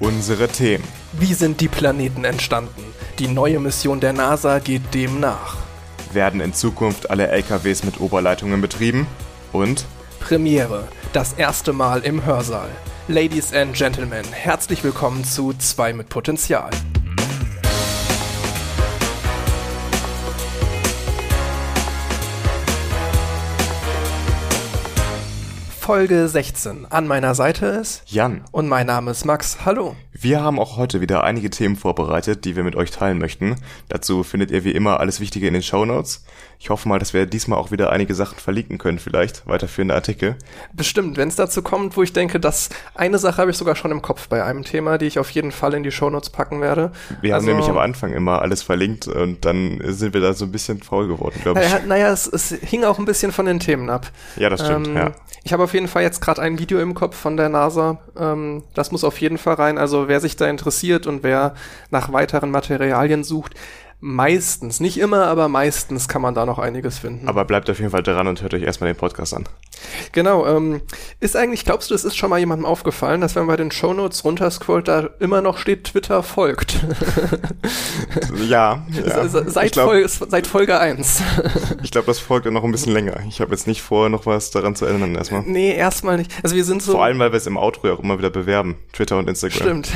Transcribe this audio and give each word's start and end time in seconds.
Unsere 0.00 0.46
Themen. 0.46 0.84
Wie 1.12 1.34
sind 1.34 1.60
die 1.60 1.66
Planeten 1.66 2.24
entstanden? 2.24 2.84
Die 3.18 3.26
neue 3.26 3.58
Mission 3.58 3.98
der 3.98 4.12
NASA 4.12 4.60
geht 4.60 4.94
dem 4.94 5.18
nach. 5.18 5.56
Werden 6.12 6.40
in 6.40 6.54
Zukunft 6.54 7.10
alle 7.10 7.26
LKWs 7.26 7.82
mit 7.82 8.00
Oberleitungen 8.00 8.60
betrieben? 8.60 9.08
Und 9.52 9.86
Premiere. 10.20 10.86
Das 11.12 11.32
erste 11.32 11.72
Mal 11.72 12.02
im 12.02 12.24
Hörsaal. 12.24 12.68
Ladies 13.08 13.52
and 13.52 13.74
Gentlemen, 13.74 14.24
herzlich 14.30 14.84
willkommen 14.84 15.24
zu 15.24 15.52
2 15.52 15.94
mit 15.94 16.08
Potenzial. 16.08 16.70
Folge 25.88 26.28
16. 26.28 26.84
An 26.90 27.06
meiner 27.06 27.34
Seite 27.34 27.64
ist 27.64 28.02
Jan. 28.04 28.42
und 28.52 28.68
mein 28.68 28.86
Name 28.86 29.10
ist 29.12 29.24
Max. 29.24 29.64
Hallo. 29.64 29.96
Wir 30.12 30.42
haben 30.42 30.58
auch 30.58 30.76
heute 30.76 31.00
wieder 31.00 31.24
einige 31.24 31.48
Themen 31.48 31.76
vorbereitet, 31.76 32.44
die 32.44 32.56
wir 32.56 32.62
mit 32.64 32.76
euch 32.76 32.90
teilen 32.90 33.16
möchten. 33.18 33.56
Dazu 33.88 34.22
findet 34.22 34.50
ihr 34.50 34.64
wie 34.64 34.72
immer 34.72 35.00
alles 35.00 35.18
Wichtige 35.20 35.46
in 35.46 35.54
den 35.54 35.62
Show 35.62 35.86
Notes. 35.86 36.24
Ich 36.58 36.68
hoffe 36.68 36.88
mal, 36.88 36.98
dass 36.98 37.14
wir 37.14 37.24
diesmal 37.24 37.58
auch 37.58 37.70
wieder 37.70 37.90
einige 37.90 38.14
Sachen 38.14 38.36
verlinken 38.36 38.76
können, 38.76 38.98
vielleicht 38.98 39.46
weiterführende 39.46 39.94
Artikel. 39.94 40.36
Bestimmt, 40.74 41.16
wenn 41.16 41.28
es 41.28 41.36
dazu 41.36 41.62
kommt, 41.62 41.96
wo 41.96 42.02
ich 42.02 42.12
denke, 42.12 42.38
dass 42.38 42.68
eine 42.94 43.16
Sache 43.18 43.38
habe 43.40 43.50
ich 43.52 43.56
sogar 43.56 43.74
schon 43.76 43.90
im 43.92 44.02
Kopf 44.02 44.28
bei 44.28 44.44
einem 44.44 44.64
Thema, 44.64 44.98
die 44.98 45.06
ich 45.06 45.18
auf 45.18 45.30
jeden 45.30 45.52
Fall 45.52 45.72
in 45.72 45.84
die 45.84 45.92
Shownotes 45.92 46.28
packen 46.30 46.60
werde. 46.60 46.90
Wir 47.22 47.34
Also- 47.34 47.46
haben 47.46 47.54
nämlich 47.54 47.70
am 47.70 47.78
Anfang 47.78 48.12
immer 48.12 48.42
alles 48.42 48.62
verlinkt 48.62 49.06
und 49.08 49.44
dann 49.46 49.80
sind 49.84 50.12
wir 50.12 50.20
da 50.20 50.34
so 50.34 50.44
ein 50.44 50.52
bisschen 50.52 50.82
faul 50.82 51.08
geworden, 51.08 51.38
glaube 51.42 51.62
ich. 51.64 51.70
Naja, 51.70 51.86
naja 51.86 52.12
es, 52.12 52.26
es 52.26 52.50
hing 52.50 52.84
auch 52.84 52.98
ein 52.98 53.04
bisschen 53.06 53.32
von 53.32 53.46
den 53.46 53.60
Themen 53.60 53.88
ab. 53.88 54.10
Ja, 54.36 54.50
das 54.50 54.60
stimmt, 54.66 54.88
Ähm, 54.88 54.96
ja. 54.96 55.12
Ich 55.44 55.52
habe 55.52 55.62
auf 55.62 55.72
jeden 55.72 55.77
Fall 55.86 56.02
jetzt 56.02 56.20
gerade 56.20 56.42
ein 56.42 56.58
Video 56.58 56.80
im 56.80 56.94
Kopf 56.94 57.16
von 57.16 57.36
der 57.36 57.48
NASA. 57.48 57.98
Ähm, 58.18 58.64
das 58.74 58.90
muss 58.90 59.04
auf 59.04 59.20
jeden 59.20 59.38
Fall 59.38 59.54
rein. 59.54 59.78
Also 59.78 60.08
wer 60.08 60.20
sich 60.20 60.34
da 60.34 60.48
interessiert 60.48 61.06
und 61.06 61.22
wer 61.22 61.54
nach 61.90 62.12
weiteren 62.12 62.50
Materialien 62.50 63.22
sucht, 63.22 63.54
meistens, 64.00 64.80
nicht 64.80 64.98
immer, 64.98 65.26
aber 65.26 65.48
meistens 65.48 66.08
kann 66.08 66.22
man 66.22 66.34
da 66.34 66.46
noch 66.46 66.58
einiges 66.58 66.98
finden. 66.98 67.28
Aber 67.28 67.44
bleibt 67.44 67.68
auf 67.70 67.78
jeden 67.78 67.90
Fall 67.90 68.02
dran 68.02 68.28
und 68.28 68.42
hört 68.42 68.54
euch 68.54 68.62
erstmal 68.62 68.92
den 68.92 68.96
Podcast 68.98 69.34
an. 69.34 69.44
Genau, 70.12 70.46
ähm, 70.46 70.80
ist 71.20 71.36
eigentlich, 71.36 71.64
glaubst 71.64 71.90
du, 71.90 71.94
es 71.94 72.04
ist 72.04 72.16
schon 72.16 72.30
mal 72.30 72.38
jemandem 72.38 72.66
aufgefallen, 72.66 73.20
dass 73.20 73.34
wenn 73.36 73.42
man 73.42 73.48
bei 73.48 73.56
den 73.56 73.70
Shownotes 73.70 74.24
runterscrollt, 74.24 74.88
da 74.88 75.08
immer 75.20 75.40
noch 75.40 75.58
steht, 75.58 75.84
Twitter 75.84 76.22
folgt. 76.22 76.78
Ja, 78.48 78.82
ja. 79.06 79.28
Se- 79.28 79.44
Seit, 79.50 79.66
ich 79.66 79.72
glaube, 79.72 79.90
Folge, 79.90 80.08
seit 80.08 80.46
Folge 80.46 80.78
1. 80.78 81.22
ich 81.82 81.90
glaub, 81.90 82.06
das 82.06 82.18
folgt 82.18 82.46
ja 82.46 82.50
noch 82.52 82.64
ein 82.64 82.70
bisschen 82.72 82.92
länger. 82.92 83.18
Ich 83.28 83.40
habe 83.40 83.50
jetzt 83.50 83.66
nicht 83.66 83.82
vor, 83.82 84.08
noch 84.08 84.26
was 84.26 84.50
daran 84.50 84.74
zu 84.74 84.86
ändern 84.86 85.14
erstmal. 85.14 85.42
nee, 85.42 85.74
erstmal 85.74 86.16
nicht. 86.18 86.32
Also 86.42 86.56
wir 86.56 86.64
sind 86.64 86.82
so. 86.82 86.92
Vor 86.92 87.04
allem, 87.04 87.18
weil 87.18 87.32
wir 87.32 87.36
es 87.36 87.46
im 87.46 87.56
Outro 87.56 87.88
ja 87.88 87.94
auch 87.94 88.00
immer 88.00 88.18
wieder 88.18 88.30
bewerben. 88.30 88.76
Twitter 88.92 89.18
und 89.18 89.28
Instagram. 89.28 89.58
Stimmt. 89.84 89.88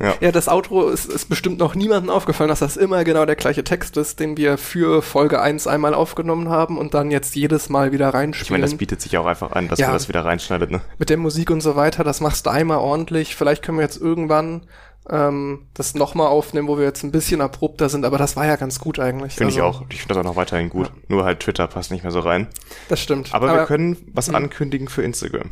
Ja. 0.00 0.14
Ja. 0.20 0.32
das 0.32 0.48
Outro 0.48 0.88
ist, 0.88 1.06
ist 1.06 1.28
bestimmt 1.28 1.58
noch 1.58 1.74
niemandem 1.74 2.10
aufgefallen, 2.10 2.48
dass 2.48 2.58
das 2.60 2.76
immer 2.76 3.04
genau 3.04 3.24
der 3.24 3.35
gleiche 3.36 3.62
Text 3.64 3.96
ist, 3.96 4.18
den 4.20 4.36
wir 4.36 4.58
für 4.58 5.02
Folge 5.02 5.40
1 5.40 5.66
einmal 5.66 5.94
aufgenommen 5.94 6.48
haben 6.48 6.78
und 6.78 6.94
dann 6.94 7.10
jetzt 7.10 7.34
jedes 7.36 7.68
Mal 7.68 7.92
wieder 7.92 8.08
Ich 8.08 8.12
meine, 8.14 8.18
reinspielen. 8.24 8.62
das 8.62 8.74
bietet 8.74 9.00
sich 9.00 9.16
auch 9.18 9.26
einfach 9.26 9.52
an, 9.52 9.68
dass 9.68 9.78
Ja. 9.78 9.86
man 9.88 9.94
das 9.94 10.08
wieder 10.08 10.24
reinschneidet, 10.24 10.70
ne? 10.70 10.80
Mit 10.98 11.10
der 11.10 11.16
Musik 11.18 11.50
und 11.50 11.60
so 11.60 11.76
weiter, 11.76 12.02
das 12.04 12.20
machst 12.20 12.46
du 12.46 12.50
einmal 12.50 12.78
ordentlich. 12.78 13.36
Vielleicht 13.36 13.62
können 13.62 13.78
wir 13.78 13.84
jetzt 13.84 14.00
irgendwann 14.00 14.62
ähm, 15.08 15.66
das 15.74 15.94
nochmal 15.94 16.26
aufnehmen, 16.26 16.66
wo 16.66 16.78
wir 16.78 16.84
jetzt 16.84 17.04
ein 17.04 17.12
bisschen 17.12 17.40
abrupter 17.40 17.88
sind, 17.88 18.04
aber 18.04 18.18
das 18.18 18.34
war 18.34 18.44
ja 18.44 18.56
ganz 18.56 18.80
gut 18.80 18.98
eigentlich. 18.98 19.34
Finde 19.34 19.52
ich 19.52 19.62
Also, 19.62 19.78
auch. 19.78 19.84
Ich 19.88 20.00
finde 20.00 20.14
das 20.14 20.20
auch 20.20 20.28
noch 20.28 20.34
weiterhin 20.34 20.68
gut. 20.68 20.90
Nur 21.06 21.24
halt 21.24 21.38
Twitter 21.38 21.68
passt 21.68 21.92
nicht 21.92 22.02
mehr 22.02 22.10
so 22.10 22.18
rein. 22.18 22.48
Das 22.88 23.00
stimmt. 23.00 23.32
Aber, 23.32 23.54
wir 23.54 23.66
können 23.66 23.96
was 24.14 24.28
ankündigen 24.30 24.88
für 24.88 25.02
Instagram. 25.02 25.50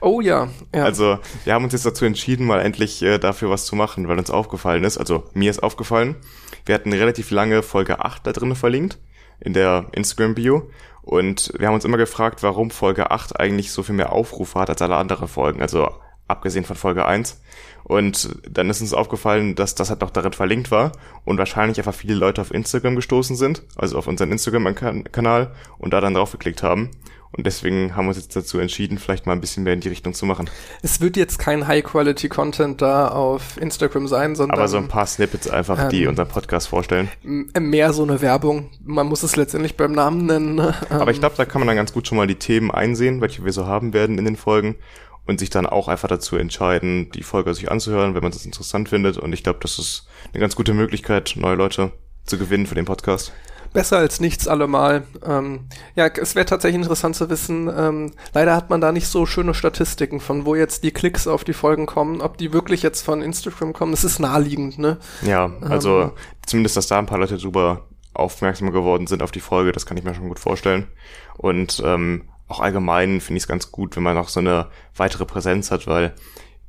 Oh 0.00 0.20
ja. 0.20 0.48
ja. 0.74 0.82
Also, 0.82 1.20
wir 1.44 1.54
haben 1.54 1.62
uns 1.62 1.72
jetzt 1.72 1.86
dazu 1.86 2.04
entschieden, 2.04 2.46
mal 2.48 2.60
endlich 2.60 3.00
äh, 3.02 3.18
dafür 3.18 3.48
was 3.48 3.64
zu 3.64 3.76
machen, 3.76 4.08
weil 4.08 4.18
uns 4.18 4.28
aufgefallen 4.30 4.82
ist, 4.82 4.98
also 4.98 5.22
mir 5.34 5.50
ist 5.52 5.62
aufgefallen, 5.62 6.16
wir 6.66 6.74
hatten 6.74 6.92
relativ 6.92 7.30
lange 7.30 7.62
Folge 7.62 8.04
8 8.04 8.26
da 8.26 8.32
drin 8.32 8.54
verlinkt, 8.54 8.98
in 9.40 9.52
der 9.52 9.86
Instagram-Bio. 9.92 10.70
Und 11.02 11.52
wir 11.56 11.68
haben 11.68 11.74
uns 11.74 11.84
immer 11.84 11.96
gefragt, 11.96 12.42
warum 12.42 12.70
Folge 12.70 13.10
8 13.10 13.38
eigentlich 13.38 13.70
so 13.70 13.84
viel 13.84 13.94
mehr 13.94 14.12
Aufrufe 14.12 14.58
hat 14.58 14.68
als 14.68 14.82
alle 14.82 14.96
anderen 14.96 15.28
Folgen, 15.28 15.62
also 15.62 15.88
abgesehen 16.28 16.64
von 16.64 16.76
Folge 16.76 17.06
1. 17.06 17.40
Und 17.84 18.36
dann 18.50 18.68
ist 18.68 18.80
uns 18.80 18.92
aufgefallen, 18.92 19.54
dass 19.54 19.76
das 19.76 19.90
halt 19.90 20.00
noch 20.00 20.10
darin 20.10 20.32
verlinkt 20.32 20.72
war 20.72 20.90
und 21.24 21.38
wahrscheinlich 21.38 21.78
einfach 21.78 21.94
viele 21.94 22.14
Leute 22.14 22.40
auf 22.40 22.52
Instagram 22.52 22.96
gestoßen 22.96 23.36
sind, 23.36 23.62
also 23.76 23.96
auf 23.96 24.08
unseren 24.08 24.32
Instagram-Kanal 24.32 25.54
und 25.78 25.92
da 25.92 26.00
dann 26.00 26.14
drauf 26.14 26.32
geklickt 26.32 26.64
haben. 26.64 26.90
Und 27.32 27.46
deswegen 27.46 27.94
haben 27.96 28.06
wir 28.06 28.10
uns 28.10 28.16
jetzt 28.18 28.34
dazu 28.34 28.58
entschieden, 28.58 28.98
vielleicht 28.98 29.26
mal 29.26 29.32
ein 29.32 29.40
bisschen 29.40 29.64
mehr 29.64 29.74
in 29.74 29.80
die 29.80 29.88
Richtung 29.88 30.14
zu 30.14 30.24
machen. 30.26 30.48
es 30.82 31.00
wird 31.00 31.16
jetzt 31.16 31.38
kein 31.38 31.66
High-Quality-Content 31.66 32.80
da 32.80 33.08
auf 33.08 33.60
Instagram 33.60 34.08
sein, 34.08 34.34
sondern 34.34 34.58
Aber 34.58 34.68
so 34.68 34.78
ein 34.78 34.88
paar 34.88 35.06
Snippets 35.06 35.48
einfach, 35.48 35.88
die 35.88 36.04
ähm, 36.04 36.10
unseren 36.10 36.28
Podcast 36.28 36.68
vorstellen. 36.68 37.08
mehr 37.22 37.92
so 37.92 38.04
eine 38.04 38.20
Werbung. 38.22 38.70
Man 38.84 39.06
muss 39.06 39.22
es 39.22 39.36
letztendlich 39.36 39.76
beim 39.76 39.92
Namen 39.92 40.26
nennen. 40.26 40.54
ne? 40.54 40.74
Aber 40.88 41.10
ich 41.10 41.16
Ähm, 41.18 41.20
glaube, 41.20 41.34
da 41.36 41.44
kann 41.44 41.60
man 41.60 41.66
dann 41.68 41.76
ganz 41.76 41.92
gut 41.92 42.06
schon 42.08 42.16
mal 42.16 42.26
die 42.26 42.36
Themen 42.36 42.70
einsehen, 42.70 43.20
welche 43.20 43.44
wir 43.44 43.52
so 43.52 43.66
haben 43.66 43.92
werden 43.92 44.18
in 44.18 44.24
den 44.24 44.36
Folgen 44.36 44.76
und 45.26 45.40
sich 45.40 45.50
dann 45.50 45.66
auch 45.66 45.88
einfach 45.88 46.08
dazu 46.08 46.36
entscheiden, 46.36 47.10
die 47.10 47.22
Folge 47.24 47.52
sich 47.52 47.70
anzuhören, 47.70 48.14
wenn 48.14 48.22
man 48.22 48.32
das 48.32 48.46
interessant 48.46 48.88
findet. 48.88 49.18
Und 49.18 49.32
ich 49.32 49.42
glaube, 49.42 49.58
das 49.60 49.78
ist 49.78 50.06
eine 50.32 50.40
ganz 50.40 50.54
gute 50.56 50.72
Möglichkeit, 50.72 51.34
neue 51.36 51.56
Leute 51.56 51.92
zu 52.24 52.38
gewinnen 52.38 52.66
für 52.66 52.74
den 52.76 52.84
Podcast. 52.84 53.32
Besser 53.76 53.98
als 53.98 54.20
nichts 54.20 54.48
allemal. 54.48 55.04
Ähm, 55.24 55.66
ja, 55.94 56.06
es 56.06 56.34
wäre 56.34 56.46
tatsächlich 56.46 56.80
interessant 56.82 57.14
zu 57.14 57.30
wissen. 57.30 57.70
Ähm, 57.74 58.12
leider 58.34 58.56
hat 58.56 58.70
man 58.70 58.80
da 58.80 58.90
nicht 58.90 59.06
so 59.06 59.26
schöne 59.26 59.54
Statistiken, 59.54 60.18
von 60.18 60.46
wo 60.46 60.54
jetzt 60.54 60.82
die 60.82 60.90
Klicks 60.90 61.26
auf 61.26 61.44
die 61.44 61.52
Folgen 61.52 61.86
kommen, 61.86 62.20
ob 62.20 62.38
die 62.38 62.52
wirklich 62.52 62.82
jetzt 62.82 63.02
von 63.02 63.22
Instagram 63.22 63.72
kommen. 63.72 63.92
Das 63.92 64.02
ist 64.02 64.18
naheliegend, 64.18 64.78
ne? 64.78 64.98
Ja, 65.22 65.52
also 65.60 66.00
Ähm. 66.02 66.10
zumindest, 66.46 66.76
dass 66.76 66.86
da 66.86 66.98
ein 66.98 67.06
paar 67.06 67.18
Leute 67.18 67.36
drüber 67.36 67.86
aufmerksam 68.14 68.72
geworden 68.72 69.06
sind 69.06 69.22
auf 69.22 69.30
die 69.30 69.40
Folge, 69.40 69.72
das 69.72 69.84
kann 69.84 69.96
ich 69.98 70.04
mir 70.04 70.14
schon 70.14 70.28
gut 70.28 70.38
vorstellen. 70.38 70.88
Und 71.36 71.82
ähm, 71.84 72.30
auch 72.48 72.60
allgemein 72.60 73.20
finde 73.20 73.36
ich 73.36 73.42
es 73.44 73.48
ganz 73.48 73.70
gut, 73.72 73.94
wenn 73.96 74.02
man 74.02 74.14
noch 74.14 74.28
so 74.30 74.40
eine 74.40 74.68
weitere 74.96 75.26
Präsenz 75.26 75.70
hat, 75.70 75.86
weil 75.86 76.14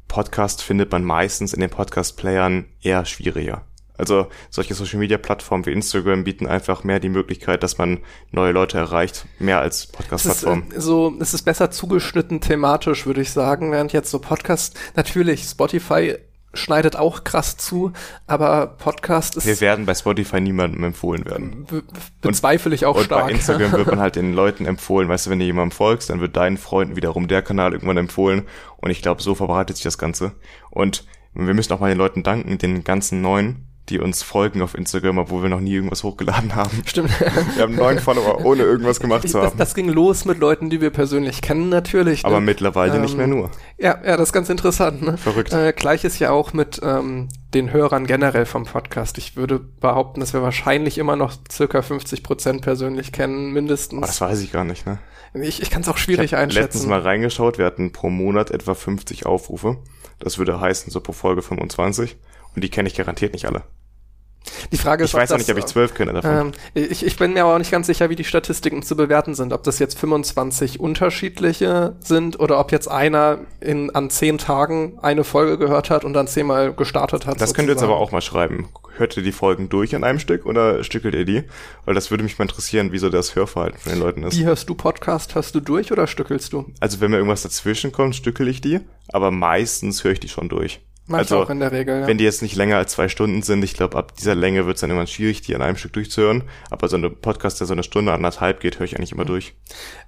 Podcast 0.09 0.61
findet 0.63 0.91
man 0.91 1.03
meistens 1.03 1.53
in 1.53 1.61
den 1.61 1.69
Podcast-Playern 1.69 2.65
eher 2.81 3.05
schwieriger. 3.05 3.63
Also 3.97 4.27
solche 4.49 4.73
Social-Media-Plattformen 4.73 5.65
wie 5.65 5.71
Instagram 5.71 6.23
bieten 6.23 6.47
einfach 6.47 6.83
mehr 6.83 6.99
die 6.99 7.09
Möglichkeit, 7.09 7.63
dass 7.63 7.77
man 7.77 7.99
neue 8.31 8.51
Leute 8.51 8.77
erreicht, 8.77 9.25
mehr 9.39 9.59
als 9.59 9.85
ist, 9.85 9.91
Podcast-Plattformen. 9.93 10.71
äh, 10.71 10.79
so, 10.79 11.13
es 11.19 11.33
ist 11.33 11.43
besser 11.43 11.71
zugeschnitten 11.71 12.41
thematisch, 12.41 13.05
würde 13.05 13.21
ich 13.21 13.31
sagen, 13.31 13.71
während 13.71 13.93
jetzt 13.93 14.11
so 14.11 14.19
Podcast, 14.19 14.77
natürlich, 14.95 15.43
Spotify 15.43 16.15
schneidet 16.53 16.95
auch 16.95 17.23
krass 17.23 17.57
zu, 17.57 17.91
aber 18.25 18.67
Podcast 18.79 19.35
ist, 19.37 19.45
Wir 19.45 19.59
werden 19.61 19.85
bei 19.85 19.93
Spotify 19.93 20.41
niemandem 20.41 20.83
empfohlen 20.85 21.25
werden. 21.25 21.65
be 21.65 21.83
bezweifle 22.21 22.73
ich 22.73 22.85
auch 22.85 22.95
Und 22.97 23.03
stark. 23.03 23.25
bei 23.25 23.31
Instagram 23.31 23.73
wird 23.73 23.87
man 23.87 23.99
halt 23.99 24.15
den 24.15 24.33
Leuten 24.33 24.65
empfohlen. 24.65 25.07
Weißt 25.07 25.27
du, 25.27 25.29
wenn 25.29 25.39
du 25.39 25.45
jemandem 25.45 25.75
folgst, 25.75 26.09
dann 26.09 26.19
wird 26.19 26.35
deinen 26.35 26.57
Freunden 26.57 26.95
wiederum 26.95 27.27
der 27.27 27.41
Kanal 27.43 27.73
irgendwann 27.73 27.97
empfohlen. 27.97 28.43
Und 28.77 28.89
ich 28.89 29.01
glaube, 29.03 29.21
so 29.21 29.35
verbreitet 29.35 29.75
sich 29.75 29.83
das 29.83 29.97
Ganze. 29.99 30.31
Und 30.71 31.05
wir 31.35 31.53
müssen 31.53 31.73
auch 31.73 31.79
mal 31.79 31.89
den 31.89 31.97
Leuten 31.99 32.23
danken, 32.23 32.57
den 32.57 32.83
ganzen 32.83 33.21
Neuen, 33.21 33.66
die 33.89 33.99
uns 33.99 34.21
folgen 34.23 34.61
auf 34.61 34.75
Instagram, 34.75 35.17
obwohl 35.17 35.43
wir 35.43 35.49
noch 35.49 35.59
nie 35.59 35.73
irgendwas 35.73 36.03
hochgeladen 36.03 36.55
haben. 36.55 36.83
Stimmt. 36.85 37.11
Wir 37.19 37.63
haben 37.63 37.75
neun 37.75 37.99
Follower, 37.99 38.43
ohne 38.45 38.63
irgendwas 38.63 38.99
gemacht 38.99 39.25
Ich, 39.25 39.31
zu 39.31 39.37
das, 39.37 39.51
haben. 39.51 39.57
das 39.57 39.73
ging 39.75 39.89
los 39.89 40.25
mit 40.25 40.39
Leuten, 40.39 40.69
die 40.69 40.81
wir 40.81 40.89
persönlich 40.89 41.41
kennen, 41.41 41.69
natürlich. 41.69 42.25
Aber 42.25 42.39
ne? 42.39 42.45
mittlerweile 42.45 42.99
nicht 42.99 43.11
ähm, 43.11 43.17
mehr 43.17 43.27
nur. 43.27 43.51
Ja, 43.77 43.99
ja, 44.05 44.17
das 44.17 44.29
ist 44.29 44.33
ganz 44.33 44.49
interessant. 44.49 45.01
Ne? 45.01 45.17
Verrückt. 45.17 45.53
Äh, 45.53 45.73
Gleiches 45.73 46.19
ja 46.19 46.31
auch 46.31 46.53
mit 46.53 46.79
ähm, 46.83 47.29
den 47.53 47.71
Hörern 47.71 48.05
generell 48.05 48.45
vom 48.45 48.65
Podcast. 48.65 49.17
Ich 49.17 49.35
würde 49.35 49.59
behaupten, 49.59 50.19
dass 50.19 50.33
wir 50.33 50.41
wahrscheinlich 50.41 50.97
immer 50.97 51.15
noch 51.15 51.33
circa 51.51 51.81
50 51.81 52.23
Prozent 52.23 52.61
persönlich 52.61 53.11
kennen, 53.11 53.53
mindestens. 53.53 53.97
Aber 53.99 54.07
das 54.07 54.21
weiß 54.21 54.41
ich 54.41 54.51
gar 54.51 54.65
nicht, 54.65 54.85
ne? 54.85 54.99
ich 55.33 55.61
ich 55.61 55.69
kann 55.69 55.81
es 55.81 55.87
auch 55.87 55.97
Ich 55.97 56.03
schwierig 56.03 56.31
letztens 56.31 56.57
einschätzen. 56.57 56.89
mal 56.89 56.99
reingeschaut, 56.99 57.57
wir 57.57 57.65
hatten 57.65 57.91
pro 57.91 58.09
Monat 58.09 58.51
etwa 58.51 58.73
50 58.73 59.25
Aufrufe. 59.25 59.77
Das 60.19 60.37
würde 60.37 60.59
heißen, 60.59 60.91
so 60.91 60.99
pro 60.99 61.11
Folge 61.13 61.41
25. 61.41 62.17
Und 62.55 62.63
die 62.63 62.69
kenne 62.69 62.89
ich 62.89 62.95
garantiert 62.95 63.33
nicht 63.33 63.45
alle. 63.45 63.63
Die 64.71 64.77
Frage 64.77 65.03
ist, 65.03 65.11
Ich 65.11 65.15
weiß 65.15 65.31
auch 65.31 65.37
das, 65.37 65.47
nicht, 65.47 65.55
ob 65.55 65.59
ich 65.59 65.65
zwölf 65.65 65.93
kenne 65.93 66.13
davon. 66.13 66.31
Ähm, 66.31 66.51
ich, 66.73 67.05
ich 67.05 67.17
bin 67.17 67.33
mir 67.33 67.43
aber 67.43 67.55
auch 67.55 67.57
nicht 67.59 67.71
ganz 67.71 67.87
sicher, 67.87 68.09
wie 68.09 68.15
die 68.15 68.23
Statistiken 68.23 68.83
zu 68.83 68.95
bewerten 68.95 69.35
sind. 69.35 69.53
Ob 69.53 69.63
das 69.63 69.79
jetzt 69.79 69.97
25 69.99 70.79
unterschiedliche 70.79 71.95
sind 71.99 72.39
oder 72.39 72.59
ob 72.59 72.71
jetzt 72.71 72.87
einer 72.87 73.39
in, 73.59 73.93
an 73.95 74.09
zehn 74.09 74.37
Tagen 74.37 74.97
eine 75.01 75.23
Folge 75.23 75.57
gehört 75.57 75.89
hat 75.89 76.05
und 76.05 76.13
dann 76.13 76.27
zehnmal 76.27 76.73
gestartet 76.73 77.25
hat. 77.25 77.41
Das 77.41 77.53
könnt 77.53 77.69
ihr 77.69 77.73
jetzt 77.73 77.83
aber 77.83 77.97
auch 77.97 78.11
mal 78.11 78.21
schreiben. 78.21 78.69
Hört 78.97 79.15
ihr 79.15 79.23
die 79.23 79.31
Folgen 79.31 79.69
durch 79.69 79.95
an 79.95 80.03
einem 80.03 80.19
Stück 80.19 80.45
oder 80.45 80.83
stückelt 80.83 81.13
ihr 81.13 81.25
die? 81.25 81.43
Weil 81.85 81.93
das 81.93 82.09
würde 82.09 82.23
mich 82.23 82.39
mal 82.39 82.43
interessieren, 82.43 82.91
wie 82.91 82.97
so 82.97 83.09
das 83.09 83.35
Hörverhalten 83.35 83.79
von 83.79 83.91
den 83.91 84.01
Leuten 84.01 84.23
ist. 84.23 84.37
Wie 84.37 84.45
hörst 84.45 84.67
du 84.69 84.75
Podcast? 84.75 85.35
Hörst 85.35 85.53
du 85.53 85.59
durch 85.59 85.91
oder 85.91 86.07
stückelst 86.07 86.51
du? 86.53 86.65
Also 86.79 86.99
wenn 86.99 87.11
mir 87.11 87.17
irgendwas 87.17 87.43
dazwischen 87.43 87.91
kommt, 87.91 88.15
stückel 88.15 88.47
ich 88.47 88.61
die, 88.61 88.79
aber 89.09 89.29
meistens 89.31 90.03
höre 90.03 90.13
ich 90.13 90.19
die 90.19 90.29
schon 90.29 90.49
durch. 90.49 90.81
Manchmal 91.09 91.39
also, 91.39 91.45
auch 91.45 91.49
in 91.49 91.61
der 91.61 91.71
Regel, 91.71 92.01
ja. 92.01 92.07
wenn 92.07 92.17
die 92.17 92.25
jetzt 92.25 92.41
nicht 92.41 92.57
länger 92.57 92.75
als 92.75 92.91
zwei 92.91 93.07
Stunden 93.07 93.41
sind, 93.41 93.63
ich 93.63 93.73
glaube, 93.73 93.97
ab 93.97 94.15
dieser 94.17 94.35
Länge 94.35 94.65
wird 94.65 94.75
es 94.75 94.81
dann 94.81 94.89
irgendwann 94.89 95.07
schwierig, 95.07 95.41
die 95.41 95.55
an 95.55 95.61
einem 95.61 95.77
Stück 95.77 95.93
durchzuhören. 95.93 96.43
Aber 96.69 96.89
so 96.89 96.97
eine 96.97 97.09
Podcast, 97.09 97.61
der 97.61 97.67
so 97.67 97.71
eine 97.71 97.83
Stunde, 97.83 98.11
anderthalb 98.11 98.59
geht, 98.59 98.77
höre 98.77 98.85
ich 98.85 98.97
eigentlich 98.97 99.13
immer 99.13 99.23
durch. 99.23 99.53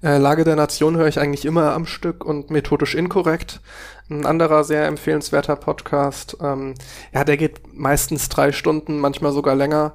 Äh, 0.04 0.18
Lage 0.18 0.44
der 0.44 0.58
Nation 0.58 0.98
höre 0.98 1.08
ich 1.08 1.18
eigentlich 1.18 1.46
immer 1.46 1.72
am 1.74 1.86
Stück 1.86 2.26
und 2.26 2.52
methodisch 2.52 2.96
inkorrekt. 2.96 3.62
Ein 4.10 4.26
anderer 4.26 4.66
sehr 4.66 4.88
empfehlenswerter 4.88 5.56
Podcast. 5.56 6.36
Ähm, 6.42 6.74
ja, 7.14 7.24
der 7.24 7.38
geht 7.38 7.62
meistens 7.74 8.28
drei 8.28 8.52
Stunden, 8.52 9.00
manchmal 9.00 9.32
sogar 9.32 9.56
länger. 9.56 9.94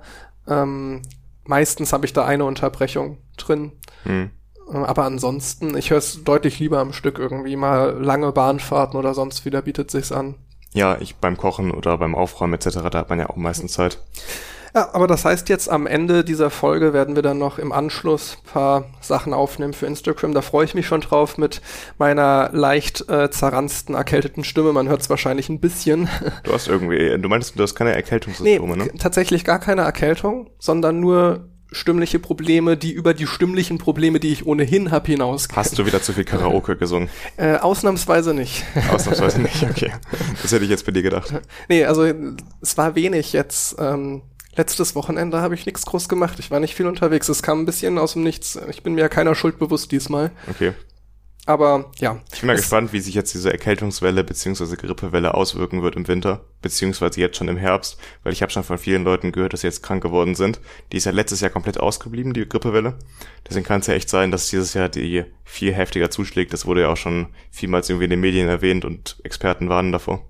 Ähm, 0.49 1.03
meistens 1.45 1.93
habe 1.93 2.07
ich 2.07 2.15
da 2.15 2.25
eine 2.25 2.47
Unterbrechung 2.47 3.19
drin. 3.37 3.73
Hm. 4.05 4.31
Äh, 4.73 4.77
Aber 4.77 5.05
ansonsten, 5.05 5.77
ich 5.77 5.91
höre 5.91 5.99
es 5.99 6.25
deutlich 6.25 6.59
lieber 6.61 6.79
am 6.79 6.95
Stück 6.95 7.19
irgendwie. 7.19 7.57
Mal 7.57 8.03
lange 8.03 8.33
Bahnfahrten 8.33 8.99
oder 8.99 9.13
sonst 9.13 9.45
wieder 9.45 9.61
bietet 9.61 9.91
sich's 9.91 10.13
an. 10.13 10.37
Ja, 10.75 10.99
ich 11.01 11.17
beim 11.17 11.37
Kochen 11.37 11.71
oder 11.71 11.97
beim 11.97 12.15
Aufräumen 12.15 12.55
etc., 12.55 12.79
da 12.91 12.99
hat 12.99 13.09
man 13.09 13.21
ja 13.21 13.31
auch 13.31 13.37
meistens 13.37 13.73
Zeit. 13.73 13.99
Ja, 14.75 14.93
aber 14.93 15.07
das 15.07 15.25
heißt 15.25 15.49
jetzt 15.51 15.71
am 15.71 15.87
Ende 15.87 16.25
dieser 16.25 16.51
Folge 16.51 16.93
werden 16.93 17.15
wir 17.15 17.23
dann 17.23 17.39
noch 17.39 17.61
im 17.61 17.71
Anschluss 17.71 18.39
paar 18.53 18.87
Sachen 19.01 19.33
aufnehmen 19.33 19.73
für 19.73 19.87
Instagram. 19.87 20.35
Da 20.35 20.43
freue 20.43 20.65
ich 20.65 20.75
mich 20.75 20.89
schon 20.89 21.01
drauf 21.01 21.39
mit 21.39 21.63
meiner 21.97 22.51
leicht 22.53 23.09
äh, 23.09 23.31
zerransten, 23.31 23.95
erkälteten 23.95 24.43
Stimme. 24.43 24.73
Man 24.73 24.89
hört 24.89 25.03
es 25.03 25.09
wahrscheinlich 25.09 25.49
ein 25.49 25.61
bisschen. 25.61 26.09
Du 26.43 26.53
hast 26.53 26.67
irgendwie, 26.67 27.17
du 27.21 27.29
meinst, 27.29 27.57
du 27.57 27.63
hast 27.63 27.77
keine 27.77 27.95
Erkältungssymptome, 27.95 28.77
nee, 28.77 28.85
ne? 28.85 28.99
tatsächlich 28.99 29.45
gar 29.45 29.61
keine 29.61 29.83
Erkältung, 29.83 30.51
sondern 30.59 30.99
nur 30.99 31.49
stimmliche 31.73 32.19
Probleme, 32.19 32.77
die 32.77 32.93
über 32.93 33.15
die 33.15 33.27
stimmlichen 33.27 33.79
Probleme, 33.79 34.21
die 34.21 34.33
ich 34.33 34.47
ohnehin 34.47 34.91
hab, 34.91 35.07
hinausgehen. 35.07 35.57
Hast 35.57 35.79
du 35.79 35.87
wieder 35.87 36.03
zu 36.03 36.13
viel 36.13 36.25
Karaoke 36.25 36.77
gesungen? 36.79 37.09
Äh, 37.37 37.57
ausnahmsweise 37.57 38.35
nicht. 38.35 38.65
Ausnahmsweise 38.93 39.41
nicht, 39.41 39.63
okay. 39.71 39.93
Das 40.43 40.53
hätte 40.53 40.65
ich 40.65 40.71
jetzt 40.71 40.87
bei 40.87 40.93
dir 40.93 41.03
gedacht. 41.03 41.33
Nee, 41.69 41.85
also 41.85 42.05
es 42.61 42.77
war 42.77 42.95
wenig 42.95 43.33
jetzt. 43.33 43.77
Ähm, 43.79 44.23
letztes 44.57 44.95
Wochenende 44.95 45.41
habe 45.41 45.55
ich 45.55 45.67
nichts 45.67 45.85
groß 45.87 46.09
gemacht. 46.09 46.39
Ich 46.39 46.51
war 46.51 46.61
nicht 46.61 46.75
viel 46.75 46.87
unterwegs. 46.87 47.29
Es 47.29 47.43
kam 47.43 47.61
ein 47.61 47.67
bisschen 47.67 47.99
aus 47.99 48.13
dem 48.13 48.23
Nichts. 48.23 48.59
Ich 48.71 48.83
bin 48.83 48.95
mir 48.95 49.09
keiner 49.09 49.35
Schuld 49.35 49.59
bewusst 49.59 49.91
diesmal. 49.93 50.31
Okay. 50.49 50.73
Aber 51.47 51.91
ja. 51.99 52.23
Ich 52.33 52.41
bin 52.41 52.47
mal 52.47 52.55
Es- 52.55 52.63
gespannt, 52.63 52.95
wie 52.95 53.01
sich 53.01 53.15
jetzt 53.15 53.35
diese 53.35 53.53
Erkältungswelle 53.53 54.25
beziehungsweise 54.25 54.79
Grippewelle 54.79 55.35
auswirken 55.35 55.83
wird 55.83 55.95
im 55.95 56.09
Winter, 56.09 56.47
beziehungsweise 56.63 57.21
jetzt 57.21 57.37
schon 57.37 57.49
im 57.49 57.59
Herbst, 57.59 57.99
weil 58.23 58.33
ich 58.33 58.41
habe 58.41 58.51
schon 58.51 58.65
von 58.65 58.79
vielen 58.79 59.05
Leuten 59.05 59.31
gehört, 59.31 59.53
dass 59.53 59.61
sie 59.61 59.67
jetzt 59.67 59.83
krank 59.83 60.03
geworden 60.03 60.35
sind. 60.35 60.59
Die 60.91 60.97
ist 60.97 61.05
ja 61.05 61.13
letztes 61.13 61.41
Jahr 61.43 61.51
komplett 61.51 61.79
ausgeblieben, 61.79 62.33
die 62.33 62.49
Grippewelle. 62.49 62.99
Deswegen 63.47 63.67
kann 63.67 63.81
es 63.81 63.89
ja 63.89 63.95
echt 63.95 64.09
sein, 64.09 64.31
dass 64.31 64.49
dieses 64.49 64.73
Jahr 64.73 64.89
die 64.89 65.25
viel 65.45 65.75
heftiger 65.75 66.11
zuschlägt. 66.11 66.55
Das 66.55 66.65
wurde 66.65 66.81
ja 66.83 66.89
auch 66.89 66.97
schon 66.97 67.27
vielmals 67.51 67.91
irgendwie 67.91 68.05
in 68.05 68.11
den 68.11 68.21
Medien 68.21 68.49
erwähnt 68.49 68.87
und 68.87 69.19
Experten 69.23 69.69
warnen 69.69 69.93
davor. 69.93 70.27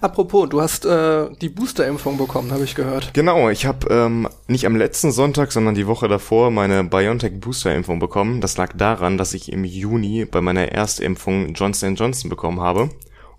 Apropos, 0.00 0.48
du 0.48 0.60
hast 0.60 0.84
äh, 0.84 1.28
die 1.40 1.48
Boosterimpfung 1.48 2.18
bekommen, 2.18 2.52
habe 2.52 2.64
ich 2.64 2.74
gehört. 2.74 3.14
Genau, 3.14 3.50
ich 3.50 3.66
habe 3.66 3.86
ähm, 3.90 4.28
nicht 4.46 4.66
am 4.66 4.76
letzten 4.76 5.12
Sonntag, 5.12 5.52
sondern 5.52 5.74
die 5.74 5.86
Woche 5.86 6.08
davor 6.08 6.50
meine 6.50 6.84
BioNTech 6.84 7.40
Booster-Impfung 7.40 7.98
bekommen. 7.98 8.40
Das 8.40 8.56
lag 8.56 8.72
daran, 8.76 9.18
dass 9.18 9.34
ich 9.34 9.52
im 9.52 9.64
Juni 9.64 10.24
bei 10.24 10.40
meiner 10.40 10.72
Erstimpfung 10.72 11.54
Johnson 11.54 11.94
Johnson 11.94 12.30
bekommen 12.30 12.60
habe. 12.60 12.90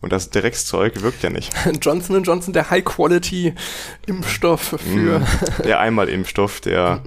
Und 0.01 0.11
das 0.11 0.29
Dreckszeug 0.29 1.01
wirkt 1.01 1.23
ja 1.23 1.29
nicht. 1.29 1.53
Johnson 1.81 2.21
Johnson, 2.23 2.53
der 2.53 2.69
High-Quality-Impfstoff 2.69 4.75
für. 4.77 5.21
Der 5.63 5.79
Einmalimpfstoff, 5.79 6.59
der 6.59 7.01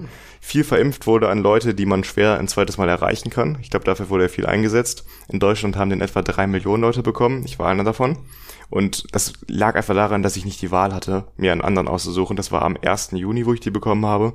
viel 0.47 0.63
verimpft 0.63 1.05
wurde 1.05 1.29
an 1.29 1.39
Leute, 1.39 1.75
die 1.75 1.85
man 1.85 2.03
schwer 2.03 2.39
ein 2.39 2.47
zweites 2.47 2.77
Mal 2.77 2.89
erreichen 2.89 3.29
kann. 3.29 3.57
Ich 3.61 3.69
glaube, 3.69 3.85
dafür 3.85 4.09
wurde 4.09 4.23
er 4.23 4.29
viel 4.29 4.45
eingesetzt. 4.45 5.05
In 5.27 5.39
Deutschland 5.39 5.75
haben 5.75 5.89
den 5.89 6.01
etwa 6.01 6.21
drei 6.21 6.47
Millionen 6.47 6.81
Leute 6.81 7.03
bekommen. 7.03 7.43
Ich 7.45 7.59
war 7.59 7.67
einer 7.67 7.83
davon. 7.83 8.17
Und 8.69 9.13
das 9.13 9.33
lag 9.47 9.75
einfach 9.75 9.95
daran, 9.95 10.23
dass 10.23 10.35
ich 10.35 10.45
nicht 10.45 10.61
die 10.61 10.71
Wahl 10.71 10.93
hatte, 10.93 11.27
mir 11.37 11.51
einen 11.51 11.61
anderen 11.61 11.87
auszusuchen. 11.87 12.35
Das 12.35 12.51
war 12.51 12.63
am 12.63 12.77
1. 12.81 13.11
Juni, 13.11 13.45
wo 13.45 13.53
ich 13.53 13.59
die 13.59 13.71
bekommen 13.71 14.05
habe. 14.05 14.33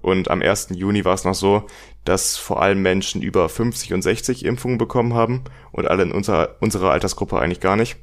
Und 0.00 0.30
am 0.30 0.42
1. 0.42 0.68
Juni 0.74 1.04
war 1.04 1.14
es 1.14 1.24
noch 1.24 1.34
so, 1.34 1.64
dass 2.04 2.36
vor 2.36 2.62
allem 2.62 2.82
Menschen 2.82 3.22
über 3.22 3.48
50 3.48 3.94
und 3.94 4.02
60 4.02 4.44
Impfungen 4.44 4.78
bekommen 4.78 5.14
haben 5.14 5.44
und 5.72 5.88
alle 5.88 6.02
in 6.02 6.12
unserer, 6.12 6.56
unserer 6.60 6.90
Altersgruppe 6.90 7.40
eigentlich 7.40 7.60
gar 7.60 7.76
nicht. 7.76 7.96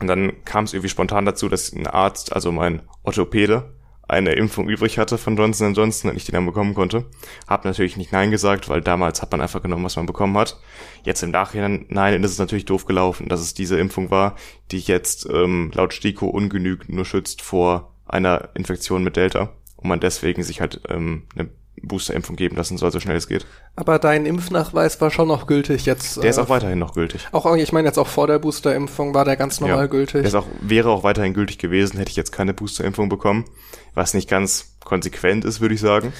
Und 0.00 0.06
dann 0.06 0.44
kam 0.44 0.64
es 0.64 0.72
irgendwie 0.72 0.88
spontan 0.88 1.26
dazu, 1.26 1.48
dass 1.48 1.72
ein 1.72 1.86
Arzt, 1.86 2.32
also 2.32 2.50
mein 2.50 2.82
Orthopäde, 3.02 3.74
eine 4.12 4.32
Impfung 4.32 4.68
übrig 4.68 4.98
hatte 4.98 5.18
von 5.18 5.36
Johnson 5.36 5.74
Johnson 5.74 6.10
und 6.10 6.16
ich 6.16 6.24
die 6.24 6.32
dann 6.32 6.46
bekommen 6.46 6.74
konnte. 6.74 7.06
Hab 7.48 7.64
natürlich 7.64 7.96
nicht 7.96 8.12
Nein 8.12 8.30
gesagt, 8.30 8.68
weil 8.68 8.80
damals 8.80 9.22
hat 9.22 9.32
man 9.32 9.40
einfach 9.40 9.62
genommen, 9.62 9.84
was 9.84 9.96
man 9.96 10.06
bekommen 10.06 10.36
hat. 10.36 10.60
Jetzt 11.02 11.22
im 11.22 11.30
Nachhinein, 11.30 11.86
nein, 11.88 12.22
ist 12.22 12.32
es 12.32 12.38
natürlich 12.38 12.66
doof 12.66 12.84
gelaufen, 12.84 13.28
dass 13.28 13.40
es 13.40 13.54
diese 13.54 13.78
Impfung 13.78 14.10
war, 14.10 14.36
die 14.70 14.80
jetzt 14.80 15.26
ähm, 15.32 15.70
laut 15.74 15.94
STIKO 15.94 16.26
ungenügend 16.26 16.90
nur 16.90 17.04
schützt 17.04 17.42
vor 17.42 17.94
einer 18.06 18.50
Infektion 18.54 19.02
mit 19.02 19.16
Delta 19.16 19.54
und 19.76 19.88
man 19.88 20.00
deswegen 20.00 20.42
sich 20.42 20.60
halt 20.60 20.82
ähm, 20.88 21.24
eine 21.34 21.48
Boosterimpfung 21.80 22.36
geben 22.36 22.56
lassen 22.56 22.76
soll, 22.76 22.92
so 22.92 23.00
schnell 23.00 23.16
es 23.16 23.26
geht. 23.26 23.46
Aber 23.76 23.98
dein 23.98 24.26
Impfnachweis 24.26 25.00
war 25.00 25.10
schon 25.10 25.28
noch 25.28 25.46
gültig 25.46 25.86
jetzt. 25.86 26.22
Der 26.22 26.30
ist 26.30 26.38
äh, 26.38 26.42
auch 26.42 26.48
weiterhin 26.48 26.78
noch 26.78 26.94
gültig. 26.94 27.26
auch, 27.32 27.56
ich 27.56 27.72
meine 27.72 27.88
jetzt 27.88 27.98
auch 27.98 28.06
vor 28.06 28.26
der 28.26 28.38
Boosterimpfung 28.38 29.14
war 29.14 29.24
der 29.24 29.36
ganz 29.36 29.60
normal 29.60 29.78
Ja, 29.78 29.86
gültig. 29.86 30.20
Der 30.20 30.24
ist 30.24 30.34
auch, 30.34 30.46
wäre 30.60 30.90
auch 30.90 31.02
weiterhin 31.02 31.34
gültig 31.34 31.58
gewesen, 31.58 31.98
hätte 31.98 32.10
ich 32.10 32.16
jetzt 32.16 32.30
keine 32.30 32.54
Boosterimpfung 32.54 33.08
bekommen, 33.08 33.46
was 33.94 34.14
nicht 34.14 34.28
ganz 34.28 34.76
konsequent 34.84 35.44
ist, 35.44 35.60
würde 35.60 35.74
ich 35.74 35.80
sagen, 35.80 36.12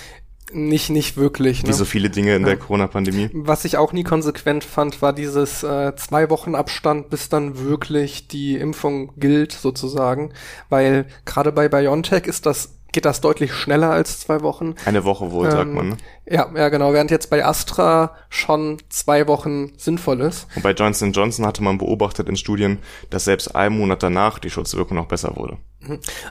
Nicht, 0.53 0.91
nicht 0.91 1.17
wirklich. 1.17 1.63
wie 1.63 1.69
Ne? 1.69 1.73
so 1.73 1.85
viele 1.87 2.11
Dinge 2.11 2.37
in 2.37 2.43
der 2.43 2.55
Ja. 2.55 2.59
Corona-Pandemie. 2.59 3.31
Was 3.33 3.65
ich 3.65 3.77
auch 3.79 3.93
nie 3.95 4.03
konsequent 4.05 4.65
fand, 4.65 5.01
war 5.01 5.13
dieses 5.15 5.63
äh, 5.63 5.95
zwei 5.97 6.29
Wochen 6.31 6.55
Abstand, 6.55 7.09
bis 7.09 7.29
dann 7.31 7.59
wirklich 7.59 8.29
die 8.29 8.57
Impfung 8.57 9.13
gilt, 9.17 9.53
sozusagen. 9.53 10.33
Weil 10.69 11.07
gerade 11.25 11.53
bei 11.53 11.69
BioNTech 11.69 12.27
ist 12.27 12.45
das, 12.45 12.75
geht 12.93 13.05
das 13.05 13.21
deutlich 13.21 13.53
schneller 13.53 13.91
als 13.91 14.21
zwei 14.21 14.43
Wochen. 14.43 14.75
Eine 14.85 15.05
Woche 15.05 15.31
wohl, 15.33 15.50
sagt 15.50 15.69
Ähm, 15.69 15.75
man. 15.75 15.89
Ne? 15.91 15.97
Ja, 16.27 16.49
ja, 16.55 16.69
genau. 16.69 16.93
Während 16.93 17.11
jetzt 17.11 17.31
bei 17.31 17.44
Astra 17.44 18.15
schon 18.29 18.79
zwei 18.89 19.27
Wochen 19.27 19.73
sinnvoll 19.77 20.21
ist. 20.21 20.47
Und 20.55 20.62
bei 20.62 20.73
Johnson 20.73 21.12
Johnson 21.12 21.44
hatte 21.47 21.62
man 21.62 21.79
beobachtet 21.79 22.29
in 22.29 22.37
Studien, 22.37 22.79
dass 23.11 23.25
selbst 23.25 23.56
ein 23.56 23.77
Monat 23.77 24.03
danach 24.03 24.39
die 24.39 24.50
Schutzwirkung 24.50 24.97
noch 24.97 25.06
besser 25.06 25.37
wurde. 25.37 25.56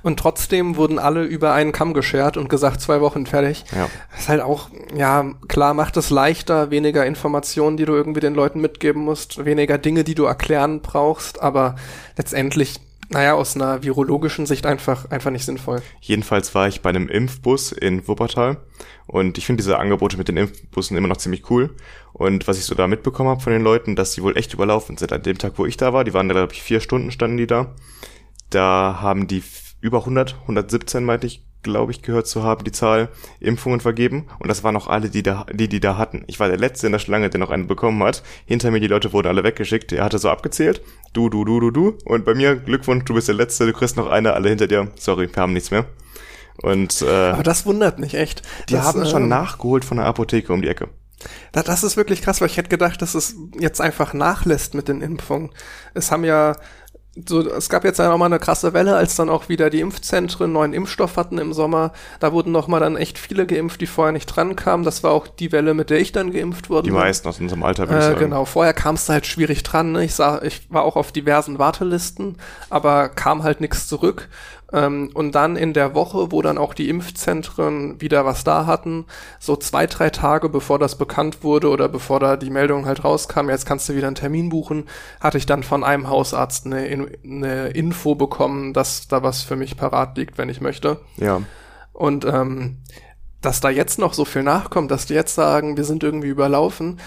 Und 0.02 0.18
trotzdem 0.18 0.78
wurden 0.78 0.98
alle 0.98 1.24
über 1.24 1.54
einen 1.54 1.74
Kamm 1.74 1.94
geschert 1.94 2.38
und 2.38 2.48
gesagt, 2.48 2.80
zwei 2.80 3.02
Wochen 3.02 3.25
fertig. 3.25 3.66
Ja. 3.75 3.90
ist 4.18 4.30
halt 4.30 4.42
auch, 4.42 4.69
ja, 4.96 5.34
klar 5.50 5.74
macht 5.74 5.98
es 5.98 6.10
leichter, 6.10 6.72
weniger 6.72 7.06
Informationen, 7.06 7.75
die 7.75 7.84
du 7.86 7.94
irgendwie 7.94 8.22
den 8.22 8.34
Leuten 8.34 8.62
mitgeben 8.62 9.02
musst, 9.04 9.44
weniger 9.44 9.78
Dinge, 9.78 10.06
die 10.06 10.16
du 10.16 10.24
erklären 10.24 10.81
brauchst, 10.81 11.42
aber 11.42 11.75
letztendlich, 12.18 12.80
naja, 13.12 13.34
aus 13.34 13.56
einer 13.56 13.84
virologischen 13.84 14.46
Sicht 14.46 14.66
einfach, 14.66 15.10
einfach 15.12 15.31
nicht 15.31 15.46
sinnvoll. 15.46 15.81
Jedenfalls 16.00 16.56
war 16.56 16.68
ich 16.68 16.81
bei 16.81 16.90
einem 16.90 17.10
Impfbus 17.10 17.72
in 17.72 18.08
Wuppertal 18.08 18.58
und 19.08 19.38
ich 19.38 19.46
finde 19.46 19.62
diese 19.62 19.78
Angebote 19.78 20.18
mit 20.18 20.28
den 20.28 20.38
Impfbussen 20.38 20.98
immer 20.98 21.08
noch 21.08 21.18
ziemlich 21.18 21.50
cool. 21.50 21.75
Und 22.13 22.48
was 22.48 22.58
ich 22.58 22.66
so 22.66 22.75
da 22.75 22.88
mitbekommen 22.88 23.30
habe 23.30 23.42
von 23.42 23.54
den 23.54 23.63
Leuten, 23.63 23.96
dass 23.96 24.12
die 24.13 24.24
wohl 24.24 24.38
echt 24.38 24.54
überlaufen 24.54 24.98
sind. 24.98 25.12
An 25.12 25.24
dem 25.24 25.38
Tag, 25.38 25.54
wo 25.58 25.66
ich 25.66 25.78
da 25.78 25.94
war, 25.94 26.04
die 26.04 26.13
waren 26.13 26.28
da, 26.30 26.34
glaube 26.34 26.54
ich, 26.54 26.62
vier 26.62 26.80
Stunden 26.80 27.12
standen 27.12 27.38
die 27.38 27.48
da. 27.48 27.75
Da 28.50 29.00
haben 29.02 29.28
die 29.28 29.44
über 29.81 30.00
100, 30.00 30.35
117 30.42 31.04
meinte 31.04 31.28
ich, 31.28 31.44
glaube 31.63 31.91
ich, 31.91 32.01
gehört 32.01 32.27
zu 32.27 32.44
haben, 32.44 32.63
die 32.63 32.71
Zahl 32.71 33.09
Impfungen 33.39 33.80
vergeben. 33.80 34.27
Und 34.39 34.49
das 34.49 34.63
waren 34.63 34.75
auch 34.75 34.87
alle, 34.87 35.09
die 35.09 35.23
da, 35.23 35.45
die, 35.51 35.68
die 35.68 35.80
da 35.80 35.97
hatten. 35.97 36.23
Ich 36.27 36.39
war 36.39 36.47
der 36.47 36.57
Letzte 36.57 36.87
in 36.87 36.91
der 36.91 36.99
Schlange, 36.99 37.30
der 37.30 37.39
noch 37.39 37.49
eine 37.51 37.65
bekommen 37.65 38.01
hat. 38.03 38.23
Hinter 38.45 38.71
mir 38.71 38.80
die 38.80 38.87
Leute 38.87 39.13
wurden 39.13 39.27
alle 39.27 39.44
weggeschickt. 39.44 39.91
Er 39.91 40.03
hatte 40.03 40.19
so 40.19 40.30
abgezählt. 40.30 40.81
Du, 41.13 41.30
du, 41.30 41.45
du, 41.45 41.59
du, 41.59 41.71
du. 41.71 41.97
Und 42.06 42.25
bei 42.25 42.33
mir, 42.33 42.56
Glückwunsch, 42.56 43.06
du 43.06 43.13
bist 43.13 43.27
der 43.27 43.35
Letzte, 43.35 43.65
du 43.65 43.73
kriegst 43.73 43.97
noch 43.97 44.09
eine, 44.09 44.33
alle 44.33 44.49
hinter 44.49 44.68
dir. 44.68 44.91
Sorry, 44.95 45.30
wir 45.33 45.41
haben 45.41 45.53
nichts 45.53 45.71
mehr. 45.71 45.85
Und 46.61 47.01
äh, 47.01 47.30
Aber 47.31 47.44
das 47.44 47.65
wundert 47.65 47.99
mich 47.99 48.13
echt. 48.13 48.44
die 48.69 48.73
Das, 48.73 48.85
haben 48.85 49.06
schon 49.06 49.23
ähm, 49.23 49.30
nachgeholt 49.30 49.85
von 49.85 49.97
der 49.97 50.06
Apotheke 50.06 50.53
um 50.53 50.61
die 50.61 50.68
Ecke. 50.68 50.89
Da, 51.51 51.63
das 51.63 51.83
ist 51.83 51.97
wirklich 51.97 52.21
krass, 52.21 52.41
weil 52.41 52.47
ich 52.47 52.57
hätte 52.57 52.69
gedacht, 52.69 53.01
dass 53.01 53.15
es 53.15 53.35
jetzt 53.59 53.81
einfach 53.81 54.13
nachlässt 54.13 54.73
mit 54.73 54.87
den 54.87 55.01
Impfungen. 55.01 55.51
Es 55.94 56.11
haben 56.11 56.23
ja 56.23 56.56
so, 57.27 57.41
es 57.41 57.68
gab 57.68 57.83
jetzt 57.83 57.99
ja 57.99 58.07
noch 58.07 58.18
mal 58.18 58.27
eine 58.27 58.39
krasse 58.39 58.71
Welle, 58.73 58.95
als 58.95 59.15
dann 59.18 59.30
auch 59.30 59.49
wieder 59.49 59.69
die 59.69 59.81
Impfzentren 59.81 60.53
neuen 60.53 60.71
Impfstoff 60.73 61.18
hatten 61.18 61.39
im 61.39 61.51
Sommer. 61.51 61.91
Da 62.21 62.31
wurden 62.31 62.53
noch 62.53 62.69
mal 62.69 62.80
dann 62.80 62.95
echt 62.95 63.18
viele 63.19 63.45
geimpft, 63.45 63.81
die 63.81 63.85
vorher 63.85 64.13
nicht 64.13 64.27
dran 64.27 64.56
kamen. 64.56 64.85
Das 64.85 65.03
war 65.03 65.11
auch 65.11 65.27
die 65.27 65.51
Welle, 65.51 65.73
mit 65.73 65.89
der 65.89 65.99
ich 65.99 66.13
dann 66.13 66.31
geimpft 66.31 66.69
wurde. 66.69 66.83
Die 66.83 66.91
meisten 66.91 67.27
aus 67.27 67.39
unserem 67.41 67.63
Alter, 67.63 67.89
würde 67.89 67.99
ich 67.99 68.06
Äh, 68.06 68.07
sagen. 68.13 68.19
genau, 68.21 68.45
vorher 68.45 68.73
kam 68.73 68.95
es 68.95 69.09
halt 69.09 69.25
schwierig 69.25 69.63
dran. 69.63 69.91
Ne? 69.91 70.06
Ich 70.06 70.15
sah, 70.15 70.41
ich 70.41 70.61
war 70.71 70.83
auch 70.83 70.95
auf 70.95 71.11
diversen 71.11 71.59
Wartelisten, 71.59 72.37
aber 72.69 73.09
kam 73.09 73.44
halt 73.44 73.59
nichts 73.59 73.87
zurück. 73.87 74.30
Ähm, 74.73 75.09
und 75.13 75.35
dann 75.35 75.56
in 75.56 75.73
der 75.73 75.94
Woche, 75.95 76.31
wo 76.31 76.42
dann 76.42 76.57
auch 76.57 76.73
die 76.73 76.90
Impfzentren 76.90 77.99
wieder 77.99 78.25
was 78.25 78.44
da 78.44 78.66
hatten, 78.66 79.06
so 79.40 79.56
zwei, 79.56 79.85
drei 79.87 80.09
Tage 80.09 80.49
bevor 80.49 80.80
das 80.80 80.97
bekannt 80.97 81.44
wurde 81.44 81.69
oder 81.69 81.90
bevor 81.90 82.19
da 82.19 82.37
die 82.37 82.49
Meldung 82.49 82.85
halt 82.85 83.04
rauskam, 83.04 83.49
jetzt 83.49 83.66
kannst 83.66 83.90
du 83.90 83.95
wieder 83.95 84.07
einen 84.07 84.16
Termin 84.16 84.49
buchen, 84.49 84.85
hatte 85.19 85.37
ich 85.37 85.45
dann 85.45 85.63
von 85.63 85.83
einem 85.83 86.09
Hausarzt 86.09 86.66
eine, 86.66 86.87
In- 86.87 87.11
eine 87.23 87.68
Info 87.69 88.16
bekommen, 88.16 88.73
dass 88.73 89.07
da 89.07 89.23
was 89.23 89.42
für 89.44 89.56
mich 89.56 89.78
parat 89.78 90.18
liegt, 90.18 90.37
wenn 90.37 90.49
ich 90.49 90.61
möchte. 90.61 90.99
Ja. 91.18 91.42
Und 91.94 92.25
ähm, 92.25 92.78
dass 93.42 93.59
da 93.59 93.69
jetzt 93.69 93.97
noch 93.99 94.13
so 94.13 94.23
viel 94.23 94.44
nachkommt, 94.44 94.92
dass 94.92 95.07
die 95.07 95.16
jetzt 95.16 95.35
sagen, 95.35 95.75
wir 95.75 95.83
sind 95.83 96.04
irgendwie 96.04 96.28
überlaufen, 96.30 96.99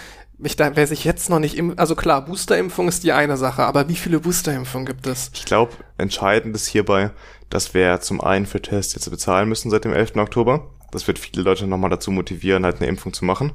ich 0.42 0.56
da, 0.56 0.74
wer 0.74 0.86
sich 0.86 1.04
jetzt 1.04 1.30
noch 1.30 1.38
nicht 1.38 1.56
im, 1.56 1.78
also 1.78 1.94
klar, 1.94 2.24
Boosterimpfung 2.24 2.88
ist 2.88 3.04
die 3.04 3.12
eine 3.12 3.36
Sache, 3.36 3.62
aber 3.62 3.88
wie 3.88 3.94
viele 3.94 4.20
Boosterimpfungen 4.20 4.86
gibt 4.86 5.06
es? 5.06 5.30
Ich 5.34 5.44
glaube, 5.44 5.72
entscheidend 5.98 6.54
ist 6.56 6.66
hierbei, 6.66 7.10
dass 7.50 7.74
wir 7.74 8.00
zum 8.00 8.20
einen 8.20 8.46
für 8.46 8.60
Tests 8.60 8.94
jetzt 8.94 9.08
bezahlen 9.10 9.48
müssen 9.48 9.70
seit 9.70 9.84
dem 9.84 9.92
11. 9.92 10.16
Oktober. 10.16 10.70
Das 10.90 11.06
wird 11.06 11.18
viele 11.18 11.42
Leute 11.42 11.66
nochmal 11.66 11.90
dazu 11.90 12.10
motivieren, 12.10 12.64
halt 12.64 12.76
eine 12.76 12.86
Impfung 12.86 13.12
zu 13.12 13.24
machen. 13.24 13.52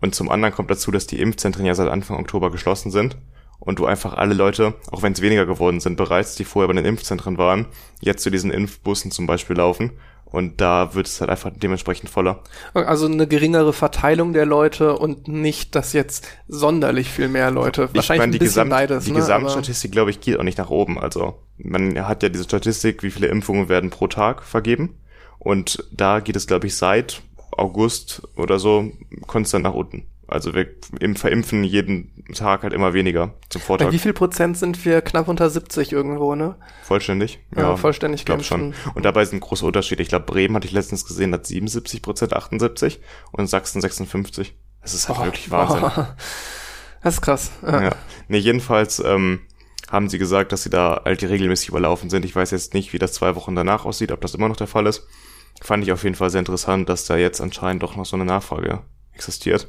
Und 0.00 0.14
zum 0.14 0.30
anderen 0.30 0.54
kommt 0.54 0.70
dazu, 0.70 0.90
dass 0.90 1.06
die 1.06 1.20
Impfzentren 1.20 1.66
ja 1.66 1.74
seit 1.74 1.88
Anfang 1.88 2.18
Oktober 2.18 2.50
geschlossen 2.50 2.90
sind 2.90 3.16
und 3.58 3.78
du 3.78 3.86
einfach 3.86 4.14
alle 4.14 4.34
Leute, 4.34 4.74
auch 4.90 5.02
wenn 5.02 5.12
es 5.12 5.20
weniger 5.20 5.46
geworden 5.46 5.80
sind 5.80 5.96
bereits, 5.96 6.36
die 6.36 6.44
vorher 6.44 6.68
bei 6.68 6.74
den 6.74 6.84
Impfzentren 6.84 7.38
waren, 7.38 7.66
jetzt 8.00 8.22
zu 8.22 8.30
diesen 8.30 8.52
Impfbussen 8.52 9.10
zum 9.10 9.26
Beispiel 9.26 9.56
laufen 9.56 9.92
und 10.30 10.60
da 10.60 10.94
wird 10.94 11.06
es 11.06 11.20
halt 11.20 11.30
einfach 11.30 11.50
dementsprechend 11.54 12.10
voller. 12.10 12.40
Also 12.74 13.06
eine 13.06 13.26
geringere 13.26 13.72
Verteilung 13.72 14.32
der 14.34 14.44
Leute 14.44 14.98
und 14.98 15.26
nicht, 15.26 15.74
dass 15.74 15.92
jetzt 15.94 16.26
sonderlich 16.46 17.08
viel 17.08 17.28
mehr 17.28 17.50
Leute. 17.50 17.84
Ich 17.84 17.96
Wahrscheinlich 17.96 18.20
meine, 18.20 18.32
die, 18.32 18.38
Gesamt, 18.38 18.70
beides, 18.70 19.04
die 19.04 19.12
ne? 19.12 19.20
Gesamtstatistik, 19.20 19.90
glaube 19.90 20.10
ich, 20.10 20.20
geht 20.20 20.38
auch 20.38 20.44
nicht 20.44 20.58
nach 20.58 20.70
oben. 20.70 20.98
Also 20.98 21.38
man 21.56 22.06
hat 22.06 22.22
ja 22.22 22.28
diese 22.28 22.44
Statistik, 22.44 23.02
wie 23.02 23.10
viele 23.10 23.28
Impfungen 23.28 23.68
werden 23.68 23.90
pro 23.90 24.06
Tag 24.06 24.42
vergeben. 24.42 24.98
Und 25.38 25.84
da 25.92 26.20
geht 26.20 26.36
es, 26.36 26.46
glaube 26.46 26.66
ich, 26.66 26.76
seit 26.76 27.22
August 27.52 28.22
oder 28.36 28.58
so 28.58 28.92
konstant 29.26 29.64
nach 29.64 29.74
unten. 29.74 30.06
Also 30.28 30.52
wir 30.54 30.68
verimpfen 31.14 31.64
jeden 31.64 32.12
Tag 32.34 32.62
halt 32.62 32.74
immer 32.74 32.92
weniger 32.92 33.34
zum 33.48 33.62
Vortag. 33.62 33.86
Bei 33.86 33.92
wie 33.92 33.98
viel 33.98 34.12
Prozent 34.12 34.58
sind 34.58 34.84
wir? 34.84 35.00
Knapp 35.00 35.26
unter 35.26 35.48
70 35.48 35.90
irgendwo, 35.90 36.34
ne? 36.34 36.56
Vollständig? 36.82 37.40
Ja, 37.56 37.62
ja 37.62 37.76
vollständig, 37.76 38.26
glaube 38.26 38.44
schon. 38.44 38.74
Und 38.94 39.04
dabei 39.06 39.24
sind 39.24 39.40
große 39.40 39.64
Unterschiede. 39.64 40.02
Ich 40.02 40.10
glaube, 40.10 40.26
Bremen 40.26 40.54
hatte 40.54 40.66
ich 40.66 40.72
letztens 40.72 41.06
gesehen, 41.06 41.32
hat 41.32 41.46
77 41.46 42.02
Prozent, 42.02 42.34
78 42.34 43.00
und 43.32 43.46
Sachsen 43.46 43.80
56. 43.80 44.54
Das 44.82 44.92
ist 44.92 45.08
halt 45.08 45.18
oh, 45.18 45.24
wirklich 45.24 45.50
Wahnsinn. 45.50 45.82
Oh. 45.84 46.04
Das 47.02 47.14
ist 47.14 47.20
krass. 47.20 47.50
Ja. 47.62 47.82
ja. 47.84 47.90
Nee, 48.26 48.38
jedenfalls 48.38 48.98
ähm, 48.98 49.40
haben 49.88 50.08
sie 50.08 50.18
gesagt, 50.18 50.52
dass 50.52 50.64
sie 50.64 50.70
da 50.70 51.02
halt 51.04 51.22
regelmäßig 51.22 51.68
überlaufen 51.68 52.10
sind. 52.10 52.24
Ich 52.24 52.34
weiß 52.34 52.50
jetzt 52.50 52.74
nicht, 52.74 52.92
wie 52.92 52.98
das 52.98 53.12
zwei 53.12 53.34
Wochen 53.34 53.54
danach 53.54 53.84
aussieht, 53.84 54.12
ob 54.12 54.20
das 54.20 54.34
immer 54.34 54.48
noch 54.48 54.56
der 54.56 54.66
Fall 54.66 54.86
ist. 54.86 55.06
Fand 55.62 55.84
ich 55.84 55.92
auf 55.92 56.04
jeden 56.04 56.16
Fall 56.16 56.30
sehr 56.30 56.40
interessant, 56.40 56.88
dass 56.88 57.06
da 57.06 57.16
jetzt 57.16 57.40
anscheinend 57.40 57.82
doch 57.82 57.96
noch 57.96 58.04
so 58.04 58.16
eine 58.16 58.24
Nachfrage 58.24 58.82
existiert. 59.12 59.68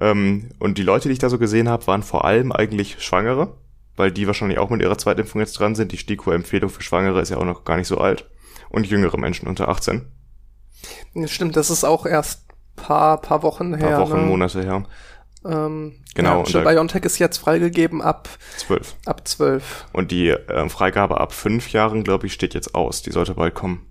Ähm, 0.00 0.50
und 0.58 0.78
die 0.78 0.82
Leute, 0.82 1.08
die 1.08 1.12
ich 1.12 1.18
da 1.18 1.28
so 1.28 1.38
gesehen 1.38 1.68
habe, 1.68 1.86
waren 1.86 2.02
vor 2.02 2.24
allem 2.24 2.52
eigentlich 2.52 3.02
Schwangere, 3.02 3.56
weil 3.96 4.10
die 4.10 4.26
wahrscheinlich 4.26 4.58
auch 4.58 4.70
mit 4.70 4.80
ihrer 4.80 4.98
Zweitimpfung 4.98 5.40
jetzt 5.40 5.58
dran 5.58 5.74
sind. 5.74 5.92
Die 5.92 5.98
STIKO-Empfehlung 5.98 6.70
für 6.70 6.82
Schwangere 6.82 7.20
ist 7.20 7.30
ja 7.30 7.36
auch 7.36 7.44
noch 7.44 7.64
gar 7.64 7.76
nicht 7.76 7.88
so 7.88 7.98
alt. 7.98 8.28
Und 8.70 8.86
jüngere 8.86 9.18
Menschen 9.18 9.48
unter 9.48 9.68
18. 9.68 10.06
Stimmt, 11.26 11.56
das 11.56 11.70
ist 11.70 11.84
auch 11.84 12.06
erst 12.06 12.46
paar, 12.74 13.20
paar 13.20 13.42
Wochen 13.42 13.74
her. 13.74 13.96
Paar 13.96 14.00
Wochen, 14.08 14.20
ne? 14.22 14.26
Monate 14.26 14.62
her. 14.62 14.84
Ähm, 15.44 15.94
genau. 16.14 16.44
Ja, 16.44 16.60
BioNTech 16.60 17.04
ist 17.04 17.18
jetzt 17.18 17.38
freigegeben 17.38 18.00
ab 18.00 18.28
zwölf. 18.56 18.94
Ab 19.06 19.26
zwölf. 19.26 19.86
Und 19.92 20.10
die 20.10 20.28
äh, 20.28 20.68
Freigabe 20.68 21.20
ab 21.20 21.32
fünf 21.32 21.72
Jahren, 21.72 22.04
glaube 22.04 22.26
ich, 22.26 22.32
steht 22.32 22.54
jetzt 22.54 22.74
aus. 22.74 23.02
Die 23.02 23.10
sollte 23.10 23.34
bald 23.34 23.54
kommen. 23.54 23.86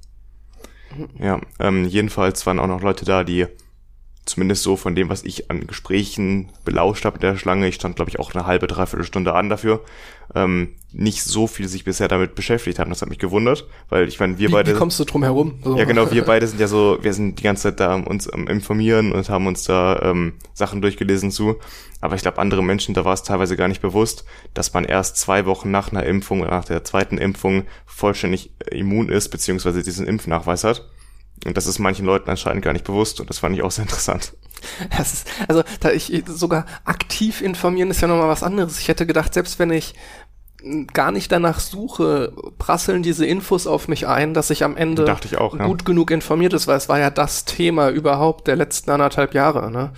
Mhm. 0.95 1.09
Ja, 1.19 1.41
ähm, 1.59 1.85
jedenfalls 1.85 2.45
waren 2.45 2.59
auch 2.59 2.67
noch 2.67 2.81
Leute 2.81 3.05
da, 3.05 3.23
die 3.23 3.47
zumindest 4.25 4.63
so 4.63 4.75
von 4.75 4.95
dem, 4.95 5.09
was 5.09 5.23
ich 5.23 5.49
an 5.49 5.65
Gesprächen 5.67 6.49
belauscht 6.63 7.05
habe 7.05 7.15
in 7.17 7.21
der 7.21 7.37
Schlange, 7.37 7.67
ich 7.67 7.75
stand, 7.75 7.95
glaube 7.95 8.09
ich, 8.09 8.19
auch 8.19 8.33
eine 8.33 8.45
halbe, 8.45 8.67
dreiviertel 8.67 9.05
Stunde 9.05 9.33
an 9.33 9.49
dafür, 9.49 9.81
ähm, 10.35 10.75
nicht 10.91 11.23
so 11.23 11.47
viel 11.47 11.67
sich 11.67 11.83
bisher 11.83 12.07
damit 12.07 12.35
beschäftigt 12.35 12.77
haben. 12.79 12.89
Das 12.89 13.01
hat 13.01 13.09
mich 13.09 13.17
gewundert, 13.17 13.67
weil 13.89 14.07
ich 14.07 14.19
meine, 14.19 14.37
wir 14.37 14.49
wie, 14.49 14.51
beide. 14.51 14.73
Wie 14.73 14.77
kommst 14.77 14.99
du 14.99 15.05
drum 15.05 15.23
herum? 15.23 15.59
So. 15.63 15.77
Ja, 15.77 15.85
genau, 15.85 16.11
wir 16.11 16.23
beide 16.25 16.47
sind 16.47 16.59
ja 16.59 16.67
so, 16.67 16.99
wir 17.01 17.13
sind 17.13 17.39
die 17.39 17.43
ganze 17.43 17.63
Zeit 17.63 17.79
da 17.79 17.95
uns 17.95 18.27
um, 18.27 18.47
informieren 18.47 19.11
und 19.11 19.29
haben 19.29 19.47
uns 19.47 19.63
da 19.63 19.99
ähm, 20.03 20.33
Sachen 20.53 20.81
durchgelesen 20.81 21.31
zu. 21.31 21.55
Aber 21.99 22.15
ich 22.15 22.21
glaube, 22.21 22.39
andere 22.39 22.63
Menschen, 22.63 22.93
da 22.93 23.05
war 23.05 23.13
es 23.13 23.23
teilweise 23.23 23.57
gar 23.57 23.67
nicht 23.67 23.81
bewusst, 23.81 24.25
dass 24.53 24.73
man 24.73 24.85
erst 24.85 25.17
zwei 25.17 25.45
Wochen 25.45 25.71
nach 25.71 25.91
einer 25.91 26.05
Impfung 26.05 26.41
oder 26.41 26.51
nach 26.51 26.65
der 26.65 26.83
zweiten 26.83 27.17
Impfung 27.17 27.63
vollständig 27.85 28.51
immun 28.69 29.09
ist, 29.09 29.29
beziehungsweise 29.29 29.83
diesen 29.83 30.07
Impfnachweis 30.07 30.63
hat. 30.63 30.89
Und 31.45 31.57
das 31.57 31.65
ist 31.65 31.79
manchen 31.79 32.05
Leuten 32.05 32.29
anscheinend 32.29 32.63
gar 32.63 32.73
nicht 32.73 32.85
bewusst 32.85 33.19
und 33.19 33.29
das 33.29 33.39
fand 33.39 33.55
ich 33.55 33.63
auch 33.63 33.71
sehr 33.71 33.83
interessant. 33.83 34.33
Das 34.95 35.11
ist, 35.11 35.27
also 35.47 35.63
da 35.79 35.89
ich 35.89 36.23
sogar 36.27 36.67
aktiv 36.85 37.41
informieren 37.41 37.89
ist 37.89 38.01
ja 38.01 38.07
nochmal 38.07 38.29
was 38.29 38.43
anderes. 38.43 38.77
Ich 38.77 38.89
hätte 38.89 39.07
gedacht, 39.07 39.33
selbst 39.33 39.57
wenn 39.57 39.71
ich 39.71 39.95
gar 40.93 41.11
nicht 41.11 41.31
danach 41.31 41.59
suche, 41.59 42.33
prasseln 42.59 43.01
diese 43.01 43.25
Infos 43.25 43.65
auf 43.65 43.87
mich 43.87 44.07
ein, 44.07 44.33
dass 44.33 44.49
ich 44.49 44.63
am 44.63 44.77
Ende 44.77 45.17
ich 45.23 45.37
auch, 45.37 45.57
ja. 45.57 45.65
gut 45.65 45.85
genug 45.85 46.11
informiert 46.11 46.53
ist, 46.53 46.67
weil 46.67 46.77
es 46.77 46.89
war 46.89 46.99
ja 46.99 47.09
das 47.09 47.45
Thema 47.45 47.89
überhaupt 47.89 48.47
der 48.47 48.55
letzten 48.55 48.91
anderthalb 48.91 49.33
Jahre. 49.33 49.71
Ne? 49.71 49.91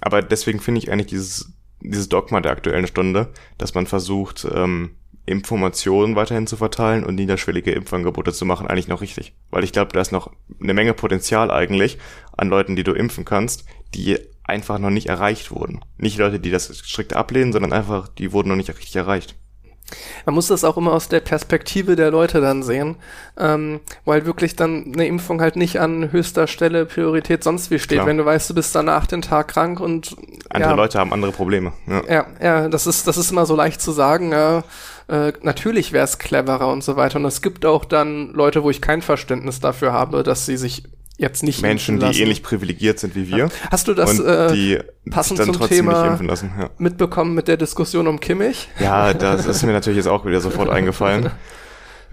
Aber 0.00 0.20
deswegen 0.20 0.60
finde 0.60 0.80
ich 0.80 0.92
eigentlich 0.92 1.06
dieses, 1.06 1.52
dieses 1.80 2.08
Dogma 2.08 2.40
der 2.40 2.52
aktuellen 2.52 2.86
Stunde, 2.86 3.28
dass 3.56 3.74
man 3.74 3.86
versucht, 3.86 4.46
ähm, 4.52 4.96
Informationen 5.30 6.16
weiterhin 6.16 6.46
zu 6.46 6.56
verteilen 6.56 7.04
und 7.04 7.14
niederschwellige 7.14 7.72
Impfangebote 7.72 8.32
zu 8.32 8.44
machen, 8.44 8.66
eigentlich 8.66 8.88
noch 8.88 9.00
richtig. 9.00 9.32
Weil 9.50 9.64
ich 9.64 9.72
glaube, 9.72 9.92
da 9.92 10.00
ist 10.00 10.12
noch 10.12 10.30
eine 10.60 10.74
Menge 10.74 10.94
Potenzial 10.94 11.50
eigentlich 11.50 11.98
an 12.36 12.48
Leuten, 12.48 12.76
die 12.76 12.84
du 12.84 12.92
impfen 12.92 13.24
kannst, 13.24 13.64
die 13.94 14.18
einfach 14.44 14.78
noch 14.78 14.90
nicht 14.90 15.06
erreicht 15.06 15.50
wurden. 15.50 15.80
Nicht 15.96 16.18
Leute, 16.18 16.40
die 16.40 16.50
das 16.50 16.66
strikt 16.66 17.14
ablehnen, 17.14 17.52
sondern 17.52 17.72
einfach, 17.72 18.08
die 18.08 18.32
wurden 18.32 18.48
noch 18.48 18.56
nicht 18.56 18.68
richtig 18.68 18.96
erreicht. 18.96 19.36
Man 20.24 20.34
muss 20.34 20.48
das 20.48 20.64
auch 20.64 20.76
immer 20.76 20.92
aus 20.92 21.08
der 21.08 21.20
Perspektive 21.20 21.96
der 21.96 22.10
Leute 22.10 22.40
dann 22.40 22.62
sehen, 22.62 22.96
ähm, 23.36 23.80
weil 24.04 24.26
wirklich 24.26 24.56
dann 24.56 24.92
eine 24.92 25.06
Impfung 25.06 25.40
halt 25.40 25.56
nicht 25.56 25.80
an 25.80 26.12
höchster 26.12 26.46
Stelle 26.46 26.86
Priorität 26.86 27.42
sonst 27.42 27.70
wie 27.70 27.78
steht. 27.78 27.98
Klar. 27.98 28.06
Wenn 28.06 28.18
du 28.18 28.24
weißt, 28.24 28.50
du 28.50 28.54
bist 28.54 28.74
danach 28.74 29.06
den 29.06 29.22
Tag 29.22 29.48
krank 29.48 29.80
und 29.80 30.16
andere 30.48 30.70
ja, 30.70 30.76
Leute 30.76 30.98
haben 30.98 31.12
andere 31.12 31.32
Probleme. 31.32 31.72
Ja. 31.86 32.02
ja, 32.08 32.26
ja, 32.40 32.68
das 32.68 32.86
ist 32.86 33.06
das 33.06 33.16
ist 33.16 33.30
immer 33.30 33.46
so 33.46 33.56
leicht 33.56 33.80
zu 33.80 33.92
sagen. 33.92 34.32
Ja, 34.32 34.62
äh, 35.10 35.32
natürlich 35.42 35.92
wäre 35.92 36.04
es 36.04 36.18
cleverer 36.18 36.68
und 36.68 36.84
so 36.84 36.94
weiter. 36.96 37.18
Und 37.18 37.24
es 37.24 37.42
gibt 37.42 37.66
auch 37.66 37.84
dann 37.84 38.32
Leute, 38.32 38.62
wo 38.62 38.70
ich 38.70 38.80
kein 38.80 39.02
Verständnis 39.02 39.58
dafür 39.58 39.92
habe, 39.92 40.22
dass 40.22 40.46
sie 40.46 40.56
sich 40.56 40.84
jetzt 41.18 41.42
nicht 41.42 41.60
Menschen, 41.62 41.98
die 41.98 42.20
ähnlich 42.20 42.42
privilegiert 42.42 42.98
sind 42.98 43.14
wie 43.16 43.28
wir. 43.28 43.36
Ja. 43.36 43.48
Hast 43.70 43.88
du 43.88 43.94
das 43.94 44.18
äh, 44.20 44.52
die 44.52 44.78
passend 45.10 45.42
zum 45.42 45.60
Thema 45.68 46.18
ja. 46.22 46.70
mitbekommen 46.78 47.34
mit 47.34 47.48
der 47.48 47.56
Diskussion 47.56 48.06
um 48.06 48.20
Kimmich? 48.20 48.68
Ja, 48.78 49.12
das 49.12 49.46
ist 49.46 49.64
mir 49.64 49.72
natürlich 49.72 49.98
jetzt 49.98 50.06
auch 50.06 50.24
wieder 50.24 50.40
sofort 50.40 50.70
eingefallen. 50.70 51.26
Äh, 51.26 51.30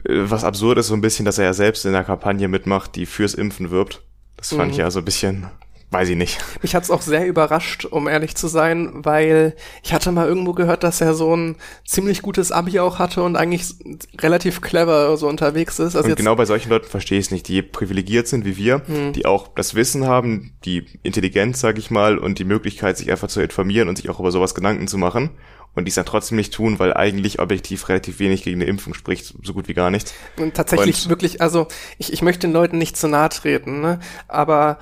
was 0.04 0.44
absurd 0.44 0.80
ist 0.80 0.88
so 0.88 0.96
ein 0.96 1.02
bisschen, 1.02 1.24
dass 1.26 1.38
er 1.38 1.46
ja 1.46 1.54
selbst 1.54 1.86
in 1.86 1.94
der 1.94 2.04
Kampagne 2.04 2.48
mitmacht, 2.48 2.96
die 2.96 3.06
fürs 3.06 3.36
Impfen 3.36 3.70
wirbt. 3.70 4.02
Das 4.38 4.50
fand 4.50 4.66
mhm. 4.66 4.72
ich 4.72 4.78
ja 4.78 4.90
so 4.90 5.00
ein 5.00 5.06
bisschen 5.06 5.48
weiß 5.90 6.10
ich 6.10 6.18
nicht. 6.18 6.38
Mich 6.62 6.76
hat's 6.76 6.92
auch 6.92 7.02
sehr 7.02 7.26
überrascht, 7.28 7.86
um 7.86 8.08
ehrlich 8.08 8.36
zu 8.36 8.48
sein, 8.48 8.92
weil 9.06 9.56
ich 9.84 9.94
hatte 9.94 10.12
mal 10.12 10.28
irgendwo 10.28 10.54
gehört, 10.54 10.84
dass 10.84 11.00
er 11.00 11.14
so 11.14 11.36
ein 11.36 11.56
ziemlich 11.86 12.22
gutes 12.22 12.52
Abi 12.52 12.80
auch 12.80 13.00
hatte 13.00 13.24
und 13.24 13.38
eigentlich 13.38 13.76
relativ 14.20 14.62
clever 14.62 15.16
so 15.16 15.28
unterwegs 15.30 15.80
ist. 15.80 15.96
Also 15.96 16.10
und 16.10 16.16
genau 16.16 16.36
bei 16.36 16.46
solchen 16.46 16.70
Leuten 16.70 16.88
verstehe 16.88 17.20
ich 17.20 17.28
es 17.28 17.32
nicht, 17.32 17.48
die 17.48 17.62
privilegiert 17.62 18.28
sind 18.28 18.44
wie 18.44 18.58
wir, 18.58 18.82
hm. 18.86 19.14
die 19.14 19.26
auch 19.26 19.48
das 19.48 19.76
Wissen 19.76 20.06
haben, 20.06 20.54
die 20.66 20.86
Intelligenz, 21.04 21.62
sag 21.62 21.78
ich 21.78 21.90
mal, 21.90 22.18
und 22.18 22.40
die 22.40 22.46
Möglichkeit, 22.46 22.98
sich 22.98 23.10
einfach 23.10 23.30
zu 23.30 23.42
informieren 23.42 23.88
und 23.88 23.98
sich 23.98 24.10
auch 24.10 24.20
über 24.20 24.32
sowas 24.32 24.56
Gedanken 24.56 24.88
zu 24.88 24.98
machen 24.98 25.30
und 25.78 25.86
die 25.86 25.90
es 25.90 25.96
dann 25.96 26.06
trotzdem 26.06 26.38
nicht 26.38 26.54
tun, 26.54 26.80
weil 26.80 26.94
eigentlich 26.94 27.40
objektiv 27.40 27.88
relativ 27.88 28.20
wenig 28.20 28.44
gegen 28.44 28.60
eine 28.60 28.70
Impfung 28.70 28.94
spricht, 28.94 29.36
so 29.44 29.54
gut 29.54 29.68
wie 29.68 29.74
gar 29.74 29.92
nichts. 29.92 30.14
Und 30.38 30.56
tatsächlich 30.56 31.04
und 31.04 31.10
wirklich, 31.10 31.40
also 31.40 31.68
ich, 31.98 32.12
ich 32.12 32.22
möchte 32.22 32.48
den 32.48 32.52
Leuten 32.52 32.78
nicht 32.78 32.98
zu 32.98 33.08
nahe 33.08 33.30
treten, 33.30 33.80
ne? 33.80 34.00
aber 34.28 34.80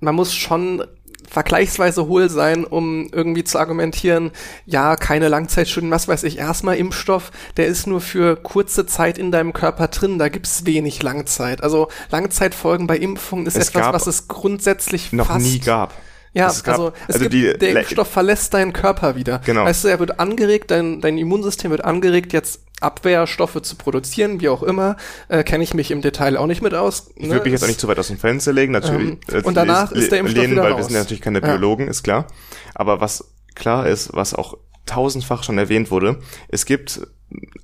man 0.00 0.14
muss 0.14 0.34
schon 0.34 0.84
vergleichsweise 1.28 2.06
hohl 2.06 2.30
sein, 2.30 2.64
um 2.64 3.08
irgendwie 3.12 3.44
zu 3.44 3.58
argumentieren, 3.58 4.30
ja, 4.66 4.96
keine 4.96 5.28
Langzeitstudien, 5.28 5.90
was 5.90 6.08
weiß 6.08 6.24
ich, 6.24 6.38
erstmal 6.38 6.76
Impfstoff, 6.76 7.30
der 7.56 7.66
ist 7.66 7.86
nur 7.86 8.00
für 8.00 8.36
kurze 8.36 8.86
Zeit 8.86 9.18
in 9.18 9.30
deinem 9.30 9.52
Körper 9.52 9.88
drin, 9.88 10.18
da 10.18 10.28
gibt's 10.28 10.64
wenig 10.64 11.02
Langzeit. 11.02 11.62
Also 11.62 11.88
Langzeitfolgen 12.10 12.86
bei 12.86 12.96
Impfungen 12.96 13.46
ist 13.46 13.56
es 13.56 13.68
etwas, 13.68 13.92
was 13.92 14.06
es 14.06 14.28
grundsätzlich 14.28 15.12
noch 15.12 15.36
nie 15.36 15.58
gab. 15.60 15.94
Ja, 16.34 16.48
es 16.48 16.62
gab, 16.62 16.74
also, 16.78 16.92
es 17.08 17.16
also 17.16 17.28
gibt, 17.28 17.62
der 17.62 17.70
Impfstoff 17.70 18.08
verlässt 18.08 18.54
deinen 18.54 18.72
Körper 18.72 19.16
wieder. 19.16 19.40
Genau. 19.44 19.64
Weißt 19.64 19.84
du, 19.84 19.88
er 19.88 19.98
wird 19.98 20.20
angeregt, 20.20 20.70
dein, 20.70 21.00
dein 21.00 21.18
Immunsystem 21.18 21.70
wird 21.70 21.84
angeregt, 21.84 22.32
jetzt 22.32 22.60
Abwehrstoffe 22.80 23.60
zu 23.62 23.76
produzieren, 23.76 24.40
wie 24.40 24.48
auch 24.48 24.62
immer, 24.62 24.96
äh, 25.28 25.42
kenne 25.42 25.64
ich 25.64 25.74
mich 25.74 25.90
im 25.90 26.00
Detail 26.00 26.36
auch 26.36 26.46
nicht 26.46 26.62
mit 26.62 26.74
aus. 26.74 27.08
Ne? 27.08 27.14
Ich 27.16 27.28
würde 27.30 27.44
mich 27.44 27.52
jetzt 27.52 27.64
auch 27.64 27.68
nicht 27.68 27.80
zu 27.80 27.88
weit 27.88 27.98
aus 27.98 28.08
dem 28.08 28.18
Fenster 28.18 28.52
legen, 28.52 28.72
natürlich. 28.72 29.18
Ähm, 29.32 29.44
und 29.44 29.56
danach 29.56 29.92
ist 29.92 30.12
der 30.12 30.20
Impfstoff 30.20 30.42
lehnen, 30.42 30.52
wieder 30.52 30.62
weil 30.62 30.72
raus. 30.72 30.78
wir 30.78 30.84
sind 30.84 30.94
ja 30.94 31.00
natürlich 31.00 31.22
keine 31.22 31.40
Biologen, 31.40 31.86
ja. 31.86 31.90
ist 31.90 32.02
klar. 32.02 32.26
Aber 32.74 33.00
was 33.00 33.32
klar 33.54 33.86
ist, 33.86 34.10
was 34.12 34.34
auch 34.34 34.58
tausendfach 34.86 35.42
schon 35.42 35.58
erwähnt 35.58 35.90
wurde, 35.90 36.18
es 36.48 36.64
gibt 36.64 37.06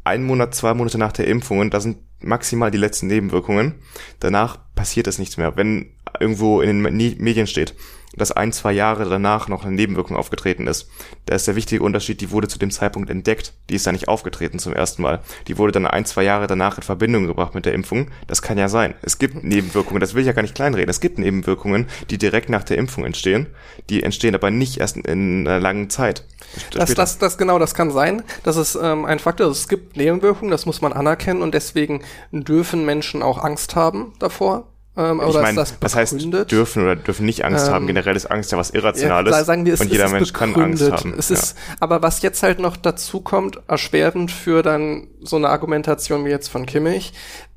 einen 0.03 0.25
Monat, 0.25 0.55
zwei 0.55 0.75
Monate 0.75 0.99
nach 0.99 1.13
der 1.13 1.27
Impfung, 1.27 1.61
und 1.61 1.73
da 1.73 1.81
sind 1.81 1.99
maximal 2.25 2.71
die 2.71 2.79
letzten 2.79 3.07
Nebenwirkungen. 3.07 3.75
Danach 4.21 4.59
passiert 4.75 5.07
es 5.07 5.19
nichts 5.19 5.37
mehr. 5.37 5.57
Wenn 5.57 5.91
irgendwo 6.21 6.61
in 6.61 6.83
den 6.83 7.17
Medien 7.19 7.47
steht, 7.47 7.75
dass 8.17 8.33
ein, 8.33 8.53
zwei 8.53 8.73
Jahre 8.73 9.09
danach 9.09 9.49
noch 9.49 9.65
eine 9.65 9.75
Nebenwirkung 9.75 10.17
aufgetreten 10.17 10.67
ist. 10.67 10.89
Da 11.27 11.35
ist 11.35 11.49
der 11.49 11.57
wichtige 11.57 11.83
Unterschied, 11.83 12.21
die 12.21 12.31
wurde 12.31 12.49
zu 12.49 12.59
dem 12.59 12.71
Zeitpunkt 12.71 13.11
entdeckt. 13.11 13.55
Die 13.71 13.75
ist 13.75 13.87
da 13.87 13.93
nicht 13.93 14.09
aufgetreten 14.09 14.59
zum 14.59 14.73
ersten 14.73 15.03
Mal. 15.03 15.21
Die 15.49 15.59
wurde 15.59 15.73
dann 15.73 15.87
ein, 15.87 16.05
zwei 16.05 16.23
Jahre 16.23 16.47
danach 16.47 16.77
in 16.77 16.83
Verbindung 16.83 17.27
gebracht 17.27 17.55
mit 17.55 17.67
der 17.67 17.73
Impfung. 17.73 18.11
Das 18.27 18.43
kann 18.43 18.59
ja 18.59 18.69
sein. 18.69 18.95
Es 19.03 19.19
gibt 19.19 19.43
Nebenwirkungen, 19.43 20.01
das 20.01 20.15
will 20.15 20.21
ich 20.21 20.27
ja 20.27 20.33
gar 20.33 20.43
nicht 20.43 20.55
kleinreden. 20.55 20.91
Es 20.91 21.01
gibt 21.01 21.19
Nebenwirkungen, 21.19 21.87
die 22.11 22.19
direkt 22.19 22.49
nach 22.49 22.65
der 22.65 22.79
Impfung 22.79 23.05
entstehen. 23.05 23.49
Die 23.91 24.03
entstehen 24.03 24.35
aber 24.35 24.51
nicht 24.51 24.79
erst 24.79 24.97
in 24.97 25.47
einer 25.47 25.61
langen 25.61 25.91
Zeit. 25.91 26.25
Das, 26.73 26.95
das, 26.95 27.19
das, 27.19 27.39
genau, 27.39 27.59
das 27.59 27.75
kann 27.75 27.91
sein. 27.91 28.23
Das 28.43 28.57
ist 28.57 28.79
ähm, 28.81 29.05
ein 29.05 29.19
Faktor. 29.19 29.51
Es 29.51 29.69
gibt 29.69 29.97
Nebenwirkungen, 29.97 30.51
das 30.51 30.67
muss 30.67 30.81
man 30.81 30.93
anerkennen 30.93 31.43
und 31.43 31.55
deswegen 31.55 32.03
dürfen 32.33 32.85
Menschen 32.85 33.23
auch 33.23 33.43
Angst 33.43 33.77
haben 33.77 34.13
davor. 34.19 34.69
Ähm, 34.97 35.21
ich 35.27 35.35
meine, 35.35 35.57
das, 35.57 35.79
das 35.81 35.97
heißt 35.97 36.15
dürfen 36.51 36.83
oder 36.85 36.95
dürfen 36.95 37.27
nicht 37.27 37.45
Angst 37.45 37.67
ähm, 37.67 37.75
haben. 37.75 37.87
Generell 37.89 38.15
ist 38.15 38.27
Angst 38.27 38.53
ja 38.53 38.59
was 38.59 38.71
Irrationales. 38.71 39.33
Ja, 39.33 39.45
sagen 39.45 39.67
wir, 39.67 39.75
es, 39.75 39.81
und 39.81 39.91
jeder 39.91 40.09
Mensch 40.09 40.33
kann 40.33 40.55
Angst 40.55 40.91
haben. 40.91 41.15
Es 41.19 41.31
ist, 41.33 41.57
ja. 41.57 41.77
aber 41.81 42.03
was 42.03 42.23
jetzt 42.23 42.43
halt 42.45 42.61
noch 42.61 42.77
dazu 42.77 43.21
kommt, 43.21 43.59
erschwerend 43.67 44.31
für 44.31 44.63
dann 44.63 45.09
so 45.21 45.37
eine 45.37 45.49
Argumentation 45.49 46.25
wie 46.25 46.31
jetzt 46.31 46.49
von 46.49 46.65
Kimmich, 46.65 47.13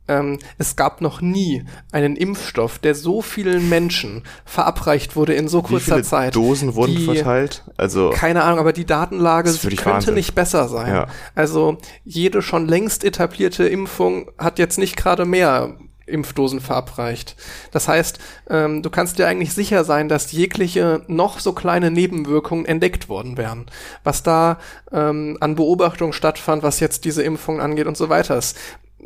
ähm, 0.08 0.40
es 0.58 0.76
gab 0.76 1.02
noch 1.02 1.22
nie 1.22 1.64
einen 1.92 2.16
Impfstoff, 2.16 2.80
der 2.80 2.96
so 2.96 3.22
vielen 3.22 3.70
Menschen 3.70 4.24
verabreicht 4.46 5.16
wurde 5.16 5.34
in 5.34 5.48
so 5.48 5.62
kurzer 5.62 5.88
Wie 5.88 5.92
viele 5.92 6.04
Zeit. 6.04 6.36
Dosen 6.36 6.76
wurden 6.76 6.96
die, 6.96 7.06
verteilt? 7.06 7.64
Also 7.78 8.12
keine 8.14 8.44
Ahnung, 8.44 8.60
aber 8.60 8.74
die 8.74 8.86
Datenlage 8.86 9.52
könnte 9.52 9.86
Wahnsinn. 9.86 10.14
nicht 10.16 10.36
besser 10.36 10.68
sein. 10.68 10.94
Ja. 10.94 11.08
Also 11.36 11.78
jede 12.04 12.42
schon 12.42 12.68
längst 12.68 13.04
etablierte 13.04 13.68
Impfung 13.68 14.32
hat 14.38 14.60
jetzt 14.60 14.78
nicht 14.78 14.98
gerade 14.98 15.26
mehr 15.26 15.78
Impfdosen 16.08 16.62
verabreicht. 16.62 17.36
Das 17.72 17.88
heißt, 17.88 18.20
ähm, 18.50 18.82
du 18.82 18.90
kannst 18.90 19.20
dir 19.20 19.28
eigentlich 19.28 19.54
sicher 19.54 19.84
sein, 19.84 20.08
dass 20.10 20.32
jegliche 20.32 21.02
noch 21.08 21.40
so 21.40 21.54
kleine 21.54 21.92
Nebenwirkungen 21.92 22.66
entdeckt 22.66 23.10
worden 23.10 23.38
wären. 23.38 23.66
Was 24.04 24.24
da 24.24 24.58
ähm, 24.92 25.38
an 25.42 25.56
Beobachtung 25.56 26.14
stattfand, 26.14 26.64
was 26.64 26.80
jetzt 26.80 27.06
diese 27.06 27.24
Impfungen 27.24 27.62
angeht 27.62 27.88
und 27.88 27.98
so 27.98 28.10
weiter. 28.10 28.40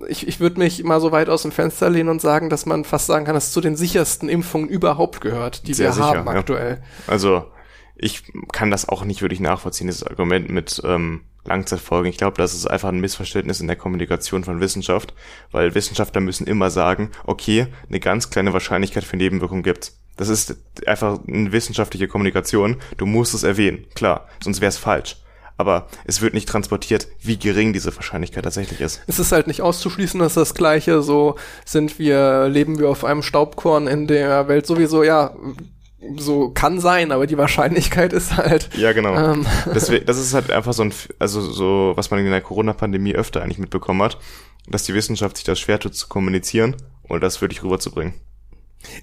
Ich, 0.08 0.28
ich 0.28 0.40
würde 0.40 0.60
mich 0.60 0.84
mal 0.84 1.02
so 1.02 1.12
weit 1.12 1.30
aus 1.30 1.42
dem 1.42 1.52
Fenster 1.52 1.90
lehnen 1.90 2.10
und 2.10 2.22
sagen, 2.22 2.50
dass 2.50 2.66
man 2.66 2.86
fast 2.86 3.08
sagen 3.08 3.26
kann, 3.26 3.34
dass 3.34 3.48
es 3.48 3.54
zu 3.54 3.62
den 3.62 3.76
sichersten 3.76 4.30
Impfungen 4.30 4.70
überhaupt 4.70 5.22
gehört, 5.22 5.68
die 5.68 5.74
Sehr 5.74 5.88
wir 5.88 5.94
sicher, 5.94 6.08
haben 6.08 6.28
aktuell. 6.28 6.82
Ja. 6.82 7.12
Also 7.12 7.46
ich 7.96 8.24
kann 8.52 8.72
das 8.72 8.90
auch 8.90 9.04
nicht 9.04 9.22
wirklich 9.22 9.42
nachvollziehen, 9.42 9.88
das 9.88 10.04
Argument 10.04 10.50
mit 10.50 10.82
ähm, 10.84 11.22
Langzeitfolgen. 11.44 12.10
Ich 12.10 12.18
glaube, 12.18 12.38
das 12.38 12.54
ist 12.54 12.66
einfach 12.66 12.90
ein 12.90 13.00
Missverständnis 13.00 13.62
in 13.62 13.68
der 13.68 13.76
Kommunikation 13.76 14.44
von 14.44 14.60
Wissenschaft, 14.60 15.14
weil 15.52 15.76
Wissenschaftler 15.76 16.22
müssen 16.22 16.48
immer 16.48 16.70
sagen, 16.70 17.12
okay, 17.26 17.68
eine 17.90 18.00
ganz 18.00 18.30
kleine 18.30 18.54
Wahrscheinlichkeit 18.54 19.04
für 19.04 19.18
Nebenwirkungen 19.18 19.64
gibt's. 19.64 20.00
Das 20.18 20.30
ist 20.30 20.58
einfach 20.88 21.20
eine 21.28 21.52
wissenschaftliche 21.52 22.08
Kommunikation. 22.08 22.78
Du 22.98 23.06
musst 23.06 23.34
es 23.34 23.44
erwähnen, 23.44 23.86
klar, 23.96 24.28
sonst 24.44 24.62
wäre 24.62 24.70
es 24.70 24.78
falsch. 24.78 25.18
Aber 25.62 25.88
es 26.06 26.22
wird 26.22 26.34
nicht 26.34 26.50
transportiert, 26.50 27.08
wie 27.22 27.38
gering 27.38 27.72
diese 27.72 27.96
Wahrscheinlichkeit 27.96 28.44
tatsächlich 28.44 28.82
ist. 28.82 29.02
Es 29.06 29.20
ist 29.20 29.32
halt 29.32 29.46
nicht 29.46 29.62
auszuschließen, 29.62 30.20
dass 30.20 30.34
das 30.34 30.56
Gleiche 30.56 31.04
so 31.04 31.36
sind 31.66 32.00
wir, 32.00 32.50
leben 32.50 32.80
wir 32.80 32.90
auf 32.90 33.06
einem 33.06 33.22
Staubkorn 33.22 33.86
in 33.86 34.08
der 34.08 34.48
Welt 34.48 34.66
sowieso, 34.66 35.04
ja, 35.04 35.36
so 36.18 36.50
kann 36.50 36.80
sein, 36.80 37.12
aber 37.12 37.28
die 37.28 37.38
Wahrscheinlichkeit 37.38 38.12
ist 38.14 38.36
halt. 38.36 38.70
Ja, 38.76 38.92
genau. 38.92 39.16
Ähm, 39.16 39.46
Deswegen, 39.74 40.08
das 40.08 40.18
ist 40.18 40.34
halt 40.34 40.50
einfach 40.50 40.74
so 40.74 40.84
ein, 40.84 40.94
also 41.20 41.42
so, 41.42 41.94
was 41.96 42.10
man 42.10 42.20
in 42.20 42.32
der 42.32 42.42
Corona-Pandemie 42.42 43.14
öfter 43.14 43.44
eigentlich 43.44 43.60
mitbekommen 43.60 44.02
hat, 44.02 44.18
dass 44.68 44.84
die 44.84 44.96
Wissenschaft 44.96 45.38
sich 45.38 45.46
das 45.46 45.60
schwer 45.60 45.80
tut 45.80 45.94
zu 45.94 46.08
kommunizieren 46.08 46.76
und 47.04 47.22
das 47.22 47.40
wirklich 47.40 47.62
rüberzubringen. 47.62 48.16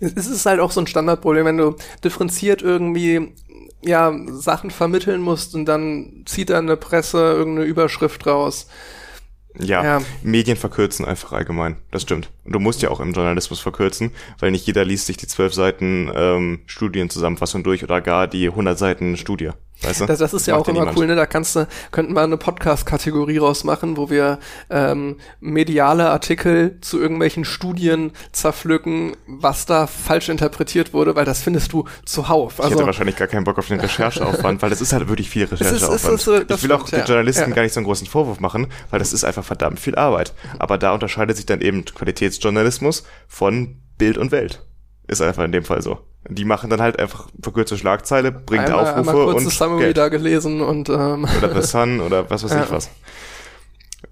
Es 0.01 0.27
ist 0.27 0.45
halt 0.45 0.59
auch 0.59 0.73
so 0.73 0.81
ein 0.81 0.89
Standardproblem, 0.89 1.47
wenn 1.47 1.57
du 1.57 1.77
differenziert 2.03 2.63
irgendwie 2.63 3.33
ja 3.83 4.13
Sachen 4.29 4.71
vermitteln 4.71 5.21
musst 5.21 5.55
und 5.55 5.67
dann 5.67 6.25
zieht 6.27 6.51
dann 6.51 6.67
eine 6.67 6.77
Presse 6.77 7.19
irgendeine 7.19 7.67
Überschrift 7.67 8.27
raus 8.27 8.69
ja, 9.61 9.83
ja, 9.83 10.03
Medien 10.23 10.57
verkürzen 10.57 11.05
einfach 11.05 11.33
allgemein. 11.33 11.77
Das 11.91 12.03
stimmt. 12.03 12.31
Und 12.45 12.53
du 12.53 12.61
musst 12.61 12.83
ja 12.83 12.91
auch 12.91 13.01
im 13.01 13.13
Journalismus 13.13 13.61
verkürzen, 13.61 14.13
weil 14.39 14.51
nicht 14.51 14.67
jeder 14.67 14.85
liest 14.85 15.07
sich 15.07 15.17
die 15.17 15.27
zwölf 15.27 15.55
Seiten 15.55 16.11
ähm, 16.15 16.61
Studienzusammenfassung 16.67 17.65
durch 17.65 17.83
oder 17.83 18.01
gar 18.01 18.27
die 18.27 18.49
100 18.49 18.79
Seiten 18.79 19.17
Studie. 19.17 19.51
Weißt 19.83 20.01
du? 20.01 20.07
das, 20.07 20.19
das 20.19 20.35
ist 20.35 20.47
ja 20.47 20.57
auch 20.57 20.67
immer 20.67 20.81
niemand. 20.81 20.99
cool, 20.99 21.07
ne? 21.07 21.15
Da 21.15 21.27
kannst 21.27 21.55
du, 21.55 21.69
könnten 21.93 22.15
wir 22.15 22.23
eine 22.23 22.37
Podcast-Kategorie 22.37 23.39
rausmachen, 23.39 23.97
wo 23.97 24.11
wir 24.11 24.39
ähm, 24.71 25.17
mediale 25.41 26.11
Artikel 26.11 26.79
zu 26.81 27.01
irgendwelchen 27.01 27.45
Studien 27.45 28.13
zerpflücken, 28.33 29.17
was 29.27 29.67
da 29.67 29.87
falsch 29.87 30.29
interpretiert 30.29 30.93
wurde, 30.93 31.15
weil 31.15 31.25
das 31.25 31.43
findest 31.43 31.73
du 31.73 31.85
zuhauf. 32.05 32.59
Also, 32.59 32.63
ich 32.63 32.65
hätte 32.65 32.75
also 32.75 32.87
wahrscheinlich 32.87 33.17
gar 33.17 33.29
keinen 33.29 33.45
Bock 33.45 33.59
auf 33.59 33.69
den 33.69 33.81
Rechercheaufwand, 33.89 34.63
weil 34.63 34.71
das 34.71 34.81
ist 34.81 34.93
halt 34.93 35.09
wirklich 35.09 35.31
viel 35.31 35.45
Rechercheaufwand. 35.45 36.15
Ist, 36.15 36.27
ist, 36.27 36.51
ist, 36.51 36.51
ich 36.51 36.63
will 36.65 36.73
auch 36.73 36.89
den 36.89 37.05
Journalisten 37.05 37.51
ja. 37.51 37.55
gar 37.55 37.63
nicht 37.63 37.73
so 37.73 37.81
einen 37.81 37.87
großen 37.87 38.07
Vorwurf 38.07 38.41
machen, 38.41 38.67
weil 38.91 38.99
das 38.99 39.13
ist 39.13 39.25
einfach 39.25 39.45
verdammt 39.45 39.79
viel 39.79 39.95
Arbeit. 39.95 40.35
Aber 40.59 40.79
da 40.79 40.93
unterscheidet 40.93 41.37
sich 41.37 41.47
dann 41.47 41.61
eben 41.61 41.85
Qualitätsjournalismus 41.85 43.05
von 43.29 43.77
Bild 43.97 44.19
und 44.19 44.33
Welt. 44.33 44.68
Ist 45.09 45.23
einfach 45.23 45.45
in 45.45 45.53
dem 45.53 45.65
Fall 45.65 45.81
so. 45.81 45.99
Die 46.29 46.45
machen 46.45 46.69
dann 46.69 46.83
halt 46.83 46.99
einfach 46.99 47.29
verkürzte 47.43 47.79
Schlagzeile, 47.79 48.31
bringt 48.31 48.67
einmal, 48.67 48.85
Aufrufe 48.85 49.11
einmal 49.11 49.35
und 49.35 49.51
Summary 49.51 49.81
Geld. 49.81 49.97
da 49.97 50.09
gelesen 50.09 50.61
und 50.61 50.91
ähm. 50.91 51.27
oder 51.39 51.61
The 51.61 51.67
Sun 51.67 52.01
oder 52.01 52.29
was 52.31 52.45
weiß 52.45 52.51
ja. 52.53 52.65
ich 52.65 52.71
was. 52.71 52.91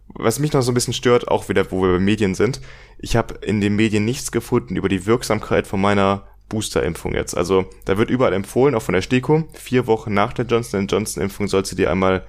Was 0.08 0.38
mich 0.38 0.54
noch 0.54 0.62
so 0.62 0.72
ein 0.72 0.74
bisschen 0.74 0.94
stört, 0.94 1.28
auch 1.28 1.50
wieder, 1.50 1.70
wo 1.70 1.82
wir 1.82 1.92
bei 1.92 1.98
Medien 1.98 2.34
sind, 2.34 2.62
ich 2.98 3.16
habe 3.16 3.34
in 3.42 3.60
den 3.60 3.76
Medien 3.76 4.06
nichts 4.06 4.32
gefunden 4.32 4.74
über 4.74 4.88
die 4.88 5.04
Wirksamkeit 5.04 5.66
von 5.66 5.78
meiner 5.78 6.22
Booster-Impfung 6.48 7.14
jetzt. 7.14 7.36
Also 7.36 7.66
da 7.84 7.98
wird 7.98 8.08
überall 8.08 8.32
empfohlen, 8.32 8.74
auch 8.74 8.82
von 8.82 8.94
der 8.94 9.02
STIKO, 9.02 9.44
vier 9.52 9.86
Wochen 9.86 10.14
nach 10.14 10.32
der 10.32 10.46
Johnson 10.46 10.86
Johnson-Impfung 10.86 11.48
sollst 11.48 11.72
du 11.72 11.76
dir 11.76 11.90
einmal 11.90 12.24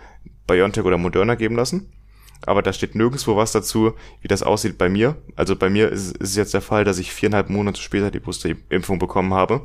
BioNTech 0.47 0.83
oder 0.83 0.97
Moderna 0.97 1.35
geben 1.35 1.55
lassen 1.55 1.89
aber 2.45 2.61
da 2.61 2.73
steht 2.73 2.95
nirgendwo 2.95 3.35
was 3.35 3.51
dazu, 3.51 3.93
wie 4.21 4.27
das 4.27 4.43
aussieht 4.43 4.77
bei 4.77 4.89
mir. 4.89 5.17
Also 5.35 5.55
bei 5.55 5.69
mir 5.69 5.89
ist, 5.89 6.21
es 6.21 6.35
jetzt 6.35 6.53
der 6.53 6.61
Fall, 6.61 6.83
dass 6.83 6.99
ich 6.99 7.11
viereinhalb 7.11 7.49
Monate 7.49 7.81
später 7.81 8.11
die 8.11 8.19
Boosterimpfung 8.19 8.99
bekommen 8.99 9.33
habe. 9.33 9.61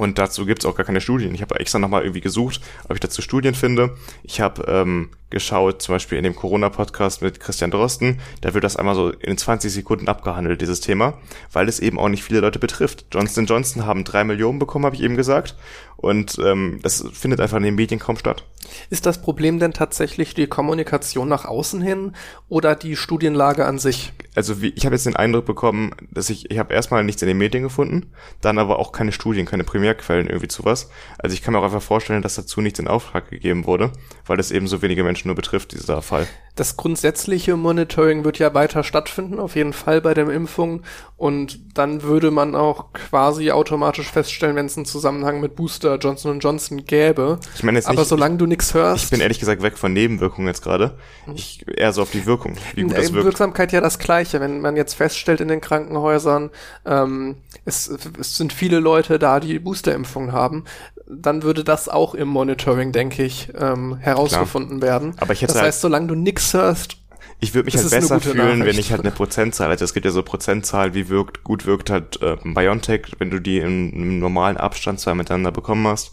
Und 0.00 0.18
dazu 0.18 0.46
gibt's 0.46 0.64
auch 0.64 0.74
gar 0.74 0.86
keine 0.86 1.02
Studien. 1.02 1.34
Ich 1.34 1.42
habe 1.42 1.60
extra 1.60 1.78
nochmal 1.78 2.04
irgendwie 2.04 2.22
gesucht, 2.22 2.62
ob 2.84 2.94
ich 2.94 3.00
dazu 3.00 3.20
Studien 3.20 3.54
finde. 3.54 3.98
Ich 4.22 4.40
habe 4.40 4.64
ähm, 4.66 5.10
geschaut, 5.28 5.82
zum 5.82 5.94
Beispiel 5.94 6.16
in 6.16 6.24
dem 6.24 6.34
Corona-Podcast 6.34 7.20
mit 7.20 7.38
Christian 7.38 7.70
Drosten, 7.70 8.18
da 8.40 8.54
wird 8.54 8.64
das 8.64 8.76
einmal 8.76 8.94
so 8.94 9.10
in 9.10 9.36
20 9.36 9.70
Sekunden 9.70 10.08
abgehandelt, 10.08 10.62
dieses 10.62 10.80
Thema, 10.80 11.18
weil 11.52 11.68
es 11.68 11.80
eben 11.80 11.98
auch 11.98 12.08
nicht 12.08 12.24
viele 12.24 12.40
Leute 12.40 12.58
betrifft. 12.58 13.04
Johnson 13.12 13.44
Johnson 13.44 13.84
haben 13.84 14.04
drei 14.04 14.24
Millionen 14.24 14.58
bekommen, 14.58 14.86
habe 14.86 14.96
ich 14.96 15.02
eben 15.02 15.16
gesagt. 15.16 15.54
Und 16.00 16.38
ähm, 16.42 16.80
das 16.82 17.04
findet 17.12 17.40
einfach 17.40 17.58
in 17.58 17.62
den 17.62 17.74
Medien 17.74 18.00
kaum 18.00 18.16
statt. 18.16 18.44
Ist 18.88 19.04
das 19.04 19.20
Problem 19.20 19.58
denn 19.58 19.74
tatsächlich 19.74 20.32
die 20.32 20.46
Kommunikation 20.46 21.28
nach 21.28 21.44
außen 21.44 21.82
hin 21.82 22.12
oder 22.48 22.74
die 22.74 22.96
Studienlage 22.96 23.66
an 23.66 23.78
sich? 23.78 24.14
Also 24.34 24.62
wie, 24.62 24.68
ich 24.68 24.86
habe 24.86 24.94
jetzt 24.94 25.04
den 25.04 25.16
Eindruck 25.16 25.44
bekommen, 25.44 25.94
dass 26.10 26.30
ich, 26.30 26.50
ich 26.50 26.58
habe 26.58 26.72
erstmal 26.72 27.04
nichts 27.04 27.20
in 27.20 27.28
den 27.28 27.36
Medien 27.36 27.62
gefunden, 27.62 28.12
dann 28.40 28.58
aber 28.58 28.78
auch 28.78 28.92
keine 28.92 29.12
Studien, 29.12 29.44
keine 29.44 29.64
Primärquellen 29.94 30.26
irgendwie 30.26 30.48
zu 30.48 30.64
was. 30.64 30.90
Also 31.18 31.34
ich 31.34 31.42
kann 31.42 31.52
mir 31.52 31.60
auch 31.60 31.64
einfach 31.64 31.82
vorstellen, 31.82 32.22
dass 32.22 32.34
dazu 32.34 32.60
nichts 32.60 32.78
in 32.78 32.88
Auftrag 32.88 33.30
gegeben 33.30 33.66
wurde, 33.66 33.92
weil 34.26 34.38
es 34.40 34.50
eben 34.50 34.66
so 34.66 34.82
wenige 34.82 35.04
Menschen 35.04 35.28
nur 35.28 35.36
betrifft, 35.36 35.72
dieser 35.72 36.02
Fall. 36.02 36.26
Das 36.56 36.76
grundsätzliche 36.76 37.56
Monitoring 37.56 38.24
wird 38.24 38.38
ja 38.38 38.52
weiter 38.54 38.82
stattfinden, 38.84 39.38
auf 39.38 39.56
jeden 39.56 39.72
Fall 39.72 40.00
bei 40.00 40.14
der 40.14 40.28
Impfung. 40.28 40.82
Und 41.16 41.60
dann 41.74 42.02
würde 42.02 42.30
man 42.30 42.54
auch 42.54 42.92
quasi 42.92 43.50
automatisch 43.50 44.10
feststellen, 44.10 44.56
wenn 44.56 44.66
es 44.66 44.76
einen 44.76 44.86
Zusammenhang 44.86 45.40
mit 45.40 45.54
Booster 45.54 45.96
Johnson 45.96 46.40
Johnson 46.40 46.84
gäbe. 46.84 47.38
Ich 47.54 47.62
meine 47.62 47.78
jetzt 47.78 47.86
Aber 47.86 48.00
nicht, 48.00 48.08
solange 48.08 48.36
du 48.36 48.46
nichts 48.46 48.74
hörst. 48.74 49.04
Ich 49.04 49.10
bin 49.10 49.20
ehrlich 49.20 49.38
gesagt 49.38 49.62
weg 49.62 49.78
von 49.78 49.92
Nebenwirkungen 49.92 50.48
jetzt 50.48 50.62
gerade. 50.62 50.98
Ich 51.34 51.64
eher 51.76 51.92
so 51.92 52.02
auf 52.02 52.10
die 52.10 52.26
Wirkung, 52.26 52.56
wie 52.74 52.82
gut 52.82 52.96
das 52.96 53.12
wirkt. 53.12 53.24
Wirksamkeit 53.24 53.72
ja 53.72 53.80
das 53.80 53.98
Gleiche. 53.98 54.40
Wenn 54.40 54.60
man 54.60 54.76
jetzt 54.76 54.94
feststellt 54.94 55.40
in 55.40 55.48
den 55.48 55.60
Krankenhäusern, 55.60 56.50
ähm, 56.84 57.36
es, 57.64 57.90
es 58.18 58.36
sind 58.36 58.52
viele 58.52 58.80
Leute 58.80 59.18
da, 59.18 59.40
die 59.40 59.58
Boosterimpfung 59.80 60.32
haben, 60.32 60.64
dann 61.06 61.42
würde 61.42 61.64
das 61.64 61.88
auch 61.88 62.14
im 62.14 62.28
Monitoring, 62.28 62.92
denke 62.92 63.24
ich, 63.24 63.48
ähm, 63.58 63.96
herausgefunden 63.96 64.78
Klar. 64.80 64.90
werden. 64.90 65.14
Aber 65.18 65.32
ich 65.32 65.42
hätte 65.42 65.54
das 65.54 65.62
heißt, 65.62 65.80
solange 65.80 66.06
du 66.08 66.14
nix 66.14 66.54
hörst, 66.54 66.96
ich 67.42 67.54
würde 67.54 67.66
mich 67.66 67.76
halt 67.76 67.88
besser 67.88 68.20
fühlen, 68.20 68.58
Nachricht. 68.58 68.66
wenn 68.66 68.78
ich 68.78 68.90
halt 68.90 69.00
eine 69.00 69.12
Prozentzahl, 69.12 69.70
also 69.70 69.82
es 69.82 69.94
gibt 69.94 70.04
ja 70.04 70.12
so 70.12 70.22
Prozentzahl, 70.22 70.92
wie 70.92 71.08
wirkt, 71.08 71.42
gut 71.42 71.64
wirkt 71.64 71.88
halt 71.88 72.20
äh, 72.20 72.36
BioNTech, 72.44 73.12
wenn 73.18 73.30
du 73.30 73.40
die 73.40 73.58
in 73.58 73.94
einem 73.94 74.18
normalen 74.18 74.58
Abstand 74.58 75.00
zwei 75.00 75.14
miteinander 75.14 75.50
bekommen 75.50 75.86
hast. 75.86 76.12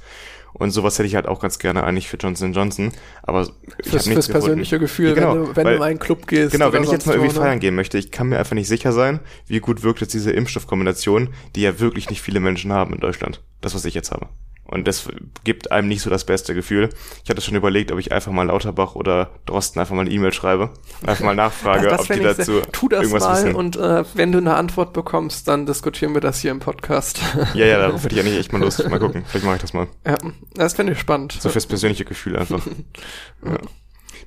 Und 0.54 0.72
sowas 0.72 0.98
hätte 0.98 1.08
ich 1.08 1.16
halt 1.16 1.28
auch 1.28 1.40
ganz 1.40 1.60
gerne 1.60 1.84
eigentlich 1.84 2.08
für 2.08 2.18
Johnson 2.18 2.54
Johnson. 2.54 2.92
Aber 3.24 3.48
ich 3.84 3.90
fürs, 3.90 4.08
fürs 4.08 4.28
persönliche 4.28 4.80
Gefühl, 4.80 5.10
ja, 5.10 5.14
genau, 5.14 5.34
wenn 5.34 5.42
du, 5.42 5.56
wenn 5.56 5.66
weil, 5.66 5.74
du 5.74 5.78
in 5.78 5.84
einen 5.84 6.00
Club 6.00 6.28
gehst. 6.28 6.52
Genau, 6.52 6.74
wenn 6.74 6.84
ich 6.84 6.92
jetzt 6.92 7.06
mal 7.06 7.14
irgendwie 7.14 7.34
ne? 7.34 7.42
feiern 7.42 7.60
gehen 7.60 7.76
möchte, 7.76 7.98
ich 7.98 8.12
kann 8.12 8.28
mir 8.28 8.40
einfach 8.40 8.56
nicht 8.56 8.68
sicher 8.68 8.92
sein, 8.92 9.20
wie 9.46 9.60
gut 9.60 9.84
wirkt 9.84 10.02
jetzt 10.02 10.14
diese 10.14 10.32
Impfstoffkombination, 10.32 11.30
die 11.56 11.62
ja 11.62 11.80
wirklich 11.80 12.10
nicht 12.10 12.22
viele 12.22 12.40
Menschen 12.40 12.74
haben 12.74 12.94
in 12.94 13.00
Deutschland. 13.00 13.44
Das, 13.62 13.76
was 13.76 13.86
ich 13.86 13.94
jetzt 13.94 14.12
habe. 14.12 14.30
Und 14.70 14.86
das 14.86 15.08
gibt 15.46 15.72
einem 15.72 15.88
nicht 15.88 16.02
so 16.02 16.10
das 16.10 16.26
beste 16.26 16.54
Gefühl. 16.54 16.90
Ich 17.24 17.30
hatte 17.30 17.40
schon 17.42 17.56
überlegt, 17.56 17.92
ob 17.94 18.00
ich 18.00 18.12
einfach 18.12 18.34
mal 18.34 18.44
Lauterbach 18.48 18.96
oder 18.96 19.30
Drosten 19.46 19.80
einfach 19.80 19.96
mal 19.96 20.02
eine 20.02 20.10
E-Mail 20.12 20.34
schreibe. 20.34 20.72
Einfach 21.06 21.24
mal 21.24 21.36
nachfrage, 21.36 21.88
Das 21.88 22.02
ob 22.02 22.08
die 22.08 22.20
dazu 22.20 22.54
sehr- 22.56 22.72
tu 22.74 22.90
das 22.90 23.04
irgendwas 23.04 23.24
mal 23.24 23.36
wissen. 23.46 23.56
und 23.56 23.78
äh, 23.78 24.04
wenn 24.14 24.34
du 24.34 24.40
eine 24.40 24.56
Antwort 24.56 24.92
bekommst, 24.92 25.48
dann 25.48 25.66
diskutieren 25.66 26.14
wir 26.14 26.20
das 26.22 26.42
hier 26.42 26.52
im 26.52 26.60
Podcast. 26.60 27.22
ja, 27.54 27.66
ja, 27.66 27.78
darauf 27.78 28.04
hätte 28.04 28.16
ich 28.16 28.22
eigentlich 28.22 28.38
echt 28.40 28.52
mal 28.52 28.60
Lust. 28.62 28.88
Mal 28.90 29.00
gucken, 29.00 29.24
vielleicht 29.26 29.46
mache 29.46 29.56
ich 29.56 29.62
das 29.62 29.74
mal. 29.74 29.88
ja, 30.06 30.18
das 30.56 30.74
finde 30.74 30.92
ich 30.94 31.00
spannend. 31.00 31.38
So 31.40 31.48
fürs 31.48 31.66
persönliche 31.66 32.04
Gefühl 32.04 32.36
einfach. 32.38 32.66
ja. 33.46 33.58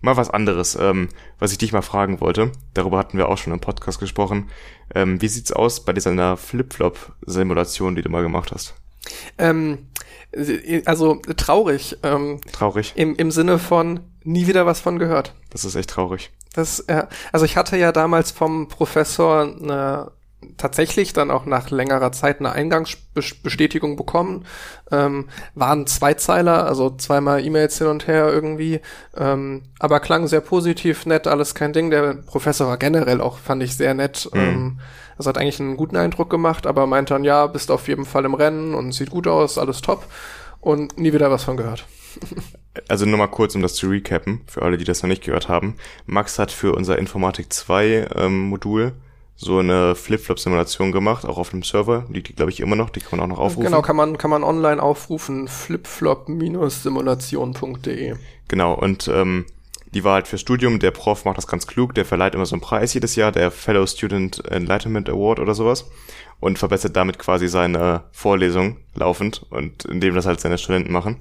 Mal 0.00 0.16
was 0.16 0.30
anderes, 0.30 0.74
ähm, 0.80 1.10
was 1.38 1.52
ich 1.52 1.58
dich 1.58 1.72
mal 1.74 1.82
fragen 1.82 2.22
wollte. 2.22 2.52
Darüber 2.72 2.96
hatten 2.96 3.18
wir 3.18 3.28
auch 3.28 3.36
schon 3.36 3.52
im 3.52 3.60
Podcast 3.60 4.00
gesprochen. 4.00 4.48
Ähm, 4.94 5.20
wie 5.20 5.28
sieht's 5.28 5.52
aus 5.52 5.84
bei 5.84 5.92
dieser 5.92 6.38
Flip-Flop-Simulation, 6.38 7.94
die 7.96 8.00
du 8.02 8.08
mal 8.08 8.22
gemacht 8.22 8.50
hast? 8.52 8.74
Ähm, 9.38 9.86
also 10.84 11.16
traurig, 11.36 11.98
ähm, 12.02 12.40
Traurig. 12.52 12.92
im, 12.96 13.16
im 13.16 13.30
Sinne 13.30 13.58
von 13.58 14.00
nie 14.22 14.46
wieder 14.46 14.66
was 14.66 14.80
von 14.80 14.98
gehört. 14.98 15.34
Das 15.50 15.64
ist 15.64 15.74
echt 15.74 15.90
traurig. 15.90 16.30
Das, 16.54 16.80
äh, 16.80 17.06
also 17.32 17.44
ich 17.44 17.56
hatte 17.56 17.76
ja 17.76 17.92
damals 17.92 18.30
vom 18.30 18.68
Professor 18.68 19.42
eine, 19.42 20.12
tatsächlich 20.56 21.12
dann 21.12 21.30
auch 21.30 21.46
nach 21.46 21.70
längerer 21.70 22.12
Zeit 22.12 22.40
eine 22.40 22.52
Eingangsbestätigung 22.52 23.96
bekommen. 23.96 24.46
Ähm, 24.90 25.28
waren 25.54 25.86
Zweizeiler, 25.86 26.66
also 26.66 26.90
zweimal 26.90 27.44
E-Mails 27.44 27.78
hin 27.78 27.86
und 27.88 28.06
her 28.06 28.28
irgendwie, 28.32 28.80
ähm, 29.16 29.62
aber 29.78 30.00
klang 30.00 30.26
sehr 30.28 30.40
positiv, 30.40 31.06
nett, 31.06 31.26
alles 31.26 31.54
kein 31.54 31.72
Ding. 31.72 31.90
Der 31.90 32.14
Professor 32.14 32.68
war 32.68 32.78
generell 32.78 33.20
auch, 33.20 33.38
fand 33.38 33.62
ich 33.62 33.76
sehr 33.76 33.94
nett. 33.94 34.28
Mhm. 34.32 34.40
Ähm, 34.40 34.80
das 35.20 35.26
hat 35.26 35.36
eigentlich 35.36 35.60
einen 35.60 35.76
guten 35.76 35.96
Eindruck 35.96 36.30
gemacht, 36.30 36.66
aber 36.66 36.86
meinte 36.86 37.12
dann, 37.12 37.24
ja, 37.24 37.46
bist 37.46 37.70
auf 37.70 37.88
jeden 37.88 38.06
Fall 38.06 38.24
im 38.24 38.32
Rennen 38.32 38.74
und 38.74 38.92
sieht 38.92 39.10
gut 39.10 39.26
aus, 39.26 39.58
alles 39.58 39.82
top. 39.82 40.06
Und 40.60 40.98
nie 40.98 41.12
wieder 41.12 41.30
was 41.30 41.44
von 41.44 41.58
gehört. 41.58 41.86
Also 42.88 43.04
nur 43.04 43.18
mal 43.18 43.26
kurz, 43.26 43.56
um 43.56 43.62
das 43.62 43.74
zu 43.74 43.88
recappen, 43.88 44.42
für 44.46 44.62
alle, 44.62 44.78
die 44.78 44.84
das 44.84 45.02
noch 45.02 45.08
nicht 45.08 45.24
gehört 45.24 45.48
haben. 45.48 45.74
Max 46.06 46.38
hat 46.38 46.52
für 46.52 46.72
unser 46.72 46.98
Informatik 46.98 47.52
2 47.52 48.10
ähm, 48.14 48.48
Modul 48.48 48.92
so 49.34 49.58
eine 49.58 49.96
Flip-Flop-Simulation 49.96 50.92
gemacht, 50.92 51.26
auch 51.26 51.36
auf 51.36 51.52
einem 51.52 51.64
Server. 51.64 52.06
Die, 52.08 52.22
die 52.22 52.32
glaube 52.32 52.52
ich, 52.52 52.60
immer 52.60 52.76
noch, 52.76 52.90
die 52.90 53.00
kann 53.00 53.18
man 53.18 53.28
auch 53.28 53.36
noch 53.36 53.40
aufrufen. 53.40 53.64
Genau, 53.64 53.82
kann 53.82 53.96
man, 53.96 54.18
kann 54.18 54.30
man 54.30 54.44
online 54.44 54.80
aufrufen, 54.80 55.48
flipflop-simulation.de. 55.48 58.14
Genau, 58.46 58.74
und 58.74 59.08
ähm, 59.08 59.46
die 59.94 60.04
war 60.04 60.14
halt 60.14 60.28
fürs 60.28 60.40
Studium. 60.40 60.78
Der 60.78 60.90
Prof 60.90 61.24
macht 61.24 61.36
das 61.36 61.46
ganz 61.46 61.66
klug. 61.66 61.94
Der 61.94 62.04
verleiht 62.04 62.34
immer 62.34 62.46
so 62.46 62.54
einen 62.54 62.62
Preis 62.62 62.94
jedes 62.94 63.16
Jahr, 63.16 63.32
der 63.32 63.50
Fellow 63.50 63.86
Student 63.86 64.44
Enlightenment 64.50 65.08
Award 65.08 65.40
oder 65.40 65.54
sowas. 65.54 65.90
Und 66.38 66.58
verbessert 66.58 66.96
damit 66.96 67.18
quasi 67.18 67.48
seine 67.48 68.04
Vorlesung 68.12 68.78
laufend 68.94 69.44
und 69.50 69.84
indem 69.84 70.14
das 70.14 70.26
halt 70.26 70.40
seine 70.40 70.58
Studenten 70.58 70.92
machen. 70.92 71.16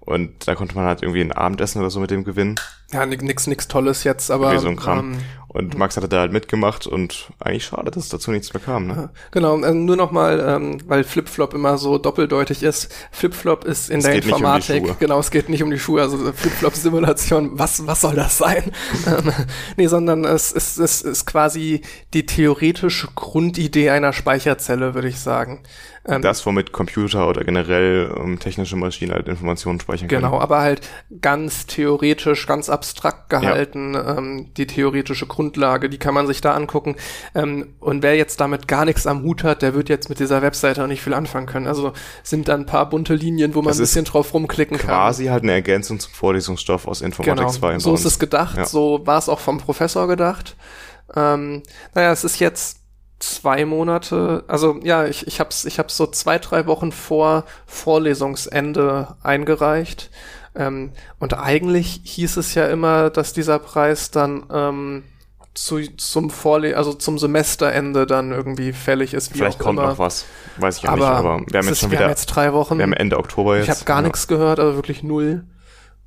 Und 0.00 0.48
da 0.48 0.54
konnte 0.56 0.74
man 0.74 0.84
halt 0.84 1.02
irgendwie 1.02 1.20
ein 1.20 1.30
Abendessen 1.32 1.78
oder 1.80 1.88
so 1.90 2.00
mit 2.00 2.10
dem 2.10 2.24
gewinnen. 2.24 2.56
Ja, 2.92 3.06
ni- 3.06 3.16
nix, 3.16 3.46
nix 3.46 3.68
Tolles 3.68 4.02
jetzt, 4.02 4.30
aber. 4.32 4.46
Irgendwie 4.52 4.62
so 4.62 4.68
ein 4.68 4.76
Kram. 4.76 5.12
Ähm, 5.12 5.18
Und 5.52 5.76
Max 5.76 5.96
hatte 5.96 6.08
da 6.08 6.20
halt 6.20 6.32
mitgemacht 6.32 6.86
und 6.86 7.28
eigentlich 7.38 7.64
schade, 7.64 7.90
dass 7.90 8.08
dazu 8.08 8.30
nichts 8.30 8.52
mehr 8.54 8.62
kam. 8.62 8.86
Ne? 8.86 9.10
genau, 9.30 9.60
äh, 9.62 9.74
nur 9.74 9.96
nochmal, 9.96 10.40
ähm, 10.46 10.78
weil 10.86 11.04
Flipflop 11.04 11.54
immer 11.54 11.76
so 11.78 11.98
doppeldeutig 11.98 12.62
ist. 12.62 12.92
Flipflop 13.10 13.64
ist 13.64 13.90
in 13.90 13.98
Es 13.98 14.04
der 14.04 14.14
um 14.14 14.20
Informatik. 14.20 14.86
Schuhe. 14.86 14.96
genau, 14.98 15.18
es 15.18 15.30
geht 15.30 15.48
nicht 15.48 15.62
um 15.62 15.70
die 15.70 15.78
Schuhe, 15.78 16.00
also 16.02 16.16
Flipflop-Simulation, 16.32 17.58
was, 17.58 17.86
was 17.86 18.00
soll 18.00 18.14
das 18.14 18.38
sein? 18.38 18.72
Ähm, 19.04 19.32
nee, 19.76 19.86
sondern 19.88 20.24
es 20.24 20.52
ist, 20.52 20.78
es 20.78 21.02
ist 21.02 21.26
quasi 21.26 21.82
die 22.14 22.24
theoretische 22.24 23.08
Grundidee 23.14 23.90
einer 23.90 24.12
Speicherzelle, 24.12 24.94
würde 24.94 25.08
ich 25.08 25.18
sagen. 25.18 25.62
Ähm, 26.06 26.22
Das, 26.22 26.44
womit 26.46 26.72
Computer 26.72 27.28
oder 27.28 27.44
generell 27.44 28.12
ähm, 28.16 28.38
technische 28.38 28.76
Maschinen 28.76 29.12
halt 29.12 29.28
Informationen 29.28 29.80
speichern 29.80 30.08
können. 30.08 30.22
Genau, 30.22 30.40
aber 30.40 30.60
halt 30.60 30.80
ganz 31.20 31.66
theoretisch, 31.66 32.46
ganz 32.46 32.68
abstrakt 32.68 33.30
gehalten, 33.30 33.94
ähm, 33.94 34.54
die 34.56 34.66
theoretische 34.66 35.26
Grundlage, 35.42 35.88
die 35.90 35.98
kann 35.98 36.14
man 36.14 36.26
sich 36.26 36.40
da 36.40 36.54
angucken. 36.54 36.94
Ähm, 37.34 37.74
und 37.80 38.02
wer 38.02 38.16
jetzt 38.16 38.40
damit 38.40 38.68
gar 38.68 38.84
nichts 38.84 39.06
am 39.06 39.22
Hut 39.22 39.42
hat, 39.42 39.62
der 39.62 39.74
wird 39.74 39.88
jetzt 39.88 40.08
mit 40.08 40.20
dieser 40.20 40.40
Webseite 40.40 40.82
auch 40.82 40.86
nicht 40.86 41.02
viel 41.02 41.14
anfangen 41.14 41.46
können. 41.46 41.66
Also 41.66 41.92
sind 42.22 42.48
da 42.48 42.54
ein 42.54 42.66
paar 42.66 42.88
bunte 42.88 43.14
Linien, 43.14 43.54
wo 43.54 43.60
man 43.62 43.68
Das 43.70 43.78
ein 43.78 43.82
bisschen 43.82 44.04
drauf 44.04 44.32
rumklicken 44.34 44.78
kann. 44.78 44.86
Quasi 44.88 45.26
halt 45.26 45.42
eine 45.42 45.52
Ergänzung 45.52 45.98
zum 45.98 46.12
Vorlesungsstoff 46.12 46.86
aus 46.86 47.00
Informatik 47.00 47.38
Genau, 47.38 47.50
2. 47.52 47.72
bei 47.72 47.78
so 47.80 47.94
ist 47.94 48.04
es 48.04 48.18
gedacht, 48.18 48.56
Ja. 48.56 48.66
so 48.66 49.00
war 49.04 49.18
es 49.18 49.28
auch 49.28 49.40
vom 49.40 49.58
Professor 49.58 50.06
gedacht. 50.06 50.56
Ähm, 51.14 51.62
naja, 51.94 52.12
es 52.12 52.22
ist 52.24 52.38
jetzt 52.38 52.78
zwei 53.18 53.64
Monate, 53.64 54.44
also 54.48 54.80
ja, 54.82 55.06
ich, 55.06 55.26
ich 55.28 55.38
hab's, 55.38 55.64
ich 55.64 55.78
hab's 55.78 55.96
so 55.96 56.06
zwei, 56.06 56.38
drei 56.38 56.66
Wochen 56.66 56.90
vor 56.90 57.44
Vorlesungsende 57.66 59.16
eingereicht. 59.22 60.10
Ähm, 60.54 60.92
und 61.18 61.34
eigentlich 61.34 62.00
hieß 62.04 62.36
es 62.36 62.54
ja 62.54 62.66
immer, 62.66 63.10
dass 63.10 63.32
dieser 63.32 63.58
Preis 63.58 64.10
dann 64.10 64.44
ähm, 64.52 65.04
zu, 65.54 65.80
zum 65.96 66.30
Vorle 66.30 66.76
also 66.76 66.92
zum 66.94 67.18
Semesterende 67.18 68.06
dann 68.06 68.32
irgendwie 68.32 68.72
fällig 68.72 69.14
ist. 69.14 69.34
Wie 69.34 69.38
Vielleicht 69.38 69.58
kommt 69.58 69.78
immer. 69.78 69.88
noch 69.88 69.98
was. 69.98 70.24
Weiß 70.56 70.78
ich 70.78 70.82
ja 70.84 70.90
aber 70.90 70.98
nicht, 70.98 71.08
aber 71.08 71.40
wir 71.46 71.58
haben 71.58 71.68
jetzt 71.68 71.80
schon 71.80 71.90
wir 71.90 71.98
wieder, 71.98 72.04
haben 72.04 72.10
jetzt 72.10 72.26
drei 72.26 72.52
Wochen. 72.52 72.78
wir 72.78 72.84
haben 72.84 72.92
Ende 72.92 73.18
Oktober 73.18 73.56
jetzt. 73.56 73.64
ich 73.64 73.70
habe 73.70 73.84
gar 73.84 73.98
ja. 73.98 74.02
nichts 74.02 74.28
gehört, 74.28 74.58
aber 74.58 74.76
wirklich 74.76 75.02
null. 75.02 75.44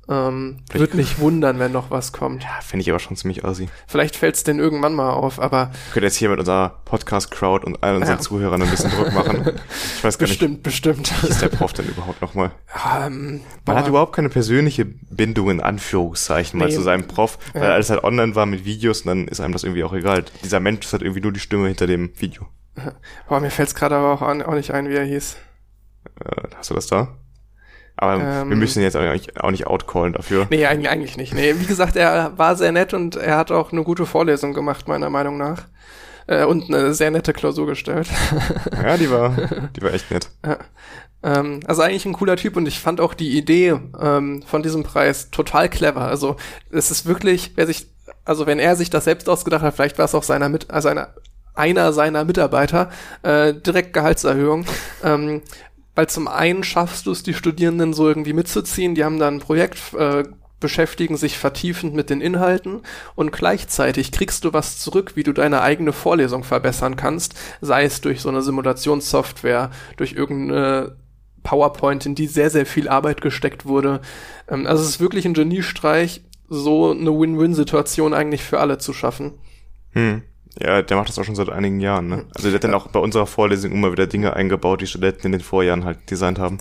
Ähm, 0.08 0.58
Würde 0.72 0.96
mich 0.96 1.18
wundern, 1.18 1.58
wenn 1.58 1.72
noch 1.72 1.90
was 1.90 2.12
kommt. 2.12 2.44
Ja, 2.44 2.60
finde 2.62 2.82
ich 2.82 2.90
aber 2.90 3.00
schon 3.00 3.16
ziemlich 3.16 3.44
assi. 3.44 3.68
Vielleicht 3.88 4.14
fällt's 4.14 4.44
denen 4.44 4.60
irgendwann 4.60 4.94
mal 4.94 5.10
auf, 5.10 5.40
aber 5.40 5.70
Wir 5.86 5.92
können 5.94 6.04
jetzt 6.04 6.14
hier 6.14 6.28
mit 6.28 6.38
unserer 6.38 6.80
Podcast-Crowd 6.84 7.66
und 7.66 7.82
all 7.82 7.96
unseren 7.96 8.16
Ja. 8.18 8.20
Zuhörern 8.20 8.62
ein 8.62 8.70
bisschen 8.70 8.92
Druck 8.92 9.12
machen. 9.12 9.50
Ich 9.96 10.04
weiß 10.04 10.16
gar 10.18 10.26
nicht, 10.28 10.38
bestimmt, 10.38 10.62
bestimmt. 10.62 11.12
wie 11.22 11.28
ist 11.28 11.42
der 11.42 11.48
Prof 11.48 11.72
denn 11.72 11.86
überhaupt 11.88 12.22
nochmal? 12.22 12.52
ähm, 13.04 13.30
Man 13.32 13.40
boah, 13.64 13.74
hat 13.74 13.88
überhaupt 13.88 14.14
keine 14.14 14.28
persönliche 14.28 14.84
Bindung 14.84 15.50
in 15.50 15.60
Anführungszeichen 15.60 16.56
mal 16.60 16.68
Nee. 16.68 16.74
zu 16.76 16.82
seinem 16.82 17.08
Prof, 17.08 17.38
weil 17.52 17.64
Ja. 17.64 17.70
alles 17.74 17.90
halt 17.90 18.04
online 18.04 18.36
war 18.36 18.46
mit 18.46 18.64
Videos 18.64 19.00
und 19.00 19.08
dann 19.08 19.26
ist 19.28 19.40
einem 19.40 19.54
das 19.54 19.64
irgendwie 19.64 19.82
auch 19.82 19.92
egal. 19.92 20.24
Dieser 20.44 20.60
Mensch 20.60 20.86
ist 20.86 20.92
halt 20.92 21.02
irgendwie 21.02 21.20
nur 21.22 21.32
die 21.32 21.40
Stimme 21.40 21.66
hinter 21.66 21.88
dem 21.88 22.12
Video. 22.16 22.46
boah, 23.28 23.40
mir 23.40 23.50
fällt's 23.50 23.74
gerade 23.74 23.96
aber 23.96 24.12
auch, 24.12 24.22
an, 24.22 24.40
auch 24.42 24.54
nicht 24.54 24.70
ein, 24.70 24.88
wie 24.88 24.94
er 24.94 25.04
hieß. 25.04 25.36
Äh, 26.24 26.42
hast 26.56 26.70
du 26.70 26.74
das 26.74 26.86
da? 26.86 27.08
Aber 27.96 28.20
Ähm. 28.22 28.50
wir 28.50 28.56
müssen 28.56 28.82
jetzt 28.82 28.96
auch 28.96 29.12
nicht, 29.12 29.40
auch 29.42 29.50
nicht 29.50 29.66
outcallen 29.66 30.12
dafür. 30.12 30.46
Nee, 30.50 30.66
eigentlich, 30.66 30.90
eigentlich 30.90 31.16
nicht. 31.16 31.34
Nee, 31.34 31.54
wie 31.58 31.66
gesagt, 31.66 31.96
er 31.96 32.32
war 32.36 32.54
sehr 32.56 32.72
nett 32.72 32.92
und 32.94 33.16
er 33.16 33.36
hat 33.38 33.50
auch 33.50 33.72
eine 33.72 33.84
gute 33.84 34.04
Vorlesung 34.06 34.52
gemacht, 34.52 34.86
meiner 34.88 35.08
Meinung 35.10 35.38
nach. 35.38 35.62
Äh, 36.26 36.44
und 36.44 36.64
eine 36.68 36.92
sehr 36.92 37.10
nette 37.10 37.32
Klausur 37.32 37.66
gestellt. 37.66 38.08
Ja, 38.82 38.96
die 38.96 39.10
war, 39.10 39.34
die 39.76 39.82
war 39.82 39.92
echt 39.92 40.10
nett. 40.10 40.28
Ähm, 41.22 41.60
also 41.66 41.82
eigentlich 41.82 42.04
ein 42.04 42.12
cooler 42.12 42.36
Typ 42.36 42.56
und 42.56 42.66
ich 42.68 42.78
fand 42.80 43.00
auch 43.00 43.14
die 43.14 43.36
Idee 43.38 43.78
ähm, 44.00 44.42
von 44.46 44.62
diesem 44.62 44.82
Preis 44.82 45.30
total 45.30 45.68
clever. 45.68 46.02
Also 46.02 46.36
es 46.70 46.90
ist 46.90 47.06
wirklich, 47.06 47.52
wer 47.56 47.66
sich, 47.66 47.86
also 48.24 48.46
wenn 48.46 48.58
er 48.58 48.76
sich 48.76 48.90
das 48.90 49.04
selbst 49.04 49.28
ausgedacht 49.28 49.62
hat, 49.62 49.74
vielleicht 49.74 49.98
war 49.98 50.04
es 50.04 50.14
auch 50.14 50.22
seiner 50.22 50.48
mit, 50.48 50.70
also 50.70 50.88
einer, 50.88 51.14
einer 51.54 51.92
seiner 51.92 52.24
Mitarbeiter, 52.24 52.90
äh, 53.22 53.54
direkt 53.54 53.92
Gehaltserhöhung. 53.94 54.66
ähm, 55.02 55.42
weil 55.96 56.08
zum 56.08 56.28
einen 56.28 56.62
schaffst 56.62 57.06
du 57.06 57.10
es, 57.10 57.24
die 57.24 57.34
Studierenden 57.34 57.92
so 57.92 58.06
irgendwie 58.06 58.34
mitzuziehen, 58.34 58.94
die 58.94 59.02
haben 59.02 59.18
dann 59.18 59.36
ein 59.36 59.40
Projekt, 59.40 59.94
äh, 59.94 60.22
beschäftigen 60.60 61.16
sich 61.16 61.36
vertiefend 61.36 61.94
mit 61.94 62.08
den 62.08 62.20
Inhalten 62.20 62.82
und 63.14 63.32
gleichzeitig 63.32 64.12
kriegst 64.12 64.44
du 64.44 64.52
was 64.52 64.78
zurück, 64.78 65.12
wie 65.14 65.22
du 65.22 65.32
deine 65.32 65.60
eigene 65.60 65.92
Vorlesung 65.92 66.44
verbessern 66.44 66.96
kannst, 66.96 67.34
sei 67.60 67.84
es 67.84 68.00
durch 68.00 68.20
so 68.20 68.28
eine 68.28 68.42
Simulationssoftware, 68.42 69.70
durch 69.96 70.12
irgendeine 70.12 70.96
PowerPoint, 71.42 72.06
in 72.06 72.14
die 72.14 72.26
sehr, 72.26 72.50
sehr 72.50 72.66
viel 72.66 72.88
Arbeit 72.88 73.20
gesteckt 73.20 73.66
wurde. 73.66 74.00
Ähm, 74.48 74.66
also 74.66 74.82
es 74.82 74.90
ist 74.90 75.00
wirklich 75.00 75.24
ein 75.24 75.34
Geniestreich, 75.34 76.22
so 76.48 76.90
eine 76.90 77.10
Win-Win-Situation 77.10 78.14
eigentlich 78.14 78.42
für 78.42 78.60
alle 78.60 78.78
zu 78.78 78.92
schaffen. 78.92 79.34
Hm. 79.92 80.22
Ja, 80.60 80.80
der 80.82 80.96
macht 80.96 81.08
das 81.08 81.18
auch 81.18 81.24
schon 81.24 81.34
seit 81.36 81.50
einigen 81.50 81.80
Jahren, 81.80 82.08
ne? 82.08 82.24
Also 82.34 82.48
der 82.48 82.54
hat 82.54 82.64
dann 82.64 82.74
auch 82.74 82.88
bei 82.88 82.98
unserer 83.00 83.26
Vorlesung 83.26 83.72
immer 83.72 83.92
wieder 83.92 84.06
Dinge 84.06 84.34
eingebaut, 84.34 84.80
die 84.80 84.86
Studenten 84.86 85.26
in 85.26 85.32
den 85.32 85.40
Vorjahren 85.42 85.84
halt 85.84 86.10
designt 86.10 86.38
haben. 86.38 86.58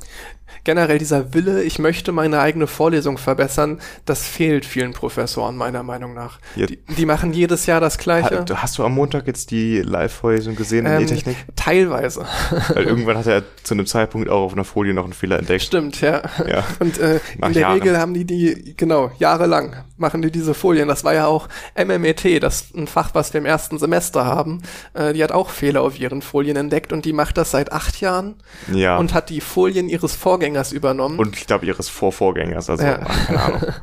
Generell 0.64 0.98
dieser 0.98 1.34
Wille, 1.34 1.64
ich 1.64 1.80
möchte 1.80 2.12
meine 2.12 2.40
eigene 2.40 2.66
Vorlesung 2.68 3.18
verbessern, 3.18 3.80
das 4.06 4.24
fehlt 4.26 4.66
vielen 4.66 4.94
Professoren 4.94 5.56
meiner 5.56 5.84
Meinung 5.84 6.14
nach. 6.14 6.40
Ja. 6.56 6.66
Die, 6.66 6.78
die 6.98 7.06
machen 7.06 7.34
jedes 7.34 7.68
Jahr 7.68 7.80
das 7.80 7.98
Gleiche. 7.98 8.46
Ha- 8.50 8.56
Hast 8.62 8.78
du 8.78 8.84
am 8.84 8.94
Montag 8.94 9.28
jetzt 9.28 9.52
die 9.52 9.82
Live-Vorlesung 9.82 10.56
gesehen 10.56 10.86
in 10.88 10.94
Ähm, 10.94 11.02
E-Technik? 11.04 11.38
teilweise. 11.56 12.26
Weil 12.74 12.84
irgendwann 12.86 13.18
hat 13.18 13.28
er 13.28 13.44
zu 13.64 13.76
einem 13.76 13.86
Zeitpunkt 13.86 14.30
auch 14.30 14.42
auf 14.46 14.54
einer 14.54 14.64
Folie 14.64 14.94
noch 14.94 15.04
einen 15.04 15.14
Fehler 15.14 15.40
entdeckt. 15.40 15.64
Stimmt, 15.64 16.02
ja. 16.02 16.22
Ja. 16.48 16.64
Und 16.80 16.98
äh, 17.00 17.20
in 17.44 17.54
der 17.54 17.62
Jahren. 17.62 17.80
Regel 17.80 17.98
haben 17.98 18.14
die 18.14 18.26
die, 18.26 18.74
genau, 18.76 19.12
jahrelang 19.20 19.76
machen 19.98 20.22
die 20.22 20.32
diese 20.32 20.54
Folien. 20.54 20.88
Das 20.88 21.04
war 21.04 21.14
ja 21.14 21.26
auch 21.28 21.48
MMET, 21.78 22.42
das 22.44 22.62
ist 22.62 22.76
ein 22.76 22.88
Fach, 22.88 23.12
was 23.14 23.34
wir 23.34 23.40
im 23.40 23.46
ersten 23.46 23.78
Semester 23.80 24.26
haben. 24.26 24.62
Äh, 24.94 25.14
die 25.14 25.24
hat 25.24 25.32
auch 25.32 25.50
Fehler 25.50 25.82
auf 25.82 26.00
ihren 26.00 26.22
Folien 26.22 26.58
entdeckt 26.58 26.92
und 26.94 27.06
die 27.06 27.14
macht 27.14 27.38
das 27.38 27.52
seit 27.52 27.72
acht 27.72 28.02
Jahren 28.02 28.36
Ja. 28.74 28.98
und 28.98 29.14
hat 29.14 29.30
die 29.30 29.42
Folien 29.42 29.88
ihres 29.90 30.16
Vorgängers 30.16 30.72
übernommen. 30.72 31.18
Und 31.20 31.36
ich 31.38 31.48
glaube 31.48 31.66
ihres 31.66 31.90
Vorvorgängers, 31.90 32.70
also 32.70 32.84
Ja. 32.84 32.98
keine 32.98 33.42
Ahnung. 33.42 33.62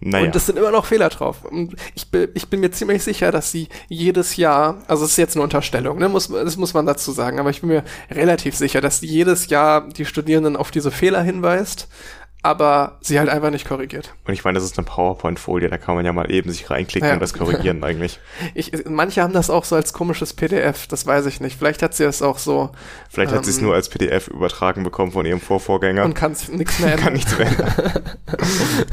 Naja. 0.00 0.26
Und 0.26 0.36
es 0.36 0.46
sind 0.46 0.56
immer 0.56 0.70
noch 0.70 0.86
Fehler 0.86 1.08
drauf. 1.08 1.44
Und 1.44 1.74
ich, 1.96 2.08
bin- 2.08 2.28
ich 2.34 2.46
bin 2.48 2.60
mir 2.60 2.70
ziemlich 2.70 3.02
sicher, 3.02 3.32
dass 3.32 3.50
sie 3.50 3.68
jedes 3.88 4.36
Jahr, 4.36 4.80
also 4.86 5.04
es 5.04 5.10
ist 5.10 5.16
jetzt 5.16 5.34
eine 5.34 5.42
Unterstellung, 5.42 5.98
ne, 5.98 6.08
muss, 6.08 6.28
das 6.28 6.56
muss 6.56 6.72
man 6.72 6.86
dazu 6.86 7.10
sagen, 7.10 7.40
aber 7.40 7.50
ich 7.50 7.62
bin 7.62 7.70
mir 7.70 7.82
relativ 8.08 8.54
sicher, 8.54 8.80
dass 8.80 9.00
sie 9.00 9.08
jedes 9.08 9.48
Jahr 9.48 9.88
die 9.88 10.04
Studierenden 10.04 10.56
auf 10.56 10.70
diese 10.70 10.92
Fehler 10.92 11.20
hinweist, 11.22 11.88
aber 12.42 12.98
sie 13.00 13.18
halt 13.18 13.28
einfach 13.28 13.50
nicht 13.50 13.66
korrigiert. 13.66 14.14
Und 14.26 14.32
ich 14.32 14.44
meine, 14.44 14.54
das 14.58 14.64
ist 14.64 14.78
eine 14.78 14.86
PowerPoint-Folie, 14.86 15.68
da 15.68 15.76
kann 15.76 15.96
man 15.96 16.04
ja 16.04 16.12
mal 16.12 16.30
eben 16.30 16.50
sich 16.50 16.70
reinklicken 16.70 17.08
Ja. 17.08 17.14
und 17.14 17.20
das 17.20 17.32
korrigieren 17.34 17.82
eigentlich. 17.84 18.20
Ich, 18.54 18.72
manche 18.88 19.22
haben 19.22 19.32
das 19.32 19.50
auch 19.50 19.64
so 19.64 19.74
als 19.76 19.92
komisches 19.92 20.32
PDF, 20.34 20.86
das 20.86 21.04
weiß 21.06 21.26
ich 21.26 21.40
nicht. 21.40 21.58
Vielleicht 21.58 21.82
hat 21.82 21.94
sie 21.94 22.04
es 22.04 22.22
auch 22.22 22.38
so 22.38 22.70
Vielleicht 23.10 23.32
hat 23.32 23.44
sie 23.44 23.50
es 23.50 23.58
Ähm. 23.58 23.64
nur 23.64 23.74
als 23.74 23.88
PDF 23.88 24.28
übertragen 24.28 24.84
bekommen 24.84 25.12
von 25.12 25.26
ihrem 25.26 25.40
Vorvorgänger. 25.40 26.04
und 26.04 26.14
kann 26.14 26.36
nichts 26.52 26.78
mehr 26.78 26.90
kann 26.96 26.98
ändern. 26.98 27.12
nichts 27.14 27.36
mehr 27.38 27.48
ändern. 27.48 28.02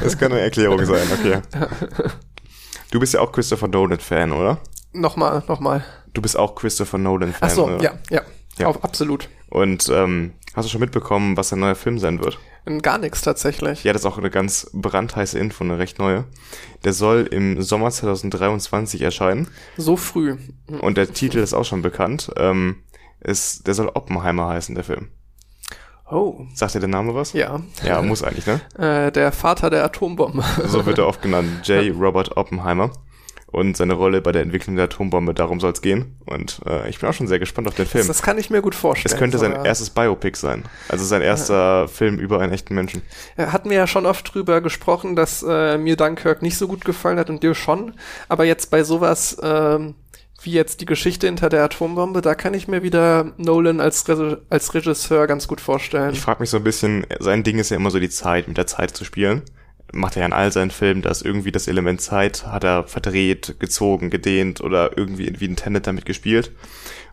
Das 0.04 0.18
kann 0.18 0.32
eine 0.32 0.42
Erklärung 0.42 0.84
sein, 0.86 1.08
okay. 1.14 1.42
Du 2.92 3.00
bist 3.00 3.14
ja 3.14 3.20
auch 3.22 3.32
Christopher 3.32 3.68
Nolan-Fan, 3.68 4.32
oder? 4.32 4.60
Nochmal, 4.94 5.44
nochmal. 5.48 5.84
Du 6.14 6.22
bist 6.22 6.38
auch 6.38 6.56
Christopher 6.56 6.98
Nolan-Fan, 6.98 7.50
Ach 7.50 7.54
so, 7.54 7.66
oder? 7.66 7.82
ja, 7.84 7.94
ja, 8.10 8.22
Ja. 8.58 8.68
Auf, 8.68 8.84
absolut. 8.84 9.28
Und 9.50 9.90
ähm, 9.94 10.34
hast 10.56 10.66
du 10.66 10.70
schon 10.72 10.82
mitbekommen, 10.82 11.38
was 11.38 11.52
ein 11.54 11.60
neuer 11.60 11.76
Film 11.76 12.00
sein 12.00 12.20
wird? 12.24 12.40
Gar 12.82 12.98
nichts 12.98 13.22
tatsächlich. 13.22 13.84
Ja, 13.84 13.94
das 13.94 14.02
ist 14.02 14.06
auch 14.08 14.18
eine 14.18 14.30
ganz 14.32 14.70
brandheiße 14.74 15.38
Info, 15.38 15.64
eine 15.64 15.78
recht 15.78 16.00
neue. 16.00 16.26
Der 16.84 16.94
soll 16.94 17.28
im 17.30 17.62
Sommer 17.62 17.92
2023 17.92 19.02
erscheinen 19.02 19.48
So 19.78 19.98
früh. 19.98 20.38
und 20.82 20.98
der 20.98 21.14
Titel 21.14 21.38
ist 21.40 21.54
auch 21.54 21.66
schon 21.66 21.82
bekannt. 21.82 22.32
Ähm, 22.38 22.78
ist, 23.22 23.68
der 23.68 23.74
soll 23.76 23.90
Oppenheimer 23.94 24.48
heißen, 24.48 24.74
der 24.76 24.84
Film. 24.84 25.10
Oh, 26.10 26.46
Sagt 26.54 26.76
dir 26.76 26.80
der 26.80 26.90
Name 26.90 27.16
was? 27.16 27.34
ja. 27.34 27.60
Ja, 27.84 28.02
muss 28.04 28.22
eigentlich, 28.24 28.46
ne? 28.46 28.62
Äh, 28.78 29.12
der 29.12 29.32
Vater 29.32 29.72
der 29.72 29.84
Atombombe. 29.86 30.44
So 30.68 30.86
wird 30.86 31.00
er 31.00 31.08
oft 31.08 31.22
genannt, 31.22 31.68
J. 31.68 31.92
Robert 32.00 32.38
Oppenheimer. 32.38 32.92
Und 33.56 33.78
seine 33.78 33.94
Rolle 33.94 34.20
bei 34.20 34.34
der 34.34 34.42
Entwicklung 34.42 34.76
der 34.76 34.84
Atombombe, 34.84 35.34
darum 35.34 35.62
soll 35.62 35.72
es 35.72 35.82
gehen. 35.82 36.18
Und 36.26 36.60
äh, 36.66 36.90
ich 36.90 37.00
bin 37.00 37.08
auch 37.08 37.14
schon 37.14 37.30
sehr 37.30 37.40
gespannt 37.40 37.70
auf 37.70 37.76
den 37.76 37.86
Film. 37.86 38.06
Das 38.06 38.22
kann 38.22 38.38
ich 38.38 38.50
mir 38.50 38.62
gut 38.62 38.76
vorstellen. 38.76 39.14
Es 39.14 39.18
könnte 39.18 39.38
sein 39.38 39.54
erstes 39.54 39.92
Biopic 39.92 40.38
sein. 40.38 40.66
Also 40.90 41.06
sein 41.06 41.22
erster 41.22 41.88
Film 41.88 42.20
über 42.20 42.42
einen 42.42 42.52
echten 42.52 42.76
Menschen. 42.76 43.02
Ja, 43.38 43.54
hatten 43.54 43.70
wir 43.70 43.78
ja 43.78 43.88
schon 43.88 44.06
oft 44.06 44.34
drüber 44.34 44.60
gesprochen, 44.60 45.16
dass 45.16 45.42
äh, 45.42 45.78
mir 45.78 45.96
Dunkirk 45.96 46.42
nicht 46.42 46.58
so 46.58 46.68
gut 46.68 46.84
gefallen 46.84 47.18
hat 47.18 47.30
und 47.30 47.44
dir 47.44 47.56
schon. 47.56 47.94
Aber 48.28 48.44
jetzt 48.44 48.72
bei 48.72 48.84
sowas 48.84 49.38
ähm, 49.42 49.96
wie 50.42 50.52
jetzt 50.52 50.82
die 50.82 50.86
Geschichte 50.86 51.28
hinter 51.28 51.48
der 51.48 51.64
Atombombe, 51.64 52.22
da 52.22 52.36
kann 52.36 52.54
ich 52.54 52.68
mir 52.68 52.84
wieder 52.84 53.32
Nolan 53.38 53.80
als, 53.80 54.10
Re 54.10 54.42
als 54.50 54.74
Regisseur 54.74 55.28
ganz 55.28 55.48
gut 55.48 55.62
vorstellen. 55.62 56.12
Ich 56.12 56.20
frage 56.20 56.42
mich 56.42 56.50
so 56.50 56.58
ein 56.58 56.64
bisschen, 56.66 57.08
sein 57.20 57.44
Ding 57.44 57.58
ist 57.58 57.70
ja 57.70 57.78
immer 57.78 57.90
so 57.90 58.00
die 58.00 58.10
Zeit, 58.10 58.50
mit 58.50 58.58
der 58.58 58.68
Zeit 58.68 58.92
zu 58.92 59.06
spielen. 59.06 59.44
Macht 59.94 60.16
er 60.16 60.22
ja 60.22 60.26
in 60.26 60.34
all 60.34 60.52
seinen 60.52 60.72
Filmen, 60.72 61.02
dass 61.02 61.22
irgendwie 61.22 61.52
das 61.52 61.68
Element 61.68 62.02
Zeit 62.02 62.46
hat 62.48 62.64
er 62.64 62.88
verdreht, 62.88 63.56
gezogen, 63.60 64.10
gedehnt 64.10 64.62
oder 64.62 64.98
irgendwie 64.98 65.40
wie 65.40 65.48
ein 65.48 65.56
Tenet 65.56 65.88
damit 65.88 66.06
gespielt. 66.06 66.52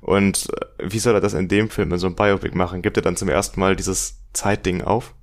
Und 0.01 0.49
äh, 0.79 0.91
wie 0.91 0.99
soll 0.99 1.15
er 1.15 1.21
das 1.21 1.35
in 1.35 1.49
dem 1.49 1.71
Film, 1.71 1.93
in 1.93 1.99
so 1.99 2.07
einem 2.07 2.17
Biopic 2.17 2.57
machen? 2.57 2.83
Gibt 2.83 2.97
er 2.97 3.03
dann 3.03 3.17
zum 3.17 3.29
ersten 3.29 3.61
Mal 3.61 3.77
dieses 3.77 4.19
Zeitding 4.33 4.83
auf? 4.83 5.15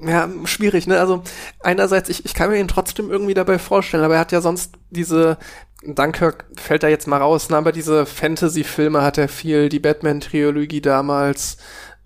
Ja, 0.00 0.28
schwierig, 0.44 0.86
ne? 0.86 0.98
Also 0.98 1.22
einerseits, 1.60 2.08
ich, 2.08 2.24
ich 2.24 2.34
kann 2.34 2.50
mir 2.50 2.58
ihn 2.58 2.68
trotzdem 2.68 3.10
irgendwie 3.10 3.34
dabei 3.34 3.58
vorstellen, 3.58 4.04
aber 4.04 4.14
er 4.14 4.20
hat 4.20 4.32
ja 4.32 4.40
sonst 4.40 4.74
diese, 4.90 5.38
Dunkirk 5.86 6.46
fällt 6.56 6.82
da 6.82 6.88
jetzt 6.88 7.06
mal 7.06 7.18
raus, 7.18 7.50
ne? 7.50 7.56
aber 7.56 7.72
diese 7.72 8.06
Fantasy-Filme 8.06 9.02
hat 9.02 9.18
er 9.18 9.28
viel, 9.28 9.68
die 9.68 9.80
Batman-Trilogie 9.80 10.80
damals, 10.80 11.58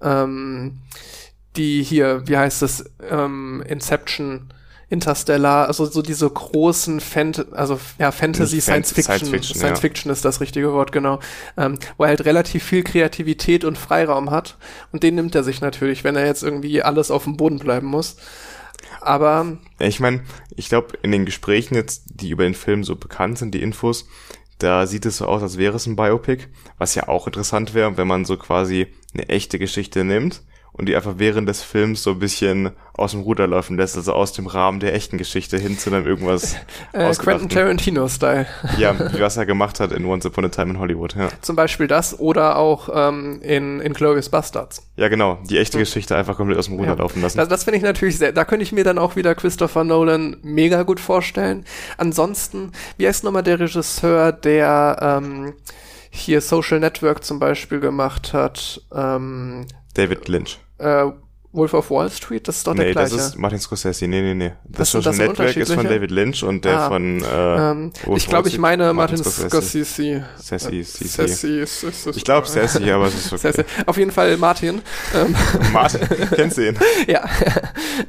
ähm, 0.02 0.80
die 1.56 1.82
hier, 1.82 2.26
wie 2.26 2.36
heißt 2.36 2.62
es, 2.62 2.84
ähm, 3.08 3.62
Inception, 3.66 4.52
Interstellar, 4.90 5.68
also 5.68 5.84
so 5.84 6.00
diese 6.00 6.28
großen 6.28 7.00
Fant 7.00 7.52
also 7.52 7.78
ja, 7.98 8.10
Fantasy, 8.10 8.56
Nicht 8.56 8.64
Science 8.64 8.92
Fiction, 8.92 9.18
Science 9.18 9.30
Fiction, 9.30 9.56
Science 9.56 9.78
ja. 9.78 9.80
Fiction 9.80 10.12
ist 10.12 10.24
das 10.24 10.40
richtige 10.40 10.72
Wort, 10.72 10.92
genau, 10.92 11.20
ähm, 11.58 11.78
wo 11.98 12.04
er 12.04 12.10
halt 12.10 12.24
relativ 12.24 12.64
viel 12.64 12.82
Kreativität 12.82 13.64
und 13.64 13.76
Freiraum 13.76 14.30
hat 14.30 14.56
und 14.92 15.02
den 15.02 15.14
nimmt 15.16 15.34
er 15.34 15.44
sich 15.44 15.60
natürlich, 15.60 16.04
wenn 16.04 16.16
er 16.16 16.24
jetzt 16.24 16.42
irgendwie 16.42 16.82
alles 16.82 17.10
auf 17.10 17.24
dem 17.24 17.36
Boden 17.36 17.58
bleiben 17.58 17.86
muss. 17.86 18.16
Aber 19.00 19.58
Ich 19.78 20.00
meine, 20.00 20.22
ich 20.56 20.68
glaube, 20.68 20.96
in 21.02 21.12
den 21.12 21.26
Gesprächen 21.26 21.74
jetzt, 21.74 22.04
die 22.06 22.30
über 22.30 22.44
den 22.44 22.54
Film 22.54 22.82
so 22.82 22.96
bekannt 22.96 23.38
sind, 23.38 23.54
die 23.54 23.62
Infos, 23.62 24.06
da 24.58 24.86
sieht 24.86 25.04
es 25.04 25.18
so 25.18 25.26
aus, 25.26 25.42
als 25.42 25.58
wäre 25.58 25.76
es 25.76 25.86
ein 25.86 25.96
Biopic, 25.96 26.46
was 26.78 26.94
ja 26.94 27.08
auch 27.08 27.26
interessant 27.26 27.74
wäre, 27.74 27.96
wenn 27.96 28.08
man 28.08 28.24
so 28.24 28.36
quasi 28.36 28.86
eine 29.12 29.28
echte 29.28 29.58
Geschichte 29.58 30.02
nimmt 30.04 30.42
und 30.78 30.86
die 30.88 30.96
einfach 30.96 31.14
während 31.18 31.48
des 31.48 31.62
Films 31.62 32.02
so 32.02 32.12
ein 32.12 32.18
bisschen 32.20 32.70
aus 32.94 33.10
dem 33.12 33.20
Ruder 33.20 33.46
laufen 33.46 33.76
lässt, 33.76 33.96
also 33.96 34.12
aus 34.12 34.32
dem 34.32 34.46
Rahmen 34.46 34.80
der 34.80 34.94
echten 34.94 35.18
Geschichte 35.18 35.56
hin 35.58 35.78
zu 35.78 35.90
dann 35.90 36.04
irgendwas 36.06 36.54
äh, 36.92 37.12
Quentin. 37.14 37.48
Tarantino-Style. 37.48 38.46
Ja, 38.78 38.98
wie 39.12 39.20
was 39.20 39.36
er 39.36 39.46
gemacht 39.46 39.78
hat 39.80 39.92
in 39.92 40.04
Once 40.04 40.24
Upon 40.26 40.44
a 40.46 40.48
Time 40.48 40.70
in 40.70 40.78
Hollywood, 40.78 41.14
ja. 41.16 41.28
Zum 41.42 41.54
Beispiel 41.56 41.86
das 41.86 42.18
oder 42.18 42.56
auch 42.56 42.88
ähm, 42.92 43.40
in, 43.42 43.80
in 43.80 43.92
Glorious 43.92 44.28
Bastards. 44.28 44.82
Ja, 44.96 45.08
genau, 45.08 45.38
die 45.48 45.58
echte 45.58 45.78
Geschichte 45.78 46.16
einfach 46.16 46.36
komplett 46.36 46.58
aus 46.58 46.66
dem 46.66 46.76
Ruder 46.76 46.92
Ja. 46.92 46.94
laufen 46.94 47.22
lassen. 47.22 47.38
Das, 47.38 47.48
das 47.48 47.64
finde 47.64 47.78
ich 47.78 47.84
natürlich 47.84 48.18
sehr, 48.18 48.32
da 48.32 48.44
könnte 48.44 48.62
ich 48.62 48.72
mir 48.72 48.84
dann 48.84 48.98
auch 48.98 49.14
wieder 49.16 49.34
Christopher 49.34 49.84
Nolan 49.84 50.36
mega 50.42 50.82
gut 50.84 51.00
vorstellen. 51.00 51.64
Ansonsten, 51.98 52.72
wie 52.96 53.06
heißt 53.06 53.24
nochmal 53.24 53.42
der 53.42 53.60
Regisseur, 53.60 54.32
der 54.32 55.20
ähm, 55.22 55.54
hier 56.10 56.40
Social 56.40 56.80
Network 56.80 57.24
zum 57.24 57.38
Beispiel 57.38 57.80
gemacht 57.80 58.32
hat? 58.32 58.80
Ähm, 58.94 59.66
David 59.94 60.28
Lynch. 60.28 60.58
Äh, 60.78 61.06
Wolf 61.50 61.72
of 61.72 61.90
Wall 61.90 62.10
Street, 62.10 62.46
das 62.46 62.58
ist 62.58 62.66
doch 62.66 62.74
der 62.74 62.86
Nee, 62.86 62.92
das 62.92 63.10
gleiche. 63.10 63.24
ist 63.26 63.38
Martin 63.38 63.58
Scorsese. 63.58 64.06
Nee, 64.06 64.20
nee, 64.20 64.34
nee. 64.34 64.52
Das 64.68 64.90
Social 64.90 65.10
das 65.12 65.18
Network 65.18 65.56
ist 65.56 65.72
von? 65.72 65.84
David 65.86 66.10
Lynch 66.10 66.42
und 66.44 66.64
der 66.64 66.78
Ah, 66.78 66.88
von 66.88 67.22
äh, 67.24 67.70
ähm, 67.70 67.92
ich 68.14 68.28
glaube, 68.28 68.48
ich 68.48 68.58
meine 68.58 68.92
Martin 68.92 69.16
Scorsese. 69.16 69.48
Scorsese. 69.48 70.24
Sassy, 70.36 70.82
Sissi. 70.84 71.08
Sassy, 71.08 71.66
Sassy. 71.66 72.10
Ich 72.16 72.24
glaube 72.24 72.46
Sassy, 72.46 72.90
aber 72.90 73.06
es 73.06 73.14
ist 73.14 73.32
okay. 73.32 73.52
Sassy. 73.52 73.64
Auf 73.86 73.96
jeden 73.96 74.10
Fall 74.10 74.36
Martin. 74.36 74.82
Ähm, 75.14 75.34
Martin, 75.72 76.00
kennst 76.34 76.58
du 76.58 76.68
ihn? 76.68 76.78
ja. 77.06 77.24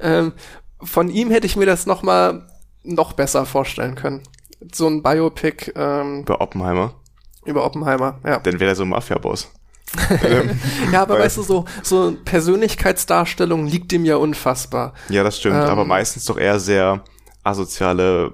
ähm, 0.01 0.33
von 0.81 1.09
ihm 1.09 1.31
hätte 1.31 1.47
ich 1.47 1.55
mir 1.55 1.65
das 1.65 1.85
noch 1.85 2.03
mal 2.03 2.45
noch 2.83 3.13
besser 3.13 3.45
vorstellen 3.45 3.95
können. 3.95 4.21
So 4.73 4.87
ein 4.87 5.01
Biopic 5.01 5.71
ähm, 5.75 6.21
Über 6.23 6.41
Oppenheimer. 6.41 6.93
über 7.45 7.65
Oppenheimer. 7.65 8.19
Ja, 8.25 8.39
Dann 8.39 8.59
wäre 8.59 8.71
er 8.71 8.75
so 8.75 8.83
ein 8.83 8.89
Mafia-Boss. 8.89 9.49
Ähm, 10.23 10.59
ja 10.91 11.01
aber 11.01 11.19
weißt 11.19 11.37
du, 11.37 11.43
so, 11.43 11.65
so 11.83 12.15
Persönlichkeitsdarstellung 12.25 13.65
liegt 13.67 13.91
ihm 13.93 14.05
ja 14.05 14.17
unfassbar. 14.17 14.93
ja, 15.09 15.23
das 15.23 15.39
stimmt, 15.39 15.55
Ähm, 15.55 15.61
aber 15.61 15.85
meistens 15.85 16.25
doch 16.25 16.37
eher 16.37 16.59
sehr 16.59 17.03
asoziale, 17.43 18.31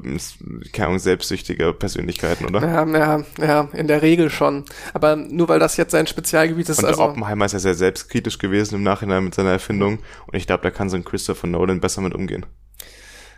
keine 0.73 0.87
Ahnung, 0.87 0.99
selbstsüchtige 0.99 1.73
Persönlichkeiten, 1.73 2.45
oder? 2.45 2.61
Ja, 2.61 2.85
ja, 2.85 3.23
ja, 3.39 3.69
in 3.73 3.87
der 3.87 4.01
Regel 4.01 4.29
schon. 4.29 4.65
Aber 4.93 5.15
nur 5.15 5.47
weil 5.47 5.59
das 5.59 5.77
jetzt 5.77 5.91
sein 5.91 6.07
Spezialgebiet 6.07 6.67
ist, 6.69 6.79
Und 6.79 6.85
also. 6.85 7.03
Oppenheimer 7.03 7.45
ist 7.45 7.53
ja 7.53 7.59
sehr 7.59 7.75
selbstkritisch 7.75 8.39
gewesen 8.39 8.75
im 8.75 8.83
Nachhinein 8.83 9.23
mit 9.23 9.35
seiner 9.35 9.51
Erfindung. 9.51 9.99
Und 10.27 10.35
ich 10.35 10.47
glaube, 10.47 10.63
da 10.63 10.71
kann 10.71 10.89
so 10.89 10.97
ein 10.97 11.05
Christopher 11.05 11.47
Nolan 11.47 11.79
besser 11.79 12.01
mit 12.01 12.15
umgehen. 12.15 12.45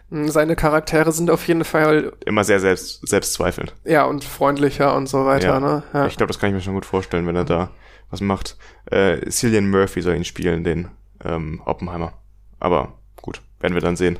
Seine 0.09 0.55
Charaktere 0.55 1.11
sind 1.11 1.29
auf 1.29 1.45
jeden 1.47 1.65
Fall, 1.65 2.13
Immer 2.25 2.45
sehr 2.45 2.59
selbst, 2.61 3.05
selbstzweifelnd. 3.07 3.75
ja, 3.83 4.05
und 4.05 4.23
freundlicher 4.23 4.95
und 4.95 5.07
so 5.09 5.25
weiter, 5.25 5.47
Ja. 5.47 5.59
ne? 5.59 5.83
Ja. 5.93 6.07
Ich 6.07 6.15
glaube, 6.15 6.31
das 6.31 6.39
kann 6.39 6.49
ich 6.49 6.55
mir 6.55 6.61
schon 6.61 6.75
gut 6.75 6.85
vorstellen, 6.85 7.27
wenn 7.27 7.35
er 7.35 7.43
da 7.43 7.71
was 8.09 8.21
macht. 8.21 8.57
Äh, 8.85 9.29
Cillian 9.29 9.69
Murphy 9.69 10.01
soll 10.01 10.15
ihn 10.15 10.23
spielen, 10.23 10.63
den 10.63 10.87
ähm, 11.25 11.61
Oppenheimer. 11.65 12.13
Aber 12.59 12.93
gut, 13.21 13.41
werden 13.59 13.73
wir 13.73 13.81
dann 13.81 13.97
sehen. 13.97 14.17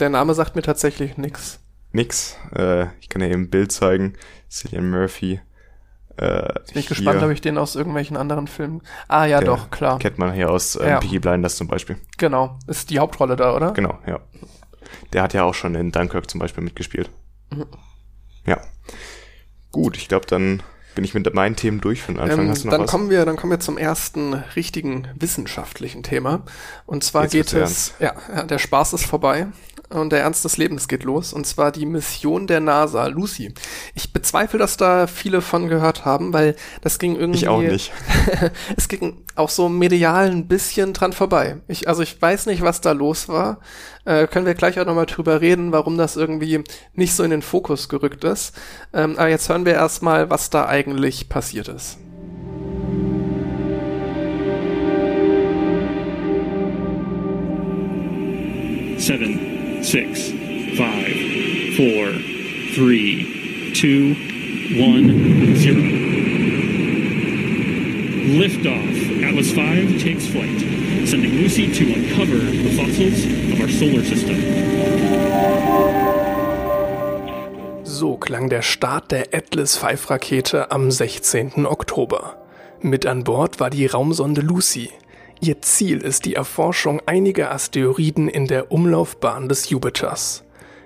Der 0.00 0.08
Name 0.08 0.34
sagt 0.34 0.56
mir 0.56 0.62
tatsächlich 0.62 1.16
nix. 1.16 1.60
Nix. 1.92 2.36
Äh, 2.56 2.86
ich 3.00 3.08
kann 3.08 3.22
ja 3.22 3.28
eben 3.28 3.42
ein 3.42 3.50
Bild 3.50 3.70
zeigen. 3.70 4.14
Cillian 4.50 4.90
Murphy. 4.90 5.40
Äh, 6.16 6.52
Bin 6.72 6.78
ich 6.80 6.88
gespannt, 6.88 7.22
ob 7.22 7.30
ich 7.30 7.40
den 7.40 7.58
aus 7.58 7.76
irgendwelchen 7.76 8.16
anderen 8.16 8.48
Filmen. 8.48 8.82
Ah, 9.08 9.24
ja, 9.26 9.40
doch, 9.40 9.70
klar. 9.70 9.98
Kennt 9.98 10.18
man 10.18 10.32
hier 10.32 10.50
aus 10.50 10.74
ähm, 10.76 10.88
Ja. 10.88 10.98
Peaky 10.98 11.20
Blinders 11.20 11.54
zum 11.56 11.68
Beispiel. 11.68 11.96
Genau. 12.18 12.58
Ist 12.66 12.90
die 12.90 12.98
Hauptrolle 12.98 13.36
da, 13.36 13.54
oder? 13.54 13.70
Genau, 13.72 13.98
ja. 14.06 14.18
Der 15.12 15.22
hat 15.22 15.34
ja 15.34 15.44
auch 15.44 15.54
schon 15.54 15.74
in 15.74 15.92
Dunkirk 15.92 16.30
zum 16.30 16.40
Beispiel 16.40 16.64
mitgespielt. 16.64 17.10
Mhm. 17.50 17.66
Ja. 18.46 18.60
Gut, 19.70 19.96
ich 19.96 20.08
glaube, 20.08 20.26
dann 20.26 20.62
bin 20.94 21.04
ich 21.04 21.14
mit 21.14 21.32
meinen 21.32 21.56
Themen 21.56 21.80
durch 21.80 22.02
für 22.02 22.12
den 22.12 22.20
Anfang. 22.20 22.40
Ähm, 22.40 22.50
Hast 22.50 22.64
du 22.64 22.66
noch 22.68 22.72
dann 22.72 22.82
was? 22.82 22.90
kommen 22.90 23.10
wir, 23.10 23.24
dann 23.24 23.36
kommen 23.36 23.50
wir 23.50 23.60
zum 23.60 23.78
ersten 23.78 24.34
richtigen 24.34 25.08
wissenschaftlichen 25.18 26.02
Thema. 26.02 26.42
Und 26.86 27.04
zwar 27.04 27.22
Jetzt 27.24 27.32
geht 27.32 27.52
es, 27.54 27.94
ja, 27.98 28.14
ja, 28.34 28.42
der 28.44 28.58
Spaß 28.58 28.92
ist 28.92 29.06
vorbei 29.06 29.46
und 29.92 30.10
der 30.10 30.20
Ernst 30.20 30.44
des 30.44 30.56
Lebens 30.56 30.88
geht 30.88 31.04
los. 31.04 31.32
Und 31.32 31.46
zwar 31.46 31.72
die 31.72 31.86
Mission 31.86 32.46
der 32.46 32.60
NASA, 32.60 33.06
Lucy. 33.06 33.54
Ich 33.94 34.12
bezweifle, 34.12 34.58
dass 34.58 34.76
da 34.76 35.06
viele 35.06 35.40
von 35.40 35.68
gehört 35.68 36.04
haben, 36.04 36.32
weil 36.32 36.56
das 36.80 36.98
ging 36.98 37.16
irgendwie. 37.16 37.40
ich 37.40 37.48
auch 37.48 37.62
nicht. 37.62 37.92
es 38.76 38.88
ging 38.88 39.22
auch 39.34 39.50
so 39.50 39.68
medial 39.68 40.30
ein 40.30 40.48
bisschen 40.48 40.92
dran 40.92 41.12
vorbei. 41.12 41.58
Ich, 41.68 41.88
also 41.88 42.02
ich 42.02 42.20
weiß 42.20 42.46
nicht, 42.46 42.62
was 42.62 42.80
da 42.80 42.92
los 42.92 43.28
war. 43.28 43.58
Äh, 44.04 44.26
können 44.26 44.46
wir 44.46 44.54
gleich 44.54 44.80
auch 44.80 44.86
nochmal 44.86 45.06
drüber 45.06 45.40
reden, 45.40 45.72
warum 45.72 45.96
das 45.96 46.16
irgendwie 46.16 46.64
nicht 46.94 47.14
so 47.14 47.22
in 47.22 47.30
den 47.30 47.42
Fokus 47.42 47.88
gerückt 47.88 48.24
ist. 48.24 48.54
Ähm, 48.92 49.18
aber 49.18 49.28
jetzt 49.28 49.48
hören 49.48 49.64
wir 49.64 49.74
erstmal, 49.74 50.30
was 50.30 50.50
da 50.50 50.66
eigentlich 50.66 51.28
passiert 51.28 51.68
ist. 51.68 51.98
seven, 59.02 59.51
six, 59.82 60.32
Five, 60.76 61.74
four, 61.76 62.12
three, 62.72 63.72
two, 63.74 64.14
one, 64.80 65.54
zero. 65.54 65.82
Liftoff. 68.40 69.22
Atlas 69.22 69.50
V 69.50 69.98
takes 69.98 70.26
flight, 70.28 70.60
sending 71.06 71.42
Lucy 71.42 71.70
to 71.70 71.92
uncover 71.92 72.38
the 72.38 72.70
fossils 72.70 73.26
of 73.52 73.60
our 73.60 73.68
solar 73.68 74.02
system. 74.02 74.36
So 77.84 78.16
klang 78.16 78.48
der 78.48 78.62
Start 78.62 79.12
der 79.12 79.34
Atlas 79.34 79.76
V-Rakete 79.76 80.70
am 80.70 80.90
16. 80.90 81.66
Oktober. 81.66 82.38
Mit 82.80 83.04
an 83.04 83.24
Bord 83.24 83.60
war 83.60 83.68
die 83.68 83.84
Raumsonde 83.84 84.40
Lucy. 84.40 84.88
Ihr 85.44 85.60
Ziel 85.60 86.02
ist 86.02 86.24
die 86.24 86.36
Erforschung 86.36 87.02
einiger 87.04 87.50
Asteroiden 87.50 88.28
in 88.28 88.46
der 88.46 88.70
Umlaufbahn 88.70 89.48
des 89.48 89.70
Jupiters. 89.70 90.44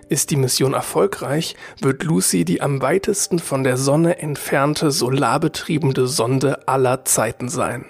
Ist 0.09 0.31
die 0.31 0.37
Mission 0.37 0.73
erfolgreich, 0.73 1.57
wird 1.83 2.05
Lucy 2.05 2.47
die 2.47 2.63
am 2.63 2.81
weitesten 2.81 3.39
von 3.39 3.65
der 3.65 3.77
Sonne 3.77 4.19
entfernte 4.19 4.93
solarbetriebene 4.93 6.07
Sonde 6.07 6.67
aller 6.67 7.05
Zeiten 7.05 7.51
sein. 7.51 7.85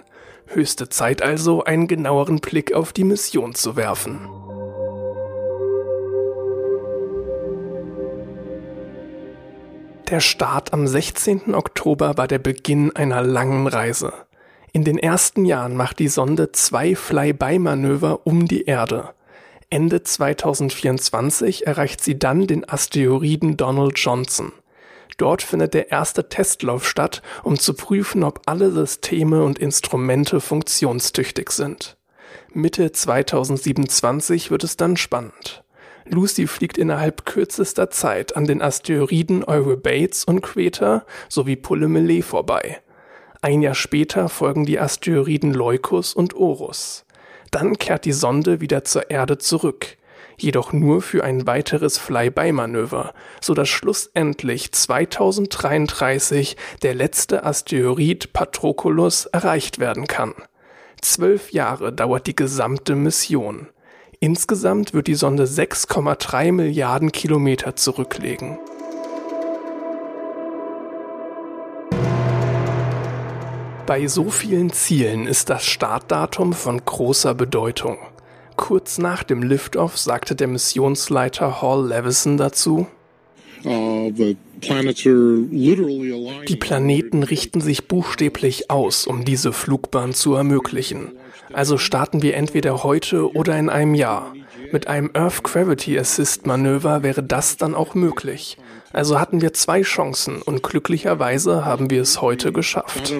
Höchste 0.48 0.88
Zeit 0.88 1.22
also, 1.22 1.62
einen 1.62 1.86
genaueren 1.86 2.40
Blick 2.40 2.72
auf 2.72 2.92
die 2.92 3.04
Mission 3.04 3.54
zu 3.54 3.76
werfen. 3.76 4.28
Der 10.10 10.18
Start 10.18 10.72
am 10.72 10.88
16. 10.88 11.54
Oktober 11.54 12.16
war 12.16 12.26
der 12.26 12.40
Beginn 12.40 12.90
einer 12.96 13.22
langen 13.22 13.68
Reise. 13.68 14.25
In 14.76 14.84
den 14.84 14.98
ersten 14.98 15.46
Jahren 15.46 15.74
macht 15.74 16.00
die 16.00 16.08
Sonde 16.08 16.52
zwei 16.52 16.94
Flyby-Manöver 16.94 18.26
um 18.26 18.46
die 18.46 18.64
Erde. 18.64 19.14
Ende 19.70 20.02
2024 20.02 21.66
erreicht 21.66 22.04
sie 22.04 22.18
dann 22.18 22.46
den 22.46 22.68
Asteroiden 22.68 23.56
Donald 23.56 23.98
Johnson. 23.98 24.52
Dort 25.16 25.40
findet 25.40 25.72
der 25.72 25.90
erste 25.92 26.28
Testlauf 26.28 26.86
statt, 26.86 27.22
um 27.42 27.58
zu 27.58 27.72
prüfen, 27.72 28.22
ob 28.22 28.42
alle 28.44 28.70
Systeme 28.70 29.42
und 29.44 29.58
Instrumente 29.58 30.42
funktionstüchtig 30.42 31.52
sind. 31.52 31.96
Mitte 32.52 32.92
2027 32.92 34.50
wird 34.50 34.62
es 34.62 34.76
dann 34.76 34.98
spannend. 34.98 35.64
Lucy 36.04 36.46
fliegt 36.46 36.76
innerhalb 36.76 37.24
kürzester 37.24 37.88
Zeit 37.88 38.36
an 38.36 38.44
den 38.44 38.60
Asteroiden 38.60 39.42
Eurybates 39.42 40.26
und 40.26 40.42
Queta 40.42 41.06
sowie 41.30 41.56
Pullemele 41.56 42.22
vorbei. 42.22 42.82
Ein 43.46 43.62
Jahr 43.62 43.76
später 43.76 44.28
folgen 44.28 44.66
die 44.66 44.80
Asteroiden 44.80 45.54
Leucus 45.54 46.14
und 46.14 46.34
Orus. 46.34 47.04
Dann 47.52 47.78
kehrt 47.78 48.04
die 48.04 48.10
Sonde 48.10 48.60
wieder 48.60 48.82
zur 48.82 49.08
Erde 49.08 49.38
zurück, 49.38 49.98
jedoch 50.36 50.72
nur 50.72 51.00
für 51.00 51.22
ein 51.22 51.46
weiteres 51.46 51.96
Flyby-Manöver, 51.96 53.14
so 53.40 53.54
dass 53.54 53.68
schlussendlich 53.68 54.72
2033 54.72 56.56
der 56.82 56.96
letzte 56.96 57.44
Asteroid 57.44 58.32
Patroclus 58.32 59.26
erreicht 59.26 59.78
werden 59.78 60.08
kann. 60.08 60.34
Zwölf 61.00 61.52
Jahre 61.52 61.92
dauert 61.92 62.26
die 62.26 62.34
gesamte 62.34 62.96
Mission. 62.96 63.68
Insgesamt 64.18 64.92
wird 64.92 65.06
die 65.06 65.14
Sonde 65.14 65.44
6,3 65.44 66.50
Milliarden 66.50 67.12
Kilometer 67.12 67.76
zurücklegen. 67.76 68.58
Bei 73.86 74.08
so 74.08 74.30
vielen 74.30 74.72
Zielen 74.72 75.28
ist 75.28 75.48
das 75.48 75.64
Startdatum 75.64 76.54
von 76.54 76.84
großer 76.84 77.34
Bedeutung. 77.34 77.98
Kurz 78.56 78.98
nach 78.98 79.22
dem 79.22 79.42
Liftoff 79.42 79.96
sagte 79.96 80.34
der 80.34 80.48
Missionsleiter 80.48 81.62
Hall 81.62 81.88
Levison 81.88 82.36
dazu, 82.36 82.88
Uh, 83.64 84.12
die 84.12 84.36
Planeten 86.56 87.22
richten 87.22 87.60
sich 87.60 87.88
buchstäblich 87.88 88.70
aus, 88.70 89.06
um 89.06 89.24
diese 89.24 89.52
Flugbahn 89.52 90.14
zu 90.14 90.34
ermöglichen. 90.34 91.12
Also 91.52 91.78
starten 91.78 92.22
wir 92.22 92.34
entweder 92.34 92.82
heute 92.82 93.34
oder 93.34 93.58
in 93.58 93.68
einem 93.68 93.94
Jahr. 93.94 94.32
Mit 94.72 94.88
einem 94.88 95.10
Earth 95.14 95.44
Gravity 95.44 95.98
Assist 95.98 96.46
Manöver 96.46 97.02
wäre 97.02 97.22
das 97.22 97.56
dann 97.56 97.74
auch 97.74 97.94
möglich. 97.94 98.58
Also 98.92 99.20
hatten 99.20 99.40
wir 99.40 99.52
zwei 99.52 99.82
Chancen 99.82 100.42
und 100.42 100.62
glücklicherweise 100.62 101.64
haben 101.64 101.90
wir 101.90 102.02
es 102.02 102.20
heute 102.20 102.52
geschafft. 102.52 103.12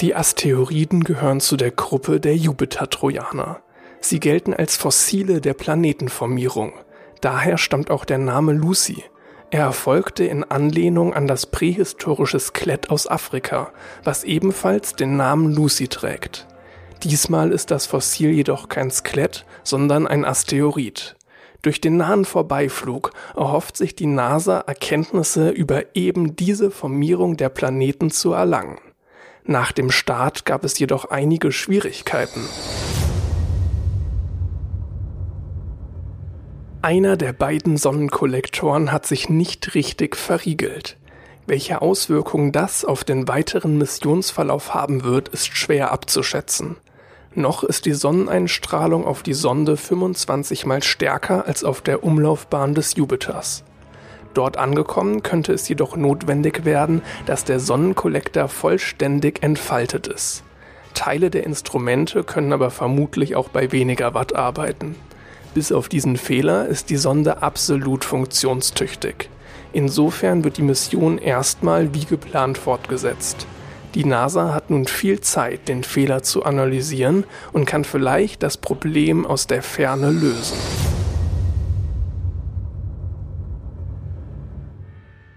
Die 0.00 0.14
Asteroiden 0.14 1.04
gehören 1.04 1.40
zu 1.40 1.56
der 1.56 1.70
Gruppe 1.70 2.20
der 2.20 2.34
Jupiter-Trojaner. 2.34 3.60
Sie 4.00 4.18
gelten 4.18 4.54
als 4.54 4.76
Fossile 4.76 5.42
der 5.42 5.52
Planetenformierung. 5.52 6.72
Daher 7.20 7.58
stammt 7.58 7.90
auch 7.90 8.06
der 8.06 8.16
Name 8.16 8.52
Lucy. 8.52 9.04
Er 9.52 9.64
erfolgte 9.64 10.24
in 10.24 10.44
Anlehnung 10.44 11.12
an 11.12 11.26
das 11.26 11.46
prähistorische 11.46 12.38
Skelett 12.38 12.88
aus 12.88 13.08
Afrika, 13.08 13.72
was 14.04 14.22
ebenfalls 14.22 14.94
den 14.94 15.16
Namen 15.16 15.52
Lucy 15.52 15.88
trägt. 15.88 16.46
Diesmal 17.02 17.50
ist 17.50 17.72
das 17.72 17.86
Fossil 17.86 18.30
jedoch 18.30 18.68
kein 18.68 18.92
Skelett, 18.92 19.44
sondern 19.64 20.06
ein 20.06 20.24
Asteroid. 20.24 21.16
Durch 21.62 21.80
den 21.80 21.96
nahen 21.96 22.24
Vorbeiflug 22.24 23.10
erhofft 23.36 23.76
sich 23.76 23.96
die 23.96 24.06
NASA 24.06 24.60
Erkenntnisse 24.60 25.50
über 25.50 25.96
eben 25.96 26.36
diese 26.36 26.70
Formierung 26.70 27.36
der 27.36 27.48
Planeten 27.48 28.12
zu 28.12 28.32
erlangen. 28.32 28.78
Nach 29.44 29.72
dem 29.72 29.90
Start 29.90 30.44
gab 30.44 30.64
es 30.64 30.78
jedoch 30.78 31.06
einige 31.06 31.50
Schwierigkeiten. 31.50 32.42
Einer 36.82 37.18
der 37.18 37.34
beiden 37.34 37.76
Sonnenkollektoren 37.76 38.90
hat 38.90 39.04
sich 39.06 39.28
nicht 39.28 39.74
richtig 39.74 40.16
verriegelt. 40.16 40.96
Welche 41.46 41.82
Auswirkungen 41.82 42.52
das 42.52 42.86
auf 42.86 43.04
den 43.04 43.28
weiteren 43.28 43.76
Missionsverlauf 43.76 44.72
haben 44.72 45.04
wird, 45.04 45.28
ist 45.28 45.54
schwer 45.54 45.92
abzuschätzen. 45.92 46.76
Noch 47.34 47.64
ist 47.64 47.84
die 47.84 47.92
Sonneneinstrahlung 47.92 49.04
auf 49.04 49.22
die 49.22 49.34
Sonde 49.34 49.76
25 49.76 50.64
mal 50.64 50.82
stärker 50.82 51.46
als 51.46 51.64
auf 51.64 51.82
der 51.82 52.02
Umlaufbahn 52.02 52.74
des 52.74 52.96
Jupiters. 52.96 53.62
Dort 54.32 54.56
angekommen 54.56 55.22
könnte 55.22 55.52
es 55.52 55.68
jedoch 55.68 55.98
notwendig 55.98 56.64
werden, 56.64 57.02
dass 57.26 57.44
der 57.44 57.60
Sonnenkollektor 57.60 58.48
vollständig 58.48 59.42
entfaltet 59.42 60.06
ist. 60.06 60.44
Teile 60.94 61.28
der 61.28 61.44
Instrumente 61.44 62.24
können 62.24 62.54
aber 62.54 62.70
vermutlich 62.70 63.36
auch 63.36 63.50
bei 63.50 63.70
weniger 63.70 64.14
Watt 64.14 64.34
arbeiten. 64.34 64.96
Bis 65.54 65.72
auf 65.72 65.88
diesen 65.88 66.16
Fehler 66.16 66.66
ist 66.66 66.90
die 66.90 66.96
Sonde 66.96 67.42
absolut 67.42 68.04
funktionstüchtig. 68.04 69.28
Insofern 69.72 70.44
wird 70.44 70.56
die 70.56 70.62
Mission 70.62 71.18
erstmal 71.18 71.94
wie 71.94 72.04
geplant 72.04 72.58
fortgesetzt. 72.58 73.46
Die 73.94 74.04
NASA 74.04 74.54
hat 74.54 74.70
nun 74.70 74.86
viel 74.86 75.20
Zeit, 75.20 75.66
den 75.68 75.82
Fehler 75.82 76.22
zu 76.22 76.44
analysieren 76.44 77.24
und 77.52 77.64
kann 77.64 77.82
vielleicht 77.82 78.44
das 78.44 78.56
Problem 78.56 79.26
aus 79.26 79.48
der 79.48 79.62
Ferne 79.62 80.10
lösen. 80.10 80.56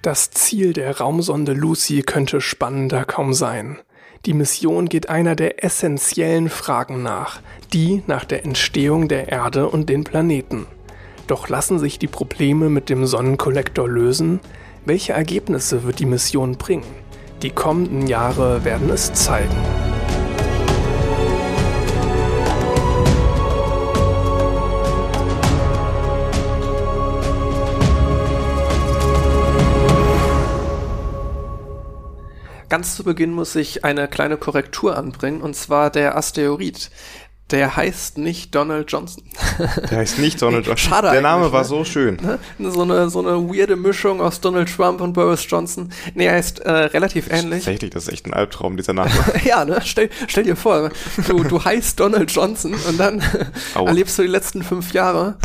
Das 0.04 0.30
Ziel 0.30 0.73
der 0.73 0.99
Raumsonde 0.99 1.54
Lucy 1.54 2.02
könnte 2.02 2.41
spannender 2.41 3.06
kaum 3.06 3.34
sein. 3.34 3.80
Die 4.25 4.33
Mission 4.33 4.88
geht 4.88 5.09
einer 5.09 5.36
der 5.36 5.65
essentiellen 5.65 6.49
Fragen 6.49 7.03
nach, 7.03 7.41
die 7.73 8.03
nach 8.07 8.23
der 8.23 8.45
Entstehung 8.45 9.09
der 9.09 9.27
Erde 9.27 9.67
und 9.67 9.89
den 9.89 10.05
Planeten. 10.05 10.65
Doch 11.27 11.49
lassen 11.49 11.77
sich 11.77 11.99
die 11.99 12.07
Probleme 12.07 12.69
mit 12.69 12.88
dem 12.88 13.05
Sonnenkollektor 13.05 13.89
lösen? 13.89 14.39
Welche 14.86 15.12
Ergebnisse 15.12 15.83
wird 15.83 15.99
die 15.99 16.05
Mission 16.05 16.53
bringen? 16.53 16.86
Die 17.41 17.49
kommenden 17.49 18.07
Jahre 18.07 18.63
werden 18.63 18.89
es 18.91 19.12
zeigen. 19.12 19.92
Ganz 32.73 32.95
zu 32.95 33.03
Beginn 33.03 33.33
muss 33.33 33.53
ich 33.53 33.86
eine 33.86 34.07
kleine 34.07 34.36
Korrektur 34.36 34.97
anbringen, 34.97 35.41
und 35.41 35.55
zwar 35.55 35.91
der 35.91 36.17
Asteroid. 36.17 36.89
Der 37.51 37.75
heißt 37.75 38.17
nicht 38.17 38.55
Donald 38.55 38.91
Johnson. 38.91 39.25
Der 39.91 39.99
heißt 39.99 40.17
nicht 40.17 40.41
Donald 40.41 40.65
Johnson. 40.65 40.89
Schade 40.89 41.12
Der 41.12 41.21
Name 41.21 41.51
war 41.51 41.62
ne? 41.62 41.67
so 41.67 41.86
schön. 41.86 42.15
Ne? 42.15 42.39
So 42.57 42.81
eine, 42.81 43.12
so 43.12 43.19
eine 43.19 43.47
weirde 43.47 43.75
Mischung 43.75 44.21
aus 44.21 44.41
Donald 44.41 44.75
Trump 44.75 45.01
und 45.01 45.13
Boris 45.13 45.45
Johnson. 45.47 45.91
Nee, 46.15 46.25
er 46.25 46.39
ist 46.39 46.62
äh, 46.62 46.71
relativ 46.71 47.29
ähnlich. 47.29 47.59
Tatsächlich, 47.59 47.91
das 47.91 48.07
ist 48.07 48.13
echt 48.13 48.25
ein 48.25 48.33
Albtraum, 48.33 48.75
dieser 48.75 48.93
Name. 48.93 49.12
ja, 49.43 49.65
ne? 49.65 49.79
Stell, 49.86 50.09
stell 50.27 50.45
dir 50.45 50.55
vor, 50.55 50.89
du, 51.27 51.43
du 51.43 51.63
heißt 51.63 51.99
Donald 51.99 52.31
Johnson 52.31 52.73
und 52.73 52.97
dann 52.97 53.21
Au. 53.75 53.86
erlebst 53.86 54.17
du 54.17 54.23
die 54.23 54.29
letzten 54.29 54.63
fünf 54.63 54.93
Jahre. 54.93 55.38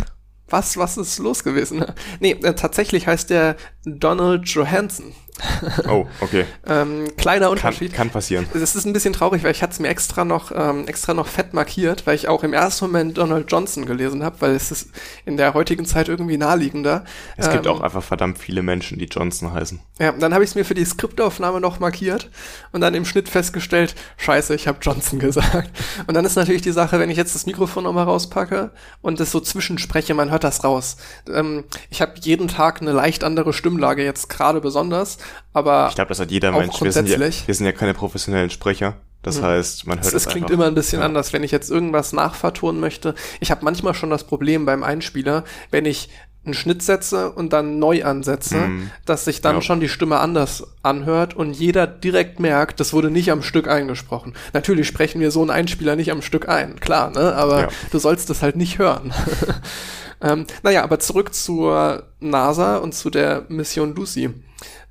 Was, 0.49 0.77
was 0.77 0.97
ist 0.97 1.19
los 1.19 1.43
gewesen? 1.43 1.85
Nee, 2.19 2.31
äh, 2.41 2.55
tatsächlich 2.55 3.05
heißt 3.05 3.29
der 3.29 3.55
Donald 3.85 4.47
Johansson. 4.47 5.13
Oh, 5.87 6.05
okay. 6.21 6.45
ähm, 6.67 7.07
kleiner 7.17 7.45
Kann, 7.45 7.51
Unterschied. 7.53 7.93
kann 7.93 8.09
passieren. 8.09 8.45
Es 8.53 8.75
ist 8.75 8.85
ein 8.85 8.93
bisschen 8.93 9.13
traurig, 9.13 9.43
weil 9.43 9.51
ich 9.51 9.61
hatte 9.63 9.73
es 9.73 9.79
mir 9.79 9.87
extra 9.87 10.25
noch 10.25 10.51
ähm, 10.53 10.87
extra 10.87 11.13
noch 11.13 11.27
fett 11.27 11.53
markiert, 11.53 12.05
weil 12.05 12.15
ich 12.15 12.27
auch 12.27 12.43
im 12.43 12.53
ersten 12.53 12.85
Moment 12.85 13.17
Donald 13.17 13.51
Johnson 13.51 13.85
gelesen 13.85 14.23
habe, 14.23 14.35
weil 14.41 14.51
es 14.51 14.71
ist 14.71 14.89
in 15.25 15.37
der 15.37 15.53
heutigen 15.53 15.85
Zeit 15.85 16.09
irgendwie 16.09 16.37
naheliegender. 16.37 17.05
Es 17.37 17.49
gibt 17.49 17.65
Ähm, 17.65 17.71
auch 17.71 17.81
einfach 17.81 18.03
verdammt 18.03 18.37
viele 18.39 18.61
Menschen, 18.61 18.99
die 18.99 19.05
Johnson 19.05 19.53
heißen. 19.53 19.79
Ja, 19.99 20.11
dann 20.11 20.33
habe 20.33 20.43
ich 20.43 20.51
es 20.51 20.55
mir 20.55 20.65
für 20.65 20.73
die 20.73 20.85
Skriptaufnahme 20.85 21.59
noch 21.59 21.79
markiert 21.79 22.29
und 22.71 22.81
dann 22.81 22.93
im 22.93 23.05
Schnitt 23.05 23.29
festgestellt, 23.29 23.95
scheiße, 24.17 24.55
ich 24.55 24.67
habe 24.67 24.79
Johnson 24.81 25.19
gesagt. 25.19 25.71
Und 26.07 26.13
dann 26.15 26.25
ist 26.25 26.35
natürlich 26.35 26.61
die 26.61 26.71
Sache, 26.71 26.99
wenn 26.99 27.09
ich 27.09 27.17
jetzt 27.17 27.35
das 27.35 27.45
Mikrofon 27.45 27.83
nochmal 27.85 28.05
rauspacke 28.05 28.71
und 29.01 29.19
das 29.19 29.31
so 29.31 29.39
zwischenspreche, 29.39 30.13
man 30.13 30.31
hört 30.31 30.43
das 30.43 30.63
raus. 30.63 30.97
Ähm, 31.33 31.63
ich 31.89 32.01
habe 32.01 32.13
jeden 32.21 32.47
Tag 32.47 32.81
eine 32.81 32.91
leicht 32.91 33.23
andere 33.23 33.53
Stimmlage, 33.53 34.03
jetzt 34.03 34.29
gerade 34.29 34.61
besonders, 34.61 35.17
aber 35.53 35.87
Ich 35.89 35.95
glaube, 35.95 36.09
das 36.09 36.19
hat 36.19 36.31
jeder 36.31 36.51
Mensch. 36.51 36.81
Wir 36.81 36.91
sind, 36.91 37.07
ja, 37.09 37.19
wir 37.19 37.55
sind 37.55 37.65
ja 37.65 37.71
keine 37.71 37.93
professionellen 37.93 38.49
Sprecher. 38.49 38.97
Das 39.21 39.41
heißt, 39.41 39.85
man 39.85 39.97
hört 39.97 40.05
es, 40.07 40.13
es 40.13 40.25
es 40.25 40.29
klingt 40.31 40.45
einfach. 40.45 40.53
immer 40.55 40.67
ein 40.67 40.75
bisschen 40.75 40.99
Ja. 40.99 41.05
anders, 41.05 41.33
wenn 41.33 41.43
ich 41.43 41.51
jetzt 41.51 41.69
irgendwas 41.69 42.13
nachvertonen 42.13 42.79
möchte. 42.79 43.15
Ich 43.41 43.51
habe 43.51 43.65
manchmal 43.65 43.93
schon 43.93 44.09
das 44.09 44.23
Problem 44.23 44.65
beim 44.65 44.81
Einspieler, 44.83 45.43
wenn 45.71 45.83
ich 45.85 46.09
einen 46.45 46.53
Schnitt 46.53 46.81
setze 46.81 47.29
und 47.33 47.51
dann 47.51 47.79
neu 47.79 48.05
ansetze, 48.05 48.55
Mhm. 48.55 48.91
dass 49.05 49.25
sich 49.25 49.41
dann 49.41 49.57
Ja. 49.57 49.61
schon 49.61 49.81
die 49.81 49.89
Stimme 49.89 50.19
anders 50.19 50.63
anhört 50.83 51.35
und 51.35 51.51
jeder 51.51 51.85
direkt 51.85 52.39
merkt, 52.39 52.79
das 52.79 52.93
wurde 52.93 53.11
nicht 53.11 53.29
am 53.29 53.43
Stück 53.43 53.67
eingesprochen. 53.67 54.33
Natürlich 54.53 54.87
sprechen 54.87 55.19
wir 55.19 55.31
so 55.31 55.41
einen 55.41 55.49
Einspieler 55.49 55.97
nicht 55.97 56.11
am 56.13 56.21
Stück 56.21 56.47
ein, 56.47 56.79
klar, 56.79 57.09
ne? 57.11 57.35
aber 57.35 57.61
Ja. 57.63 57.67
du 57.91 57.99
sollst 57.99 58.29
das 58.29 58.41
halt 58.41 58.55
nicht 58.55 58.79
hören. 58.79 59.13
ähm, 60.21 60.45
naja, 60.63 60.83
aber 60.83 60.99
zurück 60.99 61.33
zur 61.33 62.03
NASA 62.21 62.77
und 62.77 62.93
zu 62.95 63.09
der 63.09 63.45
Mission 63.49 63.93
Lucy. 63.95 64.29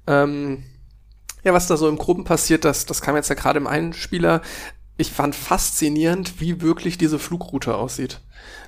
Ähm, 0.08 0.64
ja, 1.44 1.52
was 1.54 1.66
da 1.68 1.76
so 1.76 1.88
im 1.88 1.98
Groben 1.98 2.24
passiert, 2.24 2.64
das, 2.64 2.86
das 2.86 3.00
kam 3.00 3.14
jetzt 3.16 3.28
ja 3.28 3.34
gerade 3.36 3.58
im 3.58 3.66
Einspieler. 3.66 4.42
Ich 4.96 5.12
fand 5.12 5.36
faszinierend, 5.36 6.40
wie 6.40 6.60
wirklich 6.60 6.98
diese 6.98 7.18
Flugroute 7.20 7.76
aussieht. 7.76 8.20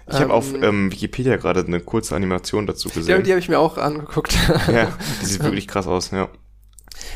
Ich 0.08 0.20
habe 0.20 0.32
auf 0.32 0.54
Ähm, 0.54 0.62
ähm, 0.62 0.92
Wikipedia 0.92 1.36
gerade 1.36 1.64
eine 1.64 1.80
kurze 1.80 2.14
Animation 2.14 2.66
dazu 2.66 2.88
Ja, 2.88 2.94
gesehen. 2.94 3.24
die 3.24 3.30
habe 3.30 3.40
ich 3.40 3.48
mir 3.48 3.58
auch 3.58 3.78
angeguckt. 3.78 4.36
Ja, 4.68 4.92
die 5.22 5.26
sieht 5.26 5.42
wirklich 5.42 5.66
krass 5.66 5.86
aus, 5.86 6.10
ja. 6.12 6.28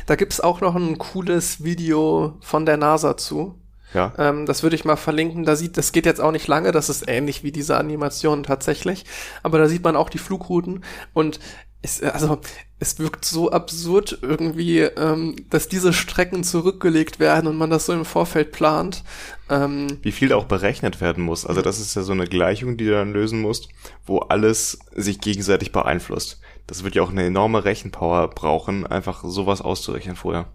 Da 0.07 0.17
gibt's 0.17 0.41
auch 0.41 0.61
noch 0.61 0.75
ein 0.75 0.99
cooles 0.99 1.63
Video 1.63 2.39
von 2.41 2.67
der 2.67 2.77
NASA 2.77 3.17
zu. 3.17 3.61
Ja, 3.93 4.13
Ähm, 4.19 4.47
das 4.47 4.63
würde 4.65 4.75
ich 4.77 4.85
mal 4.85 4.97
verlinken. 4.97 5.45
Da 5.45 5.55
sieht, 5.57 5.77
das 5.77 5.93
geht 5.93 6.07
jetzt 6.07 6.21
auch 6.21 6.33
nicht 6.33 6.49
lange, 6.49 6.73
das 6.73 6.89
ist 6.89 7.05
ähnlich 7.09 7.45
wie 7.45 7.53
diese 7.53 7.77
Animation 7.77 8.43
tatsächlich. 8.43 9.05
Aber 9.45 9.59
da 9.59 9.69
sieht 9.69 9.85
man 9.85 9.95
auch 9.97 10.09
die 10.11 10.19
Flugrouten 10.19 10.85
und 11.13 11.39
es, 11.85 12.03
also, 12.03 12.39
es 12.79 12.99
wirkt 12.99 13.27
so 13.27 13.51
absurd 13.51 14.19
irgendwie, 14.23 14.81
ähm, 14.81 15.37
dass 15.51 15.69
diese 15.69 15.93
Strecken 15.93 16.43
zurückgelegt 16.43 17.21
werden 17.21 17.47
und 17.47 17.57
man 17.57 17.69
das 17.69 17.87
so 17.87 17.93
im 17.93 18.07
Vorfeld 18.07 18.53
plant. 18.53 19.05
Ähm, 19.51 19.99
wie 20.03 20.13
viel 20.13 20.33
auch 20.33 20.45
berechnet 20.45 21.03
werden 21.03 21.23
muss. 21.23 21.45
Also 21.45 21.61
das 21.61 21.79
ist 21.79 21.95
ja 21.95 22.03
so 22.03 22.13
eine 22.13 22.27
Gleichung, 22.27 22.79
die 22.79 22.87
du 22.87 22.93
dann 22.93 23.13
lösen 23.13 23.43
musst, 23.43 23.69
wo 24.07 24.19
alles 24.21 24.79
sich 24.95 25.21
gegenseitig 25.21 25.73
beeinflusst. 25.73 26.41
Das 26.67 26.85
wird 26.85 26.95
ja 26.95 27.03
auch 27.03 27.11
eine 27.11 27.25
enorme 27.25 27.67
Rechenpower 27.67 28.29
brauchen, 28.29 28.87
einfach 28.87 29.23
sowas 29.25 29.61
auszurechnen 29.61 30.17
vorher. 30.17 30.47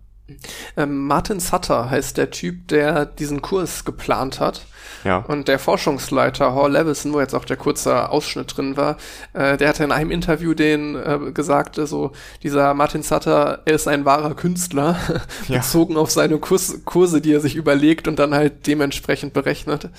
Ähm, 0.77 1.05
Martin 1.07 1.39
Sutter 1.39 1.89
heißt 1.89 2.17
der 2.17 2.31
Typ, 2.31 2.67
der 2.69 3.05
diesen 3.05 3.41
Kurs 3.41 3.85
geplant 3.85 4.39
hat. 4.39 4.65
Ja. 5.05 5.17
Und 5.19 5.47
der 5.47 5.59
Forschungsleiter 5.59 6.53
Hall 6.53 6.73
Levison, 6.73 7.13
wo 7.13 7.21
jetzt 7.21 7.33
auch 7.33 7.45
der 7.45 7.55
kurze 7.55 8.09
Ausschnitt 8.09 8.57
drin 8.57 8.75
war, 8.75 8.97
äh, 9.33 9.55
der 9.55 9.69
hatte 9.69 9.83
in 9.83 9.91
einem 9.93 10.11
Interview 10.11 10.53
den 10.53 10.95
äh, 10.95 11.31
gesagt, 11.31 11.77
äh, 11.77 11.87
so 11.87 12.11
dieser 12.43 12.73
Martin 12.73 13.01
Sutter, 13.03 13.61
er 13.65 13.73
ist 13.75 13.87
ein 13.87 14.03
wahrer 14.03 14.33
Künstler, 14.35 14.97
Ja. 15.47 15.59
bezogen 15.59 15.95
auf 15.95 16.11
seine 16.11 16.37
Kurs 16.37 16.81
Kurse, 16.85 17.21
die 17.21 17.31
er 17.31 17.39
sich 17.39 17.55
überlegt 17.55 18.07
und 18.07 18.19
dann 18.19 18.33
halt 18.33 18.67
dementsprechend 18.67 19.33
berechnet. 19.33 19.89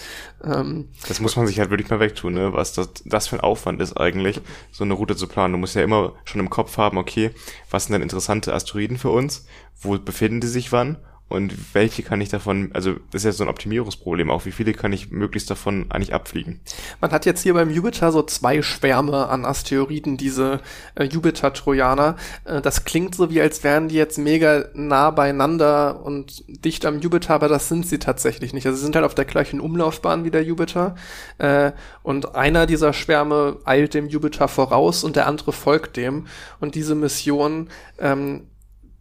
Ähm, 0.45 0.89
Das 1.09 1.21
muss 1.21 1.37
man 1.37 1.47
sich 1.47 1.59
halt 1.59 1.71
wirklich 1.71 1.89
mal 1.91 2.01
wegtun, 2.01 2.35
ne? 2.35 2.53
was 2.53 2.73
das, 2.75 2.91
das 3.05 3.29
für 3.29 3.37
ein 3.37 3.41
Aufwand 3.41 3.81
ist 3.81 3.97
eigentlich, 3.97 4.41
so 4.71 4.85
eine 4.85 4.95
Route 4.95 5.17
zu 5.17 5.27
planen. 5.29 5.53
Du 5.53 5.59
musst 5.59 5.77
ja 5.77 5.83
immer 5.83 6.13
schon 6.25 6.41
im 6.41 6.51
Kopf 6.51 6.77
haben, 6.77 6.99
okay, 6.99 7.31
was 7.71 7.85
sind 7.85 7.95
denn 7.95 8.03
interessante 8.03 8.53
Asteroiden 8.53 8.99
für 8.99 9.11
uns? 9.11 9.47
Wo 9.81 9.99
befinden 9.99 10.41
die 10.41 10.47
sich 10.47 10.73
wann? 10.73 10.99
Und 11.31 11.75
welche 11.75 12.03
kann 12.03 12.21
ich 12.21 12.29
davon, 12.29 12.71
also 12.75 12.95
das 13.13 13.21
ist 13.21 13.25
ja 13.25 13.31
so 13.31 13.45
ein 13.45 13.49
Optimierungsproblem 13.49 14.33
auch, 14.33 14.47
wie 14.47 14.51
viele 14.51 14.73
kann 14.73 14.93
ich 14.93 15.13
möglichst 15.13 15.49
davon 15.49 15.87
eigentlich 15.89 16.13
abfliegen? 16.13 16.59
Man 17.01 17.13
hat 17.13 17.25
jetzt 17.25 17.43
hier 17.43 17.55
beim 17.55 17.71
Jupiter 17.71 18.11
so 18.11 18.25
zwei 18.25 18.63
Schwärme 18.63 19.29
an 19.29 19.45
Asteroiden, 19.45 20.17
diese 20.17 20.59
äh, 20.97 21.05
Jupiter-Trojaner. 21.05 22.17
Äh, 22.45 22.61
das 22.61 22.85
klingt 22.85 23.15
so, 23.15 23.31
wie 23.31 23.41
als 23.41 23.63
wären 23.63 23.87
die 23.87 23.95
jetzt 23.95 24.19
mega 24.19 24.65
nah 24.75 25.13
beieinander 25.13 26.05
und 26.05 26.43
dicht 26.49 26.85
am 26.85 26.99
Jupiter, 26.99 27.35
aber 27.35 27.47
das 27.47 27.69
sind 27.69 27.87
sie 27.87 28.01
tatsächlich 28.01 28.53
nicht. 28.53 28.67
Also 28.67 28.79
sie 28.79 28.85
sind 28.85 28.97
halt 28.97 29.07
auf 29.07 29.15
der 29.15 29.25
gleichen 29.25 29.61
Umlaufbahn 29.61 30.25
wie 30.25 30.33
der 30.33 30.43
Jupiter. 30.43 30.97
Äh, 31.39 31.71
und 32.03 32.35
einer 32.35 32.67
dieser 32.67 32.93
Schwärme 32.93 33.59
eilt 33.65 33.95
dem 33.95 34.09
Jupiter 34.09 34.49
voraus 34.49 35.05
und 35.05 35.15
der 35.15 35.29
andere 35.29 35.53
folgt 35.53 35.97
dem. 35.97 36.27
Und 36.59 36.75
diese 36.75 36.97
Mission 36.97 37.69
ähm, 38.01 38.49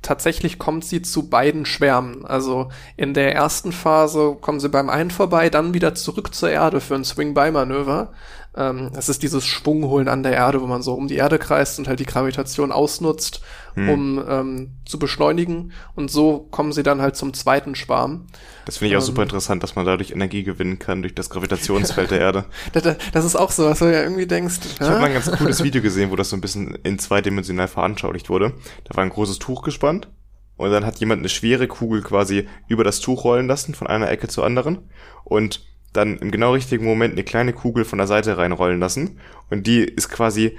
tatsächlich 0.02 0.60
kommt 0.60 0.86
sie 0.86 1.02
zu 1.02 1.30
beiden 1.30 1.66
Schwärmen. 1.66 2.26
Also 2.26 2.70
in 2.98 3.14
der 3.14 3.36
ersten 3.36 3.72
Phase 3.72 4.38
kommen 4.40 4.60
sie 4.60 4.70
beim 4.70 4.90
einen 4.90 5.12
vorbei, 5.12 5.50
dann 5.50 5.74
wieder 5.74 5.96
zurück 5.96 6.34
zur 6.34 6.50
Erde 6.50 6.82
für 6.82 6.96
ein 6.96 7.04
Swing-By-Manöver. 7.04 8.14
Ähm, 8.60 8.92
das 8.94 9.08
ist 9.08 9.24
dieses 9.24 9.46
Schwungholen 9.46 10.10
an 10.10 10.22
der 10.22 10.34
Erde, 10.34 10.62
wo 10.62 10.68
man 10.68 10.82
so 10.82 10.94
um 10.94 11.08
die 11.08 11.16
Erde 11.16 11.40
kreist 11.40 11.80
und 11.80 11.88
halt 11.88 12.00
die 12.02 12.06
Gravitation 12.06 12.72
ausnutzt, 12.74 13.42
um 13.76 14.22
ähm, 14.28 14.72
zu 14.86 15.00
beschleunigen. 15.00 15.72
Und 15.96 16.12
so 16.12 16.40
kommen 16.52 16.74
sie 16.74 16.84
dann 16.84 17.02
halt 17.02 17.16
zum 17.16 17.34
zweiten 17.34 17.76
Schwarm. 17.76 18.28
Das 18.66 18.78
finde 18.78 18.92
ich 18.92 18.98
auch 18.98 19.02
Ähm. 19.02 19.06
super 19.06 19.24
interessant, 19.24 19.64
dass 19.64 19.76
man 19.76 19.86
dadurch 19.86 20.12
Energie 20.12 20.44
gewinnen 20.44 20.78
kann 20.80 21.02
durch 21.02 21.16
das 21.16 21.30
Gravitationsfeld 21.30 22.12
der 22.12 22.20
Erde. 22.20 22.46
Das, 22.74 22.98
das 23.14 23.26
ist 23.26 23.36
auch 23.38 23.52
so, 23.52 23.66
was 23.70 23.80
du 23.80 23.86
ja 23.86 24.04
irgendwie 24.04 24.28
denkst. 24.28 24.58
Ich 24.74 24.82
habe 24.82 25.00
mal 25.00 25.06
ein 25.06 25.14
ganz 25.14 25.32
cooles 25.32 25.64
Video 25.64 25.82
gesehen, 25.82 26.12
wo 26.12 26.18
das 26.18 26.30
so 26.30 26.36
ein 26.36 26.42
bisschen 26.42 26.76
in 26.84 27.00
zweidimensional 27.00 27.70
veranschaulicht 27.70 28.30
wurde. 28.30 28.54
Da 28.84 28.98
war 28.98 29.04
ein 29.06 29.10
großes 29.10 29.40
Tuch 29.40 29.62
gespannt 29.62 30.10
und 30.58 30.70
dann 30.72 30.86
hat 30.86 31.00
jemand 31.00 31.20
eine 31.20 31.30
schwere 31.30 31.68
Kugel 31.68 32.02
quasi 32.02 32.48
über 32.68 32.84
das 32.84 33.00
Tuch 33.00 33.24
rollen 33.24 33.48
lassen, 33.48 33.74
von 33.76 33.88
einer 33.88 34.10
Ecke 34.10 34.28
zur 34.28 34.46
anderen 34.46 34.80
und 35.24 35.66
dann 35.94 36.18
im 36.18 36.32
genau 36.32 36.54
richtigen 36.54 36.86
Moment 36.86 37.14
eine 37.14 37.24
kleine 37.24 37.54
Kugel 37.54 37.86
von 37.86 37.98
der 37.98 38.08
Seite 38.08 38.38
reinrollen 38.38 38.80
lassen 38.80 39.20
und 39.50 39.68
die 39.68 39.84
ist 39.84 40.10
quasi, 40.10 40.58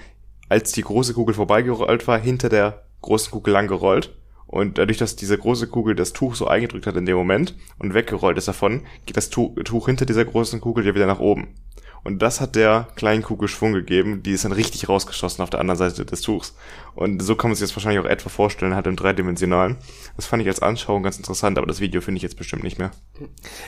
als 0.49 0.73
die 0.73 0.83
große 0.83 1.15
Kugel 1.15 1.35
vorbeigerollt 1.35 2.07
war, 2.09 2.19
hinter 2.19 2.49
der 2.49 2.83
großen 3.03 3.31
Kugel 3.31 3.53
lang 3.53 3.69
gerollt 3.69 4.17
und 4.47 4.79
dadurch, 4.79 4.99
dass 4.99 5.15
diese 5.17 5.39
große 5.39 5.69
Kugel 5.69 5.95
das 5.95 6.13
Tuch 6.13 6.35
so 6.35 6.49
eingedrückt 6.49 6.87
hat 6.87 6.97
in 6.97 7.07
dem 7.07 7.17
Moment 7.17 7.57
und 7.79 7.95
weggerollt 7.95 8.37
ist 8.37 8.49
davon, 8.49 8.83
geht 9.07 9.17
das 9.17 9.31
Tu- 9.31 9.55
Tuch 9.63 9.87
hinter 9.87 10.07
dieser 10.07 10.25
großen 10.25 10.61
Kugel 10.61 10.85
ja 10.85 10.95
wieder 10.95 11.07
nach 11.07 11.21
oben. 11.21 11.55
Und 12.03 12.21
das 12.21 12.41
hat 12.41 12.57
der 12.57 12.89
kleinen 12.97 13.23
Kugel 13.23 13.49
Schwung 13.49 13.73
gegeben, 13.73 14.23
die 14.23 14.33
ist 14.33 14.45
dann 14.45 14.53
richtig 14.53 14.89
rausgeschossen 14.89 15.43
auf 15.43 15.51
der 15.51 15.61
anderen 15.61 15.79
Seite 15.79 16.05
des 16.05 16.23
Tuchs. 16.23 16.55
Und 16.95 17.23
so 17.23 17.37
kann 17.37 17.51
man 17.51 17.57
sich 17.57 17.69
das 17.69 17.77
wahrscheinlich 17.77 18.01
auch 18.01 18.09
etwa 18.09 18.29
vorstellen, 18.29 18.75
halt 18.75 18.87
im 18.87 18.97
dreidimensionalen. 18.97 19.77
Das 20.17 20.27
fand 20.27 20.43
ich 20.43 20.49
als 20.49 20.61
Anschauung 20.61 21.03
ganz 21.03 21.19
interessant, 21.19 21.59
aber 21.59 21.67
das 21.67 21.81
Video 21.81 22.01
finde 22.01 22.17
ich 22.17 22.23
jetzt 22.23 22.37
bestimmt 22.37 22.63
nicht 22.63 22.79
mehr. 22.79 22.91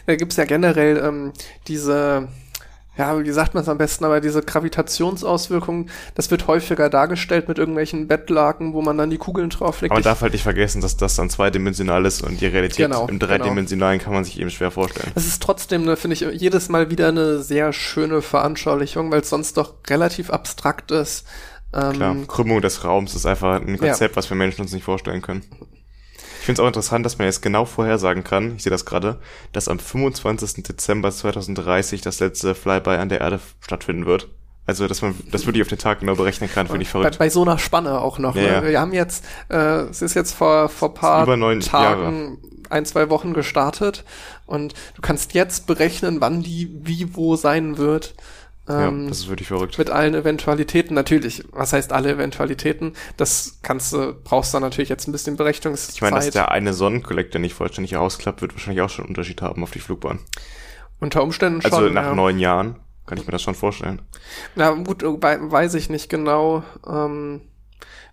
Da 0.06 0.16
gibt's 0.16 0.36
ja 0.36 0.44
generell 0.44 0.96
ähm, 1.04 1.32
diese, 1.68 2.28
ja, 2.98 3.18
wie 3.18 3.30
sagt 3.30 3.54
man 3.54 3.62
es 3.62 3.68
am 3.70 3.78
besten, 3.78 4.04
aber 4.04 4.20
diese 4.20 4.42
Gravitationsauswirkungen, 4.42 5.88
das 6.14 6.30
wird 6.30 6.46
häufiger 6.46 6.90
dargestellt 6.90 7.48
mit 7.48 7.56
irgendwelchen 7.56 8.06
Bettlaken, 8.06 8.74
wo 8.74 8.82
man 8.82 8.98
dann 8.98 9.08
die 9.08 9.16
Kugeln 9.16 9.48
drauflegt. 9.48 9.90
Aber 9.90 10.00
man 10.00 10.04
darf 10.04 10.20
halt 10.20 10.34
nicht 10.34 10.42
vergessen, 10.42 10.82
dass 10.82 10.98
das 10.98 11.16
dann 11.16 11.30
zweidimensional 11.30 12.04
ist 12.04 12.22
und 12.22 12.40
die 12.40 12.46
Realität 12.46 12.76
Genau, 12.76 13.06
im 13.06 13.18
genau. 13.18 13.26
dreidimensionalen 13.26 13.98
kann 13.98 14.12
man 14.12 14.24
sich 14.24 14.38
eben 14.38 14.50
schwer 14.50 14.70
vorstellen. 14.70 15.10
Das 15.14 15.26
ist 15.26 15.42
trotzdem, 15.42 15.84
ne, 15.84 15.96
finde 15.96 16.14
ich, 16.14 16.20
jedes 16.40 16.68
Mal 16.68 16.90
wieder 16.90 17.08
eine 17.08 17.38
sehr 17.38 17.72
schöne 17.72 18.20
Veranschaulichung, 18.20 19.10
weil 19.10 19.20
es 19.20 19.30
sonst 19.30 19.56
doch 19.56 19.74
relativ 19.88 20.28
abstrakt 20.28 20.90
ist. 20.90 21.26
Ähm, 21.72 21.92
Klar, 21.92 22.16
Krümmung 22.28 22.60
des 22.60 22.84
Raums 22.84 23.14
ist 23.14 23.24
einfach 23.24 23.60
ein 23.60 23.78
Konzept, 23.78 24.16
was 24.16 24.28
wir 24.28 24.36
Menschen 24.36 24.60
uns 24.60 24.72
nicht 24.72 24.84
vorstellen 24.84 25.22
können. 25.22 25.42
Ich 26.42 26.46
finde 26.46 26.60
es 26.60 26.64
auch 26.64 26.66
interessant, 26.66 27.06
dass 27.06 27.18
man 27.18 27.28
jetzt 27.28 27.40
genau 27.40 27.64
vorhersagen 27.64 28.24
kann, 28.24 28.56
ich 28.56 28.64
sehe 28.64 28.70
das 28.72 28.84
gerade, 28.84 29.20
dass 29.52 29.68
am 29.68 29.78
25. 29.78 30.64
Dezember 30.64 31.12
2030 31.12 32.00
das 32.00 32.18
letzte 32.18 32.56
Flyby 32.56 32.96
an 32.96 33.08
der 33.08 33.20
Erde 33.20 33.38
stattfinden 33.60 34.06
wird. 34.06 34.26
Also, 34.66 34.88
dass 34.88 35.02
man 35.02 35.14
das 35.30 35.46
wirklich 35.46 35.62
auf 35.62 35.68
den 35.68 35.78
Tag 35.78 36.00
genau 36.00 36.16
berechnen 36.16 36.50
kann, 36.52 36.66
finde 36.66 36.82
ich 36.82 36.88
bei, 36.88 36.98
verrückt. 36.98 37.18
bei 37.20 37.30
so 37.30 37.42
einer 37.42 37.58
Spanne 37.58 38.00
auch 38.00 38.18
noch. 38.18 38.34
Ja, 38.34 38.60
ne? 38.60 38.70
Wir 38.70 38.80
haben 38.80 38.92
jetzt, 38.92 39.24
äh, 39.50 39.82
es 39.82 40.02
ist 40.02 40.14
jetzt 40.14 40.32
vor 40.32 40.68
vor 40.68 40.94
paar 40.94 41.26
Tagen, 41.60 42.38
ein 42.70 42.86
zwei 42.86 43.08
Wochen 43.08 43.34
gestartet 43.34 44.02
und 44.44 44.74
du 44.96 45.00
kannst 45.00 45.34
jetzt 45.34 45.68
berechnen, 45.68 46.20
wann 46.20 46.42
die 46.42 46.68
wie 46.82 47.14
wo 47.14 47.36
sein 47.36 47.78
wird. 47.78 48.14
Ja, 48.68 48.88
Ähm, 48.88 49.08
das 49.08 49.18
ist 49.20 49.28
wirklich 49.28 49.48
verrückt. 49.48 49.76
mit 49.78 49.90
allen 49.90 50.14
Eventualitäten 50.14 50.94
natürlich. 50.94 51.44
Was 51.50 51.72
heißt 51.72 51.92
alle 51.92 52.10
Eventualitäten? 52.12 52.92
Das 53.16 53.58
kannst 53.62 53.92
du 53.92 54.14
brauchst 54.22 54.54
dann 54.54 54.62
natürlich 54.62 54.88
jetzt 54.88 55.08
ein 55.08 55.12
bisschen 55.12 55.36
Berechnungszeit. 55.36 55.94
Ich 55.94 56.02
meine, 56.02 56.16
dass 56.16 56.30
der 56.30 56.50
eine 56.52 56.72
Sonnenkollektor 56.72 57.40
nicht 57.40 57.54
vollständig 57.54 57.96
ausklappt, 57.96 58.40
wird 58.42 58.52
wahrscheinlich 58.54 58.82
auch 58.82 58.90
schon 58.90 59.04
einen 59.04 59.10
Unterschied 59.10 59.42
haben 59.42 59.62
auf 59.62 59.70
die 59.72 59.80
Flugbahn. 59.80 60.20
Unter 61.00 61.22
Umständen 61.22 61.60
schon. 61.62 61.72
Also 61.72 61.88
nach 61.88 62.04
ja. 62.04 62.14
neun 62.14 62.38
Jahren 62.38 62.78
kann 63.06 63.18
ich 63.18 63.26
mir 63.26 63.32
das 63.32 63.42
schon 63.42 63.56
vorstellen. 63.56 64.00
Na 64.54 64.70
gut, 64.70 65.02
wei- 65.02 65.38
weiß 65.40 65.74
ich 65.74 65.90
nicht 65.90 66.08
genau. 66.08 66.62
Ähm, 66.88 67.40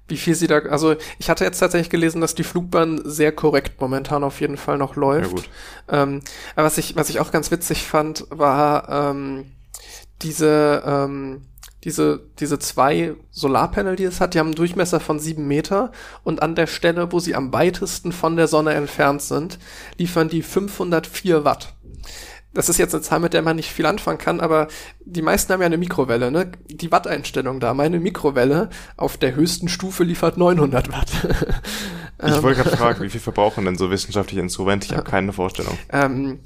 wie 0.07 0.17
viel 0.17 0.33
sie 0.33 0.47
da, 0.47 0.57
also 0.57 0.95
ich 1.19 1.29
hatte 1.29 1.43
jetzt 1.43 1.59
tatsächlich 1.59 1.91
gelesen, 1.91 2.19
dass 2.19 2.33
die 2.33 2.43
Flugbahn 2.43 2.99
sehr 3.05 3.31
korrekt 3.31 3.79
momentan 3.79 4.23
auf 4.23 4.41
jeden 4.41 4.57
Fall 4.57 4.79
noch 4.79 4.95
läuft. 4.95 5.27
Ja, 5.29 5.35
gut. 5.35 5.49
Ähm, 5.87 6.21
aber 6.55 6.65
was 6.65 6.79
ich, 6.79 6.95
was 6.95 7.11
ich 7.11 7.19
auch 7.19 7.29
ganz 7.29 7.51
witzig 7.51 7.85
fand, 7.85 8.25
war 8.31 8.89
ähm, 9.11 9.51
diese, 10.21 10.83
ähm, 10.85 11.41
diese, 11.83 12.21
diese 12.39 12.59
zwei 12.59 13.15
Solarpanel, 13.31 13.95
die 13.95 14.03
es 14.03 14.19
hat, 14.19 14.33
die 14.33 14.39
haben 14.39 14.47
einen 14.47 14.55
Durchmesser 14.55 14.99
von 14.99 15.19
sieben 15.19 15.47
Meter 15.47 15.91
und 16.23 16.41
an 16.41 16.55
der 16.55 16.67
Stelle, 16.67 17.11
wo 17.11 17.19
sie 17.19 17.35
am 17.35 17.53
weitesten 17.53 18.11
von 18.11 18.35
der 18.35 18.47
Sonne 18.47 18.73
entfernt 18.73 19.21
sind, 19.21 19.59
liefern 19.97 20.29
die 20.29 20.41
504 20.41 21.45
Watt. 21.45 21.73
Das 22.53 22.67
ist 22.67 22.79
jetzt 22.79 22.95
eine 22.95 23.03
Zahl, 23.03 23.19
mit 23.19 23.33
der 23.33 23.43
man 23.43 23.55
nicht 23.55 23.71
viel 23.71 23.85
anfangen 23.85 24.17
kann, 24.17 24.39
aber 24.39 24.67
die 25.05 25.21
meisten 25.21 25.53
haben 25.53 25.61
ja 25.61 25.67
eine 25.67 25.77
Mikrowelle, 25.77 26.31
ne? 26.31 26.51
Die 26.67 26.91
Watteinstellung 26.91 27.59
da. 27.59 27.75
Meine 27.75 27.99
Mikrowelle 27.99 28.69
auf 28.97 29.17
der 29.17 29.35
höchsten 29.35 29.69
Stufe 29.69 30.03
liefert 30.03 30.37
900 30.37 30.91
Watt. 30.91 31.11
Ich 32.25 32.41
wollte 32.41 32.63
gerade 32.63 32.77
fragen, 32.77 33.03
wie 33.03 33.09
viel 33.09 33.21
verbrauchen 33.21 33.65
denn 33.65 33.77
so 33.77 33.91
wissenschaftliche 33.91 34.41
Instrumente? 34.41 34.87
Ich 34.87 34.93
habe 34.93 35.03
keine 35.09 35.31
Vorstellung. 35.31 35.77
Ähm, 35.91 36.39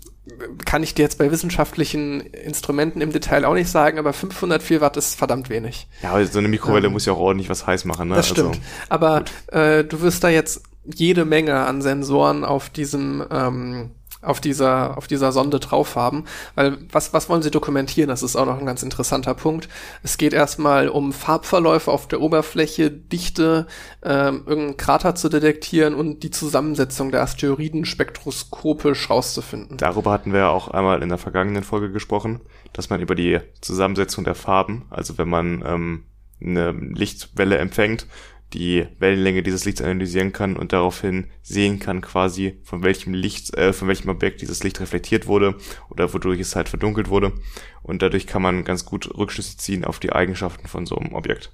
kann 0.65 0.84
ich 0.84 0.93
dir 0.93 1.01
jetzt 1.01 1.17
bei 1.17 1.30
wissenschaftlichen 1.32 2.21
Instrumenten 2.21 3.01
im 3.01 3.11
Detail 3.11 3.43
auch 3.45 3.53
nicht 3.53 3.69
sagen, 3.69 3.99
aber 3.99 4.13
504 4.13 4.80
Watt 4.80 4.95
ist 4.95 5.15
verdammt 5.15 5.49
wenig. 5.49 5.88
Ja, 6.01 6.11
aber 6.11 6.26
so 6.26 6.39
eine 6.39 6.47
Mikrowelle 6.47 6.88
Ähm, 6.88 6.93
muss 6.93 7.05
ja 7.05 7.13
auch 7.13 7.19
ordentlich 7.19 7.49
was 7.49 7.67
heiß 7.67 7.86
machen, 7.86 8.09
ne? 8.09 8.15
Das 8.15 8.30
stimmt. 8.30 8.59
aber 8.89 9.26
äh, 9.47 9.84
du 9.84 10.01
wirst 10.01 10.24
da 10.24 10.30
jetzt 10.30 10.63
jede 10.86 11.26
Menge 11.26 11.55
an 11.65 11.82
Sensoren 11.82 12.43
auf 12.45 12.69
diesem 12.69 13.24
ähm, 13.32 13.91
auf 14.24 14.41
dieser 14.41 14.97
auf 14.97 15.07
dieser 15.07 15.32
Sonde 15.32 15.59
drauf 15.59 15.95
haben, 15.95 16.26
weil 16.55 16.78
was 16.91 17.13
was 17.13 17.30
wollen 17.30 17.41
sie 17.41 17.51
dokumentieren? 17.51 18.09
Das 18.09 18.24
ist 18.24 18.36
auch 18.36 18.45
noch 18.45 18.59
ein 18.59 18.65
ganz 18.65 18.84
interessanter 18.84 19.34
Punkt. 19.34 19.69
Es 20.01 20.17
geht 20.17 20.34
erstmal 20.34 20.89
um 20.89 21.13
Farbverläufe 21.13 21.91
auf 21.91 22.07
der 22.07 22.21
Oberfläche, 22.21 22.91
Dichte, 22.91 23.67
ähm, 24.03 24.43
irgendeinen 24.45 24.78
Krater 24.78 25.15
zu 25.15 25.30
detektieren 25.30 25.93
und 25.93 26.24
die 26.24 26.32
Zusammensetzung 26.32 27.11
der 27.11 27.21
Asteroiden 27.21 27.86
spektroskopisch 27.86 29.09
rauszufinden. 29.09 29.78
Darüber 29.78 30.11
hatten 30.11 30.34
wir 30.34 30.41
ja 30.41 30.49
auch 30.49 30.69
einmal 30.69 31.01
in 31.03 31.09
der 31.09 31.17
vergangenen 31.17 31.63
Folge 31.63 31.91
gesprochen, 31.91 32.41
dass 32.74 32.89
man 32.89 33.01
über 33.01 33.15
die 33.15 33.39
Zusammensetzung 33.61 34.24
der 34.24 34.36
Farben, 34.36 34.86
also 34.89 35.17
wenn 35.17 35.30
man 35.30 35.63
ähm, 35.65 36.03
eine 36.41 36.71
Lichtwelle 36.71 37.57
empfängt, 37.57 38.07
die 38.54 38.88
Wellenlänge 38.99 39.43
dieses 39.43 39.66
Lichts 39.66 39.82
analysieren 39.82 40.32
kann 40.32 40.56
und 40.56 40.74
daraufhin 40.74 41.32
sehen 41.41 41.80
kann 41.80 42.01
quasi, 42.01 42.60
von 42.64 42.84
welchem 42.84 43.14
Licht, 43.14 43.56
äh, 43.56 43.74
von 43.74 43.88
welchem 43.88 44.10
Objekt 44.10 44.41
dieses 44.41 44.64
Licht 44.64 44.80
reflektiert 44.80 45.28
wurde 45.28 45.56
oder 45.89 46.14
wodurch 46.14 46.39
es 46.39 46.56
halt 46.56 46.70
verdunkelt 46.70 47.10
wurde. 47.10 47.34
Und 47.82 48.01
dadurch 48.01 48.28
kann 48.28 48.41
man 48.41 48.64
ganz 48.64 48.86
gut 48.86 49.10
Rückschlüsse 49.18 49.58
ziehen 49.58 49.86
auf 49.86 49.99
die 49.99 50.14
Eigenschaften 50.14 50.68
von 50.68 50.86
so 50.86 50.95
einem 50.95 51.14
Objekt. 51.14 51.51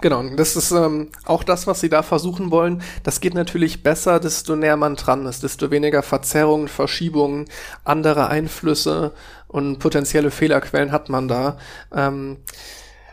Genau, 0.00 0.22
das 0.36 0.56
ist 0.56 0.70
ähm, 0.70 1.10
auch 1.24 1.42
das, 1.42 1.66
was 1.66 1.80
sie 1.80 1.88
da 1.88 2.02
versuchen 2.02 2.50
wollen. 2.50 2.82
Das 3.02 3.20
geht 3.20 3.34
natürlich 3.34 3.82
besser, 3.82 4.20
desto 4.20 4.54
näher 4.54 4.76
man 4.76 4.94
dran 4.94 5.26
ist, 5.26 5.42
desto 5.42 5.70
weniger 5.70 6.02
Verzerrungen, 6.02 6.68
Verschiebungen, 6.68 7.46
andere 7.82 8.28
Einflüsse 8.28 9.12
und 9.48 9.78
potenzielle 9.78 10.30
Fehlerquellen 10.30 10.92
hat 10.92 11.08
man 11.08 11.28
da. 11.28 11.58
Ähm, 11.92 12.38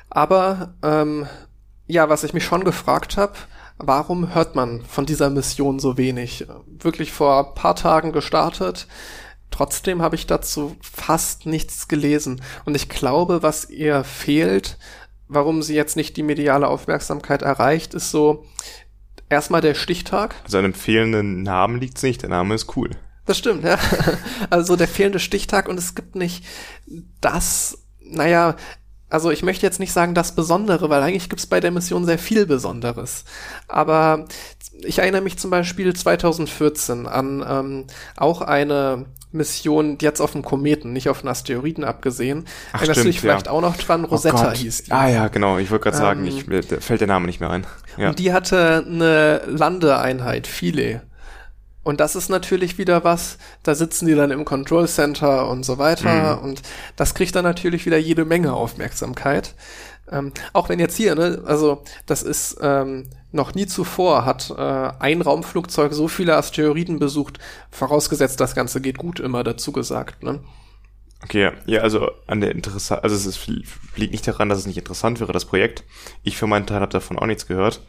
aber 0.09 0.75
ähm, 0.83 1.27
ja, 1.87 2.09
was 2.09 2.23
ich 2.23 2.33
mich 2.33 2.43
schon 2.43 2.63
gefragt 2.63 3.17
habe, 3.17 3.33
warum 3.77 4.33
hört 4.33 4.55
man 4.55 4.81
von 4.85 5.05
dieser 5.05 5.29
Mission 5.29 5.79
so 5.79 5.97
wenig? 5.97 6.45
Wirklich 6.67 7.11
vor 7.11 7.47
ein 7.47 7.55
paar 7.55 7.75
Tagen 7.75 8.11
gestartet. 8.11 8.87
Trotzdem 9.51 10.01
habe 10.01 10.15
ich 10.15 10.25
dazu 10.25 10.75
fast 10.81 11.45
nichts 11.45 11.87
gelesen. 11.87 12.41
Und 12.65 12.75
ich 12.75 12.89
glaube, 12.89 13.43
was 13.43 13.69
ihr 13.69 14.03
fehlt, 14.03 14.77
warum 15.27 15.61
sie 15.61 15.75
jetzt 15.75 15.95
nicht 15.95 16.17
die 16.17 16.23
mediale 16.23 16.67
Aufmerksamkeit 16.67 17.41
erreicht, 17.41 17.93
ist 17.93 18.11
so 18.11 18.45
erstmal 19.29 19.61
der 19.61 19.75
Stichtag. 19.75 20.35
Also 20.43 20.57
an 20.57 20.65
einem 20.65 20.73
fehlenden 20.73 21.43
Namen 21.43 21.79
liegt's 21.79 22.03
nicht, 22.03 22.21
der 22.21 22.29
Name 22.29 22.55
ist 22.55 22.75
cool. 22.75 22.91
Das 23.25 23.37
stimmt, 23.37 23.63
ja. 23.63 23.77
Also 24.49 24.75
der 24.75 24.87
fehlende 24.87 25.19
Stichtag 25.19 25.67
und 25.67 25.77
es 25.77 25.95
gibt 25.95 26.15
nicht 26.15 26.43
das, 27.21 27.77
naja, 28.01 28.55
also 29.13 29.29
ich 29.29 29.43
möchte 29.43 29.63
jetzt 29.63 29.79
nicht 29.79 29.93
sagen 29.93 30.15
das 30.15 30.33
Besondere, 30.33 30.89
weil 30.89 31.03
eigentlich 31.03 31.29
gibt's 31.29 31.45
bei 31.45 31.59
der 31.59 31.69
Mission 31.69 32.03
sehr 32.03 32.17
viel 32.17 32.47
Besonderes. 32.47 33.25
Aber 33.67 34.25
ich 34.81 34.97
erinnere 34.97 35.21
mich 35.21 35.37
zum 35.37 35.51
Beispiel 35.51 35.93
2014 35.93 37.05
an 37.05 37.45
ähm, 37.47 37.85
auch 38.17 38.41
eine 38.41 39.05
Mission 39.31 39.99
jetzt 40.01 40.19
auf 40.19 40.31
dem 40.31 40.41
Kometen, 40.41 40.93
nicht 40.93 41.09
auf 41.09 41.19
einen 41.19 41.27
Asteroiden 41.27 41.83
abgesehen. 41.83 42.45
Ach, 42.69 42.81
Erinnerst 42.81 42.87
du 42.89 42.93
stimmt, 42.93 43.13
dich 43.13 43.21
vielleicht 43.21 43.45
ja. 43.45 43.51
auch 43.51 43.61
noch 43.61 43.77
dran? 43.77 44.03
Oh 44.03 44.07
Rosetta 44.07 44.47
Gott. 44.47 44.57
hieß 44.57 44.85
die. 44.85 44.91
Ah 44.91 45.07
ja, 45.07 45.27
genau. 45.27 45.59
Ich 45.59 45.69
wollte 45.69 45.83
gerade 45.83 45.97
sagen, 45.97 46.25
Ähm, 46.25 46.43
ich, 46.49 46.83
fällt 46.83 47.01
der 47.01 47.07
Name 47.07 47.27
nicht 47.27 47.39
mehr 47.39 47.51
ein. 47.51 47.67
Ja. 47.97 48.09
Und 48.09 48.17
die 48.17 48.33
hatte 48.33 48.83
eine 48.87 49.43
Landeeinheit, 49.45 50.47
Philae. 50.47 51.01
Und 51.83 51.99
das 51.99 52.15
ist 52.15 52.29
natürlich 52.29 52.77
wieder 52.77 53.03
was, 53.03 53.37
da 53.61 53.75
sitzen 53.75 54.05
die 54.05 54.15
dann 54.15 54.31
im 54.31 54.45
Control 54.45 54.87
Center 54.87 55.49
und 55.49 55.63
so 55.63 55.77
weiter 55.77 56.37
Mhm. 56.37 56.43
und 56.43 56.61
das 56.95 57.13
kriegt 57.13 57.35
dann 57.35 57.43
natürlich 57.43 57.85
wieder 57.85 57.97
jede 57.97 58.25
Menge 58.25 58.53
Aufmerksamkeit. 58.53 59.53
Ähm, 60.11 60.31
auch 60.51 60.69
wenn 60.69 60.79
jetzt 60.79 60.95
hier, 60.95 61.15
ne, 61.15 61.41
also 61.45 61.83
das 62.05 62.23
ist 62.23 62.57
ähm, 62.61 63.09
noch 63.31 63.55
nie 63.55 63.65
zuvor 63.67 64.25
hat 64.25 64.49
äh, 64.49 64.91
ein 64.99 65.21
Raumflugzeug 65.21 65.93
so 65.93 66.07
viele 66.07 66.35
Asteroiden 66.35 66.99
besucht, 66.99 67.39
vorausgesetzt 67.71 68.39
das 68.39 68.53
Ganze 68.53 68.81
geht 68.81 68.97
gut, 68.97 69.19
immer 69.19 69.43
dazu 69.43 69.71
gesagt. 69.71 70.23
Ne? 70.23 70.39
Okay, 71.23 71.51
ja. 71.65 71.81
also 71.81 72.11
an 72.27 72.41
der 72.41 72.51
interessant, 72.51 73.03
also 73.03 73.29
es 73.29 73.47
liegt 73.95 74.11
nicht 74.11 74.27
daran, 74.27 74.49
dass 74.49 74.59
es 74.59 74.67
nicht 74.67 74.77
interessant 74.77 75.21
wäre, 75.21 75.31
das 75.31 75.45
Projekt. 75.45 75.83
Ich 76.21 76.35
für 76.37 76.47
meinen 76.47 76.67
Teil 76.67 76.81
habe 76.81 76.91
davon 76.91 77.17
auch 77.17 77.25
nichts 77.25 77.47
gehört. 77.47 77.81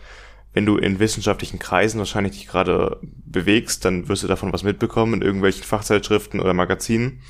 Wenn 0.55 0.65
du 0.67 0.77
in 0.79 1.01
wissenschaftlichen 1.01 1.59
Kreisen 1.59 1.99
wahrscheinlich 1.99 2.33
dich 2.35 2.47
gerade 2.47 2.99
bewegst, 3.27 3.85
dann 3.85 4.09
wirst 4.09 4.23
du 4.23 4.29
davon 4.29 4.53
was 4.53 4.63
mitbekommen 4.63 5.15
in 5.15 5.23
irgendwelchen 5.23 5.65
Fachzeitschriften 5.65 6.41
oder 6.41 6.55
Magazinen. 6.55 7.21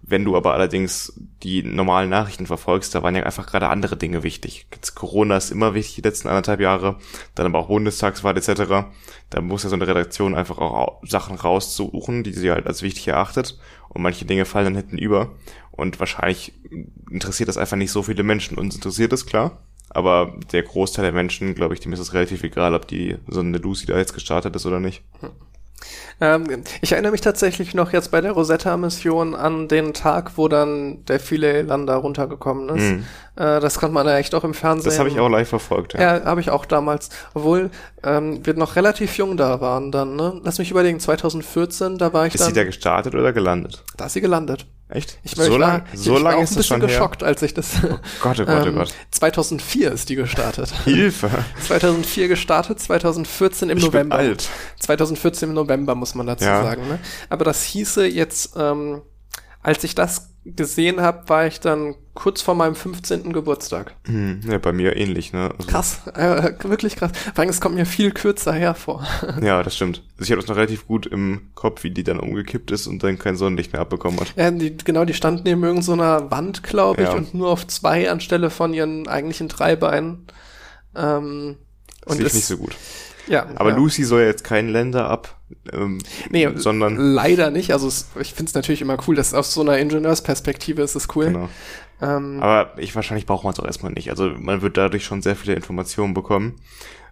Wenn 0.00 0.24
du 0.24 0.36
aber 0.36 0.54
allerdings 0.54 1.12
die 1.42 1.62
normalen 1.64 2.08
Nachrichten 2.08 2.46
verfolgst, 2.46 2.94
da 2.94 3.02
waren 3.02 3.16
ja 3.16 3.24
einfach 3.24 3.46
gerade 3.46 3.68
andere 3.68 3.96
Dinge 3.96 4.22
wichtig. 4.22 4.66
Jetzt 4.72 4.94
Corona 4.94 5.36
ist 5.36 5.50
immer 5.50 5.74
wichtig 5.74 5.96
die 5.96 6.02
letzten 6.02 6.28
anderthalb 6.28 6.60
Jahre, 6.60 6.98
dann 7.34 7.46
aber 7.46 7.58
auch 7.58 7.66
Bundestagswahl 7.66 8.36
etc. 8.36 8.86
Da 9.28 9.40
muss 9.40 9.64
ja 9.64 9.68
so 9.68 9.74
eine 9.74 9.88
Redaktion 9.88 10.36
einfach 10.36 10.58
auch 10.58 10.72
au- 10.72 11.00
Sachen 11.04 11.36
raussuchen, 11.36 12.22
die 12.22 12.32
sie 12.32 12.50
halt 12.52 12.66
als 12.66 12.82
wichtig 12.82 13.08
erachtet. 13.08 13.58
Und 13.88 14.02
manche 14.02 14.24
Dinge 14.24 14.44
fallen 14.44 14.66
dann 14.66 14.76
hinten 14.76 14.98
über. 14.98 15.34
Und 15.72 15.98
wahrscheinlich 15.98 16.54
interessiert 17.10 17.48
das 17.48 17.58
einfach 17.58 17.76
nicht 17.76 17.90
so 17.90 18.04
viele 18.04 18.22
Menschen. 18.22 18.56
Uns 18.56 18.76
interessiert 18.76 19.12
es 19.12 19.26
klar. 19.26 19.58
Aber 19.90 20.34
der 20.52 20.62
Großteil 20.62 21.04
der 21.04 21.12
Menschen, 21.12 21.54
glaube 21.54 21.74
ich, 21.74 21.80
dem 21.80 21.92
ist 21.92 22.00
es 22.00 22.12
relativ 22.14 22.42
egal, 22.44 22.74
ob 22.74 22.86
die 22.86 23.16
so 23.26 23.40
eine 23.40 23.58
Lucy 23.58 23.86
da 23.86 23.96
jetzt 23.96 24.14
gestartet 24.14 24.54
ist 24.54 24.66
oder 24.66 24.80
nicht. 24.80 25.02
Ähm, 26.20 26.64
ich 26.80 26.92
erinnere 26.92 27.12
mich 27.12 27.20
tatsächlich 27.20 27.74
noch 27.74 27.92
jetzt 27.92 28.10
bei 28.10 28.20
der 28.20 28.32
Rosetta-Mission 28.32 29.34
an 29.36 29.68
den 29.68 29.94
Tag, 29.94 30.32
wo 30.36 30.48
dann 30.48 31.04
der 31.06 31.20
Philae-Lander 31.20 31.94
runtergekommen 31.94 32.76
ist. 32.76 32.90
Mhm. 32.90 33.04
Äh, 33.36 33.60
das 33.60 33.78
konnte 33.78 33.94
man 33.94 34.06
ja 34.06 34.18
echt 34.18 34.34
auch 34.34 34.42
im 34.42 34.54
Fernsehen. 34.54 34.90
Das 34.90 34.98
habe 34.98 35.08
ich 35.08 35.20
auch 35.20 35.28
live 35.28 35.48
verfolgt, 35.48 35.94
ja. 35.94 36.18
Ja, 36.18 36.24
habe 36.24 36.40
ich 36.40 36.50
auch 36.50 36.64
damals. 36.64 37.10
Obwohl 37.34 37.70
ähm, 38.02 38.44
wir 38.44 38.54
noch 38.54 38.74
relativ 38.74 39.16
jung 39.16 39.36
da 39.36 39.60
waren 39.60 39.92
dann. 39.92 40.16
Ne? 40.16 40.40
Lass 40.42 40.58
mich 40.58 40.70
überlegen, 40.72 40.98
2014, 40.98 41.98
da 41.98 42.12
war 42.12 42.26
ich 42.26 42.34
Ist 42.34 42.40
dann. 42.40 42.48
sie 42.48 42.54
da 42.54 42.64
gestartet 42.64 43.14
oder 43.14 43.32
gelandet? 43.32 43.84
da 43.96 44.06
ist 44.06 44.14
sie 44.14 44.20
gelandet. 44.20 44.66
Echt? 44.90 45.18
Ich, 45.22 45.32
so 45.32 45.42
ich 45.42 45.50
war, 45.50 45.58
lang, 45.58 45.84
ich, 45.92 46.00
so 46.00 46.10
ich 46.10 46.14
war 46.16 46.22
lange 46.30 46.36
auch 46.38 46.42
ist 46.44 46.52
ein 46.52 46.56
bisschen 46.56 46.80
schon 46.80 46.80
her? 46.80 46.88
geschockt, 46.88 47.22
als 47.22 47.42
ich 47.42 47.52
das. 47.52 47.72
Gott, 48.22 48.40
oh 48.40 48.44
Gott, 48.46 48.48
oh 48.48 48.66
ähm, 48.68 48.74
Gott. 48.76 48.94
2004 49.10 49.92
ist 49.92 50.08
die 50.08 50.14
gestartet. 50.14 50.70
Hilfe. 50.84 51.30
2004 51.66 52.28
gestartet, 52.28 52.80
2014 52.80 53.68
im 53.68 53.76
Ich 53.76 53.84
bin 53.84 53.90
November. 53.92 54.16
alt. 54.16 54.48
2014 54.80 55.50
im 55.50 55.54
November, 55.54 55.94
muss 55.94 56.14
man 56.14 56.26
dazu 56.26 56.44
Ja. 56.44 56.62
sagen. 56.62 56.88
Ne? 56.88 56.98
Aber 57.28 57.44
das 57.44 57.64
hieße 57.64 58.06
jetzt, 58.06 58.52
ähm, 58.56 59.02
als 59.62 59.84
ich 59.84 59.94
das 59.94 60.30
gesehen 60.56 61.00
habe, 61.00 61.28
war 61.28 61.46
ich 61.46 61.60
dann 61.60 61.94
kurz 62.14 62.42
vor 62.42 62.54
meinem 62.56 62.74
15. 62.74 63.32
Geburtstag. 63.32 63.94
Hm, 64.06 64.40
ja, 64.48 64.58
bei 64.58 64.72
mir 64.72 64.96
ähnlich, 64.96 65.32
ne? 65.32 65.50
Also, 65.56 65.70
Krass, 65.70 66.00
äh, 66.14 66.52
wirklich 66.64 66.96
krass. 66.96 67.12
Vor 67.34 67.38
allem, 67.40 67.48
es 67.50 67.60
kommt 67.60 67.76
mir 67.76 67.86
viel 67.86 68.10
kürzer 68.12 68.52
hervor. 68.52 69.06
Ja, 69.42 69.62
das 69.62 69.76
stimmt. 69.76 70.02
Also 70.18 70.24
ich 70.24 70.30
habe 70.32 70.40
das 70.40 70.48
noch 70.48 70.56
relativ 70.56 70.86
gut 70.86 71.06
im 71.06 71.50
Kopf, 71.54 71.84
wie 71.84 71.90
die 71.90 72.02
dann 72.02 72.18
umgekippt 72.18 72.70
ist 72.72 72.86
und 72.88 73.02
dann 73.04 73.18
kein 73.18 73.36
Sonnenlicht 73.36 73.72
mehr 73.72 73.82
abbekommen 73.82 74.18
hat. 74.18 74.32
Ja, 74.36 74.50
die, 74.50 74.76
genau, 74.76 75.04
die 75.04 75.14
stand 75.14 75.44
neben 75.44 75.62
irgendeiner 75.62 76.30
Wand, 76.30 76.62
glaube 76.64 77.02
ich, 77.02 77.08
Ja. 77.08 77.14
und 77.14 77.34
nur 77.34 77.50
auf 77.50 77.66
zwei 77.68 78.10
anstelle 78.10 78.50
von 78.50 78.74
ihren 78.74 79.06
eigentlichen 79.06 79.46
drei 79.48 79.76
Beinen. 79.76 80.26
Ähm, 80.96 81.56
Das 82.04 82.16
und 82.16 82.24
es- 82.26 82.34
nicht 82.34 82.46
so 82.46 82.56
gut. 82.56 82.74
Ja, 83.28 83.46
Aber 83.56 83.70
ja. 83.70 83.76
Lucy 83.76 84.04
soll 84.04 84.22
ja 84.22 84.26
jetzt 84.28 84.42
kein 84.42 84.68
Länder 84.70 85.08
ab, 85.08 85.36
ähm, 85.72 85.98
Nee, 86.30 86.48
sondern 86.54 86.96
leider 86.96 87.50
nicht. 87.50 87.72
Also 87.72 87.88
es, 87.88 88.08
ich 88.20 88.34
finde 88.34 88.50
es 88.50 88.54
natürlich 88.54 88.80
immer 88.80 88.96
cool, 89.06 89.14
dass 89.16 89.34
aus 89.34 89.52
so 89.52 89.60
einer 89.60 89.78
Ingenieursperspektive 89.78 90.82
ist 90.82 90.94
es 90.94 91.08
cool. 91.16 91.26
genau. 91.26 91.48
Ähm, 92.00 92.40
Aber 92.42 92.78
ich 92.78 92.94
wahrscheinlich 92.94 93.26
braucht 93.26 93.44
man 93.44 93.52
es 93.52 93.60
auch 93.60 93.64
erstmal 93.64 93.92
nicht. 93.92 94.10
Also 94.10 94.30
man 94.38 94.62
wird 94.62 94.76
dadurch 94.76 95.04
schon 95.04 95.22
sehr 95.22 95.36
viele 95.36 95.54
Informationen 95.54 96.14
bekommen. 96.14 96.56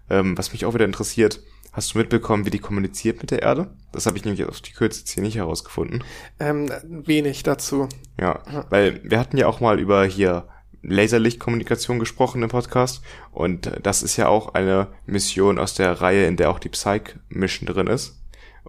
Ähm, 0.09 0.39
was 0.39 0.53
mich 0.53 0.65
auch 0.65 0.75
wieder 0.75 0.85
interessiert, 0.85 1.41
hast 1.73 1.95
du 1.95 1.99
mitbekommen, 1.99 2.47
wie 2.47 2.51
die 2.51 2.61
kommuniziert 2.61 3.21
mit 3.21 3.31
der 3.33 3.43
Erde? 3.43 3.75
Das 3.93 4.07
habe 4.07 4.17
ich 4.17 4.25
nämlich 4.25 4.45
auf 4.45 4.61
die 4.61 4.73
Kürze 4.73 5.03
hier 5.07 5.23
nicht 5.23 5.37
herausgefunden. 5.37 6.05
ähm, 6.39 6.71
wenig 6.85 7.43
dazu. 7.43 7.89
Ja, 8.21 8.41
weil 8.71 9.01
wir 9.03 9.19
hatten 9.19 9.37
ja 9.37 9.49
auch 9.49 9.61
mal 9.61 9.81
über 9.81 10.05
hier 10.05 10.47
Laserlichtkommunikation 10.83 11.99
gesprochen 11.99 12.43
im 12.43 12.49
Podcast. 12.49 13.03
Und 13.33 13.71
das 13.83 14.03
ist 14.03 14.17
ja 14.17 14.29
auch 14.29 14.55
eine 14.55 14.89
Mission 15.07 15.59
aus 15.59 15.75
der 15.75 16.01
Reihe, 16.01 16.27
in 16.27 16.37
der 16.37 16.51
auch 16.51 16.59
die 16.59 16.69
Psych-Mission 16.69 17.67
drin 17.67 17.87
ist. 17.89 18.21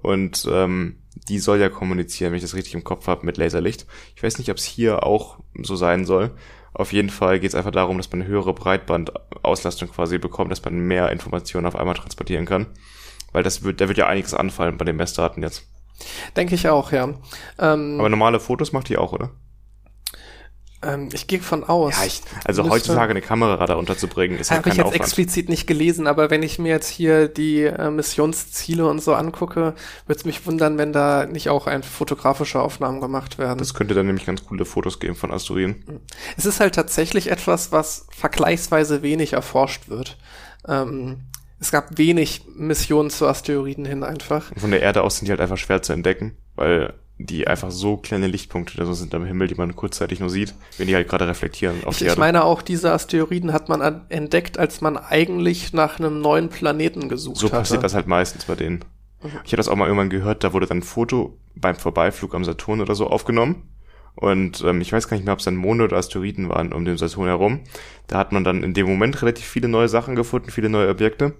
Und 0.01 0.47
ähm, 0.51 0.97
die 1.27 1.39
soll 1.39 1.59
ja 1.59 1.69
kommunizieren, 1.69 2.31
wenn 2.31 2.37
ich 2.37 2.43
das 2.43 2.55
richtig 2.55 2.73
im 2.73 2.83
Kopf 2.83 3.07
habe, 3.07 3.25
mit 3.25 3.37
Laserlicht. 3.37 3.85
Ich 4.15 4.23
weiß 4.23 4.37
nicht, 4.37 4.49
ob 4.49 4.57
es 4.57 4.63
hier 4.63 5.03
auch 5.03 5.39
so 5.61 5.75
sein 5.75 6.05
soll. 6.05 6.31
Auf 6.73 6.93
jeden 6.93 7.09
Fall 7.09 7.39
geht 7.39 7.49
es 7.49 7.55
einfach 7.55 7.71
darum, 7.71 7.97
dass 7.97 8.11
man 8.11 8.21
eine 8.21 8.29
höhere 8.29 8.53
Breitbandauslastung 8.53 9.89
quasi 9.89 10.19
bekommt, 10.19 10.51
dass 10.51 10.63
man 10.63 10.77
mehr 10.77 11.11
Informationen 11.11 11.65
auf 11.65 11.75
einmal 11.75 11.95
transportieren 11.95 12.45
kann. 12.45 12.67
Weil 13.31 13.43
das 13.43 13.63
wird, 13.63 13.81
da 13.81 13.87
wird 13.87 13.97
ja 13.97 14.07
einiges 14.07 14.33
anfallen 14.33 14.77
bei 14.77 14.85
den 14.85 14.95
Messdaten 14.95 15.41
jetzt. 15.41 15.67
Denke 16.35 16.55
ich 16.55 16.69
auch, 16.69 16.91
ja. 16.91 17.05
Ähm, 17.57 17.99
Aber 17.99 18.09
normale 18.09 18.39
Fotos 18.39 18.71
macht 18.73 18.89
die 18.89 18.97
auch, 18.97 19.13
oder? 19.13 19.31
Ähm, 20.87 21.09
ich 21.11 21.27
gehe 21.27 21.39
von 21.39 21.63
aus. 21.63 21.97
Ja, 21.97 22.05
ich, 22.05 22.21
also 22.45 22.63
müsste, 22.63 22.75
heutzutage 22.75 23.11
eine 23.11 23.21
Kamera 23.21 23.65
da 23.65 23.75
unterzubringen, 23.75 24.39
ist 24.39 24.51
ja 24.51 24.61
kein 24.61 24.71
ich 24.71 24.77
jetzt 24.77 24.87
Aufwand. 24.87 25.01
explizit 25.01 25.49
nicht 25.49 25.67
gelesen, 25.67 26.07
aber 26.07 26.29
wenn 26.29 26.43
ich 26.43 26.59
mir 26.59 26.69
jetzt 26.69 26.87
hier 26.87 27.27
die 27.27 27.63
äh, 27.63 27.89
Missionsziele 27.89 28.87
und 28.87 29.01
so 29.01 29.13
angucke, 29.13 29.73
würde 30.05 30.19
es 30.19 30.25
mich 30.25 30.45
wundern, 30.45 30.77
wenn 30.77 30.93
da 30.93 31.25
nicht 31.25 31.49
auch 31.49 31.67
ein 31.67 31.83
fotografische 31.83 32.61
Aufnahmen 32.61 33.01
gemacht 33.01 33.37
werden. 33.37 33.59
Das 33.59 33.73
könnte 33.73 33.93
dann 33.93 34.05
nämlich 34.05 34.25
ganz 34.25 34.45
coole 34.45 34.65
Fotos 34.65 34.99
geben 34.99 35.15
von 35.15 35.31
Asteroiden. 35.31 35.83
Es 36.37 36.45
ist 36.45 36.59
halt 36.59 36.75
tatsächlich 36.75 37.29
etwas, 37.29 37.71
was 37.71 38.07
vergleichsweise 38.15 39.01
wenig 39.01 39.33
erforscht 39.33 39.89
wird. 39.89 40.17
Ähm, 40.67 41.17
es 41.59 41.71
gab 41.71 41.97
wenig 41.97 42.43
Missionen 42.55 43.09
zu 43.09 43.27
Asteroiden 43.27 43.85
hin 43.85 44.03
einfach. 44.03 44.51
von 44.55 44.71
der 44.71 44.81
Erde 44.81 45.01
aus 45.01 45.17
sind 45.17 45.25
die 45.25 45.31
halt 45.31 45.41
einfach 45.41 45.57
schwer 45.57 45.81
zu 45.81 45.91
entdecken, 45.91 46.37
weil 46.55 46.93
die 47.19 47.47
einfach 47.47 47.71
so 47.71 47.97
kleine 47.97 48.27
Lichtpunkte 48.27 48.77
da 48.77 48.93
sind 48.93 49.13
am 49.15 49.25
Himmel, 49.25 49.47
die 49.47 49.55
man 49.55 49.75
kurzzeitig 49.75 50.19
nur 50.19 50.29
sieht, 50.29 50.53
wenn 50.77 50.87
die 50.87 50.95
halt 50.95 51.07
gerade 51.07 51.27
reflektieren 51.27 51.83
auf 51.83 51.95
ich, 51.95 51.99
die 51.99 52.03
Erde. 52.05 52.13
Ich 52.13 52.19
meine 52.19 52.43
auch, 52.43 52.61
diese 52.61 52.91
Asteroiden 52.91 53.53
hat 53.53 53.69
man 53.69 54.01
entdeckt, 54.09 54.59
als 54.59 54.81
man 54.81 54.97
eigentlich 54.97 55.73
nach 55.73 55.99
einem 55.99 56.21
neuen 56.21 56.49
Planeten 56.49 57.09
gesucht 57.09 57.37
hat. 57.37 57.41
So 57.41 57.49
passiert 57.49 57.83
das 57.83 57.95
halt 57.95 58.07
meistens 58.07 58.45
bei 58.45 58.55
denen. 58.55 58.85
Mhm. 59.23 59.29
Ich 59.45 59.51
habe 59.51 59.57
das 59.57 59.67
auch 59.67 59.75
mal 59.75 59.85
irgendwann 59.85 60.11
gehört, 60.11 60.43
da 60.43 60.53
wurde 60.53 60.67
dann 60.67 60.79
ein 60.79 60.83
Foto 60.83 61.37
beim 61.55 61.75
Vorbeiflug 61.75 62.35
am 62.35 62.45
Saturn 62.45 62.81
oder 62.81 62.93
so 62.93 63.07
aufgenommen. 63.07 63.63
Und 64.13 64.63
ähm, 64.63 64.81
ich 64.81 64.91
weiß 64.91 65.07
gar 65.07 65.15
nicht 65.17 65.25
mehr, 65.25 65.33
ob 65.33 65.39
es 65.39 65.45
dann 65.45 65.55
Monde 65.55 65.83
oder 65.83 65.97
Asteroiden 65.97 66.49
waren 66.49 66.73
um 66.73 66.85
den 66.85 66.97
Saturn 66.97 67.27
herum. 67.27 67.61
Da 68.07 68.17
hat 68.17 68.31
man 68.31 68.43
dann 68.43 68.63
in 68.63 68.73
dem 68.73 68.87
Moment 68.87 69.21
relativ 69.21 69.45
viele 69.45 69.67
neue 69.67 69.89
Sachen 69.89 70.15
gefunden, 70.15 70.51
viele 70.51 70.69
neue 70.69 70.89
Objekte 70.89 71.33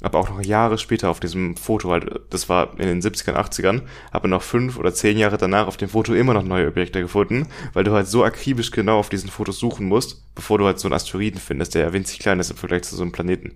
aber 0.00 0.18
auch 0.18 0.30
noch 0.30 0.42
Jahre 0.42 0.78
später 0.78 1.10
auf 1.10 1.20
diesem 1.20 1.56
Foto, 1.56 1.90
halt, 1.90 2.08
das 2.30 2.48
war 2.48 2.78
in 2.78 2.86
den 2.86 3.02
70ern, 3.02 3.34
80ern, 3.34 3.82
habe 4.12 4.28
noch 4.28 4.42
fünf 4.42 4.78
oder 4.78 4.94
zehn 4.94 5.18
Jahre 5.18 5.38
danach 5.38 5.66
auf 5.66 5.76
dem 5.76 5.88
Foto 5.88 6.14
immer 6.14 6.34
noch 6.34 6.42
neue 6.42 6.68
Objekte 6.68 7.00
gefunden, 7.00 7.46
weil 7.72 7.84
du 7.84 7.92
halt 7.92 8.06
so 8.06 8.24
akribisch 8.24 8.70
genau 8.70 8.98
auf 8.98 9.08
diesen 9.08 9.30
Fotos 9.30 9.58
suchen 9.58 9.86
musst, 9.86 10.34
bevor 10.34 10.58
du 10.58 10.66
halt 10.66 10.78
so 10.78 10.88
einen 10.88 10.94
Asteroiden 10.94 11.40
findest, 11.40 11.74
der 11.74 11.82
ja 11.82 11.92
winzig 11.92 12.18
klein 12.18 12.40
ist 12.40 12.50
im 12.50 12.56
Vergleich 12.56 12.82
zu 12.82 12.96
so 12.96 13.02
einem 13.02 13.12
Planeten. 13.12 13.52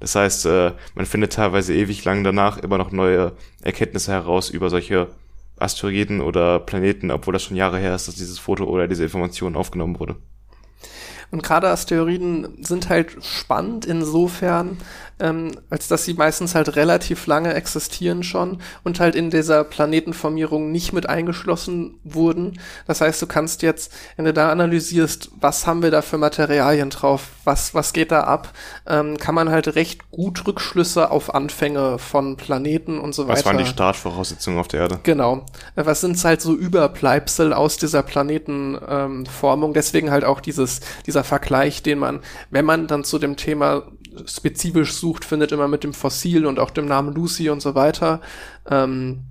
Das 0.00 0.14
heißt, 0.14 0.46
äh, 0.46 0.72
man 0.94 1.06
findet 1.06 1.32
teilweise 1.32 1.74
ewig 1.74 2.04
lang 2.04 2.24
danach 2.24 2.58
immer 2.58 2.78
noch 2.78 2.90
neue 2.90 3.32
Erkenntnisse 3.62 4.12
heraus 4.12 4.50
über 4.50 4.68
solche 4.70 5.08
Asteroiden 5.58 6.20
oder 6.20 6.58
Planeten, 6.58 7.10
obwohl 7.10 7.32
das 7.32 7.44
schon 7.44 7.56
Jahre 7.56 7.78
her 7.78 7.94
ist, 7.94 8.08
dass 8.08 8.16
dieses 8.16 8.38
Foto 8.38 8.64
oder 8.64 8.88
diese 8.88 9.04
Information 9.04 9.56
aufgenommen 9.56 9.98
wurde. 10.00 10.16
Und 11.30 11.42
gerade 11.42 11.68
Asteroiden 11.68 12.62
sind 12.62 12.88
halt 12.88 13.16
spannend 13.24 13.86
insofern, 13.86 14.78
ähm, 15.20 15.52
als 15.70 15.88
dass 15.88 16.04
sie 16.04 16.14
meistens 16.14 16.54
halt 16.54 16.76
relativ 16.76 17.26
lange 17.26 17.54
existieren 17.54 18.22
schon 18.22 18.58
und 18.82 19.00
halt 19.00 19.14
in 19.14 19.30
dieser 19.30 19.64
Planetenformierung 19.64 20.72
nicht 20.72 20.92
mit 20.92 21.08
eingeschlossen 21.08 21.98
wurden. 22.04 22.58
Das 22.86 23.00
heißt, 23.00 23.20
du 23.22 23.26
kannst 23.26 23.62
jetzt, 23.62 23.92
wenn 24.16 24.24
du 24.24 24.32
da 24.32 24.50
analysierst, 24.50 25.30
was 25.40 25.66
haben 25.66 25.82
wir 25.82 25.90
da 25.90 26.02
für 26.02 26.18
Materialien 26.18 26.90
drauf, 26.90 27.28
was, 27.44 27.74
was 27.74 27.92
geht 27.92 28.10
da 28.10 28.24
ab, 28.24 28.52
ähm, 28.86 29.16
kann 29.18 29.34
man 29.34 29.50
halt 29.50 29.74
recht 29.74 30.10
gut 30.10 30.46
Rückschlüsse 30.46 31.10
auf 31.10 31.34
Anfänge 31.34 31.98
von 31.98 32.36
Planeten 32.36 32.98
und 32.98 33.14
so 33.14 33.24
weiter. 33.28 33.38
Was 33.38 33.44
waren 33.44 33.58
die 33.58 33.66
Startvoraussetzungen 33.66 34.58
auf 34.58 34.68
der 34.68 34.80
Erde? 34.80 35.00
Genau. 35.02 35.44
Was 35.74 36.00
sind 36.00 36.22
halt 36.24 36.40
so 36.40 36.54
Überbleibsel 36.54 37.52
aus 37.52 37.76
dieser 37.76 38.02
Planetenformung? 38.02 39.70
Ähm, 39.70 39.74
Deswegen 39.74 40.10
halt 40.10 40.24
auch 40.24 40.40
dieses, 40.40 40.80
dieser 41.06 41.24
Vergleich, 41.24 41.82
den 41.82 41.98
man, 41.98 42.20
wenn 42.50 42.64
man 42.64 42.86
dann 42.86 43.04
zu 43.04 43.18
dem 43.18 43.36
Thema 43.36 43.84
spezifisch 44.26 44.92
sucht, 44.92 45.24
findet 45.24 45.52
immer 45.52 45.68
mit 45.68 45.84
dem 45.84 45.92
Fossil 45.92 46.46
und 46.46 46.58
auch 46.58 46.70
dem 46.70 46.86
Namen 46.86 47.14
Lucy 47.14 47.50
und 47.50 47.60
so 47.60 47.74
weiter. 47.74 48.20
Ähm, 48.70 49.24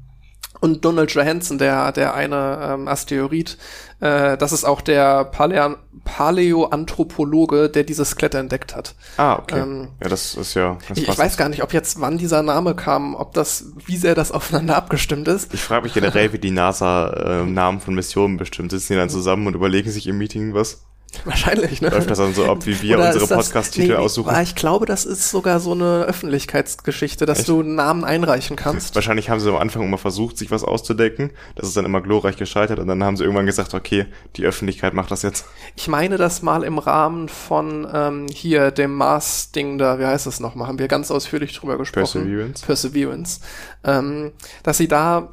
und 0.63 0.85
Donald 0.85 1.11
Johansson, 1.11 1.57
der, 1.57 1.91
der 1.91 2.13
eine 2.13 2.57
ähm, 2.61 2.87
Asteroid, 2.87 3.57
äh, 3.99 4.37
das 4.37 4.53
ist 4.53 4.63
auch 4.63 4.79
der 4.79 5.25
Palä 5.25 5.75
Paläoanthropologe, 6.05 7.69
der 7.69 7.83
dieses 7.83 8.11
Skelett 8.11 8.35
entdeckt 8.35 8.73
hat. 8.73 8.95
Ah, 9.17 9.35
okay. 9.35 9.59
Ähm, 9.59 9.89
ja, 10.01 10.09
das 10.09 10.35
ist 10.35 10.53
ja. 10.53 10.77
Das 10.87 10.97
ich, 10.97 11.07
ich 11.07 11.17
weiß 11.17 11.35
gar 11.35 11.49
nicht, 11.49 11.63
ob 11.63 11.73
jetzt 11.73 11.99
wann 11.99 12.17
dieser 12.17 12.43
Name 12.43 12.75
kam, 12.75 13.13
ob 13.15 13.33
das, 13.33 13.73
wie 13.85 13.97
sehr 13.97 14.15
das 14.15 14.31
aufeinander 14.31 14.77
abgestimmt 14.77 15.27
ist. 15.27 15.53
Ich 15.53 15.61
frage 15.61 15.83
mich 15.83 15.93
generell, 15.93 16.31
wie 16.31 16.39
die 16.39 16.51
NASA 16.51 17.09
äh, 17.09 17.45
Namen 17.45 17.81
von 17.81 17.93
Missionen 17.93 18.37
bestimmt. 18.37 18.71
Sitzen 18.71 18.93
die 18.93 18.99
dann 18.99 19.09
zusammen 19.09 19.47
und 19.47 19.55
überlegen 19.55 19.91
sich 19.91 20.07
im 20.07 20.17
Meeting 20.17 20.53
was? 20.53 20.85
Wahrscheinlich, 21.25 21.81
ne? 21.81 21.89
Läuft 21.89 22.09
das 22.09 22.17
dann 22.17 22.33
so 22.33 22.45
ab, 22.45 22.65
wie 22.65 22.81
wir 22.81 22.97
Oder 22.97 23.13
unsere 23.13 23.27
Podcast-Titel 23.27 23.87
nee, 23.89 23.95
aussuchen? 23.95 24.33
Ich 24.41 24.55
glaube, 24.55 24.85
das 24.85 25.05
ist 25.05 25.29
sogar 25.29 25.59
so 25.59 25.71
eine 25.71 26.03
Öffentlichkeitsgeschichte, 26.03 27.25
dass 27.25 27.39
Echt? 27.39 27.49
du 27.49 27.63
Namen 27.63 28.03
einreichen 28.03 28.55
kannst. 28.55 28.95
Wahrscheinlich 28.95 29.29
haben 29.29 29.39
sie 29.39 29.49
am 29.49 29.57
Anfang 29.57 29.83
immer 29.83 29.97
versucht, 29.97 30.37
sich 30.37 30.51
was 30.51 30.63
auszudecken. 30.63 31.31
Das 31.55 31.67
ist 31.67 31.77
dann 31.77 31.85
immer 31.85 32.01
glorreich 32.01 32.37
gescheitert 32.37 32.79
und 32.79 32.87
dann 32.87 33.03
haben 33.03 33.17
sie 33.17 33.23
irgendwann 33.23 33.45
gesagt, 33.45 33.73
okay, 33.73 34.05
die 34.35 34.45
Öffentlichkeit 34.45 34.93
macht 34.93 35.11
das 35.11 35.21
jetzt. 35.21 35.45
Ich 35.75 35.87
meine 35.87 36.17
das 36.17 36.41
mal 36.41 36.63
im 36.63 36.77
Rahmen 36.77 37.29
von 37.29 37.87
ähm, 37.93 38.27
hier 38.31 38.71
dem 38.71 38.95
Mars-Ding 38.95 39.77
da, 39.77 39.99
wie 39.99 40.05
heißt 40.05 40.25
das 40.25 40.39
nochmal, 40.39 40.67
haben 40.67 40.79
wir 40.79 40.87
ganz 40.87 41.11
ausführlich 41.11 41.53
drüber 41.53 41.77
gesprochen. 41.77 42.23
Perseverance. 42.23 42.65
Perseverance. 42.65 43.39
Ähm, 43.83 44.31
dass 44.63 44.77
sie 44.77 44.87
da 44.87 45.29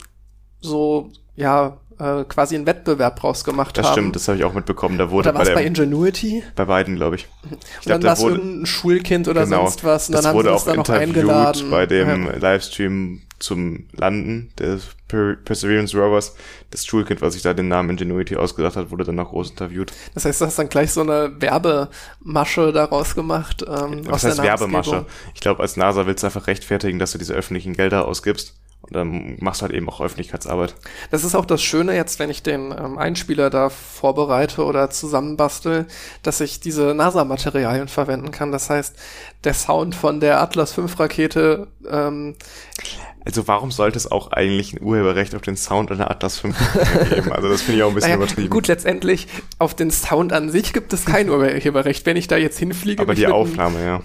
so, 0.60 1.10
ja, 1.36 1.79
äh, 2.01 2.24
quasi 2.24 2.55
einen 2.55 2.66
Wettbewerb 2.66 3.20
draus 3.20 3.44
gemacht 3.44 3.76
das 3.76 3.86
haben. 3.86 3.90
Das 3.90 4.01
stimmt, 4.01 4.16
das 4.16 4.28
habe 4.28 4.38
ich 4.38 4.44
auch 4.44 4.55
mitbekommen. 4.55 4.98
Da 4.98 5.11
wurde 5.11 5.28
oder 5.28 5.38
war 5.38 5.44
bei, 5.44 5.55
bei 5.55 5.64
Ingenuity? 5.64 6.42
Bei 6.57 6.64
beiden, 6.64 6.96
glaube 6.96 7.16
ich. 7.16 7.22
ich. 7.22 7.51
Und 7.51 7.61
glaub, 7.82 8.01
dann 8.01 8.03
war 8.05 8.12
es 8.14 8.22
irgendein 8.22 8.66
Schulkind 8.66 9.28
oder 9.28 9.44
genau, 9.44 9.66
sonst 9.66 9.84
was. 9.84 10.09
Und 10.09 10.14
dann 10.16 10.26
haben 10.26 10.34
wurde 10.34 10.48
sie 10.48 10.53
das 10.55 10.62
auch 10.62 10.66
dann 10.66 10.76
noch 10.76 10.88
eingeladen. 10.88 11.70
bei 11.70 11.86
dem 11.86 12.26
ja. 12.26 12.36
Livestream 12.36 13.22
zum 13.38 13.86
Landen 13.92 14.51
des 14.59 14.88
per 15.09 15.34
Perseverance 15.34 15.96
Rovers. 15.96 16.36
Das 16.70 16.86
Schulkind, 16.86 17.20
was 17.22 17.34
sich 17.34 17.42
da 17.42 17.55
den 17.55 17.68
Namen 17.68 17.90
Ingenuity 17.90 18.36
ausgedacht 18.36 18.76
hat, 18.76 18.90
wurde 18.90 19.05
dann 19.05 19.16
noch 19.16 19.30
groß 19.30 19.51
interviewt. 19.51 19.92
Das 20.14 20.24
heißt, 20.24 20.40
du 20.40 20.46
hast 20.46 20.59
dann 20.59 20.68
gleich 20.68 20.92
so 20.92 21.01
eine 21.01 21.32
Werbemasche 21.40 22.72
daraus 22.72 23.14
gemacht. 23.14 23.64
Ähm, 23.66 24.03
was 24.05 24.24
heißt 24.24 24.42
Werbemasche? 24.42 25.07
Ich 25.34 25.40
glaube, 25.40 25.62
als 25.62 25.76
NASA 25.76 26.07
willst 26.07 26.22
du 26.22 26.26
einfach 26.26 26.46
rechtfertigen, 26.46 26.98
dass 26.98 27.12
du 27.12 27.18
diese 27.18 27.34
öffentlichen 27.34 27.72
Gelder 27.72 28.07
ausgibst. 28.07 28.55
Dann 28.91 29.36
machst 29.41 29.61
du 29.61 29.66
halt 29.66 29.74
eben 29.74 29.88
auch 29.88 30.01
Öffentlichkeitsarbeit. 30.01 30.74
Das 31.11 31.24
ist 31.24 31.34
auch 31.34 31.45
das 31.45 31.62
Schöne 31.62 31.95
jetzt, 31.95 32.18
wenn 32.18 32.30
ich 32.30 32.43
den 32.43 32.72
ähm, 32.72 32.99
Einspieler 32.99 33.51
da 33.51 33.70
vorbereite 33.70 34.64
oder 34.64 34.91
zusammenbastel, 34.91 35.86
dass 36.22 36.41
ich 36.41 36.61
diese 36.61 36.95
NASA-Materialien 36.95 37.88
verwenden 37.88 38.30
kann. 38.30 38.53
Das 38.53 38.68
heißt, 38.68 38.97
der 39.45 39.55
Sound 39.55 39.95
von 39.95 40.20
der 40.20 40.41
Atlas 40.41 40.72
V 40.72 40.86
Rakete. 40.99 41.68
Ähm, 41.88 42.34
also 43.24 43.47
warum 43.47 43.70
sollte 43.70 43.99
es 43.99 44.11
auch 44.11 44.32
eigentlich 44.32 44.72
ein 44.72 44.82
Urheberrecht 44.82 45.34
auf 45.34 45.43
den 45.43 45.57
Sound 45.57 45.93
einer 45.93 46.11
Atlas 46.11 46.38
V 46.38 46.49
geben? 46.49 47.30
Also 47.41 47.49
das 47.49 47.62
finde 47.62 47.78
ich 47.78 47.82
auch 47.84 47.88
ein 47.88 47.95
bisschen 47.95 48.11
naja, 48.11 48.22
übertrieben. 48.22 48.51
Gut, 48.51 48.66
letztendlich 48.66 49.28
auf 49.59 49.74
den 49.74 49.91
Sound 49.91 50.32
an 50.32 50.51
sich 50.51 50.72
gibt 50.72 50.93
es 50.93 51.05
kein 51.05 51.28
Urheberrecht. 51.28 52.07
Wenn 52.07 52.16
ich 52.16 52.28
da 52.28 52.36
jetzt 52.36 52.59
hinfliege, 52.59 53.03
aber 53.03 53.14
die 53.14 53.26
Aufnahme, 53.26 53.84
ja. 53.84 54.03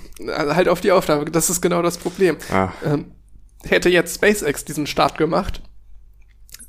Halt 0.56 0.68
auf 0.70 0.82
die 0.82 0.92
Aufnahme. 0.92 1.26
Das 1.26 1.50
ist 1.50 1.62
genau 1.62 1.82
das 1.82 1.98
Problem. 1.98 2.38
Ah. 2.52 2.70
Ähm, 2.86 3.12
hätte 3.70 3.90
jetzt 3.90 4.16
SpaceX 4.16 4.66
diesen 4.66 4.88
Start 4.88 5.18
gemacht, 5.18 5.62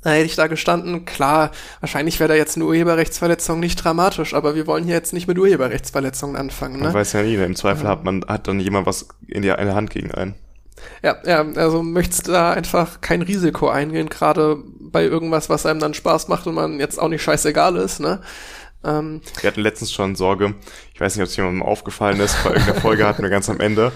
da 0.07 0.13
hätte 0.13 0.27
ich 0.27 0.37
da 0.37 0.47
gestanden, 0.47 1.05
klar, 1.05 1.51
wahrscheinlich 1.81 2.21
wäre 2.21 2.29
da 2.29 2.35
jetzt 2.37 2.55
eine 2.55 2.65
Urheberrechtsverletzung 2.65 3.59
nicht 3.59 3.83
dramatisch, 3.83 4.35
aber 4.35 4.55
wir 4.55 4.69
wollen 4.69 4.85
hier 4.85 4.95
jetzt 4.95 5.13
nicht 5.13 5.27
mit 5.27 5.37
Urheberrechtsverletzungen 5.37 6.37
anfangen. 6.37 6.77
Ne? 6.77 6.85
Man 6.85 6.95
weiß 6.95 7.15
ja 7.15 7.23
nie, 7.23 7.35
im 7.35 7.57
Zweifel 7.57 7.89
hat 7.89 8.05
man, 8.05 8.25
hat 8.29 8.47
dann 8.47 8.61
jemand 8.61 8.87
was 8.87 9.09
in 9.27 9.43
die 9.43 9.51
eine 9.51 9.75
Hand 9.75 9.91
gegen 9.91 10.13
einen. 10.13 10.37
Ja, 11.03 11.17
ja, 11.25 11.45
also 11.57 11.83
möchtest 11.83 12.29
da 12.29 12.53
einfach 12.53 13.01
kein 13.01 13.21
Risiko 13.23 13.69
eingehen, 13.69 14.09
gerade 14.09 14.63
bei 14.79 15.03
irgendwas, 15.03 15.49
was 15.49 15.67
einem 15.67 15.81
dann 15.81 15.95
Spaß 15.95 16.29
macht 16.29 16.47
und 16.47 16.55
man 16.55 16.79
jetzt 16.79 17.01
auch 17.01 17.09
nicht 17.09 17.23
scheißegal 17.23 17.75
ist, 17.75 17.99
ne? 17.99 18.21
Ähm, 18.85 19.23
wir 19.41 19.51
hatten 19.51 19.63
letztens 19.63 19.93
schon 19.93 20.15
Sorge, 20.15 20.55
ich 20.95 21.01
weiß 21.01 21.17
nicht, 21.17 21.23
ob 21.23 21.29
es 21.29 21.37
jemandem 21.37 21.65
aufgefallen 21.65 22.21
ist, 22.21 22.37
bei 22.45 22.51
irgendeiner 22.51 22.81
Folge 22.81 23.07
hatten 23.07 23.23
wir 23.23 23.31
ganz 23.31 23.51
am 23.51 23.59
Ende 23.59 23.91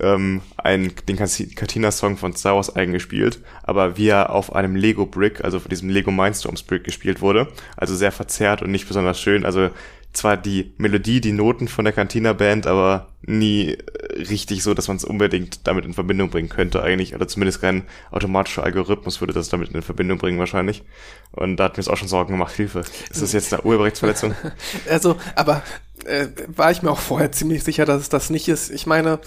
ähm, 0.00 0.42
einen, 0.56 0.92
den 1.08 1.16
Katina-Song 1.16 2.16
von 2.16 2.34
Star 2.34 2.56
Wars 2.56 2.74
eingespielt, 2.74 3.40
aber 3.62 3.96
wie 3.96 4.08
er 4.08 4.30
auf 4.30 4.54
einem 4.54 4.76
Lego 4.76 5.06
Brick, 5.06 5.44
also 5.44 5.60
von 5.60 5.70
diesem 5.70 5.88
Lego 5.88 6.10
Mindstorms 6.10 6.62
Brick 6.62 6.84
gespielt 6.84 7.20
wurde. 7.20 7.48
Also 7.76 7.94
sehr 7.94 8.12
verzerrt 8.12 8.62
und 8.62 8.70
nicht 8.70 8.88
besonders 8.88 9.20
schön. 9.20 9.44
Also 9.44 9.70
zwar 10.12 10.36
die 10.36 10.74
Melodie, 10.76 11.20
die 11.20 11.32
Noten 11.32 11.68
von 11.68 11.84
der 11.84 11.94
Cantina 11.94 12.34
Band, 12.34 12.66
aber 12.66 13.08
nie 13.22 13.78
richtig 14.16 14.62
so, 14.62 14.74
dass 14.74 14.88
man 14.88 14.98
es 14.98 15.04
unbedingt 15.04 15.66
damit 15.66 15.84
in 15.84 15.94
Verbindung 15.94 16.28
bringen 16.28 16.48
könnte 16.48 16.82
eigentlich. 16.82 17.14
Oder 17.14 17.28
zumindest 17.28 17.60
kein 17.60 17.84
automatischer 18.10 18.64
Algorithmus 18.64 19.20
würde 19.20 19.32
das 19.32 19.48
damit 19.48 19.70
in 19.70 19.80
Verbindung 19.80 20.18
bringen 20.18 20.38
wahrscheinlich. 20.38 20.82
Und 21.30 21.56
da 21.56 21.64
hat 21.64 21.76
mir 21.76 21.80
es 21.80 21.88
auch 21.88 21.96
schon 21.96 22.08
Sorgen 22.08 22.32
gemacht, 22.32 22.54
Hilfe. 22.54 22.80
Ist 23.10 23.22
das 23.22 23.32
jetzt 23.32 23.52
eine 23.54 23.62
Urheberrechtsverletzung? 23.62 24.34
Also, 24.88 25.16
aber 25.36 25.62
äh, 26.06 26.28
war 26.48 26.70
ich 26.70 26.82
mir 26.82 26.90
auch 26.90 26.98
vorher 27.00 27.32
ziemlich 27.32 27.64
sicher, 27.64 27.84
dass 27.84 28.02
es 28.02 28.08
das 28.08 28.30
nicht 28.30 28.48
ist. 28.48 28.70
Ich 28.70 28.86
meine, 28.86 29.20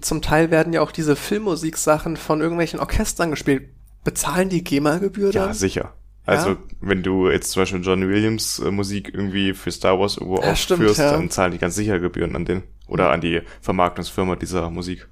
zum 0.00 0.22
Teil 0.22 0.50
werden 0.50 0.72
ja 0.72 0.80
auch 0.80 0.92
diese 0.92 1.16
Filmmusiksachen 1.16 2.16
von 2.16 2.40
irgendwelchen 2.40 2.80
Orchestern 2.80 3.30
gespielt. 3.30 3.68
Bezahlen 4.04 4.48
die 4.48 4.64
GEMA-Gebühr 4.64 5.32
dann? 5.32 5.48
Ja, 5.48 5.54
sicher. 5.54 5.94
Also, 6.24 6.50
Ja? 6.50 6.56
wenn 6.80 7.02
du 7.02 7.28
jetzt 7.30 7.50
zum 7.50 7.62
Beispiel 7.62 7.80
John 7.82 8.08
Williams 8.08 8.58
äh, 8.60 8.70
Musik 8.70 9.10
irgendwie 9.12 9.54
für 9.54 9.70
Star 9.72 9.98
Wars 9.98 10.16
irgendwo 10.16 10.40
Ja, 10.42 10.52
aufführst, 10.52 10.98
ja. 10.98 11.12
dann 11.12 11.30
zahlen 11.30 11.52
die 11.52 11.58
ganz 11.58 11.74
sicher 11.74 11.98
Gebühren 11.98 12.36
an 12.36 12.44
den 12.44 12.62
oder 12.88 13.10
an 13.10 13.20
die 13.20 13.42
Vermarktungsfirma 13.60 14.36
dieser 14.36 14.70
Musik. 14.70 15.08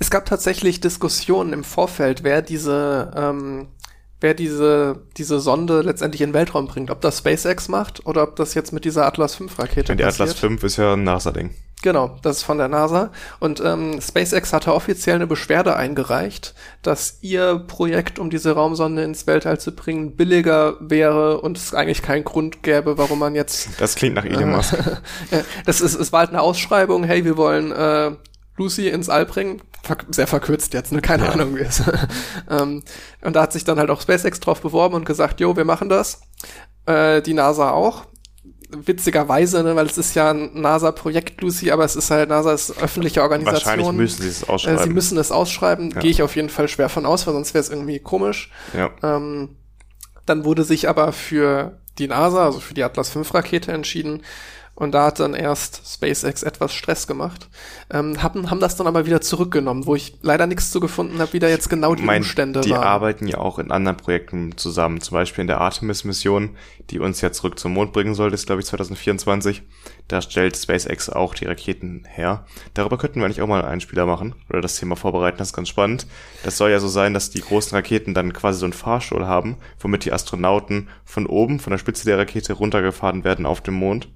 Es 0.00 0.10
gab 0.10 0.26
tatsächlich 0.26 0.80
Diskussionen 0.80 1.52
im 1.52 1.64
Vorfeld, 1.64 2.22
wer 2.24 2.42
diese, 2.42 3.12
ähm, 3.16 3.68
wer 4.20 4.34
diese, 4.34 5.02
diese 5.16 5.40
Sonde 5.40 5.82
letztendlich 5.82 6.20
in 6.22 6.30
den 6.30 6.34
Weltraum 6.34 6.66
bringt. 6.66 6.90
Ob 6.90 7.00
das 7.00 7.18
SpaceX 7.18 7.68
macht 7.68 8.06
oder 8.06 8.22
ob 8.22 8.36
das 8.36 8.54
jetzt 8.54 8.72
mit 8.72 8.84
dieser 8.84 9.06
Atlas 9.06 9.34
5 9.36 9.58
Rakete 9.58 9.96
die 9.96 10.02
passiert. 10.02 10.28
Atlas 10.28 10.38
5 10.38 10.62
ist 10.64 10.76
ja 10.76 10.94
ein 10.94 11.04
NASA-Ding. 11.04 11.54
Genau, 11.82 12.18
das 12.22 12.38
ist 12.38 12.42
von 12.42 12.58
der 12.58 12.66
NASA. 12.66 13.12
Und 13.38 13.62
ähm, 13.64 14.00
SpaceX 14.00 14.52
hatte 14.52 14.74
offiziell 14.74 15.14
eine 15.14 15.28
Beschwerde 15.28 15.76
eingereicht, 15.76 16.54
dass 16.82 17.18
ihr 17.20 17.62
Projekt, 17.68 18.18
um 18.18 18.30
diese 18.30 18.52
Raumsonde 18.52 19.04
ins 19.04 19.28
Weltall 19.28 19.60
zu 19.60 19.72
bringen, 19.72 20.16
billiger 20.16 20.76
wäre 20.80 21.40
und 21.40 21.56
es 21.56 21.74
eigentlich 21.74 22.02
keinen 22.02 22.24
Grund 22.24 22.64
gäbe, 22.64 22.98
warum 22.98 23.20
man 23.20 23.36
jetzt 23.36 23.68
Das 23.78 23.94
klingt 23.94 24.16
nach 24.16 24.24
Elon 24.24 24.50
Musk. 24.50 24.76
Das 25.66 25.80
ist, 25.80 25.94
es 25.94 26.12
war 26.12 26.20
halt 26.20 26.30
eine 26.30 26.40
Ausschreibung, 26.40 27.04
hey, 27.04 27.24
wir 27.24 27.36
wollen 27.36 27.70
äh, 27.70 28.12
Lucy 28.58 28.88
ins 28.88 29.08
All 29.08 29.24
bringen. 29.26 29.62
Ver 29.82 29.96
sehr 30.10 30.26
verkürzt 30.26 30.74
jetzt, 30.74 30.92
ne? 30.92 31.00
Keine 31.00 31.30
Ahnung 31.32 31.56
wie 31.56 31.60
es. 31.60 31.82
ähm, 32.50 32.82
und 33.22 33.36
da 33.36 33.42
hat 33.42 33.52
sich 33.52 33.64
dann 33.64 33.78
halt 33.78 33.90
auch 33.90 34.00
SpaceX 34.00 34.40
drauf 34.40 34.60
beworben 34.60 34.94
und 34.94 35.04
gesagt, 35.06 35.40
jo, 35.40 35.56
wir 35.56 35.64
machen 35.64 35.88
das. 35.88 36.20
Äh, 36.86 37.22
die 37.22 37.34
NASA 37.34 37.70
auch. 37.70 38.04
Witzigerweise, 38.70 39.62
ne, 39.62 39.76
weil 39.76 39.86
es 39.86 39.96
ist 39.96 40.14
ja 40.14 40.30
ein 40.30 40.60
NASA-Projekt, 40.60 41.40
Lucy, 41.40 41.70
aber 41.70 41.84
es 41.86 41.96
ist 41.96 42.10
halt, 42.10 42.28
NASA 42.28 42.52
ist 42.52 42.76
öffentliche 42.82 43.22
Organisation. 43.22 43.78
Wahrscheinlich 43.78 43.92
müssen 43.92 44.22
sie 44.22 44.28
es 44.28 44.42
Äh, 44.42 44.46
ausschreiben. 44.46 44.82
Sie 44.84 44.90
müssen 44.90 45.16
es 45.18 45.32
ausschreiben, 45.32 45.90
Ja. 45.92 46.00
gehe 46.00 46.10
ich 46.10 46.20
auf 46.22 46.36
jeden 46.36 46.50
Fall 46.50 46.68
schwer 46.68 46.90
von 46.90 47.06
aus, 47.06 47.26
weil 47.26 47.32
sonst 47.32 47.54
wäre 47.54 47.62
es 47.62 47.70
irgendwie 47.70 47.98
komisch. 47.98 48.50
ja. 48.74 48.90
Ähm, 49.02 49.56
dann 50.26 50.44
wurde 50.44 50.64
sich 50.64 50.86
aber 50.90 51.14
für 51.14 51.80
die 51.98 52.08
NASA, 52.08 52.44
also 52.44 52.60
für 52.60 52.74
die 52.74 52.82
Atlas 52.84 53.08
5 53.08 53.32
Rakete 53.32 53.72
entschieden. 53.72 54.22
Und 54.78 54.92
da 54.92 55.06
hat 55.06 55.18
dann 55.18 55.34
erst 55.34 55.82
SpaceX 55.92 56.44
etwas 56.44 56.72
Stress 56.72 57.08
gemacht. 57.08 57.48
Ähm, 57.90 58.22
haben, 58.22 58.48
haben 58.48 58.60
das 58.60 58.76
dann 58.76 58.86
aber 58.86 59.06
wieder 59.06 59.20
zurückgenommen, 59.20 59.86
wo 59.86 59.96
ich 59.96 60.16
leider 60.22 60.46
nichts 60.46 60.70
zu 60.70 60.78
gefunden 60.78 61.18
habe, 61.18 61.32
wie 61.32 61.40
da 61.40 61.48
jetzt 61.48 61.68
genau 61.68 61.96
die 61.96 62.04
mein, 62.04 62.22
Umstände 62.22 62.60
die 62.60 62.70
waren. 62.70 62.84
arbeiten 62.84 63.26
ja 63.26 63.38
auch 63.38 63.58
in 63.58 63.72
anderen 63.72 63.96
Projekten 63.96 64.56
zusammen, 64.56 65.00
zum 65.00 65.16
Beispiel 65.16 65.42
in 65.42 65.48
der 65.48 65.60
Artemis-Mission, 65.60 66.56
die 66.90 67.00
uns 67.00 67.20
ja 67.22 67.32
zurück 67.32 67.58
zum 67.58 67.72
Mond 67.72 67.92
bringen 67.92 68.14
soll, 68.14 68.30
das 68.30 68.42
ist 68.42 68.46
glaube 68.46 68.60
ich 68.60 68.68
2024. 68.68 69.62
Da 70.06 70.22
stellt 70.22 70.56
SpaceX 70.56 71.10
auch 71.10 71.34
die 71.34 71.46
Raketen 71.46 72.04
her. 72.06 72.46
Darüber 72.74 72.98
könnten 72.98 73.18
wir 73.18 73.24
eigentlich 73.24 73.42
auch 73.42 73.48
mal 73.48 73.64
einen 73.64 73.80
Spieler 73.80 74.06
machen 74.06 74.36
oder 74.48 74.60
das 74.60 74.76
Thema 74.76 74.94
vorbereiten, 74.94 75.38
das 75.38 75.48
ist 75.48 75.56
ganz 75.56 75.70
spannend. 75.70 76.06
Das 76.44 76.56
soll 76.56 76.70
ja 76.70 76.78
so 76.78 76.86
sein, 76.86 77.14
dass 77.14 77.30
die 77.30 77.40
großen 77.40 77.74
Raketen 77.74 78.14
dann 78.14 78.32
quasi 78.32 78.60
so 78.60 78.66
einen 78.66 78.72
Fahrstuhl 78.72 79.26
haben, 79.26 79.56
womit 79.80 80.04
die 80.04 80.12
Astronauten 80.12 80.88
von 81.04 81.26
oben, 81.26 81.58
von 81.58 81.72
der 81.72 81.78
Spitze 81.78 82.04
der 82.04 82.16
Rakete 82.16 82.52
runtergefahren 82.52 83.24
werden 83.24 83.44
auf 83.44 83.60
dem 83.60 83.74
Mond. 83.74 84.08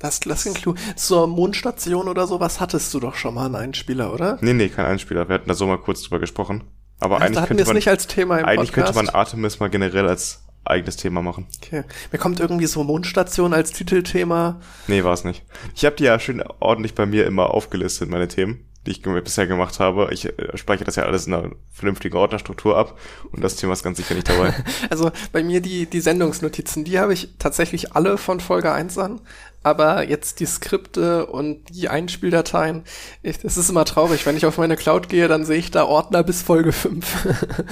Das, 0.00 0.20
das 0.20 0.42
klingt 0.42 0.58
klug. 0.58 0.76
Zur 0.96 1.26
Mondstation 1.26 2.08
oder 2.08 2.26
sowas 2.26 2.60
hattest 2.60 2.92
du 2.92 3.00
doch 3.00 3.14
schon 3.14 3.34
mal 3.34 3.46
einen 3.46 3.56
Einspieler, 3.56 4.12
oder? 4.12 4.38
Nee, 4.40 4.52
nee, 4.52 4.68
kein 4.68 4.86
Einspieler. 4.86 5.28
Wir 5.28 5.34
hatten 5.36 5.48
da 5.48 5.54
so 5.54 5.66
mal 5.66 5.78
kurz 5.78 6.02
drüber 6.02 6.18
gesprochen. 6.18 6.64
Aber 6.98 7.18
da 7.18 7.26
eigentlich 7.26 7.46
könnte 7.46 7.64
man, 7.64 7.76
nicht 7.76 7.88
als 7.88 8.06
Thema 8.06 8.38
im 8.38 8.44
eigentlich 8.46 8.72
könnte 8.72 8.94
man 8.94 9.08
Artemis 9.08 9.60
mal 9.60 9.68
generell 9.68 10.08
als 10.08 10.42
eigenes 10.64 10.96
Thema 10.96 11.22
machen. 11.22 11.46
okay. 11.62 11.84
Mir 12.10 12.18
kommt 12.18 12.40
irgendwie 12.40 12.66
so 12.66 12.82
Mondstation 12.84 13.52
als 13.52 13.72
Titelthema. 13.72 14.60
Nee, 14.88 15.04
war 15.04 15.12
es 15.12 15.24
nicht. 15.24 15.44
Ich 15.74 15.84
habe 15.84 15.96
die 15.96 16.04
ja 16.04 16.18
schön 16.18 16.42
ordentlich 16.60 16.94
bei 16.94 17.06
mir 17.06 17.26
immer 17.26 17.50
aufgelistet, 17.50 18.10
meine 18.10 18.28
Themen, 18.28 18.66
die 18.86 18.92
ich 18.92 19.02
bisher 19.02 19.46
gemacht 19.46 19.80
habe. 19.80 20.08
Ich 20.12 20.26
äh, 20.26 20.56
speichere 20.56 20.84
das 20.84 20.96
ja 20.96 21.04
alles 21.04 21.26
in 21.26 21.34
einer 21.34 21.50
vernünftigen 21.72 22.16
Ordnerstruktur 22.16 22.76
ab 22.76 22.98
und 23.32 23.42
das 23.42 23.56
Thema 23.56 23.72
ist 23.72 23.82
ganz 23.82 23.98
sicher 23.98 24.14
nicht 24.14 24.28
dabei. 24.28 24.54
Also 24.90 25.10
bei 25.32 25.42
mir 25.42 25.60
die, 25.60 25.86
die 25.86 26.00
Sendungsnotizen, 26.00 26.84
die 26.84 26.98
habe 26.98 27.12
ich 27.12 27.30
tatsächlich 27.38 27.94
alle 27.94 28.18
von 28.18 28.40
Folge 28.40 28.72
1 28.72 28.98
an. 28.98 29.20
Aber 29.62 30.08
jetzt 30.08 30.38
die 30.38 30.46
Skripte 30.46 31.26
und 31.26 31.64
die 31.70 31.88
Einspieldateien, 31.88 32.84
ich, 33.24 33.40
das 33.40 33.56
ist 33.56 33.68
immer 33.68 33.84
traurig. 33.84 34.24
Wenn 34.24 34.36
ich 34.36 34.46
auf 34.46 34.58
meine 34.58 34.76
Cloud 34.76 35.08
gehe, 35.08 35.26
dann 35.26 35.44
sehe 35.44 35.58
ich 35.58 35.72
da 35.72 35.84
Ordner 35.84 36.22
bis 36.22 36.40
Folge 36.40 36.70
5. 36.70 37.26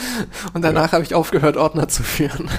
und 0.55 0.63
danach 0.63 0.91
habe 0.91 1.05
ich 1.05 1.15
aufgehört, 1.15 1.57
Ordner 1.57 1.87
zu 1.87 2.03
führen. 2.03 2.51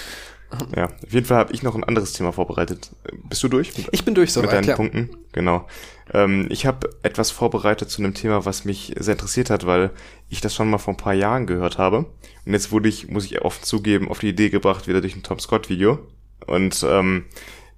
ja, 0.76 0.86
auf 0.86 1.12
jeden 1.12 1.26
Fall 1.26 1.36
habe 1.36 1.52
ich 1.52 1.62
noch 1.62 1.74
ein 1.74 1.84
anderes 1.84 2.14
Thema 2.14 2.32
vorbereitet. 2.32 2.90
Bist 3.28 3.42
du 3.42 3.48
durch? 3.48 3.76
Mit, 3.76 3.88
Ich 3.92 4.04
bin 4.04 4.14
durch 4.14 4.28
mit 4.28 4.34
soweit, 4.34 4.52
deinen 4.52 4.68
ja. 4.68 4.76
Punkten? 4.76 5.10
Genau. 5.32 5.66
Ähm, 6.12 6.46
ich 6.50 6.66
habe 6.66 6.90
etwas 7.02 7.30
vorbereitet 7.30 7.90
zu 7.90 8.02
einem 8.02 8.14
Thema, 8.14 8.44
was 8.44 8.64
mich 8.64 8.94
sehr 8.98 9.12
interessiert 9.12 9.50
hat, 9.50 9.66
weil 9.66 9.90
ich 10.28 10.40
das 10.40 10.54
schon 10.54 10.70
mal 10.70 10.78
vor 10.78 10.94
ein 10.94 10.98
paar 10.98 11.14
Jahren 11.14 11.46
gehört 11.46 11.78
habe. 11.78 12.06
Und 12.44 12.52
jetzt 12.52 12.72
wurde 12.72 12.88
ich, 12.88 13.08
muss 13.08 13.24
ich 13.24 13.42
offen 13.42 13.64
zugeben, 13.64 14.08
auf 14.08 14.18
die 14.18 14.28
Idee 14.28 14.50
gebracht, 14.50 14.86
wieder 14.86 15.00
durch 15.00 15.16
ein 15.16 15.22
Tom 15.22 15.38
Scott 15.38 15.68
Video. 15.68 15.98
Und 16.46 16.84
ähm, 16.88 17.24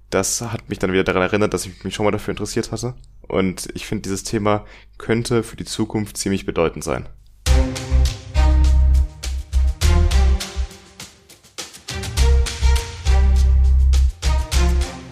das 0.09 0.41
hat 0.41 0.69
mich 0.69 0.79
dann 0.79 0.91
wieder 0.91 1.03
daran 1.03 1.21
erinnert, 1.21 1.53
dass 1.53 1.65
ich 1.65 1.83
mich 1.83 1.93
schon 1.93 2.05
mal 2.05 2.11
dafür 2.11 2.31
interessiert 2.31 2.71
hatte. 2.71 2.95
Und 3.27 3.67
ich 3.73 3.85
finde, 3.85 4.03
dieses 4.03 4.23
Thema 4.23 4.65
könnte 4.97 5.43
für 5.43 5.57
die 5.57 5.65
Zukunft 5.65 6.17
ziemlich 6.17 6.45
bedeutend 6.45 6.83
sein. 6.83 7.07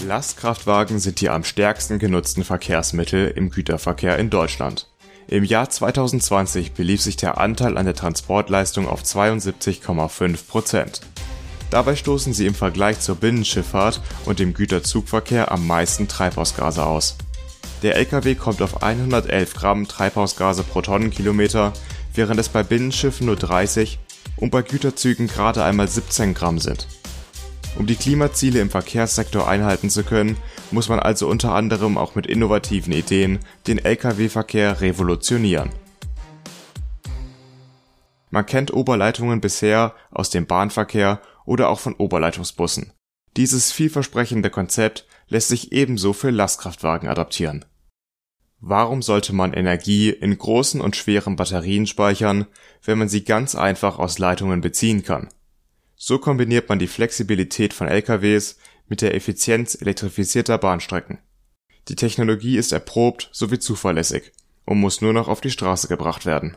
Lastkraftwagen 0.05 0.99
sind 0.99 1.19
die 1.19 1.29
am 1.29 1.43
stärksten 1.43 1.99
genutzten 1.99 2.43
Verkehrsmittel 2.43 3.27
im 3.35 3.49
Güterverkehr 3.49 4.17
in 4.19 4.29
Deutschland. 4.29 4.87
Im 5.27 5.43
Jahr 5.43 5.69
2020 5.69 6.73
belief 6.73 7.01
sich 7.01 7.17
der 7.17 7.39
Anteil 7.39 7.77
an 7.77 7.85
der 7.85 7.95
Transportleistung 7.95 8.87
auf 8.87 9.01
72,5 9.01 10.47
Prozent. 10.47 11.01
Dabei 11.71 11.95
stoßen 11.95 12.33
sie 12.33 12.45
im 12.45 12.53
Vergleich 12.53 12.99
zur 12.99 13.15
Binnenschifffahrt 13.15 14.01
und 14.25 14.37
dem 14.37 14.53
Güterzugverkehr 14.53 15.51
am 15.51 15.65
meisten 15.65 16.07
Treibhausgase 16.07 16.85
aus. 16.85 17.15
Der 17.81 17.95
Lkw 17.95 18.35
kommt 18.35 18.61
auf 18.61 18.83
111 18.83 19.55
Gramm 19.55 19.87
Treibhausgase 19.87 20.63
pro 20.63 20.81
Tonnenkilometer, 20.81 21.73
während 22.13 22.39
es 22.39 22.49
bei 22.49 22.61
Binnenschiffen 22.61 23.25
nur 23.25 23.35
30 23.35 23.97
und 24.37 24.51
bei 24.51 24.61
Güterzügen 24.61 25.27
gerade 25.27 25.63
einmal 25.63 25.87
17 25.87 26.35
Gramm 26.35 26.59
sind. 26.59 26.87
Um 27.77 27.85
die 27.87 27.95
Klimaziele 27.95 28.61
im 28.61 28.69
Verkehrssektor 28.69 29.49
einhalten 29.49 29.89
zu 29.89 30.03
können, 30.03 30.37
muss 30.71 30.87
man 30.87 30.99
also 30.99 31.27
unter 31.27 31.53
anderem 31.53 31.97
auch 31.97 32.15
mit 32.15 32.25
innovativen 32.25 32.93
Ideen 32.93 33.39
den 33.67 33.79
Lkw-Verkehr 33.79 34.79
revolutionieren. 34.79 35.71
Man 38.29 38.45
kennt 38.45 38.73
Oberleitungen 38.73 39.41
bisher 39.41 39.93
aus 40.11 40.29
dem 40.29 40.45
Bahnverkehr 40.45 41.21
oder 41.45 41.69
auch 41.69 41.79
von 41.79 41.93
Oberleitungsbussen. 41.93 42.93
Dieses 43.35 43.73
vielversprechende 43.73 44.49
Konzept 44.49 45.05
lässt 45.27 45.49
sich 45.49 45.73
ebenso 45.73 46.13
für 46.13 46.31
Lastkraftwagen 46.31 47.09
adaptieren. 47.09 47.65
Warum 48.61 49.01
sollte 49.01 49.33
man 49.33 49.53
Energie 49.53 50.09
in 50.09 50.37
großen 50.37 50.79
und 50.79 50.95
schweren 50.95 51.35
Batterien 51.35 51.87
speichern, 51.87 52.47
wenn 52.83 52.97
man 52.97 53.09
sie 53.09 53.25
ganz 53.25 53.53
einfach 53.53 53.99
aus 53.99 54.17
Leitungen 54.17 54.61
beziehen 54.61 55.03
kann? 55.03 55.29
So 55.97 56.19
kombiniert 56.19 56.67
man 56.67 56.77
die 56.77 56.87
Flexibilität 56.87 57.73
von 57.73 57.87
LKWs 57.87 58.57
mit 58.87 59.01
der 59.01 59.15
Effizienz 59.15 59.75
elektrifizierter 59.79 60.57
Bahnstrecken. 60.57 61.19
Die 61.87 61.95
Technologie 61.95 62.57
ist 62.57 62.73
erprobt 62.73 63.29
sowie 63.31 63.59
zuverlässig 63.59 64.33
und 64.65 64.79
muss 64.79 65.01
nur 65.01 65.13
noch 65.13 65.29
auf 65.29 65.39
die 65.39 65.51
Straße 65.51 65.87
gebracht 65.87 66.25
werden. 66.25 66.55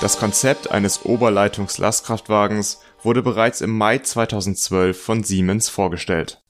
Das 0.00 0.18
Konzept 0.18 0.70
eines 0.70 1.04
Oberleitungs-Lastkraftwagens 1.04 2.80
wurde 3.02 3.22
bereits 3.22 3.60
im 3.60 3.76
Mai 3.76 3.98
2012 3.98 5.00
von 5.00 5.22
Siemens 5.22 5.68
vorgestellt. 5.68 6.42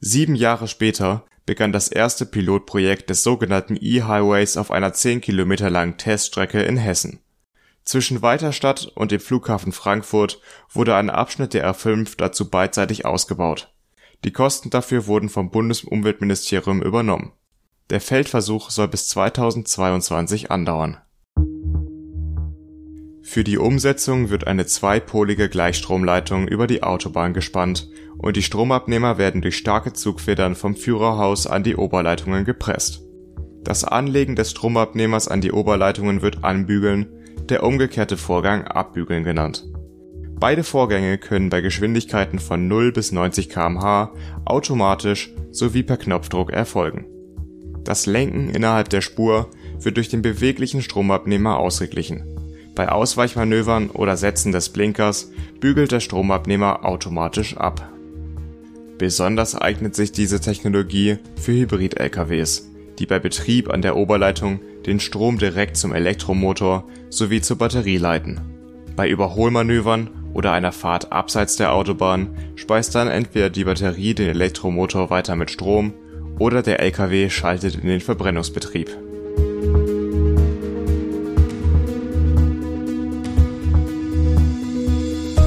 Sieben 0.00 0.34
Jahre 0.34 0.68
später 0.68 1.24
begann 1.46 1.72
das 1.72 1.88
erste 1.88 2.26
Pilotprojekt 2.26 3.10
des 3.10 3.22
sogenannten 3.22 3.76
E-Highways 3.80 4.56
auf 4.56 4.70
einer 4.70 4.92
10 4.92 5.20
Kilometer 5.20 5.70
langen 5.70 5.96
Teststrecke 5.96 6.62
in 6.62 6.76
Hessen. 6.76 7.20
Zwischen 7.84 8.22
Weiterstadt 8.22 8.92
und 8.94 9.10
dem 9.10 9.20
Flughafen 9.20 9.72
Frankfurt 9.72 10.40
wurde 10.70 10.94
ein 10.94 11.10
Abschnitt 11.10 11.52
der 11.52 11.68
R5 11.68 12.16
dazu 12.16 12.48
beidseitig 12.48 13.04
ausgebaut. 13.04 13.72
Die 14.24 14.32
Kosten 14.32 14.70
dafür 14.70 15.06
wurden 15.06 15.28
vom 15.28 15.50
Bundesumweltministerium 15.50 16.80
übernommen. 16.80 17.32
Der 17.90 18.00
Feldversuch 18.00 18.70
soll 18.70 18.88
bis 18.88 19.08
2022 19.08 20.50
andauern. 20.50 20.98
Für 23.24 23.44
die 23.44 23.56
Umsetzung 23.56 24.30
wird 24.30 24.48
eine 24.48 24.66
zweipolige 24.66 25.48
Gleichstromleitung 25.48 26.48
über 26.48 26.66
die 26.66 26.82
Autobahn 26.82 27.32
gespannt 27.32 27.88
und 28.18 28.36
die 28.36 28.42
Stromabnehmer 28.42 29.16
werden 29.16 29.40
durch 29.40 29.56
starke 29.56 29.92
Zugfedern 29.92 30.56
vom 30.56 30.74
Führerhaus 30.74 31.46
an 31.46 31.62
die 31.62 31.76
Oberleitungen 31.76 32.44
gepresst. 32.44 33.02
Das 33.62 33.84
Anlegen 33.84 34.34
des 34.34 34.50
Stromabnehmers 34.50 35.28
an 35.28 35.40
die 35.40 35.52
Oberleitungen 35.52 36.20
wird 36.20 36.42
anbügeln, 36.42 37.06
der 37.48 37.62
umgekehrte 37.62 38.16
Vorgang 38.16 38.64
Abbügeln 38.64 39.22
genannt. 39.22 39.66
Beide 40.40 40.64
Vorgänge 40.64 41.16
können 41.18 41.48
bei 41.48 41.60
Geschwindigkeiten 41.60 42.40
von 42.40 42.66
0 42.66 42.90
bis 42.90 43.12
90 43.12 43.48
km/h 43.48 44.12
automatisch 44.44 45.32
sowie 45.52 45.84
per 45.84 45.96
Knopfdruck 45.96 46.52
erfolgen. 46.52 47.06
Das 47.84 48.06
Lenken 48.06 48.50
innerhalb 48.50 48.88
der 48.88 49.00
Spur 49.00 49.48
wird 49.78 49.96
durch 49.96 50.08
den 50.08 50.22
beweglichen 50.22 50.82
Stromabnehmer 50.82 51.58
ausgeglichen. 51.58 52.41
Bei 52.74 52.88
Ausweichmanövern 52.88 53.90
oder 53.90 54.16
Setzen 54.16 54.52
des 54.52 54.70
Blinkers 54.70 55.30
bügelt 55.60 55.92
der 55.92 56.00
Stromabnehmer 56.00 56.84
automatisch 56.84 57.56
ab. 57.56 57.88
Besonders 58.98 59.54
eignet 59.54 59.94
sich 59.94 60.12
diese 60.12 60.40
Technologie 60.40 61.18
für 61.36 61.52
Hybrid-LKWs, 61.52 62.70
die 62.98 63.06
bei 63.06 63.18
Betrieb 63.18 63.70
an 63.70 63.82
der 63.82 63.96
Oberleitung 63.96 64.60
den 64.86 65.00
Strom 65.00 65.38
direkt 65.38 65.76
zum 65.76 65.92
Elektromotor 65.92 66.84
sowie 67.10 67.40
zur 67.40 67.58
Batterie 67.58 67.98
leiten. 67.98 68.40
Bei 68.96 69.08
Überholmanövern 69.08 70.10
oder 70.34 70.52
einer 70.52 70.72
Fahrt 70.72 71.12
abseits 71.12 71.56
der 71.56 71.72
Autobahn 71.72 72.36
speist 72.54 72.94
dann 72.94 73.08
entweder 73.08 73.50
die 73.50 73.64
Batterie 73.64 74.14
den 74.14 74.28
Elektromotor 74.28 75.10
weiter 75.10 75.36
mit 75.36 75.50
Strom 75.50 75.92
oder 76.38 76.62
der 76.62 76.80
LKW 76.80 77.28
schaltet 77.28 77.74
in 77.76 77.88
den 77.88 78.00
Verbrennungsbetrieb. 78.00 78.90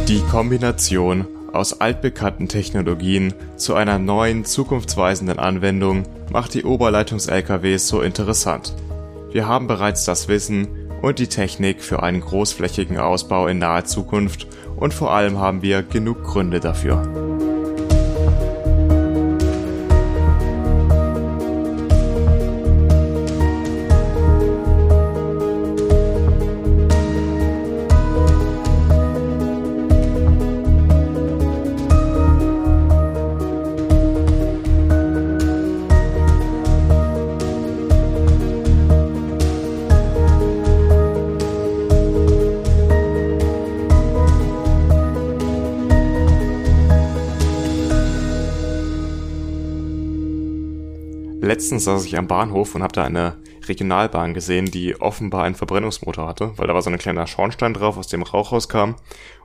Die 0.08 0.22
Kombination 0.22 1.26
aus 1.51 1.82
altbekannten 1.82 2.47
Technologien 2.47 3.34
zu 3.56 3.74
einer 3.74 3.97
neuen, 3.97 4.45
zukunftsweisenden 4.45 5.39
Anwendung 5.39 6.03
macht 6.32 6.53
die 6.53 6.64
Oberleitungs-LKWs 6.64 7.88
so 7.88 8.01
interessant. 8.01 8.76
Wir 9.32 9.47
haben 9.47 9.66
bereits 9.66 10.06
das 10.06 10.28
Wissen 10.28 10.68
und 11.01 11.18
die 11.18 11.26
Technik 11.26 11.82
für 11.82 12.03
einen 12.03 12.22
großflächigen 12.22 12.99
Ausbau 12.99 13.47
in 13.47 13.58
naher 13.58 13.86
Zukunft 13.86 14.45
und 14.76 14.93
vor 14.93 15.12
allem 15.12 15.39
haben 15.39 15.64
wir 15.64 15.82
genug 15.82 16.24
Gründe 16.24 16.60
dafür. 16.60 17.55
Letztens 51.66 51.86
saß 51.86 52.05
ich 52.05 52.16
am 52.16 52.28
Bahnhof 52.28 52.76
und 52.76 52.84
habe 52.84 52.93
da 52.93 53.05
eine 53.05 53.38
Regionalbahn 53.68 54.34
gesehen, 54.34 54.66
die 54.66 54.99
offenbar 54.99 55.43
einen 55.43 55.55
Verbrennungsmotor 55.55 56.28
hatte, 56.28 56.53
weil 56.57 56.68
da 56.68 56.74
war 56.74 56.82
so 56.82 56.89
ein 56.89 56.97
kleiner 56.97 57.28
Schornstein 57.28 57.74
drauf, 57.74 57.97
aus 57.97 58.07
dem 58.07 58.24
Rauch 58.24 58.51
rauskam. 58.51 58.95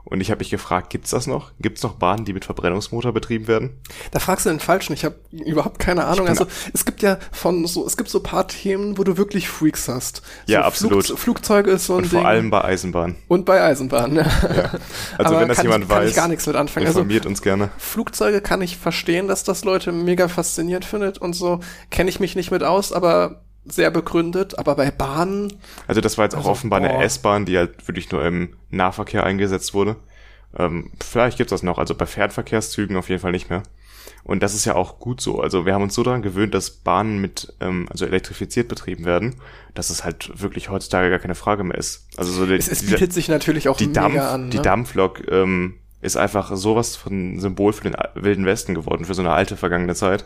Und 0.02 0.22
ich 0.22 0.30
habe 0.30 0.38
mich 0.38 0.48
gefragt, 0.48 0.88
gibt's 0.88 1.10
das 1.10 1.26
noch? 1.26 1.52
Gibt's 1.60 1.82
noch 1.82 1.92
Bahnen, 1.92 2.24
die 2.24 2.32
mit 2.32 2.46
Verbrennungsmotor 2.46 3.12
betrieben 3.12 3.46
werden? 3.48 3.76
Da 4.12 4.18
fragst 4.18 4.46
du 4.46 4.50
den 4.50 4.58
Falschen. 4.58 4.94
Ich 4.94 5.04
habe 5.04 5.16
überhaupt 5.30 5.78
keine 5.78 6.06
Ahnung. 6.06 6.26
Also 6.26 6.46
es 6.72 6.86
gibt 6.86 7.02
ja 7.02 7.18
von 7.32 7.66
so, 7.66 7.86
es 7.86 7.98
gibt 7.98 8.08
so 8.08 8.20
paar 8.20 8.48
Themen, 8.48 8.96
wo 8.96 9.04
du 9.04 9.18
wirklich 9.18 9.50
Freaks 9.50 9.88
hast. 9.88 10.22
Ja, 10.46 10.60
so 10.62 10.66
absolut. 10.66 11.04
Flug, 11.04 11.18
Flugzeuge 11.18 11.70
ist 11.72 11.84
so 11.84 11.94
ein 11.96 12.04
Und 12.04 12.06
vor 12.06 12.20
Ding. 12.20 12.26
allem 12.26 12.50
bei 12.50 12.64
Eisenbahn. 12.64 13.16
und 13.28 13.44
bei 13.44 13.62
Eisenbahn. 13.62 14.16
Ja. 14.16 14.22
Ja. 14.22 14.70
Also 15.18 15.32
Aber 15.34 15.40
wenn 15.42 15.48
das 15.48 15.58
kann 15.58 15.66
jemand 15.66 15.84
ich, 15.84 15.90
kann 15.90 15.98
weiß, 15.98 16.10
ich 16.10 16.16
gar 16.16 16.28
nichts 16.28 16.46
mit 16.46 16.56
anfangen. 16.56 16.86
Also 16.86 17.00
informiert 17.00 17.26
uns 17.26 17.42
gerne. 17.42 17.68
Flugzeuge 17.76 18.40
kann 18.40 18.62
ich 18.62 18.78
verstehen, 18.78 19.28
dass 19.28 19.44
das 19.44 19.64
Leute 19.64 19.92
mega 19.92 20.28
fasziniert 20.28 20.86
findet 20.86 21.18
und 21.18 21.34
so. 21.34 21.60
Kenne 21.90 22.08
ich 22.08 22.20
mich 22.20 22.34
nicht 22.36 22.50
mit 22.50 22.62
aus, 22.62 22.92
aber 22.92 23.42
sehr 23.64 23.90
begründet. 23.90 24.58
Aber 24.58 24.74
bei 24.76 24.90
Bahnen, 24.90 25.52
Also 25.86 26.00
das 26.00 26.18
war 26.18 26.24
jetzt 26.24 26.34
auch 26.34 26.38
Also, 26.40 26.50
offenbar 26.50 26.80
eine 26.80 26.88
boah. 26.90 27.02
S-Bahn, 27.02 27.44
die 27.44 27.58
halt 27.58 27.86
wirklich 27.86 28.10
nur 28.10 28.24
im 28.24 28.56
Nahverkehr 28.70 29.24
eingesetzt 29.24 29.74
wurde. 29.74 29.96
Ähm, 30.56 30.90
vielleicht 31.04 31.38
gibt's 31.38 31.50
das 31.50 31.62
noch, 31.62 31.78
also 31.78 31.94
bei 31.94 32.06
Fernverkehrszügen 32.06 32.96
auf 32.96 33.08
jeden 33.08 33.20
Fall 33.20 33.32
nicht 33.32 33.50
mehr. 33.50 33.62
Und 34.24 34.42
das 34.42 34.54
ist 34.54 34.64
ja 34.64 34.74
auch 34.74 34.98
gut 34.98 35.20
so. 35.20 35.40
Also 35.40 35.66
wir 35.66 35.74
haben 35.74 35.82
uns 35.82 35.94
so 35.94 36.02
daran 36.02 36.22
gewöhnt, 36.22 36.54
dass 36.54 36.70
Bahnen 36.70 37.20
mit, 37.20 37.54
ähm, 37.60 37.86
also 37.90 38.04
elektrifiziert 38.04 38.68
betrieben 38.68 39.04
werden, 39.04 39.36
dass 39.74 39.90
es 39.90 40.04
halt 40.04 40.40
wirklich 40.40 40.68
heutzutage 40.68 41.10
gar 41.10 41.18
keine 41.18 41.34
Frage 41.34 41.64
mehr 41.64 41.78
ist. 41.78 42.06
Also 42.16 42.32
so 42.32 42.46
die, 42.46 42.54
es, 42.54 42.84
bietet 42.84 43.12
sich 43.12 43.28
natürlich 43.28 43.68
auch 43.68 43.76
die 43.76 43.86
mega 43.86 44.02
Dampf, 44.02 44.20
an. 44.20 44.44
Ne? 44.44 44.50
die 44.50 44.62
Dampflok 44.62 45.30
ähm, 45.30 45.76
ist 46.00 46.16
einfach 46.16 46.54
sowas 46.56 46.96
von 46.96 47.38
Symbol 47.40 47.72
für 47.72 47.84
den 47.84 47.96
wilden 48.14 48.46
Westen 48.46 48.74
geworden, 48.74 49.04
für 49.04 49.14
so 49.14 49.22
eine 49.22 49.32
alte 49.32 49.56
vergangene 49.56 49.94
Zeit. 49.94 50.24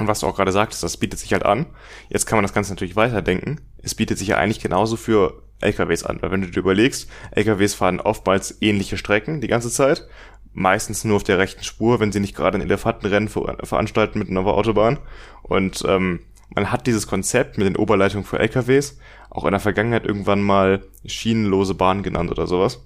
Und 0.00 0.08
was 0.08 0.20
du 0.20 0.26
auch 0.26 0.34
gerade 0.34 0.50
sagtest, 0.50 0.82
das 0.82 0.96
bietet 0.96 1.20
sich 1.20 1.34
halt 1.34 1.44
an. 1.44 1.66
Jetzt 2.08 2.26
kann 2.26 2.38
man 2.38 2.42
das 2.42 2.54
Ganze 2.54 2.72
natürlich 2.72 2.96
weiterdenken. 2.96 3.60
Es 3.82 3.94
bietet 3.94 4.18
sich 4.18 4.28
ja 4.28 4.38
eigentlich 4.38 4.60
genauso 4.60 4.96
für 4.96 5.42
LKWs 5.60 6.04
an, 6.04 6.22
weil 6.22 6.30
wenn 6.30 6.40
du 6.40 6.48
dir 6.48 6.60
überlegst, 6.60 7.08
LKWs 7.32 7.74
fahren 7.74 8.00
oftmals 8.00 8.56
ähnliche 8.62 8.96
Strecken 8.96 9.42
die 9.42 9.46
ganze 9.46 9.70
Zeit, 9.70 10.08
meistens 10.54 11.04
nur 11.04 11.16
auf 11.16 11.22
der 11.22 11.38
rechten 11.38 11.64
Spur, 11.64 12.00
wenn 12.00 12.12
sie 12.12 12.20
nicht 12.20 12.34
gerade 12.34 12.56
ein 12.56 12.62
Elefantenrennen 12.62 13.28
ver 13.28 13.58
veranstalten 13.62 14.18
mit 14.18 14.30
einer 14.30 14.46
Autobahn. 14.46 14.98
Und 15.42 15.84
ähm, 15.86 16.20
man 16.54 16.72
hat 16.72 16.86
dieses 16.86 17.06
Konzept 17.06 17.58
mit 17.58 17.66
den 17.66 17.76
Oberleitungen 17.76 18.24
für 18.24 18.38
LKWs 18.38 18.98
auch 19.28 19.44
in 19.44 19.52
der 19.52 19.60
Vergangenheit 19.60 20.06
irgendwann 20.06 20.42
mal 20.42 20.82
schienenlose 21.04 21.74
Bahn 21.74 22.02
genannt 22.02 22.30
oder 22.30 22.46
sowas. 22.46 22.80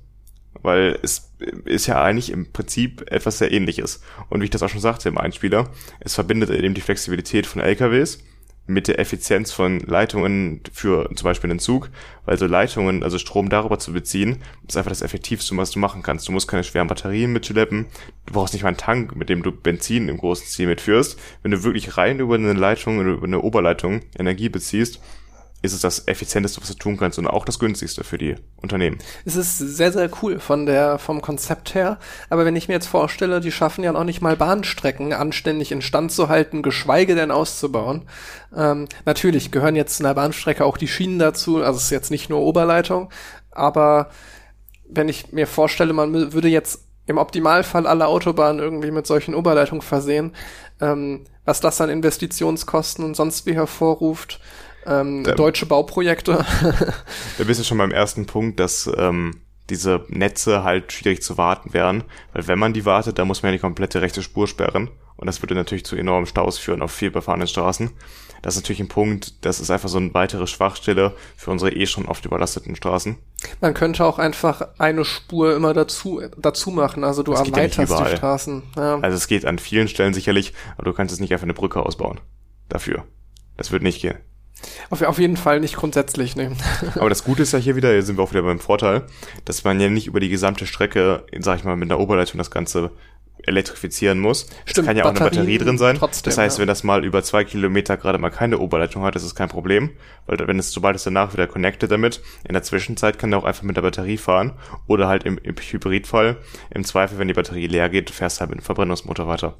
Weil 0.62 0.98
es 1.02 1.32
ist 1.64 1.86
ja 1.86 2.02
eigentlich 2.02 2.30
im 2.30 2.52
Prinzip 2.52 3.10
etwas 3.10 3.38
sehr 3.38 3.52
ähnliches. 3.52 4.00
Und 4.30 4.40
wie 4.40 4.44
ich 4.44 4.50
das 4.50 4.62
auch 4.62 4.68
schon 4.68 4.80
sagte 4.80 5.08
im 5.08 5.18
Einspieler, 5.18 5.70
es 6.00 6.14
verbindet 6.14 6.50
eben 6.50 6.74
die 6.74 6.80
Flexibilität 6.80 7.46
von 7.46 7.60
LKWs 7.60 8.18
mit 8.66 8.88
der 8.88 8.98
Effizienz 8.98 9.52
von 9.52 9.80
Leitungen 9.80 10.62
für 10.72 11.10
zum 11.14 11.24
Beispiel 11.24 11.50
einen 11.50 11.58
Zug, 11.58 11.90
weil 12.24 12.38
so 12.38 12.46
Leitungen, 12.46 13.02
also 13.02 13.18
Strom 13.18 13.50
darüber 13.50 13.78
zu 13.78 13.92
beziehen, 13.92 14.38
ist 14.66 14.76
einfach 14.76 14.90
das 14.90 15.02
Effektivste, 15.02 15.56
was 15.56 15.70
du 15.70 15.78
machen 15.78 16.02
kannst. 16.02 16.28
Du 16.28 16.32
musst 16.32 16.48
keine 16.48 16.64
schweren 16.64 16.88
Batterien 16.88 17.32
mitschleppen, 17.32 17.86
du 18.26 18.32
brauchst 18.32 18.54
nicht 18.54 18.62
mal 18.62 18.68
einen 18.68 18.78
Tank, 18.78 19.16
mit 19.16 19.28
dem 19.28 19.42
du 19.42 19.52
Benzin 19.52 20.08
im 20.08 20.16
großen 20.16 20.46
Stil 20.46 20.66
mitführst. 20.66 21.18
Wenn 21.42 21.50
du 21.50 21.62
wirklich 21.62 21.98
rein 21.98 22.20
über 22.20 22.36
eine 22.36 22.54
Leitung 22.54 23.00
über 23.00 23.26
eine 23.26 23.42
Oberleitung 23.42 24.00
Energie 24.18 24.48
beziehst, 24.48 25.00
ist 25.64 25.72
es 25.72 25.80
das 25.80 26.06
effizienteste, 26.06 26.60
was 26.60 26.68
du 26.68 26.74
tun 26.74 26.98
kannst 26.98 27.18
und 27.18 27.26
auch 27.26 27.46
das 27.46 27.58
günstigste 27.58 28.04
für 28.04 28.18
die 28.18 28.34
Unternehmen. 28.60 28.98
Es 29.24 29.34
ist 29.34 29.56
sehr, 29.56 29.92
sehr 29.92 30.10
cool 30.22 30.38
von 30.38 30.66
der, 30.66 30.98
vom 30.98 31.22
Konzept 31.22 31.74
her. 31.74 31.98
Aber 32.28 32.44
wenn 32.44 32.54
ich 32.54 32.68
mir 32.68 32.74
jetzt 32.74 32.86
vorstelle, 32.86 33.40
die 33.40 33.50
schaffen 33.50 33.82
ja 33.82 33.92
noch 33.92 34.04
nicht 34.04 34.20
mal 34.20 34.36
Bahnstrecken 34.36 35.14
anständig 35.14 35.72
instand 35.72 36.12
zu 36.12 36.28
halten, 36.28 36.62
geschweige 36.62 37.14
denn 37.14 37.30
auszubauen. 37.30 38.02
Ähm, 38.54 38.88
natürlich 39.06 39.52
gehören 39.52 39.74
jetzt 39.74 40.00
in 40.00 40.04
der 40.04 40.12
Bahnstrecke 40.12 40.66
auch 40.66 40.76
die 40.76 40.88
Schienen 40.88 41.18
dazu. 41.18 41.62
Also 41.62 41.78
es 41.78 41.84
ist 41.84 41.90
jetzt 41.90 42.10
nicht 42.10 42.28
nur 42.28 42.40
Oberleitung. 42.40 43.08
Aber 43.50 44.10
wenn 44.86 45.08
ich 45.08 45.32
mir 45.32 45.46
vorstelle, 45.46 45.94
man 45.94 46.12
würde 46.34 46.48
jetzt 46.48 46.80
im 47.06 47.16
Optimalfall 47.16 47.86
alle 47.86 48.06
Autobahnen 48.06 48.60
irgendwie 48.60 48.90
mit 48.90 49.06
solchen 49.06 49.34
Oberleitungen 49.34 49.82
versehen, 49.82 50.32
ähm, 50.82 51.24
was 51.46 51.60
das 51.60 51.80
an 51.80 51.88
Investitionskosten 51.88 53.02
und 53.02 53.16
sonst 53.16 53.46
wie 53.46 53.54
hervorruft, 53.54 54.40
ähm, 54.86 55.24
Da- 55.24 55.34
deutsche 55.34 55.66
Bauprojekte. 55.66 56.44
Da 57.38 57.44
bist 57.44 57.60
du 57.60 57.64
schon 57.64 57.78
beim 57.78 57.90
ersten 57.92 58.26
Punkt, 58.26 58.60
dass 58.60 58.90
ähm, 58.96 59.40
diese 59.70 60.04
Netze 60.08 60.62
halt 60.62 60.92
schwierig 60.92 61.22
zu 61.22 61.38
warten 61.38 61.72
wären, 61.72 62.04
weil 62.32 62.46
wenn 62.48 62.58
man 62.58 62.72
die 62.74 62.84
wartet, 62.84 63.18
dann 63.18 63.26
muss 63.26 63.42
man 63.42 63.50
ja 63.52 63.56
die 63.56 63.60
komplette 63.62 64.02
rechte 64.02 64.22
Spur 64.22 64.46
sperren 64.46 64.90
und 65.16 65.26
das 65.26 65.40
würde 65.42 65.54
natürlich 65.54 65.84
zu 65.86 65.96
enormen 65.96 66.26
Staus 66.26 66.58
führen 66.58 66.82
auf 66.82 66.92
viel 66.92 67.10
befahrenen 67.10 67.46
Straßen. 67.48 67.90
Das 68.42 68.56
ist 68.56 68.62
natürlich 68.62 68.80
ein 68.80 68.88
Punkt, 68.88 69.42
das 69.46 69.58
ist 69.60 69.70
einfach 69.70 69.88
so 69.88 69.96
eine 69.96 70.12
weitere 70.12 70.46
Schwachstelle 70.46 71.14
für 71.34 71.50
unsere 71.50 71.72
eh 71.72 71.86
schon 71.86 72.04
oft 72.04 72.26
überlasteten 72.26 72.76
Straßen. 72.76 73.16
Man 73.62 73.72
könnte 73.72 74.04
auch 74.04 74.18
einfach 74.18 74.60
eine 74.78 75.06
Spur 75.06 75.56
immer 75.56 75.72
dazu, 75.72 76.20
dazu 76.36 76.70
machen. 76.70 77.04
Also 77.04 77.22
du 77.22 77.32
Das 77.32 77.44
geht 77.44 77.56
ja 77.56 77.62
erweiterst 77.62 78.00
die. 78.12 78.16
Straßen. 78.18 78.62
Ja. 78.76 78.98
Also 79.00 79.16
es 79.16 79.28
geht 79.28 79.46
an 79.46 79.58
vielen 79.58 79.88
Stellen 79.88 80.12
sicherlich, 80.12 80.52
aber 80.76 80.84
du 80.84 80.92
kannst 80.92 81.12
jetzt 81.12 81.20
nicht 81.22 81.32
einfach 81.32 81.44
eine 81.44 81.54
Brücke 81.54 81.80
ausbauen. 81.80 82.20
Dafür. 82.68 83.04
Das 83.56 83.72
wird 83.72 83.82
nicht 83.82 84.02
gehen. 84.02 84.18
Auf, 84.90 85.02
auf 85.02 85.18
jeden 85.18 85.36
Fall 85.36 85.60
nicht 85.60 85.76
grundsätzlich, 85.76 86.36
ne. 86.36 86.52
Aber 86.94 87.08
das 87.08 87.24
Gute 87.24 87.42
ist 87.42 87.52
ja 87.52 87.58
hier 87.58 87.76
wieder, 87.76 87.90
hier 87.90 88.02
sind 88.02 88.16
wir 88.16 88.22
auch 88.22 88.30
wieder 88.30 88.42
beim 88.42 88.60
Vorteil, 88.60 89.02
dass 89.44 89.64
man 89.64 89.80
ja 89.80 89.88
nicht 89.88 90.06
über 90.06 90.20
die 90.20 90.28
gesamte 90.28 90.66
Strecke, 90.66 91.24
sag 91.40 91.58
ich 91.58 91.64
mal, 91.64 91.76
mit 91.76 91.90
einer 91.90 92.00
Oberleitung 92.00 92.38
das 92.38 92.50
Ganze 92.50 92.90
elektrifizieren 93.46 94.20
muss. 94.20 94.46
Stimmt, 94.64 94.78
es 94.78 94.86
kann 94.86 94.96
ja 94.96 95.04
auch 95.04 95.10
eine 95.10 95.18
Batterien 95.18 95.46
Batterie 95.46 95.58
drin 95.58 95.78
sein. 95.78 95.96
trotzdem, 95.96 96.30
das 96.30 96.38
heißt, 96.38 96.58
ja. 96.58 96.60
wenn 96.62 96.68
das 96.68 96.82
mal 96.82 97.04
über 97.04 97.22
zwei 97.22 97.44
Kilometer 97.44 97.96
gerade 97.96 98.18
mal 98.18 98.30
keine 98.30 98.58
Oberleitung 98.58 99.02
hat, 99.02 99.16
ist 99.16 99.24
es 99.24 99.34
kein 99.34 99.48
Problem. 99.48 99.90
Weil 100.26 100.38
wenn 100.46 100.58
es, 100.58 100.72
sobald 100.72 100.96
es 100.96 101.04
danach 101.04 101.32
wieder 101.32 101.46
connected 101.46 101.90
damit, 101.90 102.22
in 102.46 102.54
der 102.54 102.62
Zwischenzeit 102.62 103.18
kann 103.18 103.32
er 103.32 103.38
auch 103.38 103.44
einfach 103.44 103.62
mit 103.62 103.76
der 103.76 103.82
Batterie 103.82 104.16
fahren. 104.16 104.52
Oder 104.86 105.08
halt 105.08 105.24
im, 105.24 105.38
im 105.38 105.56
Hybridfall, 105.56 106.38
im 106.70 106.84
Zweifel, 106.84 107.18
wenn 107.18 107.28
die 107.28 107.34
Batterie 107.34 107.66
leer 107.66 107.88
geht, 107.88 108.10
fährst 108.10 108.38
du 108.38 108.40
halt 108.40 108.50
mit 108.50 108.60
dem 108.60 108.64
Verbrennungsmotor 108.64 109.26
weiter. 109.26 109.54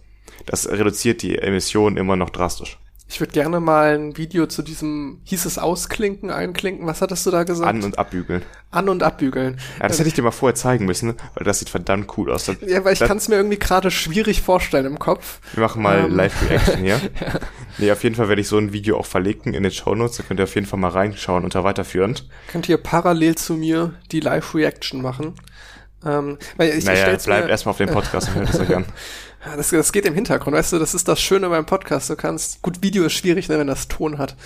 Das 0.46 0.68
reduziert 0.68 1.22
die 1.22 1.38
Emissionen 1.38 1.96
immer 1.96 2.16
noch 2.16 2.30
drastisch. 2.30 2.78
Ich 3.06 3.20
würde 3.20 3.32
gerne 3.32 3.60
mal 3.60 3.94
ein 3.94 4.16
Video 4.16 4.46
zu 4.46 4.62
diesem, 4.62 5.20
hieß 5.24 5.44
es 5.44 5.58
ausklinken, 5.58 6.30
einklinken, 6.30 6.86
was 6.86 7.00
hattest 7.02 7.24
du 7.26 7.30
da 7.30 7.44
gesagt? 7.44 7.68
An- 7.68 7.82
und 7.84 7.98
abbügeln. 7.98 8.42
An- 8.70 8.88
und 8.88 9.02
abbügeln. 9.02 9.58
Ja, 9.78 9.86
das 9.88 9.98
hätte 9.98 10.08
ich 10.08 10.14
dir 10.14 10.22
mal 10.22 10.30
vorher 10.32 10.54
zeigen 10.54 10.86
müssen, 10.86 11.14
weil 11.34 11.44
das 11.44 11.58
sieht 11.60 11.68
verdammt 11.68 12.16
cool 12.16 12.32
aus. 12.32 12.46
Das, 12.46 12.56
Ja, 12.66 12.84
weil 12.84 12.94
ich 12.94 13.00
kann 13.00 13.18
es 13.18 13.28
mir 13.28 13.36
irgendwie 13.36 13.58
gerade 13.58 13.90
schwierig 13.90 14.40
vorstellen 14.42 14.86
im 14.86 14.98
Kopf. 14.98 15.38
Wir 15.52 15.62
machen 15.62 15.82
mal 15.82 16.06
Ähm. 16.06 16.16
Live-Reaction 16.16 16.78
hier. 16.78 17.00
Nee, 17.76 17.90
auf 17.90 18.04
jeden 18.04 18.14
Fall 18.14 18.28
werde 18.28 18.40
ich 18.40 18.46
so 18.46 18.56
ein 18.56 18.72
Video 18.72 18.96
auch 18.96 19.06
verlinken 19.06 19.52
in 19.52 19.64
den 19.64 19.72
Shownotes. 19.72 20.18
Da 20.18 20.22
könnt 20.22 20.38
ihr 20.38 20.44
auf 20.44 20.54
jeden 20.54 20.64
Fall 20.66 20.78
mal 20.78 20.90
reinschauen 20.90 21.42
unter 21.42 21.64
weiterführend. 21.64 22.28
Könnt 22.46 22.68
ihr 22.68 22.76
parallel 22.76 23.34
zu 23.34 23.54
mir 23.54 23.94
die 24.12 24.20
Live-Reaction 24.20 25.02
machen? 25.02 25.34
Ähm, 26.06 26.38
weil 26.56 26.70
ich, 26.70 26.76
ich 26.78 26.84
naja, 26.84 27.02
stell's 27.02 27.24
bleibt 27.24 27.48
erstmal 27.48 27.70
auf 27.72 27.78
dem 27.78 27.90
Podcast 27.90 28.28
und 28.28 28.34
hört 28.36 28.50
es 28.54 28.60
euch 28.60 28.74
an. 28.74 28.84
Das, 29.58 29.68
das 29.68 29.92
geht 29.92 30.06
im 30.06 30.14
Hintergrund, 30.14 30.56
weißt 30.56 30.72
du, 30.72 30.78
das 30.78 30.94
ist 30.94 31.06
das 31.06 31.20
Schöne 31.20 31.50
beim 31.50 31.66
Podcast. 31.66 32.08
Du 32.08 32.16
kannst, 32.16 32.62
gut, 32.62 32.82
Video 32.82 33.04
ist 33.04 33.12
schwierig, 33.12 33.50
ne, 33.50 33.58
wenn 33.58 33.66
das 33.66 33.88
Ton 33.88 34.16
hat. 34.16 34.36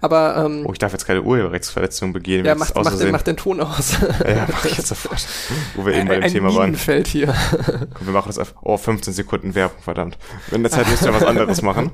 Aber 0.00 0.36
ähm, 0.46 0.64
Oh, 0.64 0.72
ich 0.72 0.78
darf 0.78 0.92
jetzt 0.92 1.06
keine 1.06 1.22
Urheberrechtsverletzung 1.22 2.12
begehen. 2.12 2.44
ja, 2.44 2.52
wenn 2.52 2.58
mach, 2.58 2.72
mach, 2.72 2.96
den, 2.96 3.10
mach 3.10 3.22
den 3.22 3.36
Ton 3.36 3.60
aus. 3.60 3.94
Ja, 4.24 4.46
mach 4.48 4.64
ich 4.64 4.76
jetzt 4.76 4.86
sofort. 4.86 5.26
Wo 5.74 5.84
wir 5.84 5.94
eben 5.94 6.06
bei 6.06 6.14
dem 6.14 6.22
ein 6.22 6.30
Thema 6.32 6.54
waren. 6.54 6.66
Minenfeld 6.66 7.08
hier. 7.08 7.34
Komm, 7.94 8.06
wir 8.06 8.12
machen 8.12 8.28
das 8.28 8.38
auf, 8.38 8.54
oh, 8.62 8.76
15 8.76 9.12
Sekunden 9.12 9.56
Werbung, 9.56 9.82
verdammt. 9.82 10.18
In 10.52 10.62
der 10.62 10.70
Zeit 10.70 10.88
müsst 10.88 11.04
ihr 11.04 11.12
was 11.12 11.24
anderes 11.24 11.60
machen. 11.62 11.90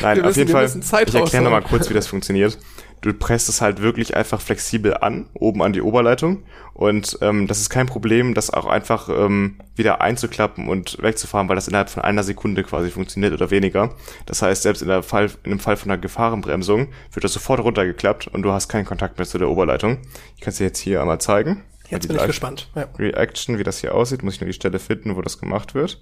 Nein, 0.00 0.16
Wir 0.16 0.22
auf 0.22 0.26
müssen- 0.30 0.38
jeden 0.40 0.50
Fall, 0.50 0.62
müssen 0.64 0.82
ich 0.82 1.14
erkläre 1.14 1.44
nochmal 1.44 1.62
kurz, 1.62 1.88
wie 1.88 1.94
das 1.94 2.08
funktioniert. 2.08 2.58
Du 3.02 3.12
presst 3.12 3.48
es 3.48 3.60
halt 3.60 3.82
wirklich 3.82 4.16
einfach 4.16 4.40
flexibel 4.40 4.96
an, 4.96 5.28
oben 5.34 5.60
an 5.62 5.72
die 5.72 5.82
Oberleitung. 5.82 6.44
Und 6.72 7.18
ähm, 7.20 7.48
das 7.48 7.60
ist 7.60 7.68
kein 7.68 7.86
Problem, 7.86 8.32
das 8.32 8.50
auch 8.50 8.64
einfach 8.64 9.08
ähm, 9.08 9.58
wieder 9.74 10.00
einzuklappen 10.00 10.68
und 10.68 11.02
wegzufahren, 11.02 11.48
weil 11.48 11.56
das 11.56 11.66
innerhalb 11.66 11.90
von 11.90 12.04
einer 12.04 12.22
Sekunde 12.22 12.62
quasi 12.62 12.90
funktioniert 12.90 13.32
oder 13.32 13.50
weniger. 13.50 13.94
Das 14.26 14.40
heißt, 14.40 14.62
selbst 14.62 14.82
in, 14.82 14.88
der 14.88 15.02
Fall, 15.02 15.30
in 15.42 15.50
dem 15.50 15.58
Fall 15.58 15.76
von 15.76 15.90
einer 15.90 16.00
Gefahrenbremsung 16.00 16.88
wird 17.12 17.24
das 17.24 17.32
sofort 17.32 17.60
runtergeklappt 17.60 18.28
und 18.28 18.42
du 18.42 18.52
hast 18.52 18.68
keinen 18.68 18.84
Kontakt 18.84 19.18
mehr 19.18 19.26
zu 19.26 19.36
der 19.36 19.48
Oberleitung. 19.48 19.98
Ich 20.36 20.40
kann 20.40 20.52
es 20.52 20.58
dir 20.58 20.64
jetzt 20.64 20.78
hier 20.78 21.00
einmal 21.00 21.20
zeigen. 21.20 21.64
Jetzt 21.90 22.06
bin 22.06 22.16
ich 22.16 22.24
gespannt. 22.24 22.70
Ja. 22.74 22.88
Reaction, 22.98 23.58
wie 23.58 23.64
das 23.64 23.80
hier 23.80 23.94
aussieht, 23.94 24.22
muss 24.22 24.34
ich 24.34 24.40
nur 24.40 24.46
die 24.46 24.54
Stelle 24.54 24.78
finden, 24.78 25.16
wo 25.16 25.22
das 25.22 25.38
gemacht 25.38 25.74
wird. 25.74 26.00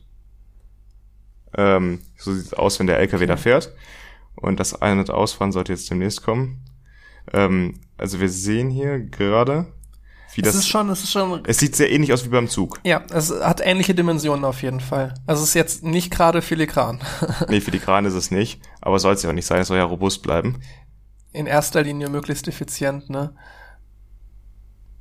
Ähm, 1.57 2.03
so 2.16 2.32
sieht 2.32 2.46
es 2.46 2.55
aus, 2.55 2.78
wenn 2.78 2.86
der 2.86 2.98
LKW 2.98 3.26
da 3.26 3.36
fährt. 3.36 3.74
Und 4.36 4.61
das 4.61 4.80
Ein- 4.80 4.98
und 4.98 5.11
Ausfahren 5.11 5.51
sollte 5.51 5.72
jetzt 5.72 5.90
demnächst 5.90 6.22
kommen. 6.22 6.62
Ähm, 7.33 7.81
also 7.99 8.21
wir 8.21 8.29
sehen 8.29 8.71
hier 8.71 8.99
gerade, 9.01 9.66
wie 10.35 10.43
Es 10.43 10.49
das. 10.49 10.55
ist 10.57 10.68
schon, 10.68 10.89
es 10.91 11.03
ist 11.03 11.11
schon 11.12 11.43
es 11.45 11.59
sieht 11.59 11.75
sehr 11.77 11.91
ähnlich 11.91 12.12
aus 12.12 12.25
wie 12.25 12.29
beim 12.29 12.49
Zug. 12.49 12.81
Ja, 12.85 13.03
es 13.12 13.31
hat 13.31 13.61
ähnliche 13.64 13.95
Dimensionen 13.95 14.45
auf 14.45 14.62
jeden 14.62 14.81
Fall. 14.81 15.14
Also 15.27 15.43
es 15.43 15.51
ist 15.51 15.55
jetzt 15.55 15.83
nicht 15.85 16.11
gerade 16.11 16.41
filigran. 16.43 17.01
Nee, 17.49 17.61
filigran 17.61 18.05
ist 18.05 18.14
es 18.14 18.31
nicht, 18.31 18.61
aber 18.81 18.99
soll 18.99 19.14
es 19.14 19.23
ja 19.23 19.31
auch 19.31 19.35
nicht 19.35 19.47
sein, 19.47 19.61
es 19.61 19.68
soll 19.68 19.79
ja 19.79 19.85
robust 19.85 20.23
bleiben. 20.23 20.61
In 21.33 21.47
erster 21.47 21.83
Linie 21.83 22.09
möglichst 22.09 22.49
effizient, 22.49 23.11
ne? 23.11 23.35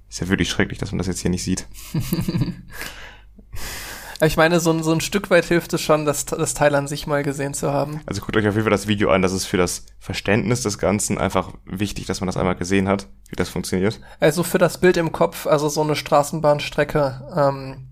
Ist 0.09 0.19
ja 0.21 0.27
wirklich 0.29 0.49
schrecklich, 0.49 0.79
dass 0.79 0.91
man 0.91 0.97
das 0.97 1.07
jetzt 1.07 1.19
hier 1.21 1.29
nicht 1.31 1.43
sieht. 1.43 1.67
Aber 4.19 4.27
Ich 4.27 4.37
meine, 4.37 4.59
so, 4.59 4.71
ein- 4.71 4.83
so 4.83 4.91
ein 4.91 5.01
Stück 5.01 5.29
weit 5.29 5.45
hilft 5.45 5.73
es 5.73 5.81
schon, 5.81 6.05
das, 6.05 6.25
das 6.25 6.53
Teil 6.53 6.75
an 6.75 6.87
sich 6.87 7.07
mal 7.07 7.23
gesehen 7.23 7.53
zu 7.53 7.71
haben. 7.71 8.01
Also 8.05 8.21
guckt 8.21 8.35
euch 8.37 8.47
auf 8.47 8.53
jeden 8.53 8.63
Fall 8.65 8.71
das 8.71 8.87
Video 8.87 9.09
an, 9.11 9.21
das 9.21 9.31
ist 9.31 9.45
für 9.45 9.57
das 9.57 9.85
Verständnis 9.99 10.61
des 10.63 10.77
Ganzen 10.77 11.17
einfach 11.17 11.51
wichtig, 11.65 12.05
dass 12.05 12.19
man 12.19 12.27
das 12.27 12.35
einmal 12.37 12.55
gesehen 12.55 12.87
hat, 12.89 13.07
wie 13.29 13.35
das 13.35 13.49
funktioniert. 13.49 13.99
Also 14.19 14.43
für 14.43 14.57
das 14.57 14.79
Bild 14.79 14.97
im 14.97 15.11
Kopf, 15.11 15.47
also 15.47 15.69
so 15.69 15.81
eine 15.81 15.95
Straßenbahnstrecke, 15.95 17.21
ähm, 17.35 17.87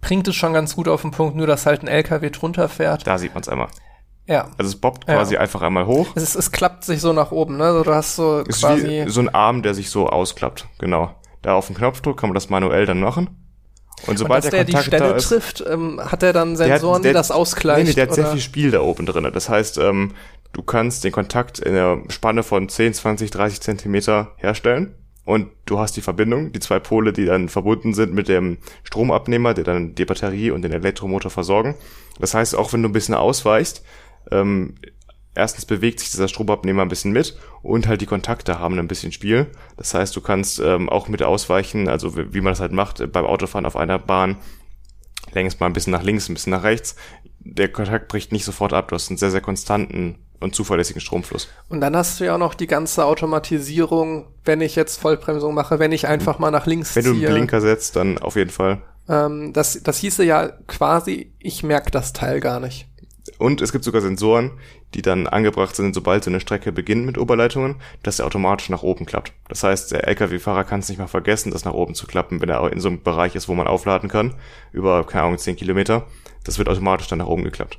bringt 0.00 0.28
es 0.28 0.36
schon 0.36 0.52
ganz 0.52 0.74
gut 0.76 0.88
auf 0.88 1.02
den 1.02 1.10
Punkt, 1.10 1.36
nur 1.36 1.46
dass 1.46 1.66
halt 1.66 1.82
ein 1.82 1.88
LKW 1.88 2.30
drunter 2.30 2.68
fährt. 2.68 3.06
Da 3.06 3.18
sieht 3.18 3.34
man 3.34 3.42
es 3.42 3.48
einmal. 3.48 3.68
Ja. 4.26 4.48
Also 4.58 4.68
es 4.70 4.76
bobbt 4.76 5.08
Ja. 5.08 5.16
quasi 5.16 5.36
einfach 5.38 5.62
einmal 5.62 5.86
hoch. 5.86 6.08
Es, 6.14 6.22
ist, 6.22 6.34
es 6.36 6.52
klappt 6.52 6.84
sich 6.84 7.00
so 7.00 7.12
nach 7.12 7.30
oben, 7.30 7.56
ne? 7.56 7.64
Also 7.64 7.82
du 7.82 7.94
hast 7.94 8.16
so 8.16 8.40
Ist 8.40 8.60
quasi. 8.60 9.04
so 9.08 9.20
ein 9.20 9.28
Arm, 9.34 9.62
der 9.62 9.74
sich 9.74 9.90
so 9.90 10.06
ausklappt. 10.08 10.66
Genau. 10.78 11.14
Da 11.42 11.54
auf 11.54 11.66
den 11.66 11.76
Knopfdruck 11.76 12.18
kann 12.18 12.28
man 12.30 12.34
das 12.34 12.50
manuell 12.50 12.84
dann 12.86 13.00
machen. 13.00 13.47
Und 14.02 14.10
und 14.10 14.16
sobald 14.18 14.44
dass 14.44 14.50
der 14.50 14.60
der 14.60 14.64
die 14.64 14.72
Kontakt 14.72 14.86
Stelle 14.94 15.10
da 15.10 15.16
ist, 15.16 15.28
trifft, 15.28 15.64
ähm, 15.68 16.00
hat 16.02 16.22
er 16.22 16.32
dann 16.32 16.56
der 16.56 16.66
Sensoren, 16.68 17.02
der 17.02 17.12
die 17.12 17.18
hat- 17.18 17.20
das 17.24 17.30
ausgleicht? 17.30 17.78
Nee, 17.84 17.88
nee, 17.90 17.94
der 17.94 18.06
hat 18.06 18.14
sehr 18.14 18.24
oder? 18.24 18.32
viel 18.32 18.40
Spiel 18.42 18.70
da 18.70 18.80
oben 18.80 19.06
drin. 19.06 19.28
Das 19.32 19.48
heißt, 19.48 19.78
ähm, 19.78 20.12
du 20.52 20.62
kannst 20.62 21.04
den 21.04 21.12
Kontakt 21.12 21.58
in 21.58 21.74
der 21.74 22.02
Spanne 22.08 22.42
von 22.42 22.68
10, 22.68 22.94
20, 22.94 23.30
30 23.30 23.60
Zentimeter 23.60 24.32
herstellen. 24.36 24.94
Und 25.24 25.48
du 25.66 25.78
hast 25.78 25.94
die 25.96 26.00
Verbindung, 26.00 26.52
die 26.52 26.60
zwei 26.60 26.78
Pole, 26.78 27.12
die 27.12 27.26
dann 27.26 27.50
verbunden 27.50 27.92
sind 27.92 28.14
mit 28.14 28.28
dem 28.28 28.56
Stromabnehmer, 28.84 29.52
der 29.52 29.64
dann 29.64 29.94
die 29.94 30.06
Batterie 30.06 30.50
und 30.52 30.62
den 30.62 30.72
Elektromotor 30.72 31.30
versorgen. 31.30 31.74
Das 32.18 32.32
heißt, 32.32 32.54
auch 32.56 32.72
wenn 32.72 32.82
du 32.82 32.88
ein 32.88 32.92
bisschen 32.92 33.14
ausweichst, 33.14 33.82
ähm, 34.30 34.76
erstens 35.38 35.64
bewegt 35.64 36.00
sich 36.00 36.10
dieser 36.10 36.28
Stromabnehmer 36.28 36.82
ein 36.82 36.88
bisschen 36.88 37.12
mit 37.12 37.38
und 37.62 37.86
halt 37.86 38.00
die 38.00 38.06
Kontakte 38.06 38.58
haben 38.58 38.78
ein 38.78 38.88
bisschen 38.88 39.12
Spiel. 39.12 39.46
Das 39.76 39.94
heißt, 39.94 40.14
du 40.14 40.20
kannst 40.20 40.58
ähm, 40.58 40.88
auch 40.88 41.08
mit 41.08 41.22
ausweichen, 41.22 41.88
also 41.88 42.16
wie, 42.16 42.34
wie 42.34 42.40
man 42.40 42.52
das 42.52 42.60
halt 42.60 42.72
macht, 42.72 43.00
äh, 43.00 43.06
beim 43.06 43.24
Autofahren 43.24 43.64
auf 43.64 43.76
einer 43.76 43.98
Bahn, 43.98 44.36
längst 45.32 45.60
mal 45.60 45.66
ein 45.66 45.72
bisschen 45.72 45.92
nach 45.92 46.02
links, 46.02 46.28
ein 46.28 46.34
bisschen 46.34 46.50
nach 46.50 46.64
rechts. 46.64 46.96
Der 47.38 47.68
Kontakt 47.68 48.08
bricht 48.08 48.32
nicht 48.32 48.44
sofort 48.44 48.72
ab. 48.72 48.88
Du 48.88 48.94
hast 48.94 49.08
einen 49.08 49.16
sehr, 49.16 49.30
sehr 49.30 49.40
konstanten 49.40 50.18
und 50.40 50.54
zuverlässigen 50.54 51.00
Stromfluss. 51.00 51.48
Und 51.68 51.80
dann 51.80 51.96
hast 51.96 52.20
du 52.20 52.24
ja 52.24 52.34
auch 52.34 52.38
noch 52.38 52.54
die 52.54 52.66
ganze 52.66 53.04
Automatisierung, 53.04 54.26
wenn 54.44 54.60
ich 54.60 54.76
jetzt 54.76 55.00
Vollbremsung 55.00 55.54
mache, 55.54 55.78
wenn 55.78 55.92
ich 55.92 56.06
einfach 56.06 56.38
mal 56.38 56.50
nach 56.50 56.66
links 56.66 56.94
Wenn 56.94 57.04
du 57.04 57.10
einen 57.10 57.20
ziehe. 57.20 57.30
Blinker 57.30 57.60
setzt, 57.60 57.96
dann 57.96 58.18
auf 58.18 58.36
jeden 58.36 58.50
Fall. 58.50 58.82
Ähm, 59.08 59.52
das, 59.52 59.82
das 59.82 59.98
hieße 59.98 60.24
ja 60.24 60.48
quasi, 60.66 61.32
ich 61.38 61.62
merke 61.62 61.90
das 61.90 62.12
Teil 62.12 62.40
gar 62.40 62.60
nicht. 62.60 62.86
Und 63.38 63.60
es 63.60 63.72
gibt 63.72 63.84
sogar 63.84 64.00
Sensoren, 64.00 64.52
die 64.94 65.02
dann 65.02 65.26
angebracht 65.26 65.76
sind, 65.76 65.94
sobald 65.94 66.24
so 66.24 66.30
eine 66.30 66.40
Strecke 66.40 66.72
beginnt 66.72 67.04
mit 67.06 67.18
Oberleitungen, 67.18 67.76
dass 68.02 68.18
er 68.18 68.26
automatisch 68.26 68.70
nach 68.70 68.82
oben 68.82 69.04
klappt. 69.06 69.32
Das 69.48 69.62
heißt, 69.62 69.92
der 69.92 70.08
LKW-Fahrer 70.08 70.64
kann 70.64 70.80
es 70.80 70.88
nicht 70.88 70.98
mal 70.98 71.06
vergessen, 71.08 71.50
das 71.52 71.64
nach 71.64 71.74
oben 71.74 71.94
zu 71.94 72.06
klappen, 72.06 72.40
wenn 72.40 72.48
er 72.48 72.72
in 72.72 72.80
so 72.80 72.88
einem 72.88 73.02
Bereich 73.02 73.34
ist, 73.34 73.48
wo 73.48 73.54
man 73.54 73.66
aufladen 73.66 74.08
kann, 74.08 74.34
über, 74.72 75.04
keine 75.04 75.24
Ahnung, 75.24 75.38
10 75.38 75.56
Kilometer. 75.56 76.06
Das 76.44 76.58
wird 76.58 76.68
automatisch 76.68 77.08
dann 77.08 77.18
nach 77.18 77.26
oben 77.26 77.44
geklappt. 77.44 77.78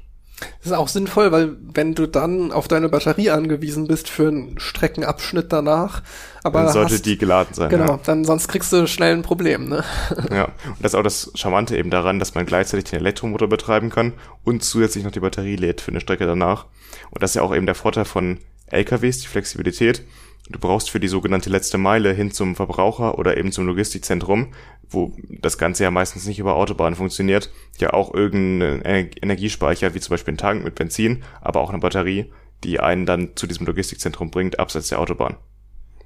Das 0.59 0.67
ist 0.67 0.77
auch 0.77 0.87
sinnvoll, 0.87 1.33
weil 1.33 1.57
wenn 1.73 1.95
du 1.95 2.07
dann 2.07 2.53
auf 2.53 2.69
deine 2.69 2.87
Batterie 2.87 3.29
angewiesen 3.29 3.87
bist 3.87 4.07
für 4.07 4.29
einen 4.29 4.57
Streckenabschnitt 4.57 5.51
danach, 5.51 6.01
aber 6.43 6.63
Dann 6.63 6.71
sollte 6.71 6.93
hast, 6.93 7.05
die 7.05 7.17
geladen 7.17 7.53
sein. 7.53 7.69
genau, 7.69 7.85
Ja. 7.93 7.99
dann 8.05 8.23
sonst 8.23 8.47
kriegst 8.47 8.71
du 8.71 8.87
schnell 8.87 9.13
ein 9.15 9.21
Problem, 9.21 9.67
ne? 9.67 9.83
Ja, 10.31 10.45
und 10.45 10.77
das 10.81 10.93
ist 10.93 10.95
auch 10.95 11.03
das 11.03 11.31
Charmante 11.35 11.75
eben 11.77 11.89
daran, 11.89 12.19
dass 12.19 12.35
man 12.35 12.45
gleichzeitig 12.45 12.85
den 12.89 12.99
Elektromotor 12.99 13.49
betreiben 13.49 13.89
kann 13.89 14.13
und 14.45 14.63
zusätzlich 14.63 15.03
noch 15.03 15.11
die 15.11 15.19
Batterie 15.19 15.57
lädt 15.57 15.81
für 15.81 15.91
eine 15.91 15.99
Strecke 15.99 16.25
danach. 16.25 16.67
Und 17.11 17.23
das 17.23 17.31
ist 17.31 17.35
ja 17.35 17.41
auch 17.41 17.55
eben 17.55 17.65
der 17.65 17.75
Vorteil 17.75 18.05
von 18.05 18.39
LKWs, 18.67 19.19
die 19.19 19.27
Flexibilität. 19.27 20.03
Du 20.49 20.57
brauchst 20.59 20.89
für 20.89 20.99
die 20.99 21.07
sogenannte 21.07 21.49
letzte 21.49 21.77
Meile 21.77 22.11
hin 22.11 22.31
zum 22.31 22.55
Verbraucher 22.55 23.19
oder 23.19 23.37
eben 23.37 23.51
zum 23.51 23.67
Logistikzentrum, 23.67 24.47
wo 24.89 25.13
das 25.29 25.59
Ganze 25.59 25.83
ja 25.83 25.91
meistens 25.91 26.25
nicht 26.25 26.39
über 26.39 26.55
Autobahnen 26.55 26.95
funktioniert, 26.95 27.51
ja 27.77 27.93
auch 27.93 28.13
irgendein 28.13 28.81
Ener- 28.81 29.21
Energiespeicher, 29.21 29.93
wie 29.93 29.99
zum 29.99 30.13
Beispiel 30.13 30.33
ein 30.33 30.39
Tank 30.39 30.63
mit 30.63 30.73
Benzin, 30.73 31.23
aber 31.41 31.61
auch 31.61 31.69
eine 31.69 31.79
Batterie, 31.79 32.31
die 32.63 32.79
einen 32.79 33.05
dann 33.05 33.35
zu 33.35 33.45
diesem 33.45 33.67
Logistikzentrum 33.67 34.31
bringt, 34.31 34.59
abseits 34.59 34.89
der 34.89 34.99
Autobahn. 34.99 35.37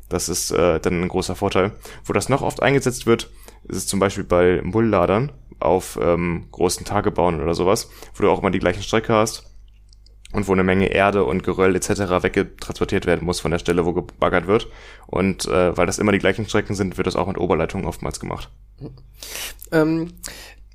Das 0.09 0.27
ist 0.27 0.51
äh, 0.51 0.79
dann 0.81 1.01
ein 1.01 1.07
großer 1.07 1.35
Vorteil. 1.35 1.71
Wo 2.03 2.11
das 2.11 2.27
noch 2.27 2.41
oft 2.41 2.61
eingesetzt 2.61 3.07
wird, 3.07 3.31
ist 3.63 3.77
es 3.77 3.87
zum 3.87 3.99
Beispiel 3.99 4.25
bei 4.25 4.61
Bullladern 4.61 5.31
auf 5.59 5.97
ähm, 6.01 6.47
großen 6.51 6.85
Tagebauen 6.85 7.41
oder 7.41 7.53
sowas, 7.53 7.89
wo 8.13 8.23
du 8.23 8.29
auch 8.29 8.39
immer 8.39 8.51
die 8.51 8.59
gleiche 8.59 8.83
Strecke 8.83 9.13
hast 9.13 9.52
und 10.33 10.47
wo 10.47 10.53
eine 10.53 10.63
Menge 10.63 10.87
Erde 10.87 11.23
und 11.23 11.43
Geröll 11.43 11.75
etc. 11.75 11.89
weggetransportiert 12.23 13.05
werden 13.05 13.25
muss 13.25 13.39
von 13.39 13.51
der 13.51 13.59
Stelle, 13.59 13.85
wo 13.85 13.93
gebaggert 13.93 14.47
wird. 14.47 14.67
Und 15.07 15.45
äh, 15.45 15.77
weil 15.77 15.85
das 15.85 15.99
immer 15.99 16.11
die 16.11 16.19
gleichen 16.19 16.47
Strecken 16.47 16.75
sind, 16.75 16.97
wird 16.97 17.07
das 17.07 17.15
auch 17.15 17.27
mit 17.27 17.37
Oberleitungen 17.37 17.85
oftmals 17.85 18.19
gemacht. 18.19 18.49
Ähm, 19.71 20.13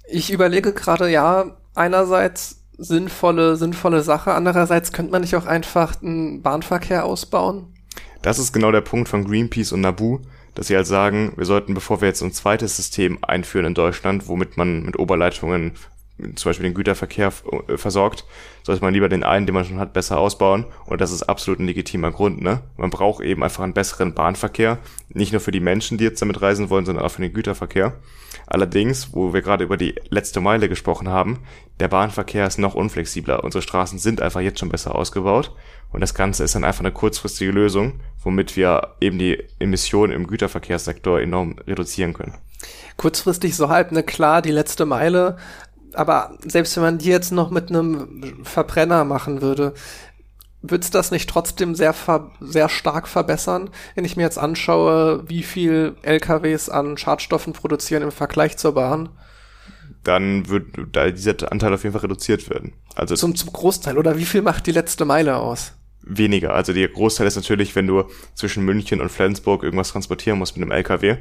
ich 0.09 0.33
überlege 0.33 0.73
gerade, 0.73 1.11
ja, 1.11 1.57
einerseits 1.75 2.65
sinnvolle, 2.79 3.57
sinnvolle 3.57 4.03
Sache, 4.03 4.33
andererseits 4.33 4.93
könnte 4.93 5.13
man 5.13 5.23
nicht 5.23 5.35
auch 5.35 5.47
einfach 5.47 6.01
einen 6.01 6.43
Bahnverkehr 6.43 7.05
ausbauen? 7.05 7.75
Das 8.23 8.39
ist 8.39 8.53
genau 8.53 8.73
der 8.73 8.81
Punkt 8.81 9.09
von 9.09 9.25
Greenpeace 9.25 9.73
und 9.73 9.81
Nabu, 9.81 10.21
dass 10.55 10.69
sie 10.69 10.77
halt 10.77 10.87
sagen, 10.87 11.33
wir 11.37 11.45
sollten, 11.45 11.75
bevor 11.75 12.01
wir 12.01 12.09
jetzt 12.09 12.23
ein 12.23 12.33
zweites 12.33 12.77
System 12.77 13.19
einführen 13.23 13.67
in 13.67 13.75
Deutschland, 13.75 14.29
womit 14.29 14.57
man 14.57 14.85
mit 14.85 14.99
Oberleitungen 14.99 15.73
zum 16.35 16.51
Beispiel 16.51 16.65
den 16.65 16.75
Güterverkehr 16.75 17.33
äh, 17.69 17.77
versorgt, 17.77 18.25
sollte 18.63 18.83
man 18.83 18.93
lieber 18.93 19.09
den 19.09 19.25
einen, 19.25 19.47
den 19.47 19.55
man 19.55 19.65
schon 19.65 19.79
hat, 19.79 19.93
besser 19.93 20.19
ausbauen. 20.19 20.67
Und 20.87 21.01
das 21.01 21.13
ist 21.13 21.23
absolut 21.23 21.61
ein 21.61 21.67
legitimer 21.67 22.11
Grund. 22.11 22.43
Ne? 22.43 22.61
Man 22.77 22.91
braucht 22.91 23.23
eben 23.23 23.43
einfach 23.43 23.63
einen 23.63 23.73
besseren 23.73 24.15
Bahnverkehr, 24.15 24.79
nicht 25.09 25.33
nur 25.33 25.41
für 25.41 25.53
die 25.53 25.61
Menschen, 25.61 25.99
die 25.99 26.05
jetzt 26.05 26.21
damit 26.21 26.43
reisen 26.43 26.71
wollen, 26.71 26.87
sondern 26.87 27.05
auch 27.05 27.11
für 27.11 27.23
den 27.23 27.33
Güterverkehr. 27.33 27.95
Allerdings, 28.47 29.13
wo 29.13 29.33
wir 29.33 29.43
gerade 29.43 29.65
über 29.65 29.77
die 29.77 29.95
letzte 30.11 30.41
Meile 30.41 30.69
gesprochen 30.69 31.09
haben, 31.09 31.41
der 31.81 31.89
Bahnverkehr 31.89 32.47
ist 32.47 32.59
noch 32.59 32.75
unflexibler. 32.75 33.45
Unsere 33.45 33.63
Straßen 33.63 33.99
sind 33.99 34.21
einfach 34.21 34.41
jetzt 34.41 34.59
schon 34.59 34.71
besser 34.71 34.95
ausgebaut. 34.95 35.55
Und 35.91 36.01
das 36.01 36.15
Ganze 36.15 36.45
ist 36.45 36.55
dann 36.55 36.65
einfach 36.65 36.81
eine 36.81 36.93
kurzfristige 36.93 37.53
Lösung, 37.53 38.01
womit 38.23 38.57
wir 38.57 38.97
eben 39.01 39.19
die 39.19 39.43
Emissionen 39.59 40.13
im 40.13 40.27
Güterverkehrssektor 40.27 41.21
enorm 41.21 41.57
reduzieren 41.67 42.13
können. 42.13 42.35
Kurzfristig 42.97 43.55
so 43.55 43.69
halb, 43.69 43.93
ne, 43.93 44.03
klar, 44.03 44.43
die 44.43 44.51
letzte 44.51 44.85
Meile, 44.85 45.37
aber 45.95 46.39
selbst 46.47 46.77
wenn 46.77 46.83
man 46.83 46.99
die 46.99 47.09
jetzt 47.09 47.33
noch 47.33 47.51
mit 47.51 47.71
einem 47.71 48.45
Verbrenner 48.45 49.05
machen 49.05 49.43
würde, 49.43 49.75
wird's 50.63 50.91
das 50.91 51.11
nicht 51.11 51.31
trotzdem 51.31 51.75
sehr, 51.75 51.95
sehr 52.41 52.69
stark 52.69 53.09
verbessern, 53.09 53.71
wenn 53.95 54.05
ich 54.05 54.17
mir 54.17 54.25
jetzt 54.25 54.39
anschaue, 54.39 55.29
wie 55.29 55.43
viel 55.43 55.97
LKWs 56.03 56.69
an 56.69 56.97
Schadstoffen 56.99 57.53
produzieren 57.53 58.03
im 58.03 58.13
Vergleich 58.13 58.57
zur 58.57 58.75
Bahn? 58.75 59.11
Dann 60.05 60.49
wird 60.49 60.67
da 60.93 61.11
dieser 61.11 61.53
Anteil 61.53 61.75
auf 61.75 61.83
jeden 61.83 61.93
Fall 61.93 62.03
reduziert 62.03 62.49
werden. 62.51 62.73
Also 62.95 63.15
Zum, 63.15 63.35
zum 63.35 63.53
Großteil. 63.53 63.99
Oder 63.99 64.17
wie 64.17 64.25
viel 64.25 64.43
macht 64.43 64.67
die 64.67 64.73
letzte 64.73 65.05
Meile 65.05 65.37
aus? 65.37 65.75
Weniger. 66.09 66.55
Also 66.55 66.73
der 66.73 66.89
Großteil 66.89 67.27
ist 67.27 67.37
natürlich, 67.37 67.77
wenn 67.77 67.87
du 67.87 68.05
zwischen 68.35 68.65
München 68.65 69.01
und 69.01 69.11
Flensburg 69.11 69.63
irgendwas 69.63 69.91
transportieren 69.91 70.39
musst 70.39 70.57
mit 70.57 70.63
einem 70.63 70.73
LKW. 70.73 71.17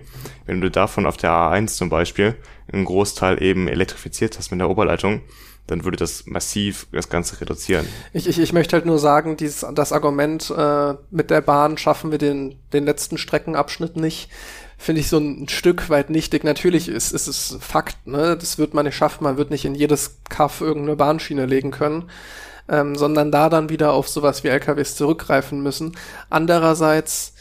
Wenn 0.46 0.62
du 0.62 0.72
davon 0.72 1.06
auf 1.06 1.18
der 1.18 1.32
A1 1.32 1.68
zum 1.68 1.90
Beispiel 1.90 2.36
einen 2.72 2.86
Großteil 2.86 3.42
eben 3.42 3.68
elektrifiziert 3.68 4.38
hast 4.38 4.52
mit 4.52 4.60
der 4.60 4.70
Oberleitung, 4.70 5.22
dann 5.68 5.84
würde 5.84 5.98
das 5.98 6.26
massiv 6.26 6.88
das 6.94 7.10
Ganze 7.10 7.42
reduzieren. 7.42 7.86
Ich, 8.14 8.28
ich, 8.28 8.40
ich 8.40 8.54
möchte 8.54 8.78
halt 8.78 8.86
nur 8.86 9.00
sagen, 9.00 9.36
dieses, 9.36 9.66
das 9.74 9.92
Argument, 9.92 10.50
äh, 10.50 10.94
mit 11.12 11.30
der 11.30 11.42
Bahn 11.42 11.78
schaffen 11.78 12.12
wir 12.12 12.18
den, 12.18 12.56
den 12.72 12.86
letzten 12.86 13.18
Streckenabschnitt 13.18 13.98
nicht, 13.98 14.30
finde 14.78 15.02
ich 15.02 15.10
so 15.10 15.18
ein 15.18 15.50
Stück 15.50 15.90
weit 15.90 16.10
nichtig. 16.10 16.46
Natürlich 16.46 16.88
ist, 16.88 17.12
ist 17.12 17.28
es 17.28 17.58
Fakt, 17.60 18.08
ne? 18.08 18.38
Das 18.38 18.58
wird 18.58 18.74
man 18.74 18.86
nicht 18.86 18.96
schaffen, 18.96 19.26
man 19.26 19.36
wird 19.36 19.50
nicht 19.50 19.66
in 19.66 19.76
jedes 19.76 20.20
Kaff 20.30 20.62
irgendeine 20.62 20.96
Bahnschiene 20.96 21.46
legen 21.46 21.72
können 21.72 22.10
ähm, 22.70 22.96
sondern 22.96 23.32
da 23.32 23.50
dann 23.50 23.70
wieder 23.70 23.94
auf 23.94 24.08
sowas 24.08 24.44
wie 24.44 24.50
LKWs 24.50 24.96
zurückgreifen 24.96 25.62
müssen. 25.62 25.96
Andererseits 26.30 27.34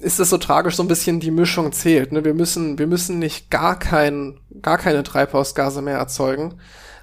ist 0.00 0.20
es 0.20 0.30
so 0.30 0.38
tragisch, 0.38 0.76
so 0.76 0.82
ein 0.82 0.88
bisschen 0.88 1.20
die 1.20 1.30
Mischung 1.30 1.72
zählt. 1.72 2.12
Ne? 2.12 2.24
Wir 2.24 2.34
müssen, 2.34 2.78
wir 2.78 2.86
müssen 2.86 3.18
nicht 3.18 3.50
gar 3.50 3.78
kein, 3.78 4.38
gar 4.62 4.78
keine 4.78 5.02
Treibhausgase 5.02 5.82
mehr 5.82 5.98
erzeugen, 5.98 6.54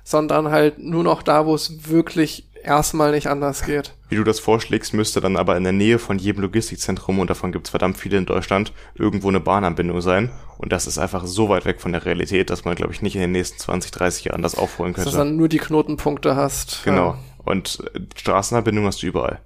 sondern 0.03 0.51
halt 0.51 0.79
nur 0.79 1.03
noch 1.03 1.23
da, 1.23 1.45
wo 1.45 1.55
es 1.55 1.89
wirklich 1.89 2.49
erstmal 2.63 3.11
nicht 3.11 3.27
anders 3.27 3.65
geht. 3.65 3.93
Wie 4.09 4.15
du 4.15 4.23
das 4.23 4.39
vorschlägst, 4.39 4.93
müsste 4.93 5.21
dann 5.21 5.37
aber 5.37 5.57
in 5.57 5.63
der 5.63 5.73
Nähe 5.73 5.99
von 5.99 6.17
jedem 6.17 6.41
Logistikzentrum, 6.41 7.19
und 7.19 7.29
davon 7.29 7.51
gibt 7.51 7.67
es 7.67 7.71
verdammt 7.71 7.97
viele 7.97 8.17
in 8.17 8.25
Deutschland, 8.25 8.71
irgendwo 8.95 9.27
eine 9.27 9.39
Bahnanbindung 9.39 10.01
sein. 10.01 10.31
Und 10.57 10.71
das 10.71 10.87
ist 10.87 10.97
einfach 10.97 11.25
so 11.25 11.49
weit 11.49 11.65
weg 11.65 11.81
von 11.81 11.91
der 11.91 12.05
Realität, 12.05 12.49
dass 12.49 12.63
man, 12.63 12.75
glaube 12.75 12.93
ich, 12.93 13.01
nicht 13.01 13.15
in 13.15 13.21
den 13.21 13.31
nächsten 13.31 13.59
20, 13.59 13.91
30 13.91 14.25
Jahren 14.25 14.41
das 14.41 14.55
aufholen 14.55 14.93
könnte. 14.93 15.09
Dass 15.09 15.13
du 15.13 15.17
dann 15.17 15.35
nur 15.35 15.49
die 15.49 15.57
Knotenpunkte 15.57 16.35
hast. 16.35 16.81
Genau. 16.85 17.11
Ja. 17.11 17.19
Und 17.43 17.83
äh, 17.93 17.99
Straßenanbindung 18.15 18.85
hast 18.85 19.01
du 19.03 19.07
überall. 19.07 19.41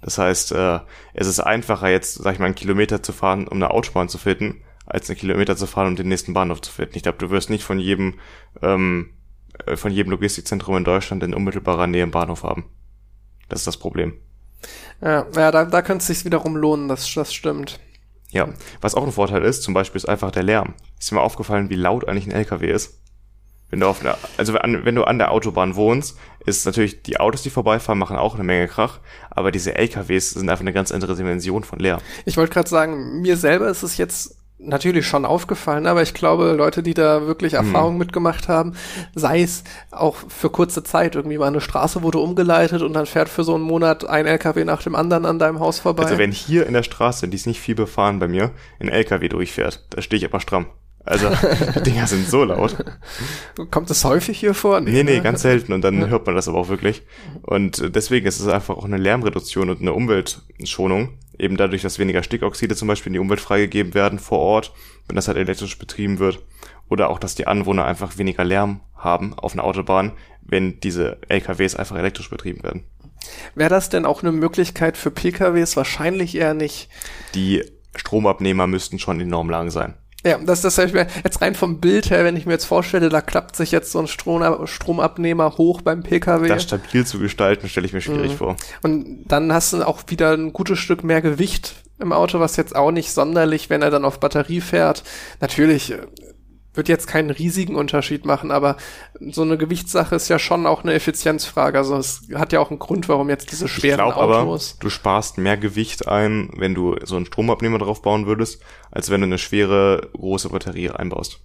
Das 0.00 0.18
heißt, 0.18 0.52
äh, 0.52 0.80
es 1.14 1.26
ist 1.26 1.40
einfacher 1.40 1.88
jetzt, 1.88 2.14
sag 2.16 2.34
ich 2.34 2.38
mal, 2.38 2.46
einen 2.46 2.54
Kilometer 2.54 3.02
zu 3.02 3.12
fahren, 3.12 3.48
um 3.48 3.56
eine 3.56 3.70
Autobahn 3.70 4.08
zu 4.08 4.18
finden, 4.18 4.62
als 4.84 5.08
einen 5.08 5.18
Kilometer 5.18 5.56
zu 5.56 5.66
fahren, 5.66 5.88
um 5.88 5.96
den 5.96 6.08
nächsten 6.08 6.34
Bahnhof 6.34 6.60
zu 6.60 6.70
finden. 6.70 6.96
Ich 6.96 7.02
glaube, 7.02 7.18
du 7.18 7.30
wirst 7.30 7.48
nicht 7.48 7.64
von 7.64 7.78
jedem, 7.78 8.18
ähm, 8.60 9.14
äh, 9.66 9.76
von 9.76 9.90
jedem 9.90 10.10
Logistikzentrum 10.10 10.76
in 10.76 10.84
Deutschland 10.84 11.22
in 11.22 11.34
unmittelbarer 11.34 11.86
Nähe 11.86 12.02
einen 12.02 12.12
Bahnhof 12.12 12.42
haben. 12.42 12.66
Das 13.48 13.60
ist 13.60 13.66
das 13.66 13.78
Problem. 13.78 14.14
Ja, 15.00 15.26
ja 15.34 15.50
da, 15.50 15.64
da 15.64 15.82
könnte 15.82 16.02
es 16.02 16.06
sich 16.06 16.24
wiederum 16.24 16.56
lohnen, 16.56 16.88
das, 16.88 17.12
das 17.14 17.32
stimmt. 17.32 17.80
Ja, 18.30 18.48
was 18.80 18.94
auch 18.94 19.04
ein 19.04 19.12
Vorteil 19.12 19.44
ist, 19.44 19.62
zum 19.62 19.74
Beispiel 19.74 19.98
ist 19.98 20.08
einfach 20.08 20.32
der 20.32 20.42
Lärm. 20.42 20.74
Ist 20.98 21.12
mir 21.12 21.20
aufgefallen, 21.20 21.70
wie 21.70 21.76
laut 21.76 22.08
eigentlich 22.08 22.26
ein 22.26 22.32
LKW 22.32 22.70
ist. 22.70 23.00
Wenn 23.74 23.80
du 23.80 23.88
auf 23.88 24.02
einer, 24.02 24.16
also 24.36 24.54
wenn 24.54 24.94
du 24.94 25.02
an 25.02 25.18
der 25.18 25.32
Autobahn 25.32 25.74
wohnst, 25.74 26.16
ist 26.46 26.64
natürlich 26.64 27.02
die 27.02 27.18
Autos, 27.18 27.42
die 27.42 27.50
vorbeifahren, 27.50 27.98
machen 27.98 28.16
auch 28.16 28.36
eine 28.36 28.44
Menge 28.44 28.68
Krach, 28.68 29.00
aber 29.32 29.50
diese 29.50 29.74
LKWs 29.74 30.30
sind 30.30 30.48
einfach 30.48 30.60
eine 30.60 30.72
ganz 30.72 30.92
andere 30.92 31.16
Dimension 31.16 31.64
von 31.64 31.80
Lärm. 31.80 32.00
Ich 32.24 32.36
wollte 32.36 32.52
gerade 32.52 32.68
sagen, 32.68 33.20
mir 33.20 33.36
selber 33.36 33.68
ist 33.68 33.82
es 33.82 33.96
jetzt 33.96 34.36
natürlich 34.60 35.08
schon 35.08 35.24
aufgefallen, 35.24 35.88
aber 35.88 36.02
ich 36.02 36.14
glaube, 36.14 36.52
Leute, 36.52 36.84
die 36.84 36.94
da 36.94 37.26
wirklich 37.26 37.54
Erfahrung 37.54 37.94
mhm. 37.94 37.98
mitgemacht 37.98 38.46
haben, 38.46 38.74
sei 39.16 39.42
es 39.42 39.64
auch 39.90 40.14
für 40.28 40.50
kurze 40.50 40.84
Zeit, 40.84 41.16
irgendwie 41.16 41.38
mal 41.38 41.48
eine 41.48 41.60
Straße 41.60 42.04
wurde 42.04 42.18
umgeleitet 42.18 42.80
und 42.80 42.92
dann 42.92 43.06
fährt 43.06 43.28
für 43.28 43.42
so 43.42 43.56
einen 43.56 43.64
Monat 43.64 44.08
ein 44.08 44.26
LKW 44.26 44.64
nach 44.64 44.84
dem 44.84 44.94
anderen 44.94 45.26
an 45.26 45.40
deinem 45.40 45.58
Haus 45.58 45.80
vorbei. 45.80 46.04
Also 46.04 46.18
wenn 46.18 46.30
hier 46.30 46.64
in 46.68 46.74
der 46.74 46.84
Straße, 46.84 47.26
die 47.26 47.34
ist 47.34 47.48
nicht 47.48 47.60
viel 47.60 47.74
befahren 47.74 48.20
bei 48.20 48.28
mir, 48.28 48.52
ein 48.78 48.88
LKW 48.88 49.28
durchfährt, 49.28 49.84
da 49.90 50.00
stehe 50.00 50.18
ich 50.18 50.24
aber 50.24 50.38
stramm. 50.38 50.66
Also, 51.04 51.30
die 51.76 51.82
Dinger 51.82 52.06
sind 52.06 52.28
so 52.28 52.44
laut. 52.44 52.76
Kommt 53.70 53.90
das 53.90 54.04
häufig 54.04 54.38
hier 54.38 54.54
vor? 54.54 54.80
Nee, 54.80 54.90
nee, 54.90 55.02
nee 55.04 55.20
ganz 55.20 55.42
selten. 55.42 55.72
Und 55.72 55.82
dann 55.82 56.08
hört 56.08 56.26
man 56.26 56.34
das 56.34 56.48
aber 56.48 56.58
auch 56.58 56.68
wirklich. 56.68 57.02
Und 57.42 57.94
deswegen 57.94 58.26
ist 58.26 58.40
es 58.40 58.48
einfach 58.48 58.76
auch 58.76 58.84
eine 58.84 58.96
Lärmreduktion 58.96 59.70
und 59.70 59.80
eine 59.80 59.92
Umweltschonung. 59.92 61.18
Eben 61.38 61.56
dadurch, 61.56 61.82
dass 61.82 61.98
weniger 61.98 62.22
Stickoxide 62.22 62.76
zum 62.76 62.88
Beispiel 62.88 63.10
in 63.10 63.14
die 63.14 63.18
Umwelt 63.18 63.40
freigegeben 63.40 63.92
werden 63.94 64.18
vor 64.18 64.38
Ort, 64.38 64.72
wenn 65.08 65.16
das 65.16 65.28
halt 65.28 65.36
elektrisch 65.36 65.78
betrieben 65.78 66.18
wird. 66.18 66.40
Oder 66.88 67.10
auch, 67.10 67.18
dass 67.18 67.34
die 67.34 67.46
Anwohner 67.46 67.84
einfach 67.84 68.18
weniger 68.18 68.44
Lärm 68.44 68.80
haben 68.96 69.34
auf 69.34 69.52
einer 69.52 69.64
Autobahn, 69.64 70.12
wenn 70.42 70.80
diese 70.80 71.18
LKWs 71.28 71.74
einfach 71.74 71.96
elektrisch 71.96 72.30
betrieben 72.30 72.62
werden. 72.62 72.84
Wäre 73.54 73.70
das 73.70 73.88
denn 73.88 74.04
auch 74.04 74.22
eine 74.22 74.32
Möglichkeit 74.32 74.96
für 74.96 75.10
PKWs? 75.10 75.76
Wahrscheinlich 75.76 76.36
eher 76.36 76.54
nicht. 76.54 76.88
Die 77.34 77.64
Stromabnehmer 77.96 78.66
müssten 78.66 78.98
schon 78.98 79.20
enorm 79.20 79.50
lang 79.50 79.70
sein. 79.70 79.94
Ja, 80.24 80.38
das, 80.38 80.62
das 80.62 80.78
heißt, 80.78 80.94
jetzt 80.94 81.42
rein 81.42 81.54
vom 81.54 81.80
Bild 81.80 82.10
her, 82.10 82.24
wenn 82.24 82.36
ich 82.36 82.46
mir 82.46 82.52
jetzt 82.52 82.64
vorstelle, 82.64 83.10
da 83.10 83.20
klappt 83.20 83.56
sich 83.56 83.70
jetzt 83.72 83.92
so 83.92 83.98
ein 83.98 84.06
Strom, 84.06 84.66
Stromabnehmer 84.66 85.58
hoch 85.58 85.82
beim 85.82 86.02
PKW. 86.02 86.48
Das 86.48 86.62
stabil 86.62 87.04
zu 87.04 87.18
gestalten, 87.18 87.68
stelle 87.68 87.86
ich 87.86 87.92
mir 87.92 88.00
schwierig 88.00 88.32
mhm. 88.32 88.36
vor. 88.36 88.56
Und 88.82 89.24
dann 89.26 89.52
hast 89.52 89.74
du 89.74 89.86
auch 89.86 90.02
wieder 90.08 90.32
ein 90.32 90.52
gutes 90.52 90.78
Stück 90.78 91.04
mehr 91.04 91.20
Gewicht 91.20 91.74
im 91.98 92.12
Auto, 92.12 92.40
was 92.40 92.56
jetzt 92.56 92.74
auch 92.74 92.90
nicht 92.90 93.12
sonderlich, 93.12 93.70
wenn 93.70 93.82
er 93.82 93.90
dann 93.90 94.04
auf 94.04 94.18
Batterie 94.18 94.60
fährt. 94.60 95.04
Natürlich 95.40 95.92
äh, 95.92 95.98
wird 96.74 96.88
jetzt 96.88 97.06
keinen 97.06 97.30
riesigen 97.30 97.76
Unterschied 97.76 98.24
machen, 98.26 98.50
aber 98.50 98.76
so 99.20 99.42
eine 99.42 99.56
Gewichtssache 99.56 100.14
ist 100.16 100.28
ja 100.28 100.38
schon 100.38 100.66
auch 100.66 100.82
eine 100.82 100.92
Effizienzfrage. 100.92 101.78
Also 101.78 101.96
es 101.96 102.22
hat 102.34 102.52
ja 102.52 102.60
auch 102.60 102.70
einen 102.70 102.78
Grund, 102.78 103.08
warum 103.08 103.30
jetzt 103.30 103.50
diese 103.52 103.68
schweren 103.68 104.06
ich 104.08 104.14
glaub, 104.14 104.16
Autos. 104.16 104.72
Aber, 104.72 104.80
du 104.80 104.90
sparst 104.90 105.38
mehr 105.38 105.56
Gewicht 105.56 106.08
ein, 106.08 106.50
wenn 106.56 106.74
du 106.74 106.96
so 107.04 107.16
einen 107.16 107.26
Stromabnehmer 107.26 107.78
drauf 107.78 108.02
bauen 108.02 108.26
würdest, 108.26 108.60
als 108.90 109.10
wenn 109.10 109.20
du 109.20 109.26
eine 109.26 109.38
schwere 109.38 110.08
große 110.14 110.48
Batterie 110.48 110.90
einbaust. 110.90 111.40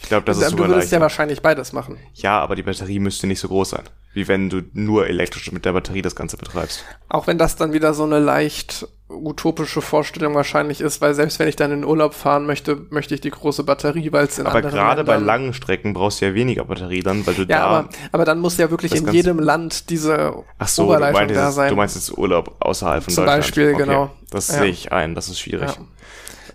Ich 0.00 0.08
glaube, 0.08 0.24
das 0.26 0.38
ist 0.38 0.50
sogar 0.50 0.66
Du 0.66 0.72
würdest 0.72 0.86
leichter. 0.86 0.96
ja 0.96 1.02
wahrscheinlich 1.02 1.42
beides 1.42 1.72
machen. 1.72 1.98
Ja, 2.14 2.40
aber 2.40 2.56
die 2.56 2.62
Batterie 2.62 2.98
müsste 2.98 3.26
nicht 3.26 3.40
so 3.40 3.48
groß 3.48 3.70
sein, 3.70 3.84
wie 4.14 4.28
wenn 4.28 4.48
du 4.48 4.62
nur 4.72 5.06
elektrisch 5.06 5.52
mit 5.52 5.64
der 5.64 5.72
Batterie 5.72 6.02
das 6.02 6.16
Ganze 6.16 6.36
betreibst. 6.36 6.84
Auch 7.08 7.26
wenn 7.26 7.36
das 7.36 7.56
dann 7.56 7.72
wieder 7.72 7.94
so 7.94 8.04
eine 8.04 8.20
leicht 8.20 8.88
utopische 9.08 9.82
Vorstellung 9.82 10.34
wahrscheinlich 10.34 10.80
ist, 10.80 11.00
weil 11.00 11.14
selbst 11.14 11.38
wenn 11.38 11.48
ich 11.48 11.56
dann 11.56 11.70
in 11.72 11.84
Urlaub 11.84 12.14
fahren 12.14 12.46
möchte, 12.46 12.86
möchte 12.90 13.14
ich 13.14 13.20
die 13.20 13.30
große 13.30 13.64
Batterie, 13.64 14.12
weil 14.12 14.26
es 14.26 14.38
in 14.38 14.46
Aber 14.46 14.62
gerade 14.62 15.04
bei 15.04 15.16
langen 15.16 15.52
Strecken 15.52 15.92
brauchst 15.92 16.20
du 16.20 16.26
ja 16.26 16.34
weniger 16.34 16.64
Batterie 16.64 17.00
dann, 17.00 17.26
weil 17.26 17.34
du 17.34 17.42
ja, 17.42 17.46
da... 17.46 17.64
Aber, 17.64 17.88
aber 18.12 18.24
dann 18.24 18.38
muss 18.38 18.56
ja 18.56 18.70
wirklich 18.70 18.94
in 18.94 19.06
jedem 19.12 19.38
Land 19.38 19.90
diese 19.90 20.44
Ach 20.58 20.68
so, 20.68 20.84
Oberleitung 20.84 21.28
du 21.28 21.34
da 21.34 21.52
sein. 21.52 21.70
Du 21.70 21.76
meinst 21.76 21.96
jetzt 21.96 22.16
Urlaub 22.16 22.56
außerhalb 22.60 23.04
von 23.04 23.12
Zum 23.12 23.24
Deutschland? 23.24 23.44
Zum 23.44 23.48
Beispiel, 23.48 23.74
okay. 23.74 23.84
genau. 23.84 24.10
Das 24.30 24.48
ja. 24.48 24.54
sehe 24.54 24.70
ich 24.70 24.92
ein, 24.92 25.14
das 25.14 25.28
ist 25.28 25.40
schwierig. 25.40 25.70
Ja. 25.70 25.76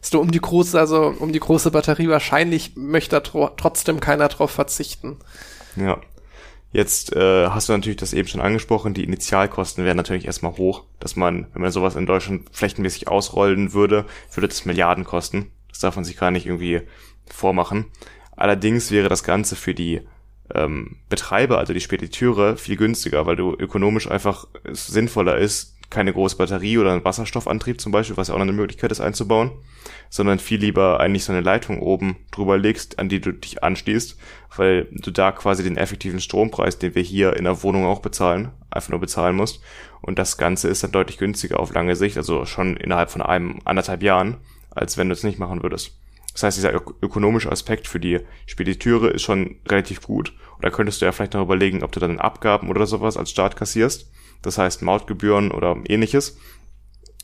Ist 0.02 0.14
du 0.14 0.20
um 0.20 0.32
die 0.32 0.42
große, 0.42 0.80
also 0.80 1.14
um 1.20 1.32
die 1.32 1.40
große 1.40 1.72
Batterie 1.72 2.10
wahrscheinlich 2.10 2.76
möchte 2.76 3.22
tro 3.22 3.50
trotzdem 3.58 4.00
keiner 4.00 4.28
drauf 4.30 4.52
verzichten. 4.52 5.18
Ja. 5.76 6.00
Jetzt 6.72 7.16
äh, 7.16 7.48
hast 7.48 7.68
du 7.68 7.74
natürlich 7.74 7.98
das 7.98 8.14
eben 8.14 8.28
schon 8.28 8.42
angesprochen, 8.42 8.94
die 8.94 9.04
Initialkosten 9.04 9.86
wären 9.86 9.98
natürlich 9.98 10.26
erstmal 10.26 10.58
hoch, 10.58 10.84
dass 11.00 11.16
man, 11.16 11.48
wenn 11.54 11.64
man 11.64 11.72
sowas 11.72 11.96
in 11.96 12.06
Deutschland 12.06 12.48
flächenmäßig 12.52 13.08
ausrollen 13.08 13.74
würde, 13.74 14.06
würde 14.34 14.48
das 14.48 14.66
Milliarden 14.66 15.04
kosten. 15.04 15.52
Das 15.70 15.80
darf 15.80 15.96
man 15.96 16.06
sich 16.06 16.18
gar 16.18 16.30
nicht 16.30 16.46
irgendwie 16.46 16.82
vormachen. 17.26 17.86
Allerdings 18.36 18.92
wäre 18.92 19.10
das 19.10 19.24
Ganze 19.24 19.56
für 19.56 19.74
die 19.74 20.02
ähm, 20.54 20.98
Betreiber, 21.10 21.58
also 21.58 21.74
die 21.74 21.82
Spediteure, 21.82 22.56
viel 22.56 22.76
günstiger, 22.76 23.26
weil 23.26 23.36
du 23.36 23.54
ökonomisch 23.54 24.10
einfach 24.10 24.48
sinnvoller 24.72 25.38
ist, 25.38 25.76
keine 25.90 26.14
große 26.14 26.38
Batterie 26.38 26.78
oder 26.78 26.92
einen 26.92 27.04
Wasserstoffantrieb 27.04 27.82
zum 27.82 27.92
Beispiel, 27.92 28.18
was 28.18 28.28
ja 28.28 28.34
auch 28.34 28.38
noch 28.38 28.44
eine 28.44 28.54
Möglichkeit 28.54 28.92
ist 28.92 29.02
einzubauen, 29.02 29.52
sondern 30.10 30.40
viel 30.40 30.60
lieber 30.60 31.00
eigentlich 31.00 31.24
so 31.24 31.32
eine 31.32 31.42
Leitung 31.42 31.82
oben 31.82 32.18
drüber 32.32 32.58
legst, 32.58 33.00
an 33.00 33.10
die 33.10 33.20
du 33.20 33.34
dich 33.34 33.64
anschließt, 33.64 34.18
weil 34.56 34.88
du 34.92 35.12
da 35.12 35.32
quasi 35.32 35.64
den 35.64 35.78
effektiven 35.78 36.20
Strompreis, 36.20 36.78
den 36.78 36.94
wir 36.94 37.02
hier 37.02 37.36
in 37.36 37.46
der 37.46 37.64
Wohnung 37.64 37.86
auch 37.86 38.02
bezahlen, 38.02 38.52
einfach 38.70 38.90
nur 38.90 39.00
bezahlen 39.00 39.36
musst. 39.36 39.62
Und 40.02 40.20
das 40.20 40.38
Ganze 40.38 40.68
ist 40.68 40.84
dann 40.84 40.92
deutlich 40.92 41.18
günstiger 41.18 41.60
auf 41.60 41.74
lange 41.74 41.96
Sicht, 41.96 42.18
also 42.18 42.46
schon 42.46 42.78
innerhalb 42.78 43.10
von 43.10 43.22
einem, 43.22 43.60
anderthalb 43.66 44.04
Jahren, 44.04 44.38
als 44.70 44.98
wenn 44.98 45.10
du 45.10 45.14
es 45.14 45.24
nicht 45.24 45.40
machen 45.40 45.64
würdest. 45.64 45.98
Das 46.34 46.44
heißt, 46.44 46.58
dieser 46.58 46.74
ökonomische 47.02 47.52
Aspekt 47.52 47.88
für 47.88 48.00
die 48.00 48.20
Spediteure 48.46 49.12
ist 49.12 49.24
schon 49.24 49.58
relativ 49.68 50.02
gut. 50.02 50.34
Und 50.56 50.64
da 50.64 50.70
könntest 50.70 51.02
du 51.02 51.06
ja 51.06 51.12
vielleicht 51.12 51.34
noch 51.34 51.42
überlegen, 51.42 51.84
ob 51.84 51.92
du 51.92 52.00
dann 52.00 52.20
Abgaben 52.20 52.70
oder 52.70 52.86
sowas 52.86 53.18
als 53.18 53.32
Staat 53.32 53.56
kassierst 53.56 54.10
das 54.42 54.58
heißt 54.58 54.82
Mautgebühren 54.82 55.52
oder 55.52 55.78
ähnliches. 55.88 56.38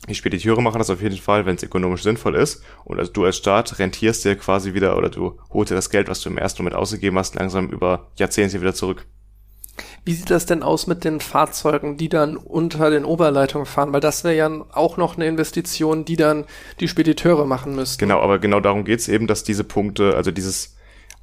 Die 0.08 0.14
Spediteure 0.14 0.60
machen 0.60 0.78
das 0.78 0.90
auf 0.90 1.02
jeden 1.02 1.16
Fall, 1.16 1.46
wenn 1.46 1.56
es 1.56 1.62
ökonomisch 1.62 2.02
sinnvoll 2.02 2.36
ist. 2.36 2.62
Und 2.84 2.98
also 2.98 3.12
du 3.12 3.24
als 3.24 3.38
Staat 3.38 3.78
rentierst 3.78 4.24
dir 4.24 4.36
quasi 4.36 4.74
wieder 4.74 4.96
oder 4.96 5.08
du 5.08 5.38
holst 5.50 5.70
dir 5.70 5.74
das 5.74 5.90
Geld, 5.90 6.08
was 6.08 6.20
du 6.20 6.28
im 6.28 6.38
ersten 6.38 6.62
Moment 6.62 6.76
ausgegeben 6.76 7.18
hast, 7.18 7.34
langsam 7.34 7.68
über 7.70 8.10
Jahrzehnte 8.16 8.60
wieder 8.60 8.74
zurück. 8.74 9.06
Wie 10.04 10.12
sieht 10.12 10.30
das 10.30 10.46
denn 10.46 10.62
aus 10.62 10.86
mit 10.86 11.04
den 11.04 11.20
Fahrzeugen, 11.20 11.96
die 11.96 12.08
dann 12.08 12.36
unter 12.36 12.90
den 12.90 13.04
Oberleitungen 13.04 13.66
fahren? 13.66 13.92
Weil 13.92 14.00
das 14.00 14.22
wäre 14.22 14.36
ja 14.36 14.48
auch 14.72 14.96
noch 14.96 15.16
eine 15.16 15.26
Investition, 15.26 16.04
die 16.04 16.16
dann 16.16 16.44
die 16.80 16.88
Spediteure 16.88 17.44
machen 17.44 17.74
müssten. 17.74 17.98
Genau, 17.98 18.20
aber 18.20 18.38
genau 18.38 18.60
darum 18.60 18.84
geht's 18.84 19.08
eben, 19.08 19.26
dass 19.26 19.42
diese 19.44 19.64
Punkte, 19.64 20.14
also 20.14 20.30
dieses 20.30 20.76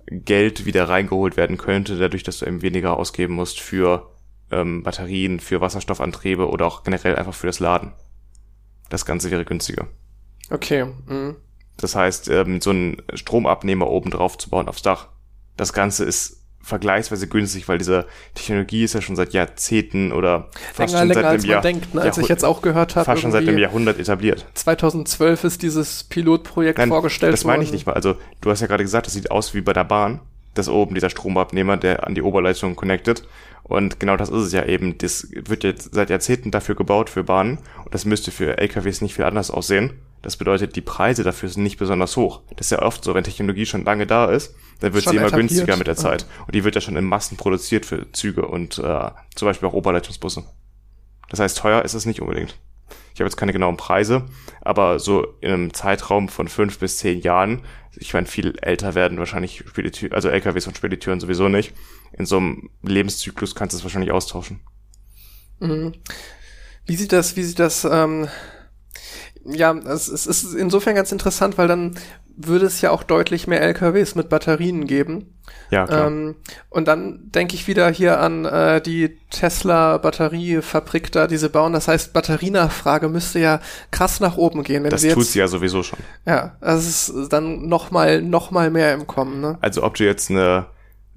Geld 0.07 0.65
wieder 0.65 0.89
reingeholt 0.89 1.37
werden 1.37 1.57
könnte, 1.57 1.97
dadurch, 1.97 2.23
dass 2.23 2.39
du 2.39 2.45
eben 2.45 2.61
weniger 2.61 2.97
ausgeben 2.97 3.35
musst 3.35 3.61
für 3.61 4.12
ähm, 4.53 4.83
Batterien 4.83 5.39
für 5.39 5.61
Wasserstoffantriebe 5.61 6.49
oder 6.49 6.65
auch 6.65 6.83
generell 6.83 7.15
einfach 7.15 7.33
für 7.33 7.47
das 7.47 7.59
Laden. 7.59 7.93
Das 8.89 9.05
Ganze 9.05 9.31
wäre 9.31 9.45
günstiger. 9.45 9.87
Okay. 10.49 10.85
Mhm. 11.07 11.35
Das 11.77 11.95
heißt, 11.95 12.29
ähm, 12.29 12.61
so 12.61 12.69
einen 12.69 13.01
Stromabnehmer 13.13 13.87
oben 13.89 14.11
drauf 14.11 14.37
zu 14.37 14.49
bauen 14.49 14.67
aufs 14.67 14.83
Dach. 14.83 15.09
Das 15.57 15.73
Ganze 15.73 16.05
ist 16.05 16.43
vergleichsweise 16.63 17.27
günstig, 17.27 17.67
weil 17.67 17.77
diese 17.77 18.07
Technologie 18.35 18.85
ist 18.85 18.93
ja 18.93 19.01
schon 19.01 19.17
seit 19.17 19.33
Jahrzehnten 19.33 20.13
oder 20.13 20.49
fast 20.73 20.93
Länger, 20.93 20.99
schon 20.99 21.07
länger 21.09 21.13
seit 21.13 21.25
als 21.25 21.41
dem 21.41 21.47
man 21.47 21.51
Jahr, 21.51 21.61
denkt, 21.61 21.93
ne? 21.93 22.01
als 22.01 22.17
ich 22.17 22.27
jetzt 22.29 22.45
auch 22.45 22.61
gehört 22.61 22.95
habe. 22.95 23.05
fast 23.05 23.21
schon 23.21 23.31
seit 23.31 23.41
dem 23.41 23.49
irgendwie 23.49 23.63
Jahrhundert 23.63 23.99
etabliert. 23.99 24.45
2012 24.53 25.43
ist 25.43 25.61
dieses 25.61 26.05
Pilotprojekt 26.05 26.77
Nein, 26.77 26.87
vorgestellt 26.87 27.33
das 27.33 27.43
meine 27.43 27.63
ich 27.63 27.69
worden. 27.69 27.75
nicht 27.75 27.85
mal. 27.85 27.93
Also 27.93 28.15
du 28.39 28.49
hast 28.49 28.61
ja 28.61 28.67
gerade 28.67 28.83
gesagt, 28.83 29.07
das 29.07 29.13
sieht 29.13 29.29
aus 29.29 29.53
wie 29.53 29.61
bei 29.61 29.73
der 29.73 29.83
Bahn. 29.83 30.21
Das 30.53 30.69
oben, 30.69 30.93
dieser 30.93 31.09
Stromabnehmer, 31.09 31.77
der 31.77 32.07
an 32.07 32.15
die 32.15 32.21
Oberleitung 32.21 32.75
connected. 32.75 33.27
Und 33.63 33.99
genau 33.99 34.17
das 34.17 34.29
ist 34.29 34.43
es 34.43 34.51
ja 34.51 34.65
eben. 34.65 34.97
Das 34.97 35.27
wird 35.31 35.63
jetzt 35.63 35.93
seit 35.93 36.09
Jahrzehnten 36.09 36.51
dafür 36.51 36.75
gebaut 36.75 37.09
für 37.09 37.23
Bahnen. 37.23 37.59
Und 37.83 37.93
das 37.93 38.05
müsste 38.05 38.31
für 38.31 38.57
LKWs 38.57 39.01
nicht 39.01 39.15
viel 39.15 39.25
anders 39.25 39.51
aussehen. 39.51 39.93
Das 40.21 40.37
bedeutet, 40.37 40.75
die 40.75 40.81
Preise 40.81 41.23
dafür 41.23 41.49
sind 41.49 41.63
nicht 41.63 41.77
besonders 41.77 42.15
hoch. 42.15 42.41
Das 42.55 42.67
ist 42.67 42.71
ja 42.71 42.81
oft 42.81 43.03
so, 43.03 43.13
wenn 43.13 43.23
Technologie 43.23 43.65
schon 43.65 43.83
lange 43.83 44.07
da 44.07 44.25
ist, 44.25 44.55
dann 44.79 44.93
wird 44.93 45.03
Schon 45.03 45.11
sie 45.11 45.17
immer 45.17 45.27
etabliert. 45.27 45.49
günstiger 45.49 45.77
mit 45.77 45.87
der 45.87 45.97
Zeit. 45.97 46.25
Und 46.45 46.55
die 46.55 46.63
wird 46.63 46.75
ja 46.75 46.81
schon 46.81 46.95
in 46.95 47.05
Massen 47.05 47.35
produziert 47.35 47.85
für 47.85 48.09
Züge 48.13 48.47
und 48.47 48.79
äh, 48.79 49.11
zum 49.35 49.47
Beispiel 49.47 49.67
auch 49.67 49.73
Oberleitungsbusse. 49.73 50.43
Das 51.29 51.39
heißt, 51.39 51.57
teuer 51.57 51.83
ist 51.83 51.93
es 51.93 52.05
nicht 52.05 52.21
unbedingt. 52.21 52.57
Ich 53.13 53.19
habe 53.19 53.27
jetzt 53.27 53.37
keine 53.37 53.53
genauen 53.53 53.77
Preise, 53.77 54.25
aber 54.61 54.99
so 54.99 55.23
in 55.41 55.51
einem 55.51 55.73
Zeitraum 55.73 56.29
von 56.29 56.47
fünf 56.47 56.79
bis 56.79 56.97
zehn 56.97 57.21
Jahren, 57.21 57.63
ich 57.95 58.13
meine, 58.13 58.25
viel 58.25 58.57
älter 58.61 58.95
werden 58.95 59.19
wahrscheinlich 59.19 59.63
Spediteu 59.67 60.09
also 60.11 60.29
LKWs 60.29 60.67
und 60.67 60.77
Spediteuren 60.77 61.19
sowieso 61.19 61.47
nicht. 61.47 61.73
In 62.13 62.25
so 62.25 62.37
einem 62.37 62.69
Lebenszyklus 62.81 63.55
kannst 63.55 63.73
du 63.73 63.77
es 63.77 63.83
wahrscheinlich 63.83 64.11
austauschen. 64.11 64.61
Mhm. 65.59 65.93
Wie 66.85 66.95
sieht 66.95 67.11
das, 67.11 67.35
wie 67.35 67.43
sieht 67.43 67.59
das, 67.59 67.85
ähm, 67.85 68.27
ja, 69.45 69.73
es 69.73 70.07
ist 70.07 70.53
insofern 70.53 70.95
ganz 70.95 71.11
interessant, 71.11 71.57
weil 71.57 71.67
dann 71.67 71.95
würde 72.35 72.65
es 72.65 72.81
ja 72.81 72.91
auch 72.91 73.03
deutlich 73.03 73.47
mehr 73.47 73.61
LKWs 73.61 74.15
mit 74.15 74.29
Batterien 74.29 74.87
geben. 74.87 75.33
Ja, 75.69 75.85
klar. 75.85 76.07
Ähm, 76.07 76.35
und 76.69 76.87
dann 76.87 77.31
denke 77.31 77.55
ich 77.55 77.67
wieder 77.67 77.89
hier 77.89 78.19
an 78.19 78.45
äh, 78.45 78.81
die 78.81 79.17
Tesla-Batteriefabrik 79.29 81.11
da, 81.11 81.27
die 81.27 81.37
sie 81.37 81.49
bauen. 81.49 81.73
Das 81.73 81.87
heißt, 81.87 82.13
Batterienachfrage 82.13 83.09
müsste 83.09 83.39
ja 83.39 83.59
krass 83.91 84.19
nach 84.19 84.37
oben 84.37 84.63
gehen. 84.63 84.83
Wenn 84.83 84.91
das 84.91 85.01
sie 85.01 85.09
tut 85.09 85.23
jetzt, 85.23 85.33
sie 85.33 85.39
ja 85.39 85.47
sowieso 85.47 85.83
schon. 85.83 85.99
Ja, 86.25 86.55
es 86.61 87.09
ist 87.09 87.33
dann 87.33 87.67
noch 87.67 87.91
mal, 87.91 88.21
noch 88.21 88.51
mal 88.51 88.69
mehr 88.71 88.93
im 88.93 89.07
Kommen, 89.07 89.41
ne? 89.41 89.57
Also 89.61 89.83
ob 89.83 89.95
du 89.95 90.05
jetzt 90.05 90.29
eine 90.29 90.67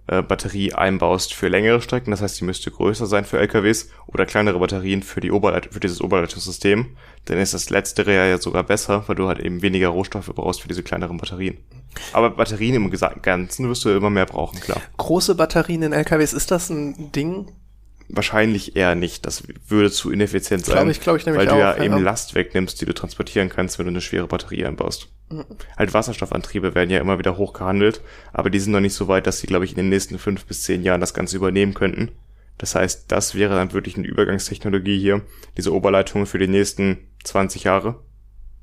äh, 0.08 0.22
Batterie 0.22 0.72
einbaust 0.72 1.34
für 1.34 1.48
längere 1.48 1.80
Strecken, 1.80 2.10
das 2.10 2.22
heißt, 2.22 2.40
die 2.40 2.44
müsste 2.44 2.70
größer 2.70 3.06
sein 3.06 3.24
für 3.24 3.38
LKWs 3.38 3.90
oder 4.06 4.26
kleinere 4.26 4.58
Batterien 4.58 5.02
für 5.02 5.20
die 5.20 5.32
Oberleit 5.32 5.68
für 5.72 5.80
dieses 5.80 6.00
Oberleitungssystem, 6.00 6.96
dann 7.24 7.38
ist 7.38 7.54
das 7.54 7.70
letztere 7.70 8.14
ja 8.14 8.38
sogar 8.38 8.62
besser, 8.62 9.04
weil 9.06 9.16
du 9.16 9.26
halt 9.26 9.40
eben 9.40 9.62
weniger 9.62 9.88
Rohstoffe 9.88 10.32
brauchst 10.34 10.62
für 10.62 10.68
diese 10.68 10.82
kleineren 10.82 11.18
Batterien. 11.18 11.58
Aber 12.12 12.30
Batterien 12.30 12.74
im 12.74 12.90
Ganzen 13.22 13.68
wirst 13.68 13.84
du 13.84 13.90
immer 13.90 14.10
mehr 14.10 14.26
brauchen, 14.26 14.60
klar. 14.60 14.80
Große 14.96 15.34
Batterien 15.34 15.82
in 15.82 15.92
LKWs, 15.92 16.32
ist 16.32 16.50
das 16.50 16.70
ein 16.70 17.10
Ding? 17.12 17.52
Wahrscheinlich 18.08 18.76
eher 18.76 18.94
nicht. 18.94 19.26
Das 19.26 19.42
würde 19.68 19.90
zu 19.90 20.10
ineffizient 20.10 20.64
sein. 20.64 20.76
Glaub 20.76 20.88
ich- 20.88 21.00
glaub 21.00 21.16
ich 21.16 21.26
nämlich 21.26 21.40
Weil 21.40 21.48
du 21.52 21.58
ja 21.58 21.72
auch, 21.72 21.78
ja. 21.78 21.84
eben 21.84 22.02
Last 22.02 22.34
wegnimmst, 22.34 22.80
die 22.80 22.86
du 22.86 22.94
transportieren 22.94 23.48
kannst, 23.48 23.78
wenn 23.78 23.86
du 23.86 23.90
eine 23.90 24.00
schwere 24.00 24.26
Batterie 24.28 24.64
einbaust. 24.64 25.08
Mhm. 25.28 25.44
Halt 25.76 25.92
Wasserstoffantriebe 25.92 26.74
werden 26.74 26.90
ja 26.90 27.00
immer 27.00 27.18
wieder 27.18 27.36
hoch 27.36 27.52
gehandelt, 27.52 28.00
aber 28.32 28.48
die 28.50 28.60
sind 28.60 28.72
noch 28.72 28.80
nicht 28.80 28.94
so 28.94 29.08
weit, 29.08 29.26
dass 29.26 29.40
sie, 29.40 29.48
glaube 29.48 29.64
ich, 29.64 29.72
in 29.72 29.76
den 29.78 29.88
nächsten 29.88 30.18
fünf 30.18 30.44
bis 30.46 30.62
zehn 30.62 30.82
Jahren 30.84 31.00
das 31.00 31.14
Ganze 31.14 31.36
übernehmen 31.36 31.74
könnten. 31.74 32.12
Das 32.58 32.74
heißt, 32.74 33.10
das 33.10 33.34
wäre 33.34 33.54
dann 33.54 33.72
wirklich 33.72 33.96
eine 33.96 34.06
Übergangstechnologie 34.06 34.98
hier, 34.98 35.22
diese 35.56 35.74
Oberleitungen 35.74 36.26
für 36.26 36.38
die 36.38 36.48
nächsten 36.48 36.98
20 37.24 37.64
Jahre, 37.64 37.96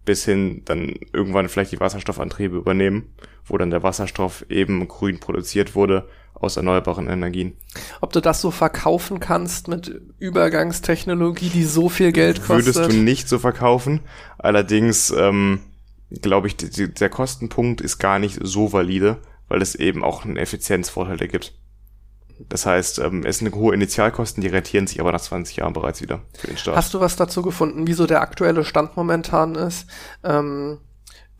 bis 0.06 0.26
hin 0.26 0.61
dann 0.65 0.94
irgendwann 1.11 1.49
vielleicht 1.49 1.74
die 1.74 1.80
Wasserstoffantriebe 1.80 2.56
übernehmen, 2.57 3.14
wo 3.45 3.57
dann 3.57 3.70
der 3.70 3.84
Wasserstoff 3.84 4.45
eben 4.49 4.88
grün 4.88 5.20
produziert 5.20 5.76
wurde 5.76 6.07
aus 6.44 6.57
erneuerbaren 6.57 7.07
Energien. 7.07 7.53
Ob 8.02 8.14
du 8.14 8.22
das 8.22 8.41
so 8.41 8.52
verkaufen 8.52 9.20
kannst 9.20 9.68
mit 9.68 10.02
Übergangstechnologie, 10.20 11.49
die 11.49 11.64
so 11.64 11.90
viel 11.90 12.11
Geld 12.11 12.44
kostet? 12.44 12.76
Würdest 12.76 12.91
du 12.91 12.98
nicht 12.98 13.30
so 13.30 13.40
verkaufen. 13.40 14.02
Allerdings 14.38 15.11
ähm, 15.11 15.61
glaube 16.22 16.48
ich, 16.48 16.57
die, 16.57 16.94
der 16.94 17.10
Kostenpunkt 17.10 17.82
ist 17.82 17.98
gar 17.98 18.20
nicht 18.20 18.40
so 18.41 18.74
valide, 18.74 19.18
weil 19.48 19.61
es 19.61 19.76
eben 19.76 20.03
auch 20.03 20.26
einen 20.26 20.38
Effizienzvorteil 20.38 21.22
ergibt. 21.22 21.53
Das 22.49 22.65
heißt, 22.65 22.99
ähm, 22.99 23.24
es 23.26 23.40
sind 23.40 23.53
hohe 23.53 23.74
Initialkosten, 23.74 24.41
die 24.41 24.48
rentieren 24.48 24.88
sich 24.88 24.99
aber 24.99 25.11
nach 25.11 25.22
20 25.22 25.57
Jahren 25.57 25.74
bereits 25.74 26.02
wieder 26.02 26.22
für 26.38 26.48
den 26.48 26.57
Staat. 26.57 26.76
Hast 26.76 26.94
du 26.94 26.99
was 26.99 27.15
dazu 27.15 27.41
gefunden, 27.41 27.88
wieso 27.88 28.06
der 28.07 28.22
aktuelle 28.22 28.65
Stand 28.65 28.98
momentan 28.98 29.56
ist? 29.56 29.88
Ähm, 30.24 30.80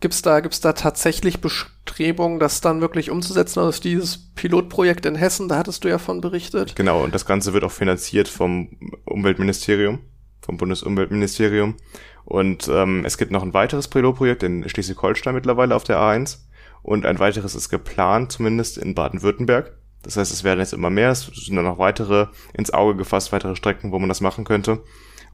gibt's 0.00 0.22
da, 0.22 0.40
gibt's 0.40 0.60
da 0.60 0.72
tatsächlich 0.72 1.40
Bestrebungen, 1.40 2.38
das 2.38 2.60
dann 2.60 2.80
wirklich 2.80 3.10
umzusetzen? 3.10 3.60
Also 3.60 3.80
dieses 3.80 4.18
Pilotprojekt 4.34 5.06
in 5.06 5.14
Hessen, 5.14 5.48
da 5.48 5.56
hattest 5.56 5.84
du 5.84 5.88
ja 5.88 5.98
von 5.98 6.20
berichtet. 6.20 6.76
Genau, 6.76 7.02
und 7.02 7.14
das 7.14 7.26
Ganze 7.26 7.52
wird 7.52 7.64
auch 7.64 7.72
finanziert 7.72 8.28
vom 8.28 8.68
Umweltministerium, 9.04 10.00
vom 10.40 10.56
Bundesumweltministerium. 10.56 11.76
Und 12.24 12.68
ähm, 12.68 13.04
es 13.04 13.18
gibt 13.18 13.30
noch 13.30 13.42
ein 13.42 13.54
weiteres 13.54 13.88
Pilotprojekt 13.88 14.42
in 14.42 14.68
Schleswig-Holstein 14.68 15.34
mittlerweile 15.34 15.74
auf 15.74 15.84
der 15.84 15.98
A1 15.98 16.38
und 16.82 17.06
ein 17.06 17.18
weiteres 17.18 17.54
ist 17.54 17.68
geplant, 17.68 18.32
zumindest 18.32 18.78
in 18.78 18.94
Baden-Württemberg. 18.94 19.72
Das 20.02 20.18
heißt, 20.18 20.32
es 20.32 20.44
werden 20.44 20.60
jetzt 20.60 20.74
immer 20.74 20.90
mehr, 20.90 21.10
es 21.10 21.24
sind 21.24 21.56
dann 21.56 21.64
noch 21.64 21.78
weitere 21.78 22.26
ins 22.52 22.72
Auge 22.72 22.96
gefasst, 22.96 23.32
weitere 23.32 23.56
Strecken, 23.56 23.90
wo 23.90 23.98
man 23.98 24.10
das 24.10 24.20
machen 24.20 24.44
könnte. 24.44 24.82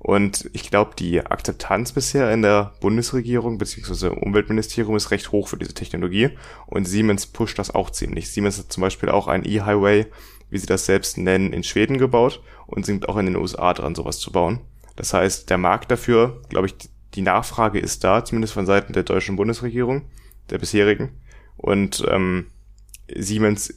Und 0.01 0.49
ich 0.55 0.71
glaube, 0.71 0.93
die 0.99 1.21
Akzeptanz 1.21 1.93
bisher 1.93 2.33
in 2.33 2.41
der 2.41 2.73
Bundesregierung 2.81 3.59
bzw. 3.59 4.09
Umweltministerium 4.09 4.97
ist 4.97 5.11
recht 5.11 5.31
hoch 5.31 5.47
für 5.47 5.59
diese 5.59 5.75
Technologie. 5.75 6.31
Und 6.67 6.87
Siemens 6.87 7.27
pusht 7.27 7.59
das 7.59 7.75
auch 7.75 7.91
ziemlich. 7.91 8.31
Siemens 8.31 8.59
hat 8.59 8.73
zum 8.73 8.81
Beispiel 8.81 9.11
auch 9.11 9.29
einen 9.29 9.45
E-Highway, 9.45 10.07
wie 10.49 10.59
sie 10.59 10.67
das 10.67 10.87
selbst 10.87 11.19
nennen, 11.19 11.53
in 11.53 11.63
Schweden 11.63 11.99
gebaut 11.99 12.43
und 12.67 12.87
sind 12.87 13.11
auch 13.11 13.19
in 13.19 13.27
den 13.27 13.37
USA 13.37 13.75
dran, 13.75 13.95
sowas 13.95 14.19
zu 14.19 14.33
bauen. 14.33 14.61
Das 14.97 15.13
heißt, 15.13 15.51
der 15.51 15.59
Markt 15.59 15.91
dafür, 15.91 16.41
glaube 16.49 16.69
ich, 16.69 16.75
die 17.15 17.23
Nachfrage 17.23 17.79
ist 17.79 18.03
da, 18.03 18.25
zumindest 18.25 18.55
von 18.55 18.65
Seiten 18.65 18.95
der 18.95 19.03
deutschen 19.03 19.37
Bundesregierung, 19.37 20.07
der 20.49 20.59
bisherigen. 20.59 21.11
Und 21.59 22.03
ähm, 22.09 22.47
Siemens 23.15 23.69
äh, 23.69 23.75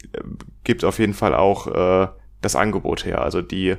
gibt 0.64 0.86
auf 0.86 1.00
jeden 1.00 1.14
Fall 1.14 1.36
auch 1.36 1.68
äh, 1.68 2.08
das 2.42 2.56
Angebot 2.56 3.04
her. 3.04 3.22
Also 3.22 3.42
die 3.42 3.76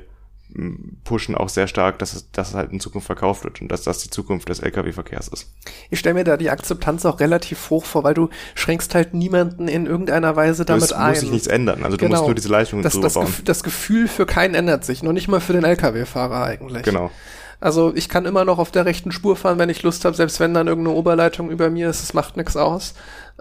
pushen 1.03 1.35
auch 1.35 1.49
sehr 1.49 1.67
stark, 1.67 1.99
dass 1.99 2.13
es, 2.13 2.31
dass 2.31 2.49
es 2.49 2.53
halt 2.55 2.71
in 2.71 2.79
Zukunft 2.79 3.07
verkauft 3.07 3.43
wird 3.43 3.61
und 3.61 3.69
dass 3.69 3.83
das 3.83 3.99
die 3.99 4.09
Zukunft 4.09 4.47
des 4.47 4.59
Lkw-Verkehrs 4.59 5.27
ist. 5.27 5.51
Ich 5.89 5.99
stelle 5.99 6.13
mir 6.13 6.23
da 6.23 6.37
die 6.37 6.49
Akzeptanz 6.49 7.05
auch 7.05 7.19
relativ 7.19 7.69
hoch 7.69 7.83
vor, 7.83 8.03
weil 8.03 8.13
du 8.13 8.29
schränkst 8.53 8.95
halt 8.95 9.13
niemanden 9.13 9.67
in 9.67 9.85
irgendeiner 9.85 10.35
Weise 10.35 10.63
damit 10.63 10.93
ein. 10.93 11.09
muss 11.09 11.19
sich 11.19 11.31
nichts 11.31 11.47
ändern. 11.47 11.83
Also 11.83 11.97
du 11.97 12.05
Genau. 12.05 12.17
musst 12.17 12.27
nur 12.27 12.35
diese 12.35 12.49
Leistungen 12.49 12.83
das, 12.83 12.93
drüber 12.93 13.07
das, 13.07 13.15
bauen. 13.15 13.25
Gef 13.25 13.43
das 13.43 13.63
Gefühl 13.63 14.07
für 14.07 14.25
keinen 14.25 14.55
ändert 14.55 14.85
sich, 14.85 15.03
noch 15.03 15.13
nicht 15.13 15.27
mal 15.27 15.41
für 15.41 15.53
den 15.53 15.63
Lkw-Fahrer 15.63 16.43
eigentlich. 16.45 16.83
Genau. 16.83 17.11
Also 17.59 17.93
ich 17.95 18.09
kann 18.09 18.25
immer 18.25 18.45
noch 18.45 18.59
auf 18.59 18.71
der 18.71 18.85
rechten 18.85 19.11
Spur 19.11 19.35
fahren, 19.35 19.59
wenn 19.59 19.69
ich 19.69 19.83
Lust 19.83 20.05
habe, 20.05 20.15
selbst 20.15 20.39
wenn 20.39 20.53
dann 20.53 20.67
irgendeine 20.67 20.95
Oberleitung 20.95 21.49
über 21.49 21.69
mir 21.69 21.89
ist, 21.89 22.03
es 22.03 22.13
macht 22.13 22.37
nichts 22.37 22.57
aus. 22.57 22.93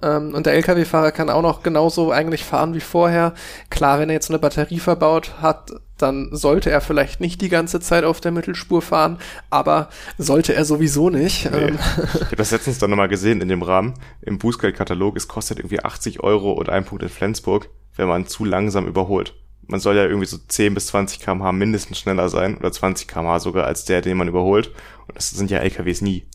Ähm, 0.03 0.35
und 0.35 0.47
der 0.47 0.55
Lkw-Fahrer 0.55 1.13
kann 1.13 1.31
auch 1.31 1.43
noch 1.43 1.63
genauso 1.63 2.11
eigentlich 2.11 2.45
fahren 2.45 2.75
wie 2.75 2.81
vorher. 2.81 3.35
Klar, 3.71 3.99
wenn 3.99 4.09
er 4.11 4.15
jetzt 4.15 4.31
eine 4.31 4.39
Batterie 4.39 4.81
verbaut 4.81 5.35
hat, 5.41 5.71
dann 5.99 6.29
sollte 6.33 6.71
er 6.71 6.81
vielleicht 6.81 7.21
nicht 7.21 7.41
die 7.41 7.49
ganze 7.49 7.81
Zeit 7.81 8.05
auf 8.05 8.21
der 8.21 8.33
Mittelspur 8.33 8.83
fahren, 8.83 9.19
aber 9.51 9.89
sollte 10.19 10.55
er 10.55 10.65
sowieso 10.65 11.11
nicht. 11.11 11.51
Nee. 11.51 11.59
Ähm, 11.59 11.79
Ich 12.15 12.21
habe 12.27 12.37
das 12.37 12.51
letztens 12.51 12.79
dann 12.79 12.91
nochmal 12.91 13.09
gesehen 13.09 13.41
in 13.41 13.49
dem 13.49 13.63
Rahmen. 13.63 13.95
Im 14.21 14.39
Bußgeldkatalog, 14.39 15.17
es 15.17 15.29
kostet 15.29 15.59
irgendwie 15.59 15.81
80 15.81 16.21
Euro 16.21 16.53
und 16.53 16.69
ein 16.69 16.85
Punkt 16.85 17.03
in 17.03 17.09
Flensburg, 17.09 17.69
wenn 17.97 18.09
man 18.09 18.27
zu 18.27 18.45
langsam 18.45 18.87
überholt. 18.87 19.35
Man 19.67 19.81
soll 19.81 19.97
ja 19.97 20.05
irgendwie 20.05 20.27
so 20.27 20.39
10 20.39 20.75
bis 20.75 20.89
20 20.89 21.21
kmh 21.21 21.53
mindestens 21.53 21.99
schneller 21.99 22.29
sein 22.29 22.57
oder 22.57 22.71
20 22.71 23.09
kmh 23.09 23.41
sogar 23.41 23.67
als 23.67 23.85
der, 23.85 24.01
den 24.01 24.17
man 24.17 24.29
überholt. 24.29 24.69
Und 25.07 25.17
das 25.17 25.31
sind 25.31 25.51
ja 25.51 25.59
LKWs 25.59 26.01
nie. 26.01 26.27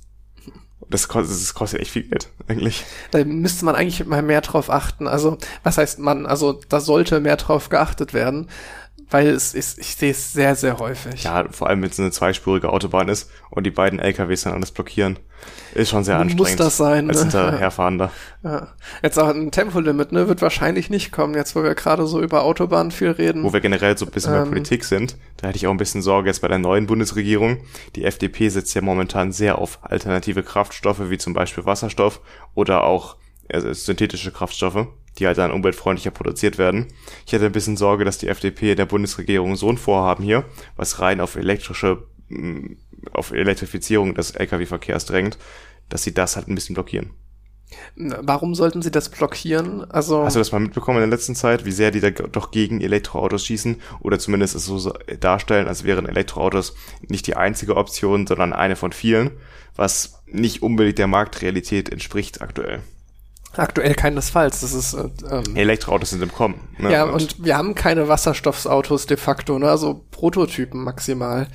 Das 0.90 1.08
kostet, 1.08 1.36
das 1.36 1.54
kostet 1.54 1.82
echt 1.82 1.92
viel 1.92 2.04
Geld, 2.04 2.30
eigentlich. 2.48 2.84
Da 3.12 3.24
müsste 3.24 3.64
man 3.66 3.76
eigentlich 3.76 4.04
mal 4.08 4.24
mehr 4.24 4.42
drauf 4.42 4.72
achten. 4.72 5.08
Also, 5.08 5.38
was 5.62 5.78
heißt 5.78 6.00
man? 6.00 6.26
Also, 6.26 6.60
da 6.68 6.80
sollte 6.80 7.20
mehr 7.20 7.38
drauf 7.38 7.70
geachtet 7.70 8.14
werden, 8.14 8.50
weil 9.10 9.28
es 9.28 9.54
ist, 9.54 9.80
ich 9.80 9.96
sehe 9.96 10.12
es 10.12 10.34
sehr, 10.34 10.56
sehr 10.56 10.80
häufig. 10.80 11.24
Ja, 11.24 11.46
vor 11.52 11.68
allem 11.68 11.82
wenn 11.82 11.90
es 11.90 12.00
eine 12.00 12.12
zweispurige 12.12 12.70
Autobahn 12.70 13.10
ist 13.10 13.30
und 13.50 13.66
die 13.66 13.72
beiden 13.72 14.00
LKWs 14.00 14.44
dann 14.44 14.54
alles 14.54 14.72
blockieren. 14.72 15.18
Ist 15.74 15.90
schon 15.90 16.04
sehr 16.04 16.16
Muss 16.18 16.32
anstrengend. 16.34 16.60
das 16.60 16.78
sein, 16.78 17.08
Als 17.10 17.18
ne? 17.18 17.24
Hinterherfahrender. 17.24 18.12
Ja. 18.42 18.70
Jetzt 19.04 19.20
auch 19.20 19.28
ein 19.28 19.52
Tempolimit, 19.52 20.14
ne, 20.14 20.30
wird 20.30 20.42
wahrscheinlich 20.42 20.90
nicht 20.90 21.12
kommen, 21.12 21.34
jetzt 21.34 21.58
wo 21.58 21.64
wir 21.64 21.76
gerade 21.76 22.08
so 22.08 22.22
über 22.22 22.44
Autobahnen 22.44 22.90
viel 22.92 23.12
reden. 23.12 23.44
Wo 23.44 23.52
wir 23.52 23.60
generell 23.60 23.98
so 23.98 24.06
ein 24.06 24.12
bisschen 24.12 24.32
bei 24.32 24.40
Ähm. 24.40 24.48
Politik 24.48 24.86
sind, 24.86 25.18
da 25.38 25.48
hätte 25.48 25.58
ich 25.58 25.68
auch 25.68 25.72
ein 25.72 25.78
bisschen 25.78 26.02
Sorge 26.02 26.30
jetzt 26.30 26.42
bei 26.42 26.48
der 26.48 26.58
neuen 26.58 26.88
Bundesregierung. 26.88 27.58
Die 27.98 28.06
FDP 28.06 28.48
setzt 28.48 28.74
ja 28.76 28.82
momentan 28.82 29.34
sehr 29.34 29.58
auf 29.58 29.80
alternative 29.82 30.42
Kraftstoffe, 30.44 31.10
wie 31.10 31.18
zum 31.18 31.34
Beispiel 31.34 31.66
Wasserstoff 31.66 32.22
oder 32.56 32.86
auch 32.86 33.18
äh, 33.50 33.74
synthetische 33.74 34.32
Kraftstoffe, 34.32 34.88
die 35.20 35.28
halt 35.28 35.38
dann 35.38 35.52
umweltfreundlicher 35.52 36.12
produziert 36.12 36.58
werden. 36.58 36.88
Ich 37.26 37.34
hätte 37.34 37.46
ein 37.46 37.52
bisschen 37.52 37.78
Sorge, 37.78 38.06
dass 38.06 38.18
die 38.18 38.28
FDP 38.28 38.72
in 38.72 38.78
der 38.78 38.86
Bundesregierung 38.86 39.56
so 39.56 39.70
ein 39.70 39.78
Vorhaben 39.78 40.24
hier, 40.24 40.46
was 40.76 41.00
rein 41.00 41.22
auf 41.22 41.36
elektrische, 41.36 42.04
mm, 42.30 42.74
auf 43.12 43.32
Elektrifizierung 43.32 44.16
des 44.16 44.32
Lkw-Verkehrs 44.32 45.06
drängt, 45.06 45.38
dass 45.90 46.04
sie 46.04 46.14
das 46.14 46.36
halt 46.36 46.48
ein 46.48 46.56
bisschen 46.56 46.76
blockieren. 46.76 47.12
Warum 47.96 48.56
sollten 48.56 48.82
sie 48.82 48.90
das 48.90 49.10
blockieren? 49.10 49.90
Also 49.92 50.24
Hast 50.24 50.36
du 50.36 50.40
das 50.40 50.52
mal 50.52 50.60
mitbekommen 50.60 50.98
in 51.04 51.10
der 51.10 51.18
letzten 51.18 51.36
Zeit, 51.36 51.66
wie 51.66 51.72
sehr 51.72 51.92
die 51.92 52.00
da 52.00 52.10
doch 52.10 52.50
gegen 52.52 52.82
Elektroautos 52.82 53.46
schießen 53.46 53.80
oder 54.00 54.18
zumindest 54.18 54.56
es 54.56 54.66
so 54.66 54.92
darstellen, 55.20 55.68
als 55.68 55.84
wären 55.84 56.08
Elektroautos 56.08 56.76
nicht 57.08 57.28
die 57.28 57.36
einzige 57.36 57.78
Option, 57.78 58.26
sondern 58.26 58.54
eine 58.54 58.76
von 58.76 58.92
vielen, 58.92 59.32
was 59.76 60.24
nicht 60.26 60.64
unbedingt 60.64 60.98
der 60.98 61.08
Marktrealität 61.08 61.90
entspricht 61.90 62.42
aktuell. 62.42 62.82
Aktuell 63.58 63.94
keinesfalls. 63.96 64.62
Das 64.62 64.74
ist 64.74 64.94
äh, 64.94 65.10
ähm, 65.30 65.56
Elektroautos 65.56 66.12
sind 66.12 66.24
im 66.24 66.32
Kommen. 66.32 66.68
Ne? 66.78 66.92
ja 66.92 67.04
und 67.04 67.44
wir 67.44 67.58
haben 67.58 67.76
keine 67.76 68.08
Wasserstoffautos 68.08 69.06
de 69.06 69.18
facto, 69.18 69.60
ne? 69.60 69.70
Also 69.70 70.06
Prototypen 70.12 70.84
maximal. 70.84 71.48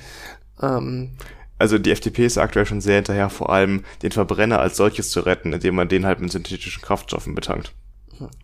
Ähm, 0.61 1.17
also 1.57 1.77
die 1.77 1.91
FDP 1.91 2.25
ist 2.25 2.37
aktuell 2.37 2.65
schon 2.65 2.81
sehr 2.81 2.95
hinterher, 2.95 3.29
vor 3.29 3.49
allem 3.49 3.83
den 4.01 4.11
Verbrenner 4.11 4.59
als 4.59 4.77
solches 4.77 5.09
zu 5.09 5.21
retten, 5.21 5.53
indem 5.53 5.75
man 5.75 5.87
den 5.87 6.05
halt 6.05 6.19
mit 6.19 6.31
synthetischen 6.31 6.81
Kraftstoffen 6.81 7.33
betankt. 7.33 7.73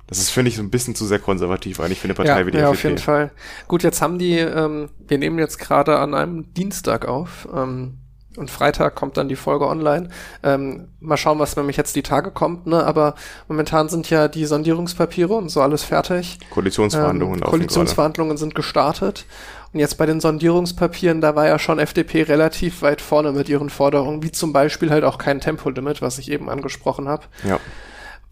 Das 0.07 0.17
ist, 0.17 0.31
finde 0.31 0.49
ich, 0.49 0.57
so 0.57 0.61
ein 0.61 0.69
bisschen 0.69 0.95
zu 0.95 1.05
sehr 1.05 1.19
konservativ 1.19 1.79
eigentlich 1.79 1.99
für 1.99 2.05
eine 2.05 2.13
Partei 2.13 2.39
ja, 2.39 2.45
wie 2.45 2.51
die 2.51 2.57
ja, 2.57 2.71
FDP. 2.71 2.77
auf 2.77 2.83
jeden 2.83 2.97
Fall. 2.97 3.31
Gut, 3.67 3.83
jetzt 3.83 4.01
haben 4.01 4.19
die, 4.19 4.37
ähm, 4.37 4.89
wir 5.07 5.17
nehmen 5.17 5.39
jetzt 5.39 5.59
gerade 5.59 5.97
an 5.99 6.13
einem 6.13 6.53
Dienstag 6.53 7.07
auf. 7.07 7.47
Ähm, 7.53 7.97
und 8.37 8.49
Freitag 8.49 8.95
kommt 8.95 9.17
dann 9.17 9.27
die 9.27 9.35
Folge 9.35 9.67
online. 9.67 10.09
Ähm, 10.43 10.87
mal 10.99 11.17
schauen, 11.17 11.39
was 11.39 11.55
nämlich 11.55 11.77
jetzt 11.77 11.95
die 11.95 12.03
Tage 12.03 12.31
kommt, 12.31 12.65
ne? 12.67 12.83
Aber 12.83 13.15
momentan 13.47 13.89
sind 13.89 14.09
ja 14.09 14.27
die 14.27 14.45
Sondierungspapiere 14.45 15.33
und 15.33 15.49
so 15.49 15.61
alles 15.61 15.83
fertig. 15.83 16.39
Koalitionsverhandlungen 16.49 17.41
Ähm, 17.41 17.49
Koalitionsverhandlungen 17.49 18.37
sind 18.37 18.55
gestartet. 18.55 19.25
Und 19.73 19.79
jetzt 19.79 19.97
bei 19.97 20.05
den 20.05 20.19
Sondierungspapieren, 20.19 21.21
da 21.21 21.35
war 21.35 21.47
ja 21.47 21.57
schon 21.57 21.79
FDP 21.79 22.23
relativ 22.23 22.81
weit 22.81 23.01
vorne 23.01 23.31
mit 23.31 23.47
ihren 23.47 23.69
Forderungen, 23.69 24.21
wie 24.21 24.31
zum 24.31 24.51
Beispiel 24.51 24.89
halt 24.89 25.03
auch 25.03 25.17
kein 25.17 25.39
Tempolimit, 25.39 26.01
was 26.01 26.17
ich 26.17 26.29
eben 26.29 26.49
angesprochen 26.49 27.07
habe. 27.07 27.23
Ja. 27.47 27.59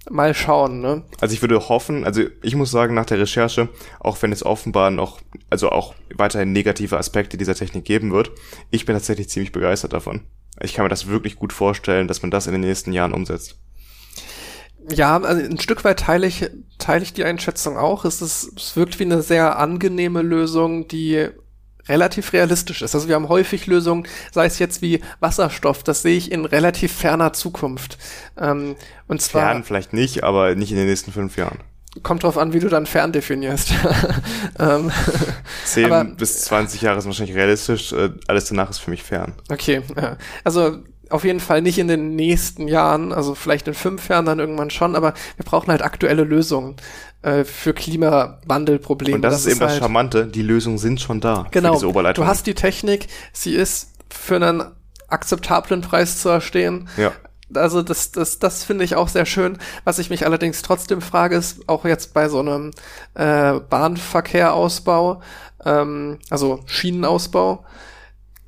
Mal 0.10 0.34
schauen, 0.34 0.82
ne? 0.82 1.04
Also 1.22 1.34
ich 1.34 1.42
würde 1.42 1.70
hoffen, 1.70 2.04
also 2.04 2.24
ich 2.42 2.56
muss 2.56 2.72
sagen, 2.72 2.96
nach 2.96 3.06
der 3.06 3.20
Recherche, 3.20 3.70
auch 4.00 4.22
wenn 4.22 4.32
es 4.32 4.46
offenbar 4.46 4.92
noch, 4.92 5.22
also 5.50 5.70
auch 5.70 5.94
weiterhin 6.16 6.52
negative 6.52 6.98
Aspekte 6.98 7.38
dieser 7.38 7.56
Technik 7.56 7.86
geben 7.86 8.12
wird, 8.12 8.32
ich 8.72 8.86
bin 8.86 8.96
tatsächlich 8.96 9.30
ziemlich 9.30 9.52
begeistert 9.52 9.94
davon. 9.94 10.22
Ich 10.62 10.74
kann 10.74 10.84
mir 10.84 10.90
das 10.90 11.08
wirklich 11.08 11.36
gut 11.36 11.54
vorstellen, 11.54 12.08
dass 12.08 12.22
man 12.22 12.32
das 12.32 12.48
in 12.48 12.54
den 12.54 12.62
nächsten 12.62 12.92
Jahren 12.92 13.14
umsetzt. 13.14 13.58
Ja, 14.92 15.18
also 15.22 15.44
ein 15.44 15.60
Stück 15.60 15.84
weit 15.84 16.00
teile 16.00 16.26
ich, 16.26 16.50
teile 16.80 17.04
ich 17.04 17.14
die 17.14 17.24
Einschätzung 17.24 17.78
auch. 17.78 18.06
Es, 18.06 18.22
ist, 18.22 18.54
es 18.58 18.76
wirkt 18.76 19.00
wie 19.00 19.04
eine 19.04 19.22
sehr 19.22 19.60
angenehme 19.60 20.22
Lösung, 20.22 20.88
die 20.88 21.30
relativ 21.90 22.32
realistisch 22.34 22.82
ist. 22.82 22.96
Also 22.96 23.08
wir 23.08 23.16
haben 23.16 23.28
häufig 23.30 23.68
Lösungen, 23.68 24.08
sei 24.32 24.46
es 24.46 24.60
jetzt 24.60 24.82
wie 24.82 25.02
Wasserstoff, 25.20 25.84
das 25.84 26.02
sehe 26.02 26.16
ich 26.18 26.32
in 26.32 26.46
relativ 26.46 26.94
ferner 26.94 27.34
Zukunft. 27.34 27.98
Ähm, 28.40 28.76
und 29.08 29.22
zwar 29.22 29.42
Fern 29.52 29.64
vielleicht 29.64 29.94
nicht, 29.94 30.24
aber 30.24 30.56
nicht 30.56 30.72
in 30.72 30.78
den 30.78 30.88
nächsten 30.88 31.12
fünf 31.12 31.36
Jahren. 31.38 31.60
kommt 32.04 32.24
drauf 32.24 32.38
an, 32.38 32.54
wie 32.54 32.60
du 32.60 32.70
dann 32.70 32.86
fern 32.86 33.12
definierst. 33.12 33.74
ähm, 34.60 34.92
Zehn 35.66 35.86
Aber- 35.92 36.06
bis 36.06 36.44
20 36.44 36.82
Jahre 36.82 37.00
ist 37.00 37.06
wahrscheinlich 37.06 37.36
realistisch, 37.36 37.92
äh, 37.94 38.12
alles 38.28 38.46
danach 38.46 38.70
ist 38.70 38.80
für 38.80 38.92
mich 38.92 39.04
fern. 39.04 39.34
Okay, 39.50 39.82
also 40.44 40.78
auf 41.10 41.24
jeden 41.24 41.40
Fall 41.40 41.64
nicht 41.64 41.80
in 41.80 41.88
den 41.88 42.16
nächsten 42.16 42.68
Jahren, 42.68 43.12
also 43.12 43.34
vielleicht 43.34 43.68
in 43.68 43.74
fünf 43.74 44.10
Jahren 44.10 44.26
dann 44.26 44.38
irgendwann 44.40 44.70
schon, 44.70 44.96
aber 44.96 45.16
wir 45.38 45.44
brauchen 45.46 45.72
halt 45.72 45.82
aktuelle 45.82 46.24
Lösungen 46.24 46.76
äh, 47.22 47.44
für 47.44 47.74
Klimawandelprobleme. 47.74 49.16
Und 49.16 49.22
das, 49.22 49.46
ist 49.46 49.52
eben 49.52 49.60
das 49.60 49.72
halt, 49.72 49.82
Charmante, 49.82 50.26
die 50.26 50.42
Lösungen 50.42 50.78
sind 50.78 51.02
schon 51.02 51.20
da 51.20 51.48
Genau, 51.52 51.70
für 51.70 51.76
diese 51.76 51.90
Oberleitung. 51.90 52.24
du 52.24 52.30
hast 52.30 52.48
die 52.48 52.54
Technik, 52.54 53.08
sie 53.34 53.56
ist 53.56 53.92
für 54.10 54.36
einen 54.38 54.64
akzeptablen 55.08 55.82
Preis 55.82 56.22
zu 56.22 56.30
erstehen. 56.30 56.90
ja. 56.98 57.12
Also 57.56 57.82
das, 57.82 58.12
das, 58.12 58.38
das 58.38 58.64
finde 58.64 58.84
ich 58.84 58.96
auch 58.96 59.08
sehr 59.08 59.26
schön. 59.26 59.58
Was 59.84 59.98
ich 59.98 60.12
mich 60.12 60.24
allerdings 60.24 60.62
trotzdem 60.62 61.02
frage, 61.02 61.36
ist 61.36 61.68
auch 61.68 61.84
jetzt 61.84 62.14
bei 62.14 62.30
so 62.30 62.42
einem 62.42 62.70
äh, 63.16 63.54
Bahnverkehrausbau, 63.60 65.24
ähm, 65.66 66.20
also 66.30 66.60
Schienenausbau, 66.68 67.66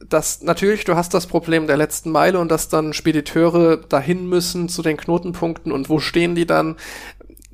dass 0.07 0.43
natürlich, 0.43 0.83
du 0.85 0.95
hast 0.95 1.15
das 1.15 1.25
Problem 1.25 1.65
der 1.65 1.77
letzten 1.77 2.11
Meile 2.11 2.37
und 2.39 2.49
dass 2.49 2.69
dann 2.69 2.93
Spediteure 2.93 3.77
dahin 3.77 4.27
müssen 4.27 4.69
zu 4.69 4.83
den 4.83 4.97
Knotenpunkten 4.97 5.71
und 5.71 5.89
wo 5.89 5.99
stehen 5.99 6.35
die 6.35 6.45
dann? 6.45 6.75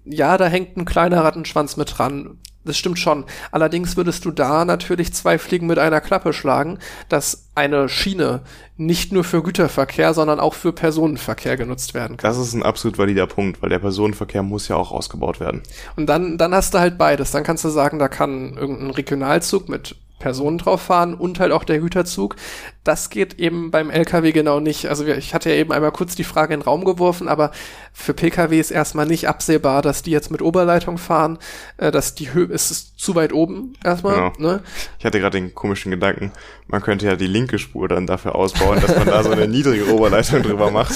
Ja, 0.09 0.37
da 0.37 0.47
hängt 0.47 0.77
ein 0.77 0.85
kleiner 0.85 1.23
Rattenschwanz 1.23 1.77
mit 1.77 1.97
dran. 1.97 2.37
Das 2.67 2.77
stimmt 2.77 2.99
schon. 2.99 3.23
Allerdings 3.51 3.95
würdest 3.95 4.25
du 4.25 4.31
da 4.31 4.65
natürlich 4.65 5.13
zwei 5.13 5.37
Fliegen 5.37 5.67
mit 5.67 5.79
einer 5.79 6.01
Klappe 6.01 6.33
schlagen, 6.33 6.79
dass 7.07 7.49
eine 7.55 7.87
Schiene 7.87 8.41
nicht 8.75 9.13
nur 9.13 9.23
für 9.23 9.41
Güterverkehr, 9.41 10.13
sondern 10.13 10.39
auch 10.39 10.53
für 10.53 10.73
Personenverkehr 10.73 11.55
genutzt 11.55 11.93
werden 11.93 12.17
kann. 12.17 12.29
Das 12.29 12.37
ist 12.37 12.53
ein 12.53 12.63
absolut 12.63 12.97
valider 12.97 13.25
Punkt, 13.25 13.61
weil 13.61 13.69
der 13.69 13.79
Personenverkehr 13.79 14.43
muss 14.43 14.67
ja 14.67 14.75
auch 14.75 14.91
ausgebaut 14.91 15.39
werden. 15.39 15.63
Und 15.95 16.07
dann, 16.07 16.37
dann 16.37 16.53
hast 16.53 16.73
du 16.73 16.79
halt 16.79 16.97
beides. 16.97 17.31
Dann 17.31 17.43
kannst 17.43 17.63
du 17.63 17.69
sagen, 17.69 17.99
da 17.99 18.09
kann 18.09 18.55
irgendein 18.57 18.91
Regionalzug 18.91 19.69
mit 19.69 19.95
Personen 20.19 20.57
drauf 20.57 20.81
fahren 20.81 21.13
und 21.13 21.39
halt 21.39 21.51
auch 21.51 21.63
der 21.63 21.79
Güterzug. 21.79 22.35
Das 22.83 23.09
geht 23.09 23.35
eben 23.39 23.69
beim 23.69 23.89
LKW 23.91 24.31
genau 24.31 24.59
nicht. 24.59 24.87
Also 24.87 25.05
ich 25.05 25.33
hatte 25.33 25.49
ja 25.49 25.55
eben 25.57 25.71
einmal 25.71 25.91
kurz 25.91 26.15
die 26.15 26.23
Frage 26.23 26.53
in 26.53 26.61
den 26.61 26.65
Raum 26.65 26.85
geworfen, 26.85 27.27
aber 27.27 27.51
für 27.93 28.13
PKW 28.13 28.59
ist 28.59 28.71
erstmal 28.71 29.05
nicht 29.05 29.27
absehbar, 29.27 29.81
dass 29.81 30.01
die 30.01 30.11
jetzt 30.11 30.31
mit 30.31 30.41
Oberleitung 30.41 30.97
fahren, 30.97 31.37
äh, 31.77 31.91
dass 31.91 32.15
die 32.15 32.33
Höhe, 32.33 32.47
es 32.51 32.71
ist 32.71 32.99
zu 32.99 33.13
weit 33.15 33.31
oben 33.33 33.73
erstmal, 33.83 34.15
Genau. 34.15 34.33
ne? 34.39 34.63
Ich 34.97 35.05
hatte 35.05 35.19
gerade 35.19 35.37
den 35.39 35.53
komischen 35.53 35.91
Gedanken, 35.91 36.31
man 36.67 36.81
könnte 36.81 37.05
ja 37.05 37.15
die 37.15 37.27
linke 37.27 37.59
Spur 37.59 37.87
dann 37.87 38.07
dafür 38.07 38.35
ausbauen, 38.35 38.81
dass 38.81 38.95
man 38.95 39.05
da 39.05 39.23
so 39.23 39.29
eine 39.31 39.47
niedrige 39.47 39.93
Oberleitung 39.93 40.41
drüber 40.41 40.71
macht. 40.71 40.95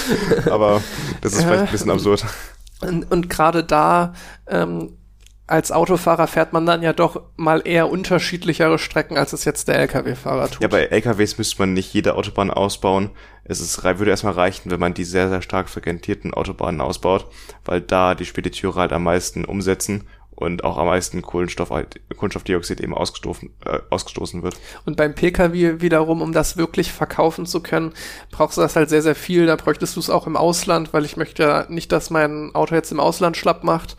Aber 0.50 0.82
das 1.22 1.34
ist 1.34 1.44
vielleicht 1.44 1.66
ein 1.66 1.72
bisschen 1.72 1.92
absurd. 1.92 2.26
Und, 2.82 3.12
und 3.12 3.30
gerade 3.30 3.64
da, 3.64 4.14
ähm, 4.48 4.98
als 5.52 5.72
Autofahrer 5.72 6.28
fährt 6.28 6.54
man 6.54 6.66
dann 6.66 6.82
ja 6.82 6.94
doch 6.94 7.22
mal 7.36 7.62
eher 7.66 7.90
unterschiedlichere 7.90 8.80
Strecken, 8.80 9.18
als 9.18 9.34
es 9.34 9.44
jetzt 9.44 9.68
der 9.68 9.76
LKW-Fahrer 9.80 10.50
tut. 10.50 10.62
Ja, 10.62 10.70
bei 10.70 10.86
LKWs 10.86 11.38
müsste 11.38 11.60
man 11.60 11.74
nicht 11.74 11.94
jede 11.94 12.16
Autobahn 12.16 12.52
ausbauen. 12.52 13.10
Es 13.44 13.60
ist, 13.60 13.84
würde 13.84 14.12
erstmal 14.12 14.34
reichen, 14.34 14.72
wenn 14.72 14.80
man 14.80 14.94
die 14.94 15.04
sehr, 15.04 15.30
sehr 15.30 15.42
stark 15.42 15.70
frequentierten 15.70 16.34
Autobahnen 16.34 16.80
ausbaut, 16.80 17.28
weil 17.66 17.82
da 17.82 18.16
die 18.16 18.26
Spediteure 18.26 18.76
halt 18.76 18.94
am 18.94 19.04
meisten 19.04 19.44
umsetzen 19.44 20.08
und 20.42 20.64
auch 20.64 20.78
am 20.78 20.88
meisten 20.88 21.22
Kohlenstoff, 21.22 21.70
Kohlenstoffdioxid 21.70 22.80
eben 22.80 22.96
ausgestoßen, 22.96 23.50
äh, 23.66 23.80
ausgestoßen 23.90 24.42
wird. 24.42 24.56
Und 24.86 24.98
beim 24.98 25.14
Pkw 25.14 25.82
wiederum, 25.82 26.22
um 26.22 26.32
das 26.32 26.58
wirklich 26.58 26.92
verkaufen 26.92 27.46
zu 27.46 27.62
können, 27.62 27.92
brauchst 28.32 28.58
du 28.58 28.62
das 28.62 28.76
halt 28.76 28.90
sehr, 28.90 29.02
sehr 29.02 29.16
viel. 29.16 29.46
Da 29.46 29.56
bräuchtest 29.56 29.98
du 29.98 30.00
es 30.00 30.10
auch 30.10 30.28
im 30.28 30.38
Ausland, 30.38 30.94
weil 30.94 31.06
ich 31.06 31.18
möchte 31.18 31.44
ja 31.44 31.66
nicht, 31.68 31.92
dass 31.92 32.10
mein 32.10 32.56
Auto 32.56 32.74
jetzt 32.74 32.92
im 32.92 33.00
Ausland 33.00 33.38
schlapp 33.38 33.64
macht. 33.64 33.98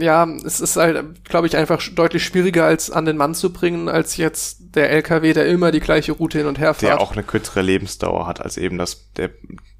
Ja, 0.00 0.26
es 0.44 0.60
ist 0.60 0.76
halt, 0.76 1.24
glaube 1.24 1.46
ich, 1.46 1.56
einfach 1.56 1.80
deutlich 1.94 2.24
schwieriger 2.24 2.64
als 2.64 2.90
an 2.90 3.04
den 3.04 3.16
Mann 3.16 3.34
zu 3.34 3.52
bringen, 3.52 3.88
als 3.88 4.16
jetzt 4.16 4.74
der 4.74 4.90
LKW, 4.90 5.32
der 5.32 5.46
immer 5.46 5.70
die 5.70 5.80
gleiche 5.80 6.12
Route 6.12 6.38
hin 6.38 6.46
und 6.46 6.58
her 6.58 6.68
Der 6.68 6.74
fährt. 6.74 7.00
auch 7.00 7.12
eine 7.12 7.22
kürzere 7.22 7.62
Lebensdauer 7.62 8.26
hat 8.26 8.40
als 8.40 8.56
eben 8.56 8.76
das, 8.76 9.12
der 9.16 9.30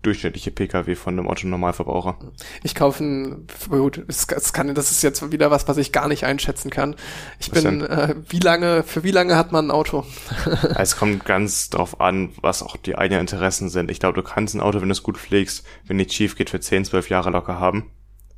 durchschnittliche 0.02 0.52
Pkw 0.52 0.94
von 0.94 1.18
einem 1.18 1.26
Otto-Normalverbraucher. 1.26 2.16
Ich 2.62 2.74
kaufe 2.76 3.02
ein, 3.02 3.46
gut, 3.68 4.04
es, 4.06 4.28
kann, 4.52 4.72
das 4.74 4.92
ist 4.92 5.02
jetzt 5.02 5.32
wieder 5.32 5.50
was, 5.50 5.66
was 5.66 5.76
ich 5.76 5.90
gar 5.92 6.06
nicht 6.06 6.24
einschätzen 6.24 6.70
kann. 6.70 6.94
Ich 7.40 7.52
Was 7.52 7.64
bin, 7.64 7.82
äh, 7.82 8.14
wie 8.28 8.38
lange, 8.38 8.84
für 8.84 9.02
wie 9.02 9.10
lange 9.10 9.34
hat 9.36 9.50
man 9.52 9.66
ein 9.66 9.70
Auto? 9.72 10.06
Es 10.76 10.96
kommt 10.96 11.24
ganz 11.24 11.70
drauf 11.70 12.00
an, 12.00 12.30
was 12.40 12.62
auch 12.62 12.76
die 12.76 12.96
eigenen 12.96 13.22
Interessen 13.22 13.68
sind. 13.68 13.90
Ich 13.90 13.98
glaube, 13.98 14.14
du 14.14 14.26
kannst 14.26 14.54
ein 14.54 14.60
Auto, 14.60 14.80
wenn 14.80 14.88
du 14.88 14.92
es 14.92 15.02
gut 15.02 15.18
pflegst, 15.18 15.64
wenn 15.86 15.96
nichts 15.96 16.14
schief 16.14 16.36
geht, 16.36 16.50
für 16.50 16.60
10, 16.60 16.84
12 16.84 17.10
Jahre 17.10 17.30
locker 17.30 17.58
haben. 17.58 17.90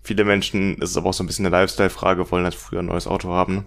Viele 0.03 0.25
Menschen, 0.25 0.81
es 0.81 0.91
ist 0.91 0.97
aber 0.97 1.11
auch 1.11 1.15
so 1.15 1.23
ein 1.23 1.27
bisschen 1.27 1.47
eine 1.47 1.55
Lifestyle-Frage, 1.57 2.31
wollen 2.31 2.45
halt 2.45 2.55
früher 2.55 2.81
ein 2.81 2.87
neues 2.87 3.07
Auto 3.07 3.29
haben. 3.31 3.55
ne? 3.57 3.65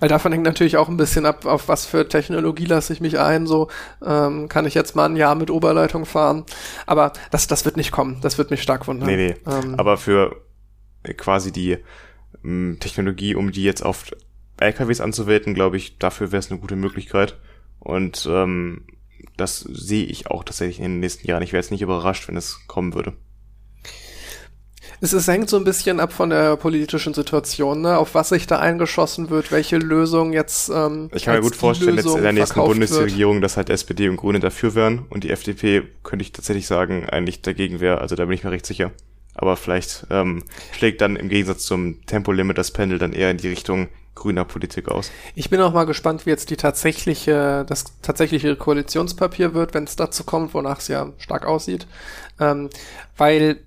Weil 0.00 0.08
davon 0.08 0.32
hängt 0.32 0.44
natürlich 0.44 0.76
auch 0.76 0.88
ein 0.88 0.96
bisschen 0.96 1.26
ab, 1.26 1.46
auf 1.46 1.68
was 1.68 1.86
für 1.86 2.08
Technologie 2.08 2.64
lasse 2.64 2.92
ich 2.92 3.00
mich 3.00 3.18
ein. 3.18 3.46
So 3.46 3.68
ähm, 4.04 4.48
kann 4.48 4.66
ich 4.66 4.74
jetzt 4.74 4.96
mal 4.96 5.06
ein 5.06 5.16
Jahr 5.16 5.34
mit 5.34 5.50
Oberleitung 5.50 6.06
fahren. 6.06 6.44
Aber 6.86 7.12
das, 7.30 7.46
das 7.46 7.64
wird 7.64 7.76
nicht 7.76 7.92
kommen. 7.92 8.18
Das 8.20 8.38
wird 8.38 8.50
mich 8.50 8.62
stark 8.62 8.86
wundern. 8.86 9.08
Nee, 9.08 9.16
nee. 9.16 9.36
Ähm, 9.50 9.74
Aber 9.76 9.96
für 9.96 10.42
äh, 11.02 11.14
quasi 11.14 11.52
die 11.52 11.78
ähm, 12.44 12.78
Technologie, 12.80 13.34
um 13.34 13.52
die 13.52 13.64
jetzt 13.64 13.84
auf 13.84 14.04
LKWs 14.58 15.00
anzuwenden, 15.00 15.54
glaube 15.54 15.76
ich, 15.76 15.98
dafür 15.98 16.32
wäre 16.32 16.40
es 16.40 16.50
eine 16.50 16.60
gute 16.60 16.76
Möglichkeit. 16.76 17.38
Und 17.78 18.28
ähm, 18.30 18.86
das 19.36 19.60
sehe 19.60 20.04
ich 20.04 20.28
auch 20.28 20.44
tatsächlich 20.44 20.78
in 20.78 20.84
den 20.84 21.00
nächsten 21.00 21.26
Jahren. 21.26 21.42
Ich 21.42 21.52
wäre 21.52 21.62
jetzt 21.62 21.70
nicht 21.70 21.82
überrascht, 21.82 22.28
wenn 22.28 22.36
es 22.36 22.66
kommen 22.66 22.94
würde. 22.94 23.14
Es, 25.02 25.12
es 25.12 25.26
hängt 25.26 25.50
so 25.50 25.56
ein 25.56 25.64
bisschen 25.64 25.98
ab 25.98 26.12
von 26.12 26.30
der 26.30 26.56
politischen 26.56 27.12
Situation, 27.12 27.80
ne? 27.80 27.98
auf 27.98 28.14
was 28.14 28.28
sich 28.28 28.46
da 28.46 28.60
eingeschossen 28.60 29.30
wird, 29.30 29.50
welche 29.50 29.76
Lösung 29.76 30.32
jetzt. 30.32 30.70
Ähm, 30.72 31.10
Ich 31.12 31.24
kann 31.24 31.34
mir 31.34 31.40
gut 31.40 31.56
vorstellen, 31.56 31.96
jetzt 31.96 32.04
Lösung 32.04 32.18
in 32.18 32.22
der 32.22 32.32
nächsten 32.32 32.54
verkauft 32.54 32.78
wird. 32.78 32.88
Bundesregierung, 32.88 33.40
dass 33.40 33.56
halt 33.56 33.68
SPD 33.68 34.08
und 34.08 34.16
Grüne 34.16 34.38
dafür 34.38 34.76
wären 34.76 35.04
und 35.10 35.24
die 35.24 35.30
FDP, 35.30 35.82
könnte 36.04 36.22
ich 36.22 36.30
tatsächlich 36.30 36.68
sagen, 36.68 37.08
eigentlich 37.08 37.42
dagegen 37.42 37.80
wäre. 37.80 38.00
Also 38.00 38.14
da 38.14 38.24
bin 38.26 38.34
ich 38.34 38.44
mir 38.44 38.52
recht 38.52 38.64
sicher. 38.64 38.92
Aber 39.34 39.56
vielleicht 39.56 40.06
ähm, 40.10 40.44
schlägt 40.72 41.00
dann 41.00 41.16
im 41.16 41.28
Gegensatz 41.28 41.64
zum 41.64 42.06
Tempolimit 42.06 42.56
das 42.56 42.70
Pendel 42.70 42.98
dann 42.98 43.12
eher 43.12 43.30
in 43.30 43.38
die 43.38 43.48
Richtung 43.48 43.88
grüner 44.14 44.44
Politik 44.44 44.88
aus. 44.88 45.10
Ich 45.34 45.50
bin 45.50 45.60
auch 45.60 45.72
mal 45.72 45.84
gespannt, 45.84 46.26
wie 46.26 46.30
jetzt 46.30 46.50
die 46.50 46.56
tatsächliche, 46.56 47.64
das 47.66 47.86
tatsächliche 48.02 48.54
Koalitionspapier 48.54 49.54
wird, 49.54 49.74
wenn 49.74 49.84
es 49.84 49.96
dazu 49.96 50.22
kommt, 50.22 50.54
wonach 50.54 50.78
es 50.78 50.88
ja 50.88 51.10
stark 51.18 51.44
aussieht. 51.46 51.88
Ähm, 52.38 52.70
weil 53.16 53.58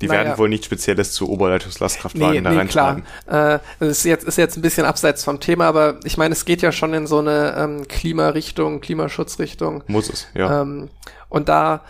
Die 0.00 0.06
Naja. 0.06 0.24
werden 0.24 0.38
wohl 0.38 0.48
nichts 0.48 0.66
Spezielles 0.66 1.12
zu 1.12 1.28
Oberleitungslastkraftwagen 1.28 2.34
Nee, 2.36 2.40
da 2.42 2.50
nee, 2.50 2.68
klar. 2.68 2.88
reinschreiben. 3.26 3.56
Äh, 3.56 3.58
das 3.80 3.88
ist 3.88 4.04
jetzt, 4.04 4.24
ist 4.24 4.38
jetzt 4.38 4.56
ein 4.56 4.62
bisschen 4.62 4.86
abseits 4.86 5.24
vom 5.24 5.40
Thema, 5.40 5.66
aber 5.66 5.98
ich 6.04 6.16
meine, 6.16 6.32
es 6.34 6.44
geht 6.44 6.62
ja 6.62 6.70
schon 6.72 6.94
in 6.94 7.06
so 7.06 7.18
eine 7.18 7.54
ähm, 7.58 7.88
Klimarichtung, 7.88 8.80
Klimaschutzrichtung. 8.80 9.82
Muss 9.88 10.08
es, 10.08 10.28
ja. 10.34 10.62
Ähm, 10.62 10.88
und 11.28 11.48
da, 11.48 11.82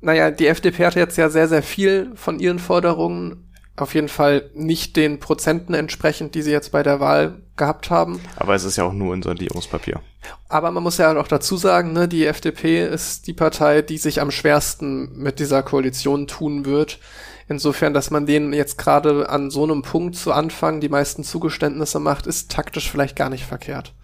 naja, 0.00 0.30
die 0.30 0.46
FDP 0.46 0.86
hatte 0.86 1.00
jetzt 1.00 1.18
ja 1.18 1.28
sehr, 1.28 1.48
sehr 1.48 1.62
viel 1.62 2.12
von 2.14 2.38
ihren 2.38 2.58
Forderungen, 2.60 3.42
auf 3.76 3.94
jeden 3.94 4.08
Fall 4.08 4.48
nicht 4.54 4.96
den 4.96 5.20
Prozenten 5.20 5.74
entsprechend, 5.74 6.34
die 6.34 6.40
sie 6.42 6.50
jetzt 6.50 6.72
bei 6.72 6.82
der 6.82 6.98
Wahl 7.00 7.42
gehabt 7.56 7.90
haben. 7.90 8.20
Aber 8.36 8.54
es 8.54 8.64
ist 8.64 8.76
ja 8.76 8.84
auch 8.84 8.92
nur 8.92 9.12
ein 9.12 9.22
Sondierungspapier. 9.22 10.00
Aber 10.48 10.70
man 10.70 10.82
muss 10.82 10.96
ja 10.98 11.14
auch 11.18 11.28
dazu 11.28 11.56
sagen, 11.58 11.92
ne, 11.92 12.08
die 12.08 12.24
FDP 12.26 12.86
ist 12.86 13.26
die 13.26 13.32
Partei, 13.34 13.82
die 13.82 13.98
sich 13.98 14.20
am 14.20 14.30
schwersten 14.30 15.18
mit 15.18 15.40
dieser 15.40 15.62
Koalition 15.62 16.26
tun 16.26 16.64
wird. 16.64 16.98
Insofern, 17.48 17.94
dass 17.94 18.10
man 18.10 18.26
denen 18.26 18.52
jetzt 18.52 18.76
gerade 18.76 19.28
an 19.28 19.50
so 19.50 19.62
einem 19.62 19.82
Punkt 19.82 20.16
zu 20.16 20.32
Anfang 20.32 20.80
die 20.80 20.88
meisten 20.88 21.22
Zugeständnisse 21.22 22.00
macht, 22.00 22.26
ist 22.26 22.50
taktisch 22.50 22.90
vielleicht 22.90 23.14
gar 23.14 23.30
nicht 23.30 23.44
verkehrt. 23.44 23.94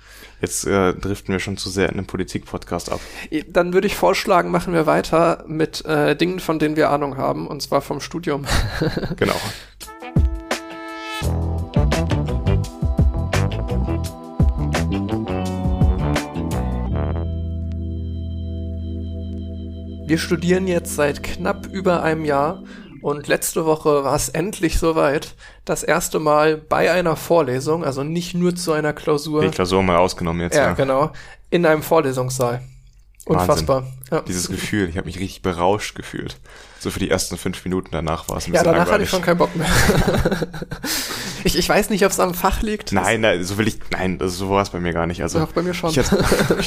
Jetzt 0.40 0.64
äh, 0.64 0.94
driften 0.94 1.32
wir 1.32 1.40
schon 1.40 1.56
zu 1.56 1.68
sehr 1.68 1.88
in 1.88 1.96
den 1.96 2.06
Politik-Podcast 2.06 2.92
ab. 2.92 3.00
Dann 3.48 3.72
würde 3.72 3.88
ich 3.88 3.96
vorschlagen, 3.96 4.50
machen 4.50 4.74
wir 4.74 4.86
weiter 4.86 5.44
mit 5.48 5.84
äh, 5.84 6.14
Dingen, 6.14 6.38
von 6.38 6.60
denen 6.60 6.76
wir 6.76 6.90
Ahnung 6.90 7.16
haben, 7.16 7.48
und 7.48 7.62
zwar 7.62 7.80
vom 7.80 8.00
Studium. 8.00 8.46
Genau. 9.16 9.34
Wir 20.06 20.18
studieren 20.18 20.66
jetzt 20.66 20.94
seit 20.94 21.22
knapp 21.22 21.66
über 21.66 22.02
einem 22.02 22.24
Jahr 22.24 22.62
und 23.02 23.26
letzte 23.28 23.66
Woche 23.66 24.04
war 24.04 24.14
es 24.14 24.28
endlich 24.30 24.78
soweit. 24.78 25.34
Das 25.64 25.82
erste 25.82 26.18
Mal 26.18 26.56
bei 26.56 26.90
einer 26.90 27.16
Vorlesung, 27.16 27.84
also 27.84 28.02
nicht 28.02 28.34
nur 28.34 28.54
zu 28.54 28.72
einer 28.72 28.92
Klausur. 28.92 29.42
Die 29.42 29.50
Klausur 29.50 29.82
mal 29.82 29.96
ausgenommen 29.96 30.40
jetzt, 30.40 30.56
ja, 30.56 30.68
ja. 30.68 30.72
genau. 30.72 31.12
In 31.50 31.66
einem 31.66 31.82
Vorlesungssaal. 31.82 32.62
Unfassbar. 33.24 33.86
Ja, 34.10 34.20
Dieses 34.22 34.48
Gefühl, 34.48 34.88
ich 34.88 34.96
habe 34.96 35.06
mich 35.06 35.20
richtig 35.20 35.42
berauscht 35.42 35.94
gefühlt. 35.94 36.38
So 36.80 36.90
für 36.90 36.98
die 36.98 37.08
ersten 37.10 37.36
fünf 37.36 37.64
Minuten 37.64 37.90
danach 37.92 38.28
war 38.28 38.38
es 38.38 38.46
ein 38.46 38.52
ja 38.52 38.62
bisschen 38.62 38.74
danach 38.74 38.90
hatte 38.90 39.04
ich 39.04 39.10
langweilig. 39.10 39.10
schon 39.10 39.22
keinen 39.22 39.38
Bock 39.38 39.54
mehr. 39.54 39.68
ich, 41.44 41.56
ich 41.56 41.68
weiß 41.68 41.90
nicht, 41.90 42.04
ob 42.04 42.12
es 42.12 42.20
am 42.20 42.34
Fach 42.34 42.62
liegt. 42.62 42.92
Nein, 42.92 43.20
nein, 43.20 43.42
so 43.44 43.58
will 43.58 43.68
ich, 43.68 43.78
nein, 43.90 44.18
das, 44.18 44.36
so 44.36 44.50
war 44.50 44.62
es 44.62 44.70
bei 44.70 44.80
mir 44.80 44.92
gar 44.92 45.06
nicht. 45.06 45.22
Also, 45.22 45.38
Doch, 45.40 45.52
bei 45.52 45.62
mir 45.62 45.74
schon. 45.74 45.90
Ich 45.90 45.98
hatte, 45.98 46.24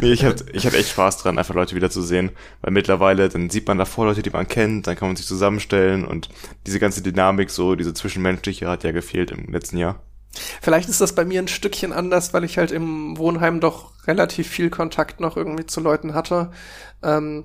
nee, 0.00 0.12
ich 0.12 0.24
hatte, 0.24 0.46
ich 0.52 0.66
hatte 0.66 0.76
echt 0.76 0.90
Spaß 0.90 1.18
dran, 1.18 1.38
einfach 1.38 1.54
Leute 1.54 1.74
wiederzusehen, 1.76 2.30
weil 2.60 2.72
mittlerweile, 2.72 3.28
dann 3.28 3.50
sieht 3.50 3.66
man 3.68 3.78
davor 3.78 4.06
Leute, 4.06 4.22
die 4.22 4.30
man 4.30 4.48
kennt, 4.48 4.86
dann 4.86 4.96
kann 4.96 5.08
man 5.08 5.16
sich 5.16 5.26
zusammenstellen 5.26 6.04
und 6.04 6.28
diese 6.66 6.78
ganze 6.78 7.02
Dynamik, 7.02 7.50
so 7.50 7.74
diese 7.74 7.94
zwischenmenschliche 7.94 8.68
hat 8.68 8.84
ja 8.84 8.92
gefehlt 8.92 9.30
im 9.30 9.52
letzten 9.52 9.78
Jahr. 9.78 10.00
Vielleicht 10.60 10.88
ist 10.88 11.00
das 11.00 11.14
bei 11.14 11.24
mir 11.24 11.40
ein 11.40 11.48
Stückchen 11.48 11.92
anders, 11.92 12.34
weil 12.34 12.44
ich 12.44 12.58
halt 12.58 12.70
im 12.70 13.16
Wohnheim 13.16 13.60
doch 13.60 13.92
relativ 14.06 14.48
viel 14.48 14.70
Kontakt 14.70 15.20
noch 15.20 15.36
irgendwie 15.36 15.66
zu 15.66 15.80
Leuten 15.80 16.14
hatte. 16.14 16.50
Ähm, 17.02 17.44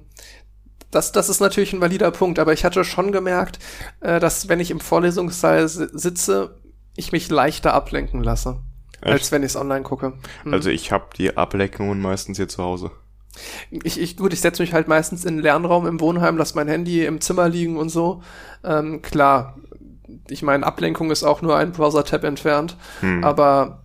das, 0.91 1.11
das 1.11 1.30
ist 1.30 1.39
natürlich 1.39 1.73
ein 1.73 1.81
valider 1.81 2.11
Punkt, 2.11 2.38
aber 2.39 2.53
ich 2.53 2.63
hatte 2.65 2.84
schon 2.84 3.11
gemerkt, 3.11 3.59
äh, 4.01 4.19
dass 4.19 4.47
wenn 4.49 4.59
ich 4.59 4.72
im 4.72 4.80
Vorlesungssaal 4.80 5.68
si- 5.68 5.88
sitze, 5.93 6.59
ich 6.95 7.11
mich 7.11 7.30
leichter 7.30 7.73
ablenken 7.73 8.22
lasse, 8.23 8.57
als 9.01 9.22
Echt? 9.22 9.31
wenn 9.31 9.41
ich 9.43 9.47
es 9.51 9.55
online 9.55 9.84
gucke. 9.84 10.13
Hm. 10.43 10.53
Also 10.53 10.69
ich 10.69 10.91
habe 10.91 11.05
die 11.18 11.35
Ablenkungen 11.38 12.01
meistens 12.01 12.38
hier 12.38 12.47
zu 12.49 12.61
Hause. 12.63 12.91
ich, 13.72 13.99
ich, 13.99 14.18
gut, 14.18 14.34
ich 14.34 14.41
setze 14.41 14.61
mich 14.61 14.73
halt 14.73 14.88
meistens 14.89 15.23
in 15.26 15.38
den 15.38 15.43
Lernraum 15.43 15.88
im 15.88 15.99
Wohnheim, 16.01 16.38
lasse 16.38 16.55
mein 16.55 16.68
Handy 16.68 17.05
im 17.05 17.22
Zimmer 17.22 17.47
liegen 17.47 17.77
und 17.77 17.89
so. 17.89 18.22
Ähm, 18.63 19.01
klar, 19.01 19.57
ich 20.27 20.41
meine, 20.43 20.65
Ablenkung 20.65 21.09
ist 21.11 21.23
auch 21.23 21.41
nur 21.41 21.55
ein 21.55 21.72
Browser-Tab 21.72 22.26
entfernt, 22.26 22.76
Hm. 22.99 23.23
aber 23.23 23.84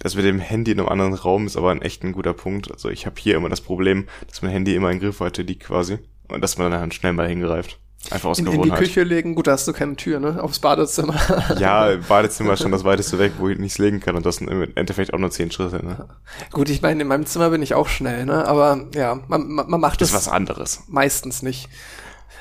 Das 0.00 0.16
mit 0.16 0.24
dem 0.24 0.40
Handy 0.40 0.72
in 0.72 0.80
einem 0.80 0.88
anderen 0.88 1.14
Raum 1.14 1.46
ist 1.46 1.56
aber 1.56 1.70
ein 1.70 1.80
echt 1.82 2.02
ein 2.02 2.10
guter 2.12 2.34
Punkt. 2.34 2.72
Also 2.72 2.88
ich 2.88 3.06
habe 3.06 3.14
hier 3.20 3.36
immer 3.36 3.48
das 3.48 3.60
Problem, 3.60 4.08
dass 4.26 4.42
mein 4.42 4.50
Handy 4.50 4.74
immer 4.74 4.90
in 4.90 4.98
Griffweite 4.98 5.42
liegt 5.42 5.62
quasi 5.62 6.00
und 6.32 6.40
dass 6.42 6.58
man 6.58 6.70
dann 6.70 6.90
schnell 6.92 7.12
mal 7.12 7.28
hingreift. 7.28 7.78
Einfach 8.10 8.30
aus 8.30 8.38
in, 8.40 8.46
in 8.46 8.52
die 8.52 8.58
Gewohnheit. 8.58 8.80
Küche 8.80 9.04
legen, 9.04 9.36
gut, 9.36 9.46
da 9.46 9.52
hast 9.52 9.68
du 9.68 9.72
keine 9.72 9.94
Tür, 9.94 10.18
ne? 10.18 10.42
Aufs 10.42 10.58
Badezimmer. 10.58 11.14
Ja, 11.60 11.94
Badezimmer 12.08 12.54
ist 12.54 12.62
schon 12.62 12.72
das 12.72 12.82
weiteste 12.82 13.18
weg, 13.20 13.32
wo 13.38 13.48
ich 13.48 13.58
nichts 13.58 13.78
legen 13.78 14.00
kann 14.00 14.16
und 14.16 14.26
das 14.26 14.36
sind 14.36 14.48
im 14.50 14.66
Endeffekt 14.74 15.14
auch 15.14 15.18
nur 15.18 15.30
zehn 15.30 15.52
Schritte. 15.52 15.84
Ne? 15.84 16.08
Gut, 16.50 16.68
ich 16.68 16.82
meine, 16.82 17.02
in 17.02 17.06
meinem 17.08 17.26
Zimmer 17.26 17.50
bin 17.50 17.62
ich 17.62 17.74
auch 17.74 17.86
schnell, 17.88 18.24
ne? 18.26 18.44
Aber 18.46 18.86
ja, 18.94 19.20
man, 19.28 19.46
man, 19.48 19.70
man 19.70 19.80
macht 19.80 20.00
Das 20.00 20.08
es 20.08 20.14
ist 20.14 20.26
was 20.26 20.32
anderes. 20.32 20.82
meistens 20.88 21.42
nicht. 21.42 21.68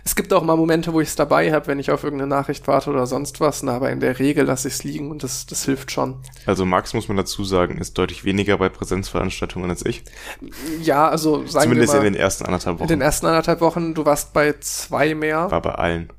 Es 0.03 0.15
gibt 0.15 0.33
auch 0.33 0.43
mal 0.43 0.55
Momente, 0.55 0.93
wo 0.93 1.01
ich 1.01 1.09
es 1.09 1.15
dabei 1.15 1.51
habe, 1.51 1.67
wenn 1.67 1.79
ich 1.79 1.91
auf 1.91 2.03
irgendeine 2.03 2.29
Nachricht 2.29 2.67
warte 2.67 2.89
oder 2.89 3.05
sonst 3.07 3.39
was, 3.39 3.63
ne? 3.63 3.71
aber 3.71 3.91
in 3.91 3.99
der 3.99 4.19
Regel 4.19 4.45
lasse 4.45 4.67
ich 4.67 4.75
es 4.75 4.83
liegen 4.83 5.11
und 5.11 5.23
das, 5.23 5.45
das 5.45 5.65
hilft 5.65 5.91
schon. 5.91 6.17
Also 6.45 6.65
Max, 6.65 6.93
muss 6.93 7.07
man 7.07 7.17
dazu 7.17 7.43
sagen, 7.43 7.77
ist 7.77 7.97
deutlich 7.97 8.23
weniger 8.23 8.57
bei 8.57 8.69
Präsenzveranstaltungen 8.69 9.69
als 9.69 9.85
ich. 9.85 10.03
Ja, 10.81 11.07
also 11.07 11.45
sagen 11.45 11.63
Zumindest 11.63 11.93
wir 11.93 11.99
mal, 11.99 12.07
in 12.07 12.13
den 12.13 12.21
ersten 12.21 12.45
anderthalb 12.45 12.75
in 12.75 12.79
Wochen. 12.81 12.87
den 12.87 13.01
ersten 13.01 13.25
anderthalb 13.27 13.61
Wochen, 13.61 13.93
du 13.93 14.05
warst 14.05 14.33
bei 14.33 14.53
zwei 14.59 15.13
mehr. 15.15 15.51
War 15.51 15.61
bei 15.61 15.75
allen. 15.75 16.09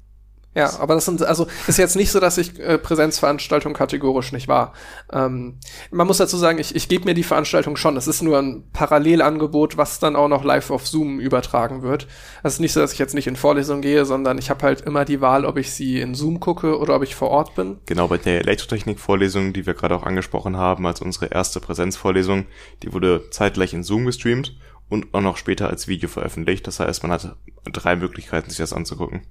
Ja, 0.54 0.78
aber 0.80 0.94
das 0.94 1.06
sind, 1.06 1.22
also 1.22 1.46
ist 1.66 1.78
jetzt 1.78 1.96
nicht 1.96 2.10
so, 2.10 2.20
dass 2.20 2.36
ich 2.36 2.58
äh, 2.60 2.76
Präsenzveranstaltung 2.76 3.72
kategorisch 3.72 4.32
nicht 4.32 4.48
war. 4.48 4.74
Ähm, 5.10 5.58
man 5.90 6.06
muss 6.06 6.18
dazu 6.18 6.36
sagen, 6.36 6.58
ich, 6.58 6.76
ich 6.76 6.88
gebe 6.88 7.06
mir 7.06 7.14
die 7.14 7.22
Veranstaltung 7.22 7.76
schon. 7.76 7.96
Es 7.96 8.06
ist 8.06 8.22
nur 8.22 8.38
ein 8.38 8.64
Parallelangebot, 8.72 9.78
was 9.78 9.98
dann 9.98 10.14
auch 10.14 10.28
noch 10.28 10.44
live 10.44 10.70
auf 10.70 10.86
Zoom 10.86 11.20
übertragen 11.20 11.82
wird. 11.82 12.06
Es 12.42 12.54
ist 12.54 12.60
nicht 12.60 12.74
so, 12.74 12.80
dass 12.80 12.92
ich 12.92 12.98
jetzt 12.98 13.14
nicht 13.14 13.26
in 13.26 13.36
Vorlesung 13.36 13.80
gehe, 13.80 14.04
sondern 14.04 14.36
ich 14.36 14.50
habe 14.50 14.62
halt 14.62 14.82
immer 14.82 15.06
die 15.06 15.22
Wahl, 15.22 15.46
ob 15.46 15.56
ich 15.56 15.72
sie 15.72 16.00
in 16.00 16.14
Zoom 16.14 16.38
gucke 16.38 16.78
oder 16.78 16.96
ob 16.96 17.02
ich 17.02 17.14
vor 17.14 17.30
Ort 17.30 17.54
bin. 17.54 17.78
Genau, 17.86 18.08
bei 18.08 18.18
der 18.18 18.40
Elektrotechnik-Vorlesung, 18.40 19.54
die 19.54 19.64
wir 19.64 19.72
gerade 19.72 19.96
auch 19.96 20.02
angesprochen 20.02 20.58
haben, 20.58 20.86
als 20.86 21.00
unsere 21.00 21.26
erste 21.26 21.60
Präsenzvorlesung, 21.60 22.44
die 22.82 22.92
wurde 22.92 23.30
zeitgleich 23.30 23.72
in 23.72 23.82
Zoom 23.82 24.04
gestreamt 24.04 24.54
und 24.92 25.14
auch 25.14 25.20
noch 25.20 25.36
später 25.38 25.68
als 25.68 25.88
Video 25.88 26.08
veröffentlicht. 26.08 26.66
Das 26.66 26.78
heißt, 26.78 27.02
man 27.02 27.12
hatte 27.12 27.36
drei 27.72 27.96
Möglichkeiten, 27.96 28.50
sich 28.50 28.58
das 28.58 28.72
anzugucken. 28.72 29.22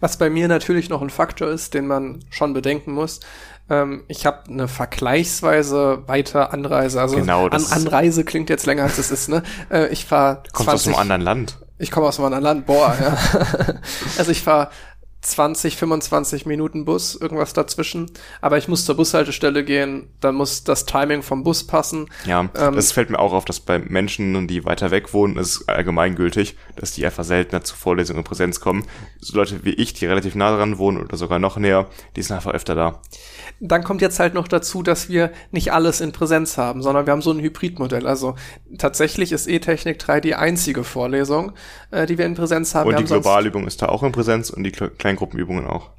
Was 0.00 0.16
bei 0.16 0.30
mir 0.30 0.48
natürlich 0.48 0.88
noch 0.88 1.02
ein 1.02 1.10
Faktor 1.10 1.48
ist, 1.48 1.74
den 1.74 1.86
man 1.86 2.24
schon 2.30 2.54
bedenken 2.54 2.92
muss. 2.92 3.20
Ähm, 3.68 4.04
ich 4.08 4.24
habe 4.26 4.48
eine 4.48 4.68
vergleichsweise 4.68 6.02
weite 6.06 6.52
Anreise. 6.52 7.00
Also 7.00 7.16
Genau, 7.16 7.44
An 7.46 7.50
das 7.50 7.64
ist- 7.64 7.72
Anreise 7.72 8.24
klingt 8.24 8.48
jetzt 8.50 8.66
länger 8.66 8.84
als 8.84 8.98
es 8.98 9.10
ist. 9.10 9.28
Ne? 9.28 9.42
Äh, 9.70 9.88
ich 9.88 10.04
fahre 10.06 10.42
Kommt 10.52 10.68
aus 10.68 10.86
einem 10.86 10.96
anderen 10.96 11.22
Land. 11.22 11.58
Ich 11.80 11.90
komme 11.90 12.06
aus 12.08 12.18
einem 12.18 12.26
anderen 12.26 12.44
Land, 12.44 12.66
boah, 12.66 12.96
ja. 13.00 13.16
also 14.18 14.30
ich 14.32 14.42
fahre 14.42 14.70
20, 15.20 15.76
25 15.76 16.46
Minuten 16.46 16.84
Bus, 16.84 17.14
irgendwas 17.14 17.52
dazwischen. 17.52 18.10
Aber 18.40 18.56
ich 18.56 18.68
muss 18.68 18.84
zur 18.84 18.96
Bushaltestelle 18.96 19.64
gehen, 19.64 20.08
dann 20.20 20.36
muss 20.36 20.62
das 20.64 20.86
Timing 20.86 21.22
vom 21.22 21.42
Bus 21.42 21.66
passen. 21.66 22.08
Ja, 22.24 22.48
Ähm, 22.54 22.74
das 22.74 22.92
fällt 22.92 23.10
mir 23.10 23.18
auch 23.18 23.32
auf, 23.32 23.44
dass 23.44 23.60
bei 23.60 23.78
Menschen, 23.78 24.46
die 24.46 24.64
weiter 24.64 24.90
weg 24.90 25.12
wohnen, 25.12 25.36
ist 25.36 25.48
es 25.62 25.68
allgemeingültig, 25.68 26.56
dass 26.76 26.92
die 26.92 27.04
einfach 27.04 27.24
seltener 27.24 27.64
zu 27.64 27.74
Vorlesungen 27.74 28.20
in 28.20 28.24
Präsenz 28.24 28.60
kommen. 28.60 28.84
So 29.20 29.36
Leute 29.36 29.64
wie 29.64 29.74
ich, 29.74 29.92
die 29.92 30.06
relativ 30.06 30.34
nah 30.34 30.56
dran 30.56 30.78
wohnen 30.78 31.02
oder 31.02 31.16
sogar 31.16 31.38
noch 31.38 31.56
näher, 31.56 31.88
die 32.16 32.22
sind 32.22 32.36
einfach 32.36 32.52
öfter 32.52 32.74
da. 32.74 33.00
Dann 33.60 33.82
kommt 33.82 34.00
jetzt 34.02 34.20
halt 34.20 34.34
noch 34.34 34.46
dazu, 34.46 34.82
dass 34.82 35.08
wir 35.08 35.32
nicht 35.50 35.72
alles 35.72 36.00
in 36.00 36.12
Präsenz 36.12 36.56
haben, 36.58 36.82
sondern 36.82 37.06
wir 37.06 37.12
haben 37.12 37.22
so 37.22 37.32
ein 37.32 37.40
Hybridmodell. 37.40 38.06
Also 38.06 38.36
tatsächlich 38.78 39.32
ist 39.32 39.48
E-Technik 39.48 39.98
3 39.98 40.20
die 40.20 40.34
einzige 40.34 40.84
Vorlesung, 40.84 41.52
äh, 41.90 42.06
die 42.06 42.18
wir 42.18 42.26
in 42.26 42.34
Präsenz 42.34 42.74
haben. 42.74 42.86
Und 42.88 42.94
wir 42.94 43.04
die 43.04 43.12
haben 43.12 43.22
Globalübung 43.22 43.66
ist 43.66 43.82
da 43.82 43.86
auch 43.86 44.02
in 44.02 44.12
Präsenz 44.12 44.50
und 44.50 44.62
die 44.62 44.70
Kle- 44.72 44.90
Kleingruppenübungen 44.90 45.66
auch. 45.66 45.90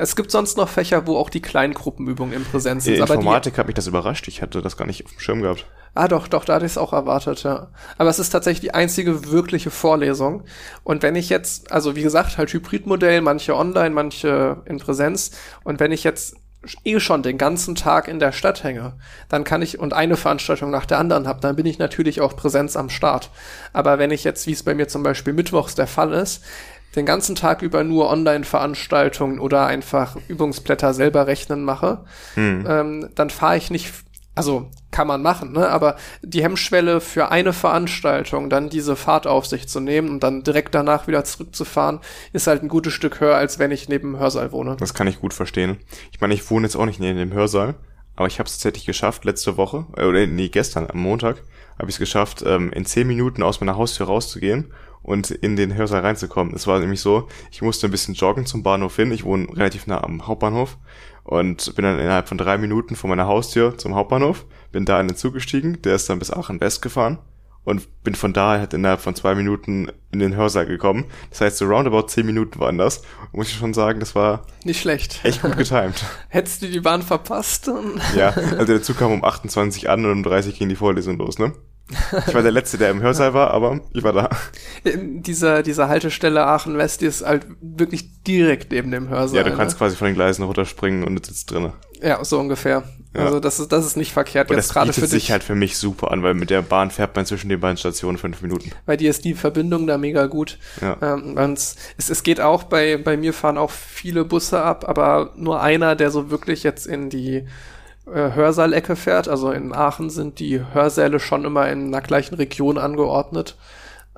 Es 0.00 0.14
gibt 0.14 0.30
sonst 0.30 0.56
noch 0.56 0.68
Fächer, 0.68 1.08
wo 1.08 1.16
auch 1.16 1.28
die 1.28 1.42
Kleingruppenübungen 1.42 2.32
in 2.32 2.44
Präsenz 2.44 2.84
sind. 2.84 2.94
In 2.94 3.02
aber 3.02 3.14
die, 3.14 3.20
Informatik 3.20 3.58
hat 3.58 3.66
mich 3.66 3.74
das 3.74 3.88
überrascht. 3.88 4.28
Ich 4.28 4.40
hatte 4.40 4.62
das 4.62 4.76
gar 4.76 4.86
nicht 4.86 5.04
auf 5.04 5.10
dem 5.10 5.18
Schirm 5.18 5.42
gehabt. 5.42 5.66
Ah, 5.94 6.06
doch, 6.06 6.28
doch, 6.28 6.44
da 6.44 6.54
hatte 6.54 6.66
ich 6.66 6.72
es 6.72 6.78
auch 6.78 6.92
erwartet, 6.92 7.42
ja. 7.42 7.72
Aber 7.96 8.08
es 8.08 8.20
ist 8.20 8.30
tatsächlich 8.30 8.60
die 8.60 8.74
einzige 8.74 9.32
wirkliche 9.32 9.70
Vorlesung. 9.72 10.44
Und 10.84 11.02
wenn 11.02 11.16
ich 11.16 11.28
jetzt, 11.30 11.72
also 11.72 11.96
wie 11.96 12.02
gesagt, 12.02 12.38
halt 12.38 12.52
Hybridmodell, 12.52 13.22
manche 13.22 13.56
online, 13.56 13.90
manche 13.90 14.62
in 14.66 14.78
Präsenz. 14.78 15.32
Und 15.64 15.80
wenn 15.80 15.90
ich 15.90 16.04
jetzt 16.04 16.36
eh 16.84 16.98
schon 17.00 17.22
den 17.22 17.38
ganzen 17.38 17.74
Tag 17.74 18.08
in 18.08 18.18
der 18.18 18.32
Stadt 18.32 18.64
hänge, 18.64 18.94
dann 19.28 19.44
kann 19.44 19.62
ich 19.62 19.78
und 19.78 19.92
eine 19.92 20.16
Veranstaltung 20.16 20.70
nach 20.70 20.86
der 20.86 20.98
anderen 20.98 21.28
habe, 21.28 21.40
dann 21.40 21.56
bin 21.56 21.66
ich 21.66 21.78
natürlich 21.78 22.20
auch 22.20 22.36
Präsenz 22.36 22.76
am 22.76 22.90
Start. 22.90 23.30
Aber 23.72 23.98
wenn 23.98 24.10
ich 24.10 24.24
jetzt, 24.24 24.46
wie 24.46 24.52
es 24.52 24.62
bei 24.62 24.74
mir 24.74 24.88
zum 24.88 25.02
Beispiel 25.02 25.32
mittwochs 25.32 25.74
der 25.74 25.86
Fall 25.86 26.12
ist, 26.12 26.42
den 26.96 27.06
ganzen 27.06 27.36
Tag 27.36 27.62
über 27.62 27.84
nur 27.84 28.10
Online-Veranstaltungen 28.10 29.38
oder 29.38 29.66
einfach 29.66 30.16
Übungsblätter 30.28 30.94
selber 30.94 31.26
rechnen 31.26 31.62
mache, 31.62 32.04
ähm, 32.66 33.10
dann 33.14 33.30
fahre 33.30 33.56
ich 33.56 33.70
nicht, 33.70 33.92
also 34.38 34.70
kann 34.90 35.06
man 35.06 35.20
machen, 35.20 35.52
ne? 35.52 35.68
Aber 35.68 35.96
die 36.22 36.42
Hemmschwelle 36.42 37.00
für 37.00 37.30
eine 37.30 37.52
Veranstaltung, 37.52 38.48
dann 38.48 38.70
diese 38.70 38.96
Fahrt 38.96 39.26
auf 39.26 39.46
sich 39.46 39.68
zu 39.68 39.80
nehmen 39.80 40.08
und 40.08 40.22
dann 40.22 40.44
direkt 40.44 40.74
danach 40.74 41.06
wieder 41.06 41.24
zurückzufahren, 41.24 42.00
ist 42.32 42.46
halt 42.46 42.62
ein 42.62 42.68
gutes 42.68 42.92
Stück 42.92 43.20
höher, 43.20 43.36
als 43.36 43.58
wenn 43.58 43.70
ich 43.70 43.88
neben 43.88 44.12
dem 44.12 44.20
Hörsaal 44.20 44.52
wohne. 44.52 44.76
Das 44.78 44.94
kann 44.94 45.08
ich 45.08 45.20
gut 45.20 45.34
verstehen. 45.34 45.76
Ich 46.12 46.20
meine, 46.20 46.34
ich 46.34 46.48
wohne 46.50 46.66
jetzt 46.66 46.76
auch 46.76 46.86
nicht 46.86 47.00
neben 47.00 47.18
dem 47.18 47.32
Hörsaal, 47.32 47.74
aber 48.16 48.28
ich 48.28 48.38
habe 48.38 48.46
es 48.46 48.54
tatsächlich 48.54 48.86
geschafft, 48.86 49.24
letzte 49.24 49.56
Woche, 49.56 49.86
äh, 49.96 50.04
oder 50.04 50.26
nee, 50.26 50.48
gestern, 50.48 50.88
am 50.88 51.00
Montag, 51.00 51.42
habe 51.78 51.90
ich 51.90 51.96
es 51.96 52.00
geschafft, 52.00 52.42
ähm, 52.46 52.72
in 52.72 52.86
zehn 52.86 53.06
Minuten 53.06 53.42
aus 53.42 53.60
meiner 53.60 53.76
Haustür 53.76 54.06
rauszugehen 54.06 54.72
und 55.02 55.30
in 55.30 55.56
den 55.56 55.74
Hörsaal 55.74 56.00
reinzukommen. 56.00 56.54
Es 56.54 56.66
war 56.66 56.78
nämlich 56.78 57.00
so, 57.00 57.28
ich 57.50 57.62
musste 57.62 57.86
ein 57.86 57.90
bisschen 57.90 58.14
joggen 58.14 58.46
zum 58.46 58.62
Bahnhof 58.62 58.96
hin. 58.96 59.12
Ich 59.12 59.24
wohne 59.24 59.48
relativ 59.56 59.86
nah 59.86 60.02
am 60.02 60.26
Hauptbahnhof 60.26 60.76
und 61.28 61.74
bin 61.76 61.84
dann 61.84 61.98
innerhalb 61.98 62.26
von 62.26 62.38
drei 62.38 62.56
Minuten 62.56 62.96
von 62.96 63.10
meiner 63.10 63.26
Haustür 63.26 63.76
zum 63.76 63.94
Hauptbahnhof, 63.94 64.46
bin 64.72 64.86
da 64.86 64.98
in 64.98 65.08
den 65.08 65.16
Zug 65.16 65.34
gestiegen, 65.34 65.82
der 65.82 65.94
ist 65.94 66.08
dann 66.08 66.18
bis 66.18 66.32
Aachen 66.32 66.58
West 66.58 66.80
gefahren 66.80 67.18
und 67.64 68.02
bin 68.02 68.14
von 68.14 68.32
da 68.32 68.58
halt 68.58 68.72
innerhalb 68.72 69.02
von 69.02 69.14
zwei 69.14 69.34
Minuten 69.34 69.92
in 70.10 70.20
den 70.20 70.34
Hörsaal 70.34 70.64
gekommen. 70.64 71.04
Das 71.28 71.42
heißt, 71.42 71.58
so 71.58 71.66
roundabout 71.66 72.06
zehn 72.06 72.24
Minuten 72.24 72.58
waren 72.60 72.78
das. 72.78 73.02
Muss 73.32 73.48
ich 73.48 73.58
schon 73.58 73.74
sagen, 73.74 74.00
das 74.00 74.14
war 74.14 74.46
nicht 74.64 74.80
schlecht. 74.80 75.20
Echt 75.22 75.42
gut 75.42 75.54
getimt. 75.58 76.02
Hättest 76.30 76.62
du 76.62 76.66
die 76.66 76.80
Bahn 76.80 77.02
verpasst? 77.02 77.70
ja, 78.16 78.30
also 78.30 78.64
der 78.64 78.82
Zug 78.82 78.96
kam 78.96 79.12
um 79.12 79.22
28 79.22 79.90
an 79.90 80.06
und 80.06 80.12
um 80.12 80.22
30 80.22 80.58
ging 80.58 80.70
die 80.70 80.76
Vorlesung 80.76 81.18
los, 81.18 81.38
ne? 81.38 81.52
Ich 82.26 82.34
war 82.34 82.42
der 82.42 82.52
Letzte, 82.52 82.76
der 82.78 82.90
im 82.90 83.00
Hörsaal 83.00 83.32
war, 83.34 83.50
aber 83.50 83.80
ich 83.94 84.02
war 84.02 84.12
da. 84.12 84.28
Dieser, 84.84 85.62
diese 85.62 85.88
Haltestelle 85.88 86.46
Aachen 86.46 86.76
West, 86.76 87.00
die 87.00 87.06
ist 87.06 87.24
halt 87.24 87.46
wirklich 87.60 88.22
direkt 88.24 88.72
neben 88.72 88.90
dem 88.90 89.08
Hörsaal. 89.08 89.38
Ja, 89.38 89.42
du 89.42 89.56
kannst 89.56 89.76
ne? 89.76 89.78
quasi 89.78 89.96
von 89.96 90.06
den 90.06 90.14
Gleisen 90.14 90.42
runterspringen 90.42 91.04
und 91.04 91.24
sitzt 91.24 91.50
drinnen. 91.50 91.72
Ja, 92.02 92.22
so 92.24 92.38
ungefähr. 92.38 92.84
Ja. 93.14 93.24
Also 93.24 93.40
das 93.40 93.58
ist, 93.58 93.72
das 93.72 93.86
ist 93.86 93.96
nicht 93.96 94.12
verkehrt 94.12 94.50
Und 94.50 94.56
jetzt 94.56 94.68
das 94.68 94.74
gerade 94.74 94.88
bietet 94.88 95.02
für 95.02 95.08
sich 95.08 95.24
dich. 95.24 95.32
halt 95.32 95.42
für 95.42 95.54
mich 95.54 95.78
super 95.78 96.10
an, 96.12 96.22
weil 96.22 96.34
mit 96.34 96.50
der 96.50 96.62
Bahn 96.62 96.90
fährt 96.90 97.16
man 97.16 97.24
zwischen 97.26 97.48
den 97.48 97.58
beiden 97.58 97.76
Stationen 97.76 98.18
fünf 98.18 98.42
Minuten. 98.42 98.70
Bei 98.86 98.96
dir 98.96 99.10
ist 99.10 99.24
die 99.24 99.34
Verbindung 99.34 99.86
da 99.86 99.98
mega 99.98 100.26
gut. 100.26 100.58
Ja. 100.80 100.96
Ähm, 101.00 101.36
es, 101.54 101.76
es 101.96 102.22
geht 102.22 102.40
auch 102.40 102.64
bei, 102.64 102.98
bei 102.98 103.16
mir 103.16 103.32
fahren 103.32 103.58
auch 103.58 103.70
viele 103.70 104.24
Busse 104.24 104.62
ab, 104.62 104.84
aber 104.86 105.32
nur 105.36 105.60
einer, 105.62 105.96
der 105.96 106.10
so 106.10 106.30
wirklich 106.30 106.62
jetzt 106.62 106.86
in 106.86 107.08
die 107.10 107.46
Hörsaalecke 108.12 108.96
fährt. 108.96 109.28
Also 109.28 109.50
in 109.50 109.72
Aachen 109.72 110.10
sind 110.10 110.38
die 110.38 110.60
Hörsäle 110.72 111.20
schon 111.20 111.44
immer 111.44 111.68
in 111.68 111.88
einer 111.88 112.00
gleichen 112.00 112.34
Region 112.34 112.78
angeordnet. 112.78 113.56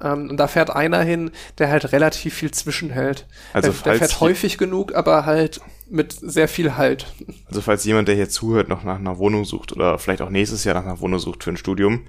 Ähm, 0.01 0.31
und 0.31 0.37
da 0.37 0.47
fährt 0.47 0.71
einer 0.71 1.03
hin, 1.03 1.31
der 1.59 1.71
halt 1.71 1.93
relativ 1.93 2.35
viel 2.35 2.51
zwischenhält. 2.51 3.27
Also 3.53 3.73
der, 3.73 3.93
der 3.93 3.95
fährt 3.95 4.21
häufig 4.21 4.59
genug, 4.59 4.95
aber 4.95 5.27
halt 5.27 5.61
mit 5.89 6.13
sehr 6.13 6.49
viel 6.49 6.77
Halt. 6.77 7.07
Also 7.49 7.61
falls 7.61 7.85
jemand, 7.85 8.09
der 8.09 8.15
hier 8.15 8.29
zuhört, 8.29 8.69
noch 8.69 8.85
nach 8.85 8.99
einer 8.99 9.19
Wohnung 9.19 9.45
sucht 9.45 9.73
oder 9.73 9.99
vielleicht 9.99 10.23
auch 10.23 10.31
nächstes 10.31 10.65
Jahr 10.65 10.75
nach 10.75 10.85
einer 10.85 11.01
Wohnung 11.01 11.19
sucht 11.19 11.45
für 11.45 11.51
ein 11.51 11.57
Studium, 11.57 12.07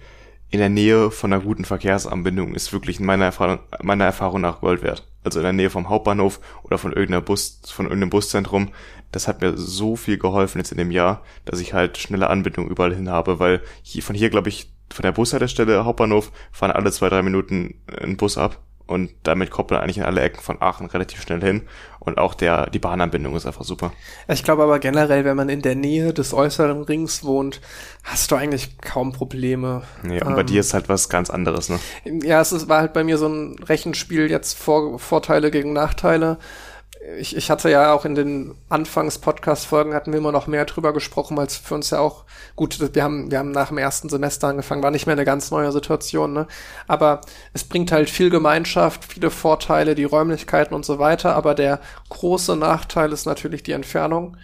in 0.52 0.60
der 0.60 0.70
Nähe 0.70 1.12
von 1.12 1.32
einer 1.32 1.42
guten 1.42 1.64
Verkehrsanbindung 1.64 2.54
ist 2.54 2.74
wirklich 2.74 3.00
in 3.00 3.06
meiner 3.06 3.26
Erfahrung, 3.26 3.60
meiner 3.82 4.04
Erfahrung 4.06 4.42
nach 4.42 4.60
Gold 4.60 4.84
wert. 4.84 5.08
Also 5.24 5.40
in 5.40 5.44
der 5.44 5.54
Nähe 5.54 5.70
vom 5.70 5.88
Hauptbahnhof 5.88 6.40
oder 6.64 6.78
von 6.78 6.92
irgendeiner 6.92 7.22
Bus, 7.22 7.62
von 7.66 7.86
irgendeinem 7.86 8.10
Buszentrum. 8.10 8.70
Das 9.12 9.28
hat 9.28 9.42
mir 9.42 9.58
so 9.58 9.96
viel 9.96 10.18
geholfen 10.18 10.60
jetzt 10.60 10.72
in 10.72 10.78
dem 10.78 10.92
Jahr, 10.92 11.24
dass 11.46 11.60
ich 11.60 11.74
halt 11.74 11.98
schnelle 11.98 12.30
Anbindung 12.30 12.70
überall 12.70 12.96
hin 12.96 13.10
habe, 13.10 13.40
weil 13.40 13.62
hier, 13.82 14.04
von 14.04 14.16
hier, 14.16 14.30
glaube 14.30 14.50
ich, 14.50 14.72
von 14.92 15.04
der 15.04 15.12
Bushaltestelle 15.12 15.86
Hauptbahnhof 15.86 16.32
fahren 16.52 16.72
alle 16.72 16.92
zwei, 16.92 17.10
drei 17.10 17.22
Minuten 17.22 17.76
ein 18.02 18.18
Bus 18.18 18.38
ab. 18.38 18.60
Und 18.88 19.12
damit 19.24 19.52
kommt 19.52 19.72
man 19.72 19.80
eigentlich 19.80 20.00
in 20.00 20.04
alle 20.04 20.20
Ecken 20.20 20.42
von 20.42 20.62
Aachen 20.62 20.88
relativ 20.88 21.22
schnell 21.22 21.40
hin. 21.40 21.62
Und 22.02 22.18
auch 22.18 22.34
der, 22.34 22.70
die 22.70 22.80
Bahnanbindung 22.80 23.38
ist 23.38 23.46
einfach 23.46 23.64
super. 23.64 23.94
Ich 24.28 24.44
glaube 24.44 24.64
aber 24.64 24.80
generell, 24.80 25.24
wenn 25.24 25.38
man 25.38 25.48
in 25.48 25.62
der 25.62 25.76
Nähe 25.76 26.14
des 26.14 26.34
äußeren 26.34 26.82
Rings 26.82 27.24
wohnt, 27.24 27.62
hast 28.04 28.32
du 28.32 28.36
eigentlich 28.36 28.80
kaum 28.80 29.14
Probleme. 29.14 29.84
Nee, 30.04 30.22
und 30.22 30.36
bei 30.36 30.44
dir 30.44 30.60
ist 30.60 30.74
halt 30.74 30.90
was 30.90 31.08
ganz 31.08 31.30
anderes, 31.30 31.70
ne? 31.70 31.80
Ja, 32.04 32.42
es 32.42 32.52
ist, 32.52 32.68
war 32.68 32.82
halt 32.82 32.92
bei 32.92 33.06
mir 33.06 33.18
so 33.18 33.28
ein 33.28 33.56
Rechenspiel 33.64 34.30
jetzt 34.30 34.58
Vor 34.58 35.00
Vorteile 35.00 35.52
gegen 35.52 35.72
Nachteile. 35.72 36.38
Ich, 37.18 37.36
ich 37.36 37.50
hatte 37.50 37.70
ja 37.72 37.94
auch 37.94 38.06
in 38.06 38.14
den 38.14 38.54
Anfangs-Podcast-Folgen 38.70 39.96
hatten 39.96 40.12
wir 40.12 40.20
immer 40.20 40.32
noch 40.32 40.46
mehr 40.46 40.66
drüber 40.66 40.94
gesprochen, 40.94 41.40
als 41.40 41.58
für 41.58 41.74
uns 41.74 41.90
ja 41.90 41.98
auch, 42.00 42.26
gut, 42.56 42.78
wir 42.94 43.04
haben, 43.04 43.32
wir 43.32 43.40
haben 43.40 43.50
nach 43.52 43.70
dem 43.70 43.80
ersten 43.80 44.08
Semester 44.08 44.48
angefangen, 44.50 44.84
war 44.84 44.92
nicht 44.92 45.08
mehr 45.08 45.16
eine 45.16 45.26
ganz 45.26 45.50
neue 45.50 45.72
Situation, 45.72 46.32
ne? 46.34 46.48
Aber 46.88 47.22
es 47.54 47.64
bringt 47.64 47.92
halt 47.92 48.10
viel 48.12 48.30
Gemeinschaft, 48.30 49.06
viele 49.06 49.32
Vorteile, 49.32 49.96
die 49.96 50.04
Räumlichkeiten 50.04 50.76
und 50.76 50.86
so 50.86 51.00
weiter, 51.00 51.36
aber 51.36 51.56
der 51.56 51.80
große 52.10 52.56
Nachteil 52.56 53.12
ist 53.14 53.26
natürlich 53.26 53.64
die 53.64 53.72
Entfernung. 53.72 54.38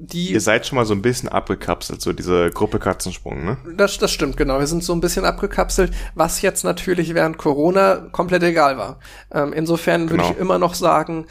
Die 0.00 0.32
Ihr 0.32 0.40
seid 0.40 0.66
schon 0.66 0.76
mal 0.76 0.84
so 0.84 0.94
ein 0.94 1.02
bisschen 1.02 1.28
abgekapselt, 1.28 2.00
so 2.00 2.12
diese 2.12 2.50
Gruppe 2.50 2.78
Katzensprung, 2.80 3.44
ne? 3.44 3.56
Das, 3.76 3.98
das 3.98 4.10
stimmt, 4.12 4.36
genau. 4.36 4.58
Wir 4.60 4.66
sind 4.68 4.82
so 4.84 4.92
ein 4.92 5.00
bisschen 5.00 5.24
abgekapselt, 5.24 5.92
was 6.14 6.40
jetzt 6.42 6.64
natürlich 6.64 7.14
während 7.14 7.38
Corona 7.38 8.08
komplett 8.12 8.42
egal 8.44 8.78
war. 8.78 8.98
Ähm, 9.32 9.52
insofern 9.52 10.10
würde 10.10 10.22
Genau. 10.22 10.30
ich 10.34 10.38
immer 10.38 10.58
noch 10.58 10.74
sagen, 10.74 11.26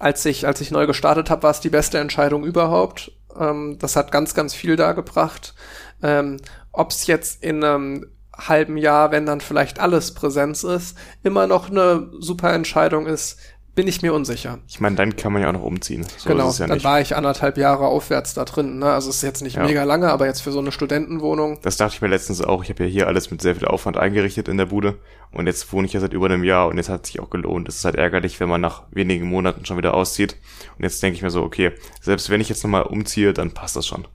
als 0.00 0.24
ich, 0.24 0.46
als 0.46 0.60
ich 0.60 0.70
neu 0.70 0.86
gestartet 0.86 1.30
habe, 1.30 1.44
war 1.44 1.50
es 1.50 1.60
die 1.60 1.68
beste 1.68 1.98
Entscheidung 1.98 2.42
überhaupt. 2.44 3.12
Ähm, 3.38 3.76
das 3.78 3.94
hat 3.94 4.10
ganz, 4.10 4.34
ganz 4.34 4.54
viel 4.54 4.74
da 4.74 4.92
gebracht. 4.92 5.54
Ähm, 6.02 6.38
Ob 6.72 6.90
es 6.90 7.06
jetzt 7.06 7.44
in 7.44 7.62
einem 7.62 8.06
halben 8.32 8.78
Jahr, 8.78 9.10
wenn 9.10 9.26
dann 9.26 9.42
vielleicht 9.42 9.78
alles 9.78 10.14
Präsenz 10.14 10.64
ist, 10.64 10.96
immer 11.22 11.46
noch 11.46 11.70
eine 11.70 12.10
super 12.18 12.52
Entscheidung 12.54 13.06
ist, 13.06 13.38
bin 13.74 13.86
ich 13.86 14.02
mir 14.02 14.12
unsicher. 14.12 14.58
Ich 14.66 14.80
meine, 14.80 14.96
dann 14.96 15.16
kann 15.16 15.32
man 15.32 15.42
ja 15.42 15.48
auch 15.48 15.52
noch 15.52 15.62
umziehen. 15.62 16.04
So 16.16 16.28
genau, 16.28 16.50
ja 16.50 16.66
dann 16.66 16.76
nicht. 16.76 16.84
war 16.84 17.00
ich 17.00 17.14
anderthalb 17.16 17.56
Jahre 17.56 17.86
aufwärts 17.86 18.34
da 18.34 18.44
drin. 18.44 18.78
Ne? 18.78 18.86
Also 18.86 19.10
es 19.10 19.16
ist 19.16 19.22
jetzt 19.22 19.42
nicht 19.42 19.56
Ja. 19.56 19.64
mega 19.64 19.84
lange, 19.84 20.10
aber 20.10 20.26
jetzt 20.26 20.40
für 20.40 20.52
so 20.52 20.58
eine 20.58 20.72
Studentenwohnung 20.72 21.58
Das 21.62 21.76
dachte 21.76 21.94
ich 21.94 22.02
mir 22.02 22.08
letztens 22.08 22.42
auch. 22.42 22.62
Ich 22.62 22.70
habe 22.70 22.84
ja 22.84 22.90
hier 22.90 23.06
alles 23.06 23.30
mit 23.30 23.40
sehr 23.40 23.54
viel 23.54 23.66
Aufwand 23.66 23.96
eingerichtet 23.96 24.48
in 24.48 24.56
der 24.56 24.66
Bude. 24.66 24.98
Und 25.32 25.46
jetzt 25.46 25.72
wohne 25.72 25.86
ich 25.86 25.92
ja 25.92 26.00
seit 26.00 26.12
über 26.12 26.26
einem 26.26 26.42
Jahr 26.44 26.66
und 26.68 26.76
jetzt 26.76 26.88
hat 26.88 27.06
sich 27.06 27.20
auch 27.20 27.30
gelohnt. 27.30 27.68
Es 27.68 27.76
ist 27.76 27.84
halt 27.84 27.94
ärgerlich, 27.96 28.40
wenn 28.40 28.48
man 28.48 28.60
nach 28.60 28.82
wenigen 28.90 29.26
Monaten 29.26 29.64
schon 29.64 29.76
wieder 29.76 29.94
auszieht. 29.94 30.36
Und 30.76 30.82
jetzt 30.82 31.02
denke 31.02 31.16
ich 31.16 31.22
mir 31.22 31.30
so, 31.30 31.42
okay, 31.42 31.72
selbst 32.00 32.28
wenn 32.30 32.40
ich 32.40 32.48
jetzt 32.48 32.64
nochmal 32.64 32.82
umziehe, 32.82 33.32
dann 33.32 33.52
passt 33.52 33.76
das 33.76 33.86
schon. 33.86 34.06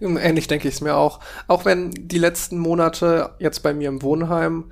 Ähnlich 0.00 0.46
denke 0.46 0.68
ich 0.68 0.74
es 0.74 0.80
mir 0.80 0.96
auch. 0.96 1.20
Auch 1.46 1.64
wenn 1.64 1.90
die 1.92 2.18
letzten 2.18 2.58
Monate 2.58 3.30
jetzt 3.38 3.62
bei 3.62 3.72
mir 3.72 3.88
im 3.88 4.02
Wohnheim 4.02 4.70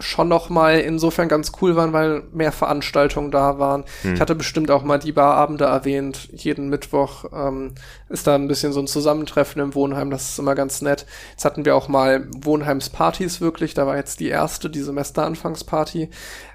schon 0.00 0.28
noch 0.28 0.48
mal 0.48 0.78
insofern 0.78 1.28
ganz 1.28 1.52
cool 1.60 1.76
waren, 1.76 1.92
weil 1.92 2.22
mehr 2.32 2.52
Veranstaltungen 2.52 3.30
da 3.30 3.58
waren. 3.58 3.84
Ich 4.14 4.20
hatte 4.20 4.34
bestimmt 4.34 4.70
auch 4.70 4.82
mal 4.82 4.98
die 4.98 5.12
Barabende 5.12 5.64
erwähnt. 5.64 6.28
Jeden 6.32 6.68
Mittwoch 6.68 7.24
ähm, 7.32 7.74
ist 8.08 8.26
da 8.26 8.34
ein 8.34 8.48
bisschen 8.48 8.72
so 8.72 8.80
ein 8.80 8.86
Zusammentreffen 8.86 9.60
im 9.60 9.74
Wohnheim. 9.74 10.10
Das 10.10 10.30
ist 10.30 10.38
immer 10.38 10.54
ganz 10.54 10.82
nett. 10.82 11.06
Jetzt 11.30 11.44
hatten 11.44 11.64
wir 11.64 11.76
auch 11.76 11.88
mal 11.88 12.28
Wohnheimspartys 12.36 13.40
wirklich. 13.40 13.74
Da 13.74 13.86
war 13.86 13.96
jetzt 13.96 14.20
die 14.20 14.28
erste, 14.28 14.70
die 14.70 14.82
Semesteranfangsparty. 14.82 16.10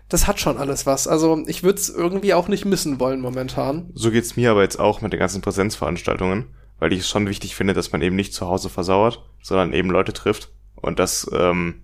Das 0.10 0.28
hat 0.28 0.40
schon 0.40 0.58
alles 0.58 0.86
was. 0.86 1.08
Also 1.08 1.44
ich 1.48 1.64
würde 1.64 1.80
es 1.80 1.90
irgendwie 1.90 2.34
auch 2.34 2.48
nicht 2.48 2.66
missen 2.66 3.00
wollen 3.00 3.22
momentan. 3.22 3.90
So 3.94 4.12
geht's 4.12 4.36
mir 4.36 4.52
aber 4.52 4.62
jetzt 4.62 4.80
auch 4.80 5.02
mit 5.02 5.14
den 5.14 5.20
ganzen 5.20 5.42
Präsenzveranstaltungen, 5.42 6.54
weil 6.80 6.94
ich 6.94 7.00
es 7.00 7.10
schon 7.10 7.28
wichtig 7.28 7.56
finde, 7.56 7.74
dass 7.74 7.92
man 7.92 8.02
eben 8.02 8.16
nicht 8.16 8.34
zu 8.34 8.48
Hause 8.48 8.70
versauert, 8.70 9.24
sondern 9.42 9.74
eben 9.74 9.90
Leute 9.90 10.14
trifft. 10.14 10.52
Und 10.76 11.00
das, 11.00 11.30
ähm, 11.34 11.82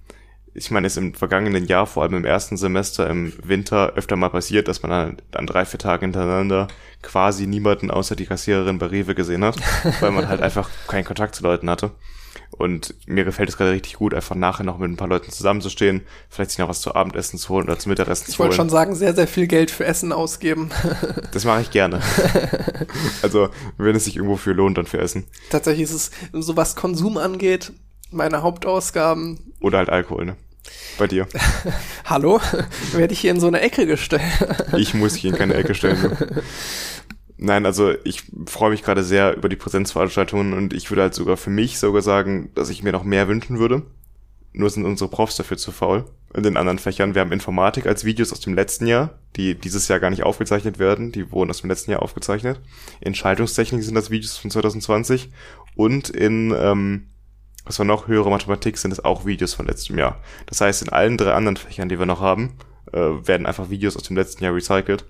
ich 0.53 0.71
meine, 0.71 0.87
ist 0.87 0.97
im 0.97 1.13
vergangenen 1.13 1.65
Jahr, 1.65 1.85
vor 1.85 2.03
allem 2.03 2.15
im 2.15 2.25
ersten 2.25 2.57
Semester 2.57 3.09
im 3.09 3.33
Winter, 3.43 3.93
öfter 3.95 4.15
mal 4.15 4.29
passiert, 4.29 4.67
dass 4.67 4.81
man 4.81 4.91
dann 4.91 5.17
an 5.33 5.47
drei, 5.47 5.65
vier 5.65 5.79
Tagen 5.79 6.05
hintereinander 6.05 6.67
quasi 7.01 7.47
niemanden 7.47 7.91
außer 7.91 8.15
die 8.15 8.25
Kassiererin 8.25 8.79
bei 8.79 8.87
Rewe 8.87 9.15
gesehen 9.15 9.43
hat, 9.43 9.57
weil 10.01 10.11
man 10.11 10.27
halt 10.27 10.41
einfach 10.41 10.69
keinen 10.87 11.05
Kontakt 11.05 11.35
zu 11.35 11.43
Leuten 11.43 11.69
hatte. 11.69 11.91
Und 12.51 12.95
mir 13.05 13.25
gefällt 13.25 13.49
es 13.49 13.57
gerade 13.57 13.71
richtig 13.71 13.93
gut, 13.93 14.13
einfach 14.13 14.35
nachher 14.35 14.63
noch 14.63 14.77
mit 14.79 14.89
ein 14.89 14.97
paar 14.97 15.07
Leuten 15.07 15.31
zusammenzustehen, 15.31 16.01
vielleicht 16.29 16.51
sich 16.51 16.59
noch 16.59 16.67
was 16.67 16.81
zu 16.81 16.93
Abendessen 16.93 17.37
zu 17.37 17.49
holen 17.49 17.65
oder 17.65 17.77
zum 17.77 17.91
Mittagessen 17.91 18.25
Ich 18.27 18.33
zu 18.33 18.39
wollte 18.39 18.51
holen. 18.51 18.57
schon 18.57 18.69
sagen, 18.69 18.95
sehr, 18.95 19.15
sehr 19.15 19.27
viel 19.27 19.47
Geld 19.47 19.71
für 19.71 19.85
Essen 19.85 20.11
ausgeben. 20.11 20.69
Das 21.31 21.45
mache 21.45 21.61
ich 21.61 21.69
gerne. 21.69 22.01
also, 23.21 23.49
wenn 23.77 23.95
es 23.95 24.05
sich 24.05 24.15
irgendwo 24.15 24.35
für 24.35 24.51
lohnt, 24.51 24.77
dann 24.79 24.87
für 24.87 24.97
Essen. 24.97 25.25
Tatsächlich 25.51 25.83
ist 25.83 25.93
es, 25.93 26.11
so 26.33 26.57
was 26.57 26.75
Konsum 26.75 27.17
angeht, 27.17 27.71
meine 28.11 28.41
Hauptausgaben. 28.41 29.53
Oder 29.59 29.79
halt 29.79 29.89
Alkohol, 29.89 30.25
ne? 30.25 30.37
Bei 30.97 31.07
dir. 31.07 31.27
Hallo? 32.05 32.39
Werde 32.93 33.13
ich 33.13 33.19
hier 33.19 33.31
in 33.31 33.39
so 33.39 33.47
eine 33.47 33.61
Ecke 33.61 33.85
gestellt? 33.85 34.21
Ich 34.77 34.93
muss 34.93 35.13
dich 35.13 35.25
in 35.25 35.35
keine 35.35 35.55
Ecke 35.55 35.73
stellen. 35.73 35.97
Du. 36.01 36.43
Nein, 37.37 37.65
also 37.65 37.93
ich 38.03 38.23
freue 38.45 38.71
mich 38.71 38.83
gerade 38.83 39.03
sehr 39.03 39.35
über 39.35 39.49
die 39.49 39.55
Präsenzveranstaltungen 39.55 40.53
und 40.53 40.73
ich 40.73 40.91
würde 40.91 41.03
halt 41.03 41.13
sogar 41.13 41.37
für 41.37 41.49
mich 41.49 41.79
sogar 41.79 42.01
sagen, 42.01 42.51
dass 42.53 42.69
ich 42.69 42.83
mir 42.83 42.91
noch 42.91 43.03
mehr 43.03 43.27
wünschen 43.27 43.59
würde. 43.59 43.83
Nur 44.51 44.69
sind 44.69 44.85
unsere 44.85 45.09
Profs 45.09 45.37
dafür 45.37 45.57
zu 45.57 45.71
faul. 45.71 46.05
In 46.33 46.43
den 46.43 46.57
anderen 46.57 46.79
Fächern, 46.79 47.15
wir 47.15 47.21
haben 47.21 47.31
Informatik 47.31 47.85
als 47.87 48.03
Videos 48.03 48.33
aus 48.33 48.39
dem 48.39 48.55
letzten 48.55 48.87
Jahr, 48.87 49.19
die 49.35 49.55
dieses 49.55 49.87
Jahr 49.87 49.99
gar 49.99 50.09
nicht 50.09 50.23
aufgezeichnet 50.23 50.79
werden, 50.79 51.11
die 51.11 51.31
wurden 51.31 51.49
aus 51.49 51.61
dem 51.61 51.69
letzten 51.69 51.91
Jahr 51.91 52.01
aufgezeichnet. 52.01 52.59
In 52.99 53.15
Schaltungstechnik 53.15 53.83
sind 53.83 53.95
das 53.95 54.09
Videos 54.09 54.37
von 54.37 54.51
2020 54.51 55.29
und 55.75 56.09
in, 56.09 56.53
ähm, 56.57 57.07
was 57.69 57.77
war 57.77 57.85
noch, 57.85 58.07
höhere 58.07 58.31
Mathematik 58.31 58.79
sind 58.79 58.91
es 58.91 59.05
auch 59.05 59.25
Videos 59.25 59.53
von 59.53 59.67
letztem 59.67 59.97
Jahr. 59.97 60.17
Das 60.47 60.59
heißt, 60.59 60.81
in 60.81 60.89
allen 60.89 61.17
drei 61.17 61.33
anderen 61.33 61.55
Fächern, 61.55 61.87
die 61.87 61.99
wir 61.99 62.07
noch 62.07 62.19
haben, 62.19 62.57
äh, 62.91 62.97
werden 62.97 63.45
einfach 63.45 63.69
Videos 63.69 63.95
aus 63.95 64.03
dem 64.03 64.17
letzten 64.17 64.43
Jahr 64.43 64.55
recycelt. 64.55 65.05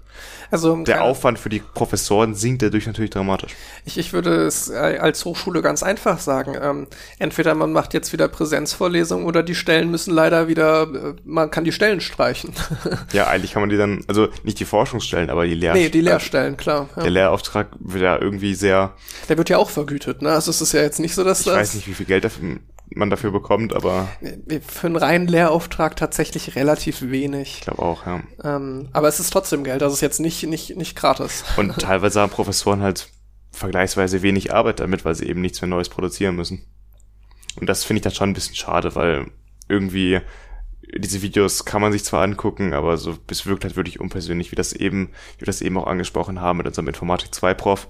Also 0.51 0.75
Der 0.77 0.83
kleiner- 0.95 1.01
Aufwand 1.03 1.37
für 1.39 1.49
die 1.49 1.59
Professoren 1.59 2.33
sinkt 2.35 2.61
dadurch 2.61 2.87
natürlich 2.87 3.11
dramatisch. 3.11 3.55
Ich, 3.85 3.97
ich 3.97 4.13
würde 4.13 4.45
es 4.45 4.69
äh, 4.69 4.97
als 4.99 5.23
Hochschule 5.25 5.61
ganz 5.61 5.83
einfach 5.83 6.19
sagen. 6.19 6.55
Ähm, 6.61 6.87
entweder 7.19 7.53
man 7.55 7.71
macht 7.71 7.93
jetzt 7.93 8.13
wieder 8.13 8.27
Präsenzvorlesungen 8.27 9.25
oder 9.25 9.43
die 9.43 9.55
Stellen 9.55 9.91
müssen 9.91 10.11
leider 10.13 10.47
wieder, 10.47 10.83
äh, 10.83 11.13
man 11.23 11.51
kann 11.51 11.63
die 11.63 11.71
Stellen 11.71 12.01
streichen. 12.01 12.53
Ja, 13.13 13.27
eigentlich 13.27 13.53
kann 13.53 13.61
man 13.61 13.69
die 13.69 13.77
dann, 13.77 14.03
also 14.07 14.27
nicht 14.43 14.59
die 14.59 14.65
Forschungsstellen, 14.65 15.29
aber 15.29 15.45
die 15.45 15.53
Lehr 15.55 15.73
nee, 15.73 15.89
die 15.89 16.01
Lehrstellen, 16.01 16.57
klar. 16.57 16.89
Ja. 16.95 17.01
Der 17.03 17.11
Lehrauftrag 17.11 17.67
wird 17.79 18.03
ja 18.03 18.19
irgendwie 18.19 18.53
sehr, 18.55 18.93
Der 19.27 19.37
wird 19.37 19.49
ja 19.49 19.57
auch 19.57 19.69
vergütet, 19.69 20.21
ne? 20.21 20.29
Also 20.31 20.51
es 20.51 20.61
ist 20.61 20.73
ja 20.73 20.81
jetzt 20.81 20.99
nicht 20.99 21.15
so, 21.15 21.23
dass 21.23 21.39
ich 21.41 21.45
das 21.45 21.55
weiß 21.55 21.73
nicht, 21.75 21.87
wie 21.87 21.93
viel 21.93 22.05
Geld 22.05 22.23
dafür, 22.23 22.57
man 22.91 23.09
dafür 23.09 23.31
bekommt, 23.31 23.73
aber 23.75 24.09
für 24.67 24.87
einen 24.87 24.95
reinen 24.95 25.27
Lehrauftrag 25.27 25.95
tatsächlich 25.95 26.55
relativ 26.55 27.01
wenig. 27.01 27.57
ich 27.59 27.61
glaube 27.61 27.81
auch, 27.81 28.05
ja. 28.05 28.21
Ähm, 28.43 28.89
aber 28.93 29.07
es 29.07 29.19
ist 29.19 29.31
trotzdem 29.31 29.63
Geld, 29.63 29.83
also 29.83 29.93
es 29.93 29.97
ist 29.99 30.01
jetzt 30.01 30.19
nicht, 30.19 30.43
nicht, 30.43 30.75
nicht 30.75 30.95
gratis. 30.95 31.43
Und 31.57 31.75
teilweise 31.79 32.21
haben 32.21 32.31
Professoren 32.31 32.81
halt 32.81 33.09
vergleichsweise 33.51 34.21
wenig 34.21 34.53
Arbeit 34.53 34.79
damit, 34.79 35.05
weil 35.05 35.15
sie 35.15 35.27
eben 35.27 35.41
nichts 35.41 35.61
mehr 35.61 35.69
Neues 35.69 35.89
produzieren 35.89 36.35
müssen. 36.35 36.65
Und 37.59 37.67
das 37.67 37.83
finde 37.83 37.99
ich 37.99 38.03
dann 38.03 38.13
schon 38.13 38.29
ein 38.29 38.33
bisschen 38.33 38.55
schade, 38.55 38.95
weil 38.95 39.27
irgendwie 39.67 40.21
diese 40.97 41.21
Videos 41.21 41.65
kann 41.65 41.81
man 41.81 41.91
sich 41.91 42.03
zwar 42.03 42.23
angucken, 42.23 42.73
aber 42.73 42.97
so 42.97 43.17
es 43.29 43.45
wirkt 43.45 43.63
halt 43.63 43.75
wirklich 43.75 43.99
unpersönlich, 43.99 44.51
wie 44.51 44.55
das 44.55 44.73
eben, 44.73 45.09
wie 45.35 45.41
wir 45.41 45.45
das 45.45 45.61
eben 45.61 45.77
auch 45.77 45.87
angesprochen 45.87 46.41
haben 46.41 46.57
mit 46.57 46.67
unserem 46.67 46.87
Informatik 46.87 47.33
2 47.33 47.53
Prof. 47.53 47.87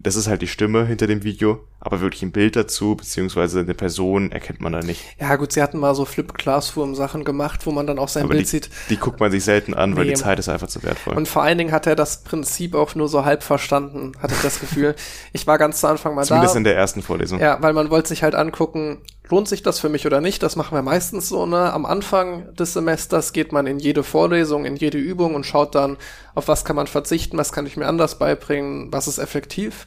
Das 0.00 0.14
ist 0.14 0.28
halt 0.28 0.42
die 0.42 0.46
Stimme 0.46 0.86
hinter 0.86 1.08
dem 1.08 1.24
Video, 1.24 1.64
aber 1.80 2.00
wirklich 2.00 2.22
ein 2.22 2.30
Bild 2.30 2.54
dazu, 2.54 2.94
beziehungsweise 2.94 3.60
eine 3.60 3.74
Person 3.74 4.30
erkennt 4.30 4.60
man 4.60 4.72
da 4.72 4.78
nicht. 4.78 5.02
Ja 5.18 5.34
gut, 5.34 5.52
sie 5.52 5.60
hatten 5.60 5.78
mal 5.78 5.94
so 5.96 6.04
Flip 6.04 6.32
Classroom 6.34 6.94
Sachen 6.94 7.24
gemacht, 7.24 7.66
wo 7.66 7.72
man 7.72 7.86
dann 7.86 7.98
auch 7.98 8.08
sein 8.08 8.22
Aber 8.22 8.30
Bild 8.34 8.42
die, 8.46 8.48
sieht. 8.50 8.70
die 8.90 8.96
guckt 8.96 9.18
man 9.18 9.32
sich 9.32 9.42
selten 9.42 9.74
an, 9.74 9.96
weil 9.96 10.04
Nee. 10.04 10.10
die 10.10 10.16
Zeit 10.16 10.38
ist 10.38 10.48
einfach 10.48 10.68
zu 10.68 10.82
wertvoll. 10.84 11.16
Und 11.16 11.26
vor 11.26 11.42
allen 11.42 11.58
Dingen 11.58 11.72
hat 11.72 11.88
er 11.88 11.96
das 11.96 12.22
Prinzip 12.22 12.76
auch 12.76 12.94
nur 12.94 13.08
so 13.08 13.24
halb 13.24 13.42
verstanden, 13.42 14.12
hatte 14.20 14.34
ich 14.34 14.40
das 14.40 14.60
Gefühl. 14.60 14.94
Ich 15.32 15.48
war 15.48 15.58
ganz 15.58 15.80
zu 15.80 15.88
Anfang 15.88 16.14
mal 16.14 16.24
Zumindest 16.24 16.54
da. 16.54 16.58
in 16.58 16.64
der 16.64 16.76
ersten 16.76 17.02
Vorlesung. 17.02 17.40
Ja, 17.40 17.60
weil 17.60 17.72
man 17.72 17.90
wollte 17.90 18.08
sich 18.10 18.22
halt 18.22 18.36
angucken, 18.36 18.98
lohnt 19.30 19.48
sich 19.48 19.62
das 19.62 19.78
für 19.78 19.88
mich 19.88 20.06
oder 20.06 20.20
nicht? 20.20 20.42
Das 20.42 20.56
machen 20.56 20.74
wir 20.76 20.82
meistens 20.82 21.28
so, 21.28 21.46
ne? 21.46 21.72
Am 21.72 21.86
Anfang 21.86 22.54
des 22.54 22.72
Semesters 22.72 23.32
geht 23.32 23.52
man 23.52 23.66
in 23.66 23.78
jede 23.78 24.02
Vorlesung, 24.02 24.64
in 24.64 24.76
jede 24.76 24.98
Übung 24.98 25.34
und 25.34 25.44
schaut 25.44 25.74
dann, 25.74 25.96
auf 26.34 26.48
was 26.48 26.64
kann 26.64 26.76
man 26.76 26.86
verzichten, 26.86 27.38
was 27.38 27.52
kann 27.52 27.66
ich 27.66 27.76
mir 27.76 27.86
anders 27.86 28.18
beibringen, 28.18 28.92
was 28.92 29.08
ist 29.08 29.18
effektiv. 29.18 29.86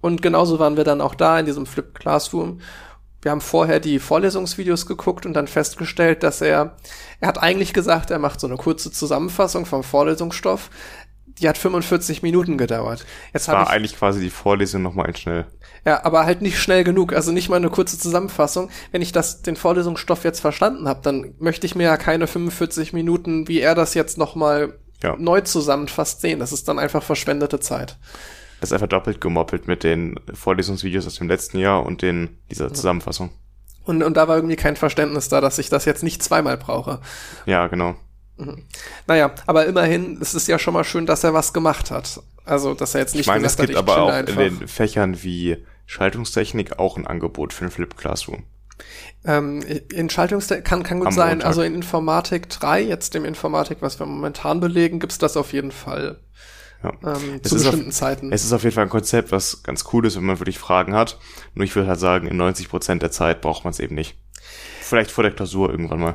Und 0.00 0.20
genauso 0.20 0.58
waren 0.58 0.76
wir 0.76 0.84
dann 0.84 1.00
auch 1.00 1.14
da 1.14 1.38
in 1.38 1.46
diesem 1.46 1.66
Flip 1.66 1.94
Classroom. 1.94 2.60
Wir 3.22 3.30
haben 3.30 3.40
vorher 3.40 3.80
die 3.80 4.00
Vorlesungsvideos 4.00 4.84
geguckt 4.84 5.24
und 5.24 5.32
dann 5.32 5.46
festgestellt, 5.46 6.22
dass 6.22 6.42
er, 6.42 6.76
er 7.20 7.28
hat 7.28 7.42
eigentlich 7.42 7.72
gesagt, 7.72 8.10
er 8.10 8.18
macht 8.18 8.38
so 8.38 8.46
eine 8.46 8.58
kurze 8.58 8.92
Zusammenfassung 8.92 9.64
vom 9.64 9.82
Vorlesungsstoff. 9.82 10.68
Die 11.40 11.48
hat 11.48 11.58
45 11.58 12.22
Minuten 12.22 12.56
gedauert. 12.58 13.04
Jetzt 13.32 13.48
habe 13.48 13.58
War 13.58 13.64
ich 13.64 13.70
eigentlich 13.70 13.96
quasi 13.96 14.20
die 14.20 14.30
Vorlesung 14.30 14.82
nochmal 14.82 15.08
in 15.08 15.16
schnell. 15.16 15.46
ja, 15.84 16.04
aber 16.04 16.24
halt 16.26 16.42
nicht 16.42 16.58
schnell 16.60 16.84
genug. 16.84 17.12
Also 17.12 17.32
nicht 17.32 17.48
mal 17.48 17.56
eine 17.56 17.70
kurze 17.70 17.98
Zusammenfassung. 17.98 18.70
Wenn 18.92 19.02
ich 19.02 19.10
das, 19.12 19.42
den 19.42 19.56
Vorlesungsstoff 19.56 20.22
jetzt 20.24 20.40
verstanden 20.40 20.88
habe, 20.88 21.00
dann 21.02 21.34
möchte 21.40 21.66
ich 21.66 21.74
mir 21.74 21.84
ja 21.84 21.96
keine 21.96 22.26
45 22.28 22.92
Minuten, 22.92 23.48
wie 23.48 23.60
er 23.60 23.74
das 23.74 23.94
jetzt 23.94 24.16
nochmal 24.16 24.78
Ja. 25.02 25.16
neu 25.18 25.40
zusammenfasst, 25.40 26.20
sehen. 26.20 26.38
Das 26.38 26.52
ist 26.52 26.68
dann 26.68 26.78
einfach 26.78 27.02
verschwendete 27.02 27.58
Zeit. 27.58 27.98
Das 28.60 28.70
ist 28.70 28.74
einfach 28.74 28.86
doppelt 28.88 29.20
gemoppelt 29.20 29.66
mit 29.66 29.82
den 29.84 30.14
Vorlesungsvideos 30.32 31.06
aus 31.06 31.16
dem 31.16 31.28
letzten 31.28 31.58
Jahr 31.58 31.84
und 31.84 32.00
den, 32.00 32.38
dieser 32.50 32.72
Zusammenfassung. 32.72 33.30
Und, 33.84 34.02
und 34.02 34.16
da 34.16 34.28
war 34.28 34.36
irgendwie 34.36 34.56
kein 34.56 34.76
Verständnis 34.76 35.28
da, 35.28 35.42
dass 35.42 35.58
ich 35.58 35.68
das 35.68 35.84
jetzt 35.84 36.02
nicht 36.02 36.22
zweimal 36.22 36.56
brauche. 36.56 37.00
Ja, 37.44 37.66
genau. 37.66 37.96
Naja, 39.06 39.34
aber 39.46 39.66
immerhin, 39.66 40.18
es 40.20 40.34
ist 40.34 40.48
ja 40.48 40.58
schon 40.58 40.74
mal 40.74 40.84
schön, 40.84 41.06
dass 41.06 41.24
er 41.24 41.34
was 41.34 41.52
gemacht 41.52 41.90
hat. 41.90 42.20
Also, 42.44 42.74
dass 42.74 42.94
er 42.94 43.00
jetzt 43.00 43.14
nicht 43.14 43.22
Ich 43.22 43.26
meine, 43.26 43.46
es 43.46 43.56
gesagt 43.56 43.68
gibt 43.68 43.78
hat, 43.78 43.88
aber 43.88 44.02
auch 44.02 44.10
einfach. 44.12 44.36
in 44.40 44.58
den 44.58 44.68
Fächern 44.68 45.22
wie 45.22 45.64
Schaltungstechnik 45.86 46.78
auch 46.78 46.96
ein 46.96 47.06
Angebot 47.06 47.52
für 47.52 47.64
den 47.64 47.70
Flip 47.70 47.96
Classroom. 47.96 48.42
Ähm, 49.24 49.62
in 49.92 50.10
Schaltungste 50.10 50.60
kann, 50.62 50.82
kann 50.82 50.98
gut 50.98 51.08
Am 51.08 51.14
sein. 51.14 51.28
Montag. 51.30 51.46
Also 51.46 51.62
in 51.62 51.74
Informatik 51.74 52.48
3, 52.50 52.82
jetzt 52.82 53.14
dem 53.14 53.24
Informatik, 53.24 53.78
was 53.80 53.98
wir 53.98 54.06
momentan 54.06 54.60
belegen, 54.60 54.98
gibt's 54.98 55.18
das 55.18 55.36
auf 55.36 55.52
jeden 55.52 55.70
Fall. 55.70 56.20
Ja. 56.82 56.90
Ähm, 57.02 57.40
Es 57.42 57.50
zu 57.50 57.56
ist 57.56 57.62
auf- 57.64 57.70
bestimmten 57.70 57.92
Zeiten. 57.92 58.32
Es 58.32 58.44
ist 58.44 58.52
auf 58.52 58.62
jeden 58.64 58.74
Fall 58.74 58.84
ein 58.84 58.90
Konzept, 58.90 59.32
was 59.32 59.62
ganz 59.62 59.84
cool 59.92 60.04
ist, 60.06 60.16
wenn 60.16 60.24
man 60.24 60.38
wirklich 60.40 60.58
Fragen 60.58 60.94
hat. 60.94 61.18
Nur 61.54 61.64
ich 61.64 61.74
würde 61.74 61.88
halt 61.88 62.00
sagen, 62.00 62.26
in 62.26 62.36
90 62.36 62.68
Prozent 62.68 63.00
der 63.02 63.10
Zeit 63.10 63.40
braucht 63.40 63.64
man 63.64 63.70
es 63.70 63.78
eben 63.80 63.94
nicht. 63.94 64.16
Vielleicht 64.94 65.10
vor 65.10 65.24
der 65.24 65.32
Klausur 65.32 65.70
irgendwann 65.70 65.98
mal. 65.98 66.14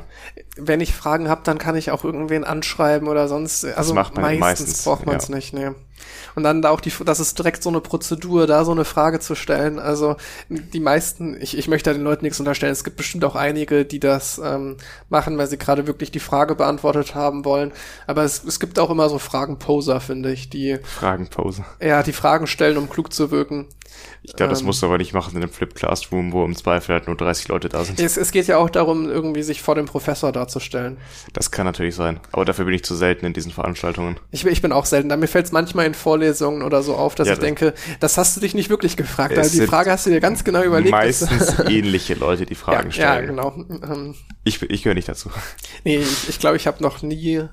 Wenn 0.56 0.80
ich 0.80 0.94
Fragen 0.94 1.28
habe, 1.28 1.42
dann 1.44 1.58
kann 1.58 1.76
ich 1.76 1.90
auch 1.90 2.02
irgendwen 2.02 2.44
anschreiben 2.44 3.08
oder 3.08 3.28
sonst. 3.28 3.66
Also 3.66 3.92
macht 3.92 4.14
man 4.14 4.24
meistens, 4.24 4.40
meistens, 4.40 4.84
braucht 4.84 5.04
man 5.04 5.16
es 5.16 5.28
ja. 5.28 5.34
nicht, 5.34 5.52
nee. 5.52 5.68
Und 6.34 6.44
dann 6.44 6.62
da 6.62 6.70
auch 6.70 6.80
die, 6.80 6.90
das 7.04 7.20
ist 7.20 7.38
direkt 7.38 7.62
so 7.62 7.68
eine 7.68 7.82
Prozedur, 7.82 8.46
da 8.46 8.64
so 8.64 8.72
eine 8.72 8.86
Frage 8.86 9.20
zu 9.20 9.34
stellen. 9.34 9.78
Also 9.78 10.16
die 10.48 10.80
meisten, 10.80 11.36
ich, 11.38 11.58
ich 11.58 11.68
möchte 11.68 11.92
den 11.92 12.04
Leuten 12.04 12.24
nichts 12.24 12.40
unterstellen. 12.40 12.72
Es 12.72 12.84
gibt 12.84 12.96
bestimmt 12.96 13.22
auch 13.26 13.36
einige, 13.36 13.84
die 13.84 14.00
das 14.00 14.40
ähm, 14.42 14.78
machen, 15.10 15.36
weil 15.36 15.46
sie 15.46 15.58
gerade 15.58 15.86
wirklich 15.86 16.10
die 16.10 16.20
Frage 16.20 16.54
beantwortet 16.54 17.14
haben 17.14 17.44
wollen. 17.44 17.72
Aber 18.06 18.22
es, 18.22 18.42
es 18.44 18.60
gibt 18.60 18.78
auch 18.78 18.88
immer 18.88 19.10
so 19.10 19.18
Fragenposer, 19.18 20.00
finde 20.00 20.32
ich, 20.32 20.48
die 20.48 20.78
Fragenpause. 20.82 21.66
ja 21.82 22.02
die 22.02 22.14
Fragen 22.14 22.46
stellen, 22.46 22.78
um 22.78 22.88
klug 22.88 23.12
zu 23.12 23.30
wirken. 23.30 23.66
Ich 24.22 24.34
glaube, 24.36 24.50
das 24.50 24.60
Ähm. 24.60 24.66
musst 24.66 24.82
du 24.82 24.86
aber 24.86 24.98
nicht 24.98 25.14
machen 25.14 25.34
in 25.36 25.42
einem 25.42 25.50
Flip 25.52 25.74
Classroom, 25.74 26.32
wo 26.32 26.44
im 26.44 26.54
Zweifel 26.54 26.92
halt 26.94 27.06
nur 27.06 27.16
30 27.16 27.48
Leute 27.48 27.68
da 27.68 27.84
sind. 27.84 27.98
Es, 27.98 28.16
es 28.16 28.30
geht 28.32 28.46
ja 28.48 28.58
auch 28.58 28.68
darum, 28.70 29.08
irgendwie 29.08 29.42
sich 29.42 29.62
vor 29.62 29.74
dem 29.74 29.86
Professor 29.86 30.30
darzustellen. 30.32 30.98
Das 31.32 31.50
kann 31.50 31.64
natürlich 31.66 31.94
sein. 31.94 32.20
Aber 32.32 32.44
dafür 32.44 32.66
bin 32.66 32.74
ich 32.74 32.84
zu 32.84 32.94
selten 32.94 33.24
in 33.26 33.32
diesen 33.32 33.50
Veranstaltungen. 33.50 34.18
Ich, 34.30 34.44
ich 34.44 34.60
bin 34.62 34.72
auch 34.72 34.84
selten. 34.84 35.08
da. 35.08 35.16
Mir 35.16 35.26
fällt 35.28 35.46
es 35.46 35.52
manchmal 35.52 35.86
in 35.86 35.94
Vorlesungen 35.94 36.62
oder 36.62 36.82
so 36.82 36.94
auf, 36.96 37.14
dass 37.14 37.26
Ja, 37.28 37.32
ich 37.34 37.38
das- 37.38 37.44
denke, 37.46 37.74
das 38.00 38.18
hast 38.18 38.36
du 38.36 38.40
dich 38.40 38.54
nicht 38.54 38.68
wirklich 38.70 38.96
gefragt. 38.96 39.36
Also 39.38 39.58
die 39.58 39.66
Frage 39.66 39.90
hast 39.90 40.04
du 40.06 40.10
dir 40.10 40.20
ganz 40.20 40.44
genau 40.44 40.62
überlegt. 40.62 40.90
Meistens 40.92 41.58
ähnliche 41.68 42.14
Leute, 42.14 42.44
die 42.46 42.54
ja, 42.54 42.58
Fragen 42.60 42.90
ja, 42.90 43.14
stellen. 43.14 43.26
genau. 43.28 43.54
Ähm, 43.82 44.14
Ich, 44.44 44.60
ich 44.62 44.82
gehöre 44.82 44.94
nicht 44.94 45.08
dazu. 45.08 45.30
nee, 45.84 45.96
ich 45.96 46.28
ich, 46.28 46.38
glaube, 46.38 46.56
ich 46.56 46.66
habe 46.66 46.82
noch 46.82 47.02
nie 47.02 47.44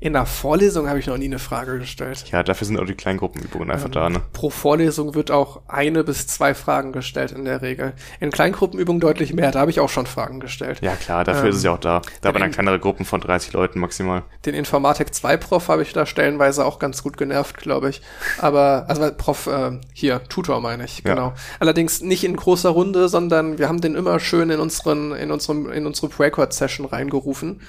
in 0.00 0.14
einer 0.14 0.26
Vorlesung 0.26 0.88
habe 0.88 1.00
ich 1.00 1.08
noch 1.08 1.16
nie 1.18 1.24
eine 1.24 1.40
Frage 1.40 1.78
gestellt. 1.80 2.24
Ja, 2.30 2.44
dafür 2.44 2.66
sind 2.68 2.78
auch 2.78 2.84
die 2.86 2.94
Kleingruppenübungen 2.94 3.68
einfach 3.70 3.88
da, 3.90 4.08
ne? 4.08 4.20
Pro 4.32 4.48
Vorlesung 4.48 5.16
wird 5.16 5.32
auch 5.32 5.62
eine 5.66 6.04
bis 6.04 6.28
zwei 6.28 6.54
Fragen 6.54 6.92
gestellt 6.92 7.32
in 7.32 7.44
der 7.44 7.62
Regel. 7.62 7.94
In 8.20 8.30
Kleingruppenübungen 8.30 9.00
deutlich 9.00 9.34
mehr. 9.34 9.50
Da 9.50 9.58
habe 9.58 9.72
ich 9.72 9.80
auch 9.80 9.88
schon 9.88 10.06
Fragen 10.06 10.38
gestellt. 10.38 10.78
Ja, 10.82 10.94
klar, 10.94 11.24
dafür 11.24 11.44
Ähm, 11.44 11.50
ist 11.50 11.56
es 11.56 11.62
ja 11.64 11.72
auch 11.72 11.78
da. 11.80 12.00
Da 12.20 12.28
waren 12.28 12.40
dann 12.40 12.50
in- 12.50 12.54
kleinere 12.54 12.78
Gruppen 12.78 13.04
von 13.04 13.20
30 13.20 13.52
Leuten 13.54 13.80
maximal. 13.80 14.22
Den 14.46 14.54
Informatik 14.54 15.12
2 15.12 15.36
Prof 15.36 15.66
habe 15.68 15.82
ich 15.82 15.92
da 15.92 16.06
stellenweise 16.06 16.64
auch 16.64 16.78
ganz 16.78 17.02
gut 17.02 17.16
genervt, 17.16 17.56
glaube 17.58 17.90
ich. 17.90 18.00
Aber, 18.38 18.84
also 18.86 19.10
Prof, 19.16 19.48
äh, 19.48 19.80
hier, 19.92 20.22
Tutor 20.28 20.60
meine 20.60 20.84
ich, 20.84 21.02
Ja. 21.04 21.14
genau. 21.14 21.32
Allerdings 21.58 22.02
nicht 22.02 22.22
in 22.22 22.36
großer 22.36 22.68
Runde, 22.70 23.08
sondern 23.08 23.58
wir 23.58 23.68
haben 23.68 23.80
den 23.80 23.96
immer 23.96 24.20
schön 24.20 24.50
in 24.50 24.60
unseren, 24.60 25.10
in 25.12 25.32
unserem, 25.32 25.72
in 25.72 25.86
unsere 25.86 26.08
Breakout-Session 26.08 26.86
reingerufen. 26.86 27.60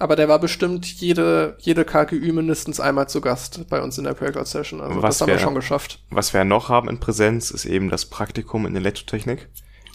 Aber 0.00 0.16
der 0.16 0.28
war 0.28 0.38
bestimmt 0.38 0.86
jede, 0.86 1.56
jede 1.60 1.84
KGÜ 1.84 2.32
mindestens 2.32 2.80
einmal 2.80 3.08
zu 3.08 3.20
Gast 3.20 3.68
bei 3.68 3.82
uns 3.82 3.98
in 3.98 4.04
der 4.04 4.14
Breakout-Session. 4.14 4.80
Also 4.80 5.02
Was 5.02 5.18
das 5.18 5.20
haben 5.20 5.28
wir 5.28 5.34
wär- 5.34 5.42
schon 5.42 5.54
geschafft. 5.54 6.02
Was 6.10 6.32
wir 6.32 6.42
noch 6.44 6.70
haben 6.70 6.88
in 6.88 6.98
Präsenz, 6.98 7.50
ist 7.50 7.66
eben 7.66 7.90
das 7.90 8.06
Praktikum 8.06 8.64
in 8.66 8.74
Elektrotechnik. 8.74 9.48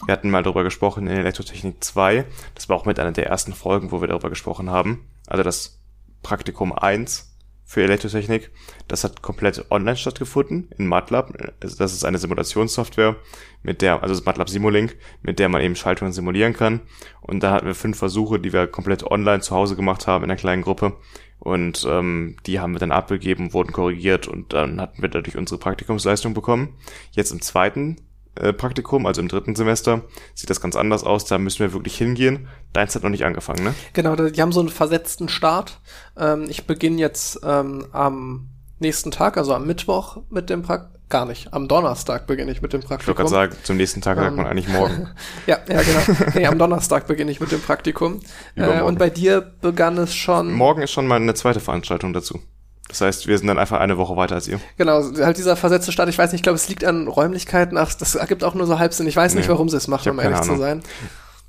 Wir 0.06 0.12
hatten 0.12 0.30
mal 0.30 0.42
darüber 0.44 0.62
gesprochen 0.62 1.06
in 1.08 1.16
Elektrotechnik 1.16 1.82
2. 1.82 2.24
Das 2.54 2.68
war 2.68 2.76
auch 2.76 2.86
mit 2.86 3.00
einer 3.00 3.12
der 3.12 3.26
ersten 3.26 3.52
Folgen, 3.52 3.90
wo 3.90 4.00
wir 4.00 4.06
darüber 4.08 4.30
gesprochen 4.30 4.70
haben. 4.70 5.04
Also 5.26 5.42
das 5.42 5.80
Praktikum 6.22 6.72
1 6.72 7.35
für 7.66 7.82
Elektrotechnik. 7.82 8.50
Das 8.86 9.02
hat 9.02 9.20
komplett 9.22 9.70
online 9.70 9.96
stattgefunden 9.96 10.70
in 10.78 10.86
MATLAB. 10.86 11.52
Das 11.60 11.92
ist 11.92 12.04
eine 12.04 12.18
Simulationssoftware, 12.18 13.16
mit 13.62 13.82
der, 13.82 14.02
also 14.02 14.14
das 14.14 14.24
MATLAB 14.24 14.48
Simulink, 14.48 14.96
mit 15.20 15.40
der 15.40 15.48
man 15.48 15.60
eben 15.60 15.74
Schaltungen 15.74 16.12
simulieren 16.12 16.52
kann. 16.52 16.80
Und 17.20 17.42
da 17.42 17.50
hatten 17.50 17.66
wir 17.66 17.74
fünf 17.74 17.98
Versuche, 17.98 18.38
die 18.38 18.52
wir 18.52 18.68
komplett 18.68 19.02
online 19.02 19.40
zu 19.40 19.54
Hause 19.54 19.74
gemacht 19.74 20.06
haben 20.06 20.24
in 20.24 20.30
einer 20.30 20.38
kleinen 20.38 20.62
Gruppe. 20.62 20.96
Und 21.40 21.86
ähm, 21.90 22.36
die 22.46 22.60
haben 22.60 22.72
wir 22.72 22.78
dann 22.78 22.92
abgegeben, 22.92 23.52
wurden 23.52 23.72
korrigiert 23.72 24.26
und 24.26 24.52
dann 24.52 24.80
hatten 24.80 25.02
wir 25.02 25.08
dadurch 25.08 25.36
unsere 25.36 25.60
Praktikumsleistung 25.60 26.34
bekommen. 26.34 26.76
Jetzt 27.10 27.32
im 27.32 27.42
zweiten 27.42 27.96
äh, 28.40 28.52
Praktikum, 28.52 29.06
also 29.06 29.20
im 29.20 29.28
dritten 29.28 29.54
Semester, 29.54 30.02
sieht 30.34 30.50
das 30.50 30.60
ganz 30.60 30.76
anders 30.76 31.04
aus. 31.04 31.24
Da 31.24 31.38
müssen 31.38 31.60
wir 31.60 31.72
wirklich 31.72 31.96
hingehen. 31.96 32.48
Deins 32.72 32.94
hat 32.94 33.02
noch 33.02 33.10
nicht 33.10 33.24
angefangen, 33.24 33.64
ne? 33.64 33.74
Genau, 33.92 34.14
die 34.16 34.40
haben 34.42 34.52
so 34.52 34.60
einen 34.60 34.68
versetzten 34.68 35.28
Start. 35.28 35.80
Ähm, 36.18 36.46
ich 36.48 36.66
beginne 36.66 36.98
jetzt 36.98 37.40
ähm, 37.44 37.86
am 37.92 38.48
nächsten 38.78 39.10
Tag, 39.10 39.36
also 39.36 39.54
am 39.54 39.66
Mittwoch 39.66 40.18
mit 40.30 40.50
dem 40.50 40.62
Praktikum. 40.62 40.94
Gar 41.08 41.24
nicht, 41.26 41.52
am 41.54 41.68
Donnerstag 41.68 42.26
beginne 42.26 42.50
ich 42.50 42.62
mit 42.62 42.72
dem 42.72 42.80
Ich 42.80 42.90
wollte 42.90 43.04
Praktikum. 43.04 43.14
gerade 43.30 43.50
sagen, 43.52 43.56
zum 43.62 43.76
nächsten 43.76 44.00
Tag 44.00 44.18
sagt 44.18 44.34
man 44.34 44.44
Ähm. 44.44 44.50
eigentlich 44.50 44.66
morgen. 44.66 45.06
Ja, 45.46 45.58
ja, 45.68 45.80
genau. 45.80 46.30
Nee, 46.34 46.46
am 46.46 46.58
Donnerstag 46.58 47.06
beginne 47.06 47.30
ich 47.30 47.38
mit 47.38 47.52
dem 47.52 47.60
Praktikum. 47.60 48.18
Äh, 48.56 48.80
und 48.80 48.98
bei 48.98 49.08
dir 49.08 49.40
begann 49.40 49.98
es 49.98 50.16
schon. 50.16 50.52
Morgen 50.52 50.82
ist 50.82 50.90
schon 50.90 51.06
mal 51.06 51.14
eine 51.20 51.34
zweite 51.34 51.60
Veranstaltung 51.60 52.12
dazu. 52.12 52.40
Das 52.88 53.00
heißt, 53.00 53.26
wir 53.26 53.36
sind 53.36 53.48
dann 53.48 53.58
einfach 53.58 53.80
eine 53.80 53.96
Woche 53.98 54.16
weiter 54.16 54.34
als 54.36 54.46
ihr. 54.48 54.60
Genau, 54.78 55.02
halt 55.18 55.36
dieser 55.38 55.56
versetzte 55.56 55.92
Start. 55.92 56.08
Ich 56.08 56.18
weiß 56.18 56.32
nicht, 56.32 56.40
ich 56.40 56.42
glaube, 56.44 56.56
es 56.56 56.68
liegt 56.68 56.84
an 56.84 57.08
Räumlichkeiten. 57.08 57.76
Ach, 57.78 57.92
das 57.94 58.14
ergibt 58.14 58.44
auch 58.44 58.54
nur 58.54 58.66
so 58.66 58.78
Halbsinn. 58.78 59.06
Ich 59.06 59.16
weiß 59.16 59.34
nicht, 59.34 59.46
Nee, 59.46 59.52
warum 59.52 59.68
sie 59.68 59.76
es 59.76 59.84
ich 59.84 59.88
machen, 59.88 60.06
hab 60.06 60.12
um 60.14 60.20
ehrlich 60.20 60.40
zu 60.42 60.56
sein. 60.56 60.82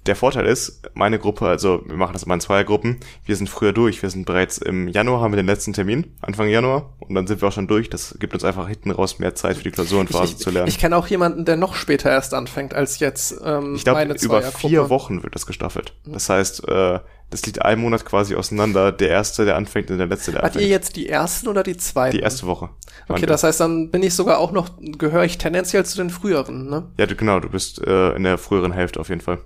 der 0.08 0.16
Vorteil 0.16 0.46
ist, 0.46 0.82
meine 0.94 1.20
Gruppe, 1.20 1.48
also 1.48 1.82
wir 1.86 1.98
machen 1.98 2.14
das 2.14 2.24
immer 2.24 2.34
in 2.34 2.40
Zweiergruppen, 2.40 2.98
wir 3.26 3.36
sind 3.36 3.50
früher 3.50 3.74
durch, 3.74 4.02
wir 4.02 4.10
sind 4.10 4.26
bereits 4.26 4.58
im 4.58 4.88
Januar, 4.88 5.20
haben 5.20 5.34
wir 5.34 5.36
den 5.36 5.46
letzten 5.48 5.74
Termin, 5.74 6.16
Anfang 6.22 6.48
Januar, 6.48 6.94
und 7.00 7.14
dann 7.14 7.28
sind 7.28 7.42
wir 7.42 7.50
auch 7.50 7.52
schon 7.52 7.68
durch. 7.68 7.90
Das 7.90 8.16
gibt 8.18 8.34
uns 8.34 8.46
einfach 8.46 8.68
hinten 8.70 8.92
raus 8.92 9.20
mehr 9.20 9.36
Zeit 9.36 9.58
für 9.58 9.64
die 9.64 9.72
Klausurenphase 9.72 10.32
ich, 10.34 10.38
zu 10.38 10.50
lernen. 10.50 10.70
Ich 10.70 10.80
kenne 10.80 10.96
auch 10.96 11.08
jemanden, 11.08 11.44
der 11.44 11.58
noch 11.58 11.76
später 11.76 12.10
erst 12.10 12.34
anfängt 12.34 12.74
als 12.74 13.00
jetzt 13.00 13.36
ähm, 13.44 13.76
Ich 13.76 13.84
glaube, 13.84 14.00
meine 14.00 14.14
über 14.14 14.40
Zweiergruppe. 14.42 14.68
vier 14.70 14.90
Wochen 14.90 15.24
wird 15.24 15.36
das 15.36 15.46
gestaffelt. 15.46 15.94
Das 16.06 16.30
heißt, 16.30 16.68
äh, 16.70 17.00
das 17.30 17.46
liegt 17.46 17.62
einen 17.62 17.82
Monat 17.82 18.06
quasi 18.06 18.36
auseinander. 18.36 18.92
Der 18.92 19.10
erste, 19.10 19.46
der 19.46 19.56
anfängt, 19.56 19.92
und 19.92 19.98
der 19.98 20.08
letzte, 20.08 20.32
der 20.32 20.42
ihr 20.42 20.46
anfängt. 20.46 20.68
jetzt 20.68 20.96
die 20.96 21.10
ersten 21.10 21.48
oder 21.48 21.64
die 21.64 21.78
zweiten? 21.78 22.16
Die 22.16 22.24
erste 22.24 22.48
Woche. 22.48 22.70
Okay, 23.10 23.26
das 23.26 23.44
heißt, 23.44 23.60
dann 23.60 23.92
bin 23.92 24.04
ich 24.04 24.14
sogar 24.14 24.40
auch 24.40 24.52
noch, 24.52 24.70
gehöre 24.80 25.24
ich 25.24 25.38
tendenziell 25.38 25.86
zu 25.86 25.98
den 25.98 26.10
früheren, 26.10 26.70
ne? 26.70 26.92
Ja, 26.98 27.06
du, 27.06 27.16
genau, 27.16 27.40
du 27.40 27.50
bist 27.50 27.86
äh, 27.86 28.16
in 28.16 28.24
der 28.24 28.38
früheren 28.38 28.72
Hälfte 28.72 29.00
auf 29.00 29.10
jeden 29.10 29.22
Fall. 29.22 29.40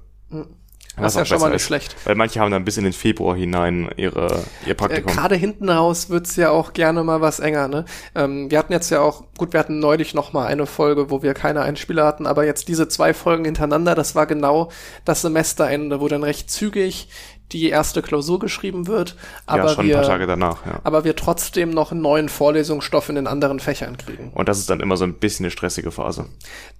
Das 0.97 1.13
ist 1.13 1.15
auch 1.15 1.19
ja 1.21 1.25
schon 1.25 1.39
mal 1.39 1.47
nicht 1.47 1.55
ist. 1.57 1.63
schlecht. 1.67 1.95
Weil 2.03 2.15
manche 2.15 2.39
haben 2.39 2.51
dann 2.51 2.65
bis 2.65 2.77
in 2.77 2.83
den 2.83 2.93
Februar 2.93 3.35
hinein 3.35 3.89
ihre, 3.95 4.43
ihr 4.65 4.71
Äh, 4.71 4.75
Praktikum. 4.75 5.13
Gerade 5.13 5.35
hinten 5.35 5.69
raus 5.69 6.09
wird's 6.09 6.35
ja 6.35 6.49
auch 6.51 6.73
gerne 6.73 7.03
mal 7.03 7.21
was 7.21 7.39
enger, 7.39 7.67
ne? 7.69 7.85
Ähm, 8.13 8.51
wir 8.51 8.59
hatten 8.59 8.73
jetzt 8.73 8.89
ja 8.89 8.99
auch, 8.99 9.23
gut, 9.37 9.53
wir 9.53 9.59
hatten 9.59 9.79
neulich 9.79 10.13
noch 10.13 10.33
mal 10.33 10.45
eine 10.47 10.65
Folge, 10.65 11.09
wo 11.09 11.23
wir 11.23 11.33
keine 11.33 11.61
Einspieler 11.61 12.05
hatten, 12.05 12.27
aber 12.27 12.45
jetzt 12.45 12.67
diese 12.67 12.87
zwei 12.89 13.13
Folgen 13.13 13.45
hintereinander, 13.45 13.95
das 13.95 14.15
war 14.15 14.25
genau 14.27 14.69
das 15.05 15.21
Semesterende, 15.21 16.01
wo 16.01 16.07
dann 16.09 16.23
recht 16.23 16.51
zügig 16.51 17.07
die 17.52 17.69
erste 17.69 18.02
Klausur 18.02 18.40
geschrieben 18.40 18.88
wird, 18.88 19.15
aber 19.45 19.84
ja, 19.84 19.84
wir, 19.84 20.28
danach, 20.28 20.65
ja. 20.65 20.80
aber 20.84 21.03
wir 21.03 21.15
trotzdem 21.15 21.72
noch 21.72 21.91
einen 21.91 22.02
neuen 22.02 22.30
Vorlesungsstoff 22.30 23.10
in 23.10 23.15
den 23.15 23.28
anderen 23.28 23.60
Fächern 23.60 23.98
kriegen. 23.98 24.32
Und 24.34 24.49
das 24.49 24.60
ist 24.60 24.69
dann 24.69 24.80
immer 24.80 24.98
so 24.98 25.03
ein 25.03 25.15
bisschen 25.15 25.45
eine 25.45 25.52
stressige 25.52 25.91
Phase. 25.91 26.26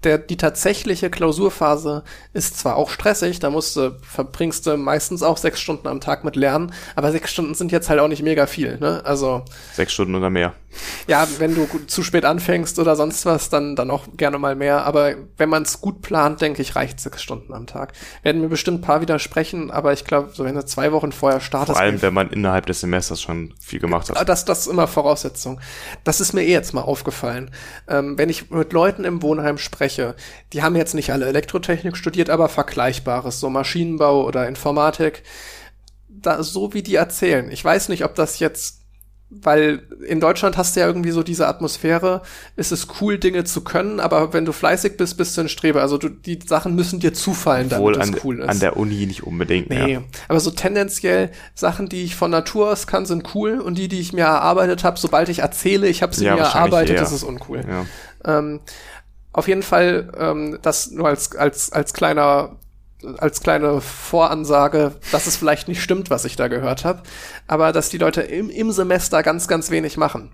Der, 0.04 0.18
die 0.18 0.38
tatsächliche 0.38 1.10
Klausurphase 1.10 2.04
ist 2.34 2.58
zwar 2.58 2.76
auch 2.76 2.90
stressig, 2.90 3.40
da 3.40 3.50
musst 3.50 3.76
du, 3.76 3.98
verbringst 4.02 4.66
du 4.66 4.78
meistens 4.78 5.24
auch 5.24 5.38
sechs 5.38 5.60
Stunden 5.60 5.88
am 5.88 6.02
Tag 6.02 6.24
mit 6.24 6.36
Lernen, 6.36 6.74
aber 6.96 7.12
sechs 7.12 7.32
Stunden 7.32 7.54
sind 7.54 7.72
jetzt 7.72 7.90
halt 7.90 8.00
auch 8.00 8.08
nicht 8.08 8.24
mega 8.24 8.46
viel, 8.48 8.78
ne? 8.80 9.02
Also, 9.04 9.44
Sechs 9.74 9.94
Stunden 9.94 10.16
oder 10.16 10.30
mehr. 10.30 10.54
ja, 11.08 11.28
wenn 11.40 11.56
du 11.56 11.68
zu 11.88 12.04
spät 12.04 12.26
anfängst 12.26 12.80
oder 12.80 12.96
sonst 12.96 13.26
was, 13.26 13.50
dann, 13.50 13.76
dann 13.76 13.92
auch 13.92 14.06
gerne 14.16 14.38
mal 14.38 14.56
mehr. 14.56 14.86
Aber 14.86 15.14
wenn 15.38 15.50
man 15.50 15.64
es 15.64 15.82
gut 15.82 16.02
plant, 16.02 16.42
denke 16.42 16.62
ich, 16.62 16.76
reicht 16.76 17.00
sechs 17.00 17.22
Stunden 17.22 17.54
am 17.54 17.68
Tag. 17.68 17.94
Werden 18.24 18.42
mir 18.42 18.50
bestimmt 18.50 18.80
ein 18.80 18.82
paar 18.82 19.02
widersprechen, 19.02 19.72
aber 19.72 19.94
ich 19.94 20.06
glaube, 20.06 20.32
so 20.34 20.44
wenn 20.44 20.56
du 20.62 20.66
zwei 20.66 20.92
Wochen 20.92 21.12
vorher 21.12 21.40
startest, 21.40 21.78
Vor 21.78 21.82
allem, 21.82 22.02
wenn 22.02 22.14
man 22.14 22.30
innerhalb 22.30 22.66
des 22.66 22.82
Semesters 22.82 23.22
schon 23.22 23.54
viel 23.60 23.80
gemacht 23.80 24.10
Ah, 24.12 24.20
hat. 24.20 24.30
Das, 24.30 24.46
das 24.46 24.62
ist 24.62 24.68
immer 24.68 24.88
Voraussetzung. 24.88 25.60
Das 26.04 26.22
ist 26.22 26.34
mir 26.34 26.44
eh 26.44 26.52
jetzt 26.52 26.74
mal 26.74 26.82
aufgefallen. 26.82 27.52
Ähm, 27.88 28.18
wenn 28.18 28.30
ich 28.30 28.50
mit 28.52 28.74
Leuten 28.74 29.04
im 29.04 29.22
Wohnheim 29.22 29.58
spreche, 29.58 30.16
die 30.54 30.64
haben 30.64 30.76
jetzt 30.76 30.94
nicht 30.94 31.12
alle 31.12 31.26
Elektrotechnik 31.28 31.98
studiert, 31.98 32.30
aber 32.30 32.50
Vergleichbares, 32.50 33.40
so 33.40 33.50
Maschinenbau 33.50 34.26
oder 34.26 34.48
Informatik, 34.48 35.24
da, 36.10 36.44
so 36.44 36.74
wie 36.74 36.84
die 36.84 36.96
erzählen. 36.96 37.50
Ich 37.52 37.64
weiß 37.64 37.90
nicht, 37.90 38.06
ob 38.06 38.16
das 38.16 38.40
jetzt 38.40 38.81
weil 39.34 39.84
in 40.06 40.20
Deutschland 40.20 40.58
hast 40.58 40.76
du 40.76 40.82
ja 40.82 40.88
irgendwie 40.88 41.12
so 41.12 41.24
diese 41.24 41.48
Atmosphäre, 41.48 42.22
ist 42.58 42.72
es 42.74 42.88
cool, 43.00 43.18
Dinge 43.18 43.46
zu 43.46 43.62
können, 43.64 44.02
aber 44.02 44.34
wenn 44.34 44.44
du 44.44 44.52
fleißig 44.52 44.98
bist, 44.98 45.16
bist 45.18 45.38
du 45.38 45.42
ein 45.42 45.50
Streber. 45.50 45.82
Also 45.82 45.98
du, 45.98 46.10
die 46.10 46.38
Sachen 46.46 46.76
müssen 46.76 47.00
dir 47.00 47.14
zufallen, 47.14 47.72
Wohl 47.72 47.94
damit 47.94 48.10
an, 48.10 48.14
es 48.18 48.24
cool 48.26 48.40
ist. 48.42 48.50
an 48.50 48.60
der 48.60 48.76
Uni 48.78 49.06
nicht 49.06 49.24
unbedingt. 49.24 49.70
Nee, 49.70 49.94
Ja. 49.94 50.04
aber 50.28 50.40
so 50.42 50.52
tendenziell 50.52 51.32
Sachen, 51.56 51.88
die 51.88 52.04
ich 52.04 52.16
von 52.16 52.30
Natur 52.30 52.72
aus 52.72 52.88
kann, 52.88 53.06
sind 53.06 53.34
cool 53.34 53.60
und 53.60 53.78
die, 53.78 53.88
die 53.88 54.02
ich 54.02 54.12
mir 54.12 54.26
erarbeitet 54.26 54.84
habe, 54.84 55.00
sobald 55.00 55.30
ich 55.30 55.40
erzähle, 55.40 55.88
ich 55.88 56.02
habe 56.04 56.14
sie 56.14 56.26
Ja, 56.26 56.36
mir 56.36 56.42
erarbeitet, 56.42 56.98
eher. 56.98 57.04
ist 57.04 57.12
es 57.14 57.24
uncool. 57.24 57.64
Ja. 57.68 57.86
Ähm, 58.38 58.60
auf 59.32 59.48
jeden 59.48 59.64
Fall, 59.64 60.12
ähm, 60.18 60.60
das 60.62 60.92
nur 60.92 61.08
als, 61.08 61.36
als, 61.38 61.72
als 61.72 61.94
kleiner 61.94 62.58
als 63.18 63.42
kleine 63.42 63.82
Voransage, 63.82 64.94
dass 65.12 65.28
es 65.28 65.36
vielleicht 65.36 65.68
nicht 65.68 65.82
stimmt, 65.82 66.10
was 66.10 66.26
ich 66.26 66.36
da 66.36 66.48
gehört 66.48 66.86
habe, 66.86 67.04
aber 67.48 67.72
dass 67.72 67.90
die 67.90 67.98
Leute 67.98 68.22
im, 68.22 68.50
im 68.50 68.72
Semester 68.72 69.24
ganz, 69.24 69.48
ganz 69.48 69.72
wenig 69.72 69.98
machen. 69.98 70.32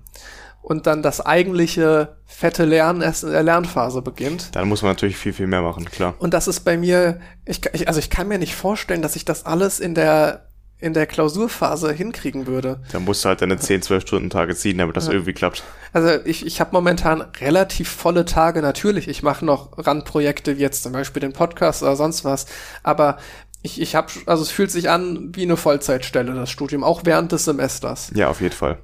Und 0.62 0.86
dann 0.86 1.02
das 1.02 1.26
eigentliche 1.26 2.18
fette 2.26 2.66
Lernen 2.66 3.02
erst 3.02 3.24
in 3.24 3.32
der 3.32 3.44
Lernphase 3.44 4.02
beginnt. 4.02 4.54
Dann 4.54 4.68
muss 4.68 4.82
man 4.82 4.92
natürlich 4.92 5.16
viel, 5.16 5.32
viel 5.32 5.48
mehr 5.48 5.62
machen, 5.62 5.86
klar. 5.86 6.16
Und 6.20 6.34
das 6.34 6.50
ist 6.50 6.62
bei 6.62 6.78
mir, 6.78 7.22
ich, 7.46 7.62
ich, 7.72 7.88
also 7.88 8.00
ich 8.00 8.10
kann 8.10 8.28
mir 8.28 8.38
nicht 8.38 8.56
vorstellen, 8.56 9.02
dass 9.02 9.16
ich 9.16 9.24
das 9.24 9.46
alles 9.46 9.80
in 9.80 9.96
der 9.96 10.47
in 10.80 10.94
der 10.94 11.08
Klausurphase 11.08 11.92
hinkriegen 11.92 12.46
würde. 12.46 12.80
Da 12.92 13.00
musst 13.00 13.26
du 13.26 13.30
halt 13.30 13.42
deine 13.42 13.58
10, 13.58 13.82
12 13.82 14.04
Stunden 14.04 14.30
Tage 14.30 14.56
ziehen, 14.56 14.78
damit 14.78 14.96
das 14.96 15.08
irgendwie 15.08 15.34
klappt. 15.34 15.64
Also 15.92 16.10
ich, 16.24 16.46
ich 16.46 16.60
habe 16.60 16.70
momentan 16.74 17.22
relativ 17.22 17.90
volle 17.90 18.26
Tage, 18.26 18.62
natürlich. 18.62 19.08
Ich 19.08 19.24
mache 19.24 19.44
noch 19.44 19.72
Randprojekte, 19.78 20.58
wie 20.58 20.62
jetzt 20.62 20.84
zum 20.84 20.92
Beispiel 20.92 21.20
den 21.20 21.34
Podcast 21.34 21.82
oder 21.82 21.96
sonst 21.96 22.24
was. 22.26 22.46
Aber 22.84 23.18
ich, 23.64 23.82
ich 23.82 23.96
habe, 23.96 24.08
also 24.28 24.44
es 24.44 24.52
fühlt 24.52 24.70
sich 24.70 24.90
an 24.90 25.32
wie 25.34 25.44
eine 25.44 25.58
Vollzeitstelle, 25.58 26.34
das 26.34 26.52
Studium, 26.52 26.84
auch 26.84 27.02
während 27.06 27.32
des 27.32 27.46
Semesters. 27.46 28.12
Ja, 28.14 28.30
auf 28.30 28.42
jeden 28.42 28.56
Fall. 28.56 28.78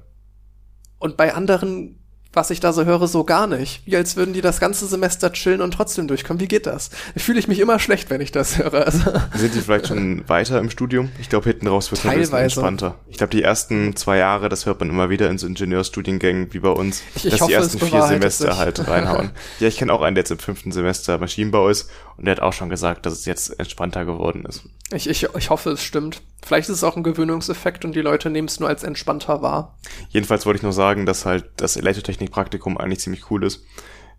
Und 0.98 1.16
bei 1.16 1.34
anderen, 1.34 2.03
was 2.36 2.50
ich 2.50 2.60
da 2.60 2.72
so 2.72 2.84
höre, 2.84 3.06
so 3.08 3.24
gar 3.24 3.46
nicht. 3.46 3.82
Wie 3.86 3.96
als 3.96 4.16
würden 4.16 4.34
die 4.34 4.40
das 4.40 4.60
ganze 4.60 4.86
Semester 4.86 5.32
chillen 5.32 5.60
und 5.60 5.72
trotzdem 5.74 6.08
durchkommen. 6.08 6.40
Wie 6.40 6.48
geht 6.48 6.66
das? 6.66 6.90
Fühle 7.16 7.38
ich 7.38 7.48
mich 7.48 7.58
immer 7.60 7.78
schlecht, 7.78 8.10
wenn 8.10 8.20
ich 8.20 8.32
das 8.32 8.58
höre. 8.58 8.74
Also, 8.86 8.98
Sind 9.36 9.54
die 9.54 9.60
vielleicht 9.60 9.88
schon 9.88 10.22
weiter 10.28 10.58
im 10.58 10.70
Studium? 10.70 11.10
Ich 11.20 11.28
glaube, 11.28 11.48
hinten 11.50 11.66
raus 11.68 11.90
wird 11.90 12.00
es 12.04 12.10
ein 12.10 12.18
bisschen 12.18 12.38
entspannter. 12.38 12.96
Ich 13.08 13.18
glaube, 13.18 13.30
die 13.30 13.42
ersten 13.42 13.94
zwei 13.96 14.18
Jahre, 14.18 14.48
das 14.48 14.66
hört 14.66 14.80
man 14.80 14.90
immer 14.90 15.10
wieder 15.10 15.30
in 15.30 15.38
so 15.38 15.46
Ingenieurstudiengängen 15.46 16.52
wie 16.52 16.58
bei 16.60 16.70
uns, 16.70 17.02
Ich- 17.14 17.24
ich 17.26 17.30
dass 17.32 17.40
hoffe, 17.42 17.50
die 17.50 17.54
ersten 17.54 17.78
vier 17.78 18.02
Semester 18.06 18.50
sich. 18.50 18.56
halt 18.58 18.88
reinhauen. 18.88 19.30
ja, 19.60 19.68
ich 19.68 19.76
kenne 19.76 19.92
auch 19.92 20.02
einen, 20.02 20.14
der 20.14 20.22
jetzt 20.22 20.30
im 20.30 20.38
fünften 20.38 20.72
Semester 20.72 21.18
Maschinenbau 21.18 21.68
ist 21.68 21.90
und 22.16 22.24
der 22.24 22.32
hat 22.32 22.42
auch 22.42 22.52
schon 22.52 22.68
gesagt, 22.68 23.06
dass 23.06 23.14
es 23.14 23.24
jetzt 23.24 23.58
entspannter 23.58 24.04
geworden 24.04 24.44
ist. 24.46 24.68
ich, 24.92 25.08
ich, 25.08 25.26
ich 25.36 25.50
hoffe, 25.50 25.70
es 25.70 25.82
stimmt. 25.82 26.22
Vielleicht 26.44 26.68
ist 26.68 26.76
es 26.76 26.84
auch 26.84 26.96
ein 26.96 27.02
Gewöhnungseffekt 27.02 27.84
und 27.84 27.94
die 27.94 28.00
Leute 28.00 28.30
nehmen 28.30 28.48
es 28.48 28.60
nur 28.60 28.68
als 28.68 28.82
entspannter 28.84 29.42
wahr. 29.42 29.76
Jedenfalls 30.10 30.46
wollte 30.46 30.58
ich 30.58 30.62
nur 30.62 30.72
sagen, 30.72 31.06
dass 31.06 31.26
halt 31.26 31.50
das 31.56 31.76
Elektrotechnik-Praktikum 31.76 32.78
eigentlich 32.78 33.00
ziemlich 33.00 33.30
cool 33.30 33.44
ist. 33.44 33.64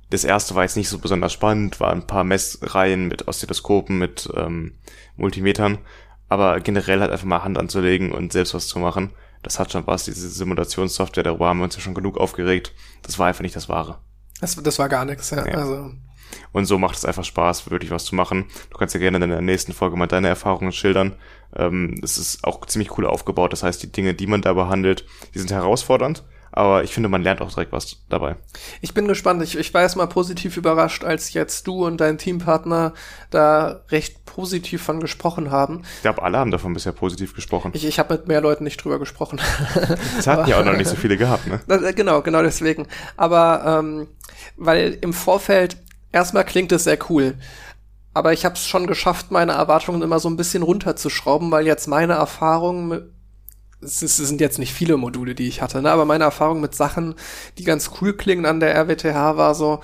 Das 0.09 0.23
erste 0.23 0.55
war 0.55 0.63
jetzt 0.63 0.77
nicht 0.77 0.89
so 0.89 0.99
besonders 0.99 1.33
spannend, 1.33 1.79
war 1.79 1.91
ein 1.91 2.05
paar 2.05 2.23
Messreihen 2.23 3.07
mit 3.07 3.27
Oszilloskopen, 3.27 3.97
mit 3.97 4.29
ähm, 4.35 4.73
Multimetern, 5.15 5.79
aber 6.29 6.59
generell 6.59 6.99
halt 6.99 7.11
einfach 7.11 7.25
mal 7.25 7.43
Hand 7.43 7.57
anzulegen 7.57 8.11
und 8.11 8.31
selbst 8.31 8.53
was 8.53 8.67
zu 8.67 8.79
machen, 8.79 9.11
das 9.45 9.59
hat 9.59 9.71
schon 9.71 9.85
was. 9.87 10.05
Diese 10.05 10.29
Simulationssoftware, 10.29 11.23
darüber 11.23 11.47
haben 11.47 11.59
wir 11.59 11.65
uns 11.65 11.75
ja 11.75 11.81
schon 11.81 11.93
genug 11.93 12.17
aufgeregt. 12.17 12.73
Das 13.03 13.19
war 13.19 13.27
einfach 13.27 13.43
nicht 13.43 13.55
das 13.55 13.69
Wahre. 13.69 13.99
Das, 14.41 14.55
das 14.55 14.79
war 14.79 14.89
gar 14.89 15.05
nichts, 15.05 15.29
ja. 15.29 15.45
Ja. 15.45 15.53
Also, 15.53 15.91
Und 16.51 16.65
so 16.65 16.77
macht 16.77 16.97
es 16.97 17.05
einfach 17.05 17.23
Spaß, 17.23 17.69
wirklich 17.69 17.91
was 17.91 18.05
zu 18.05 18.15
machen. 18.15 18.45
Du 18.69 18.77
kannst 18.77 18.93
ja 18.93 18.99
gerne 18.99 19.23
in 19.23 19.29
der 19.29 19.41
nächsten 19.41 19.73
Folge 19.73 19.97
mal 19.97 20.07
deine 20.07 20.27
Erfahrungen 20.27 20.71
schildern. 20.71 21.15
Ähm, 21.55 21.99
es 22.03 22.17
ist 22.17 22.43
auch 22.43 22.65
ziemlich 22.65 22.97
cool 22.97 23.05
aufgebaut. 23.05 23.53
Das 23.53 23.63
heißt, 23.63 23.81
die 23.83 23.91
Dinge, 23.91 24.13
die 24.13 24.27
man 24.27 24.41
da 24.41 24.53
behandelt, 24.53 25.05
die 25.33 25.39
sind 25.39 25.51
herausfordernd. 25.51 26.23
Aber 26.55 26.85
ich 26.85 26.93
finde, 26.93 27.09
man 27.09 27.21
lernt 27.21 27.41
auch 27.41 27.49
direkt 27.49 27.73
was 27.73 27.97
dabei. 28.07 28.37
ich 28.79 28.93
bin 28.93 29.09
gespannt. 29.09 29.43
Ich, 29.43 29.57
ich 29.57 29.73
war 29.73 29.81
erstmal 29.81 30.07
positiv 30.07 30.55
überrascht, 30.55 31.03
als 31.03 31.33
jetzt 31.33 31.67
du 31.67 31.85
und 31.85 31.99
dein 31.99 32.17
Teampartner 32.17 32.93
da 33.29 33.81
recht 33.89 34.23
positiv 34.23 34.81
von 34.81 35.01
gesprochen 35.01 35.51
haben. 35.51 35.81
Ich 35.97 36.03
glaube, 36.03 36.23
alle 36.23 36.37
haben 36.37 36.51
davon 36.51 36.73
bisher 36.73 36.93
positiv 36.93 37.35
gesprochen. 37.35 37.71
Ich, 37.73 37.85
ich 37.85 37.99
habe 37.99 38.13
mit 38.13 38.29
mehr 38.29 38.39
Leuten 38.39 38.63
nicht 38.63 38.81
drüber 38.81 38.99
gesprochen. 38.99 39.41
Es 40.17 40.27
hatten 40.27 40.49
ja 40.49 40.59
auch 40.59 40.63
noch 40.63 40.77
nicht 40.77 40.87
so 40.87 40.95
viele 40.95 41.17
gehabt, 41.17 41.45
ne? 41.47 41.59
Das, 41.67 41.81
äh, 41.81 41.93
genau, 41.93 42.21
genau 42.21 42.41
deswegen. 42.41 42.87
Aber 43.17 43.79
ähm, 43.79 44.07
weil 44.55 44.97
im 45.01 45.11
Vorfeld 45.11 45.77
erstmal 46.15 46.45
klingt 46.45 46.71
es 46.71 46.85
sehr 46.85 46.97
cool. 47.09 47.35
Aber 48.13 48.33
ich 48.33 48.45
habe 48.45 48.55
es 48.55 48.65
schon 48.65 48.87
geschafft, 48.87 49.29
meine 49.29 49.51
Erwartungen 49.51 50.01
immer 50.01 50.19
so 50.19 50.29
ein 50.29 50.37
bisschen 50.37 50.63
runterzuschrauben, 50.63 51.51
weil 51.51 51.67
jetzt 51.67 51.87
meine 51.87 52.13
Erfahrungen 52.13 53.11
es 53.81 53.99
sind 53.99 54.41
jetzt 54.41 54.57
nicht 54.57 54.73
viele 54.73 54.97
Module, 54.97 55.35
die 55.35 55.47
ich 55.47 55.61
hatte, 55.61 55.81
ne? 55.81 55.91
aber 55.91 56.05
meine 56.05 56.23
Erfahrung 56.23 56.59
mit 56.59 56.73
Sachen, 56.73 57.13
die 57.57 57.63
ganz 57.63 57.91
cool 58.01 58.13
klingen 58.13 58.45
an 58.45 58.59
der 58.59 58.73
RWTH 58.73 59.37
war 59.37 59.53
so, 59.53 59.81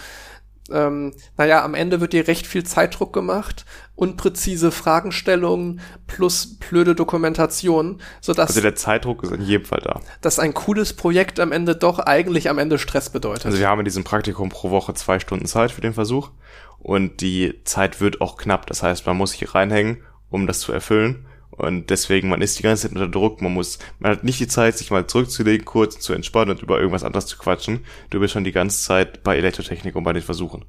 ähm, 0.74 1.14
naja, 1.38 1.64
am 1.64 1.74
Ende 1.74 2.02
wird 2.02 2.14
dir 2.14 2.28
recht 2.28 2.48
viel 2.48 2.64
Zeitdruck 2.64 3.14
gemacht, 3.14 3.66
unpräzise 3.96 4.72
Fragestellungen 4.72 5.80
plus 6.08 6.58
blöde 6.58 6.96
Dokumentation, 6.96 8.02
sodass 8.20 8.50
Also 8.50 8.62
der 8.62 8.76
Zeitdruck 8.76 9.24
ist 9.24 9.32
in 9.32 9.42
jedem 9.42 9.66
Fall 9.66 9.82
da. 9.84 10.02
dass 10.22 10.40
ein 10.40 10.54
cooles 10.54 10.94
Projekt 10.94 11.40
am 11.40 11.52
Ende 11.52 11.76
doch 11.76 12.00
eigentlich 12.00 12.50
am 12.50 12.58
Ende 12.58 12.78
Stress 12.80 13.10
bedeutet. 13.10 13.46
Also 13.46 13.60
wir 13.60 13.68
haben 13.68 13.80
in 13.80 13.86
diesem 13.86 14.04
Praktikum 14.04 14.50
pro 14.50 14.72
Woche 14.72 14.94
zwei 14.94 15.20
Stunden 15.20 15.46
Zeit 15.46 15.72
für 15.72 15.82
den 15.82 15.94
Versuch 15.94 16.32
und 16.80 17.22
die 17.22 17.62
Zeit 17.64 18.02
wird 18.02 18.22
auch 18.22 18.38
knapp. 18.38 18.66
Das 18.68 18.82
heißt, 18.84 19.06
man 19.06 19.18
muss 19.18 19.32
sich 19.32 19.54
reinhängen, 19.54 20.04
um 20.30 20.48
das 20.48 20.60
zu 20.60 20.72
erfüllen. 20.72 21.28
Und 21.52 21.90
deswegen, 21.90 22.30
man 22.30 22.42
ist 22.42 22.58
die 22.58 22.64
ganze 22.64 22.84
Zeit 22.84 22.92
unter 22.94 23.08
Druck, 23.08 23.42
man 23.42 23.54
muss, 23.54 23.78
man 24.00 24.12
hat 24.12 24.24
nicht 24.24 24.40
die 24.40 24.48
Zeit, 24.48 24.78
sich 24.78 24.90
mal 24.90 25.06
zurückzulegen, 25.06 25.66
kurz 25.66 26.00
zu 26.00 26.14
entspannen 26.14 26.52
und 26.52 26.62
über 26.64 26.78
irgendwas 26.80 27.04
anderes 27.04 27.26
zu 27.28 27.38
quatschen. 27.38 27.86
Du 28.10 28.20
bist 28.20 28.34
schon 28.34 28.44
die 28.44 28.52
ganze 28.52 28.82
Zeit 28.82 29.22
bei 29.24 29.38
Elektrotechnik 29.38 29.96
und 29.96 30.04
bei 30.04 30.14
den 30.14 30.24
Versuchen. 30.24 30.66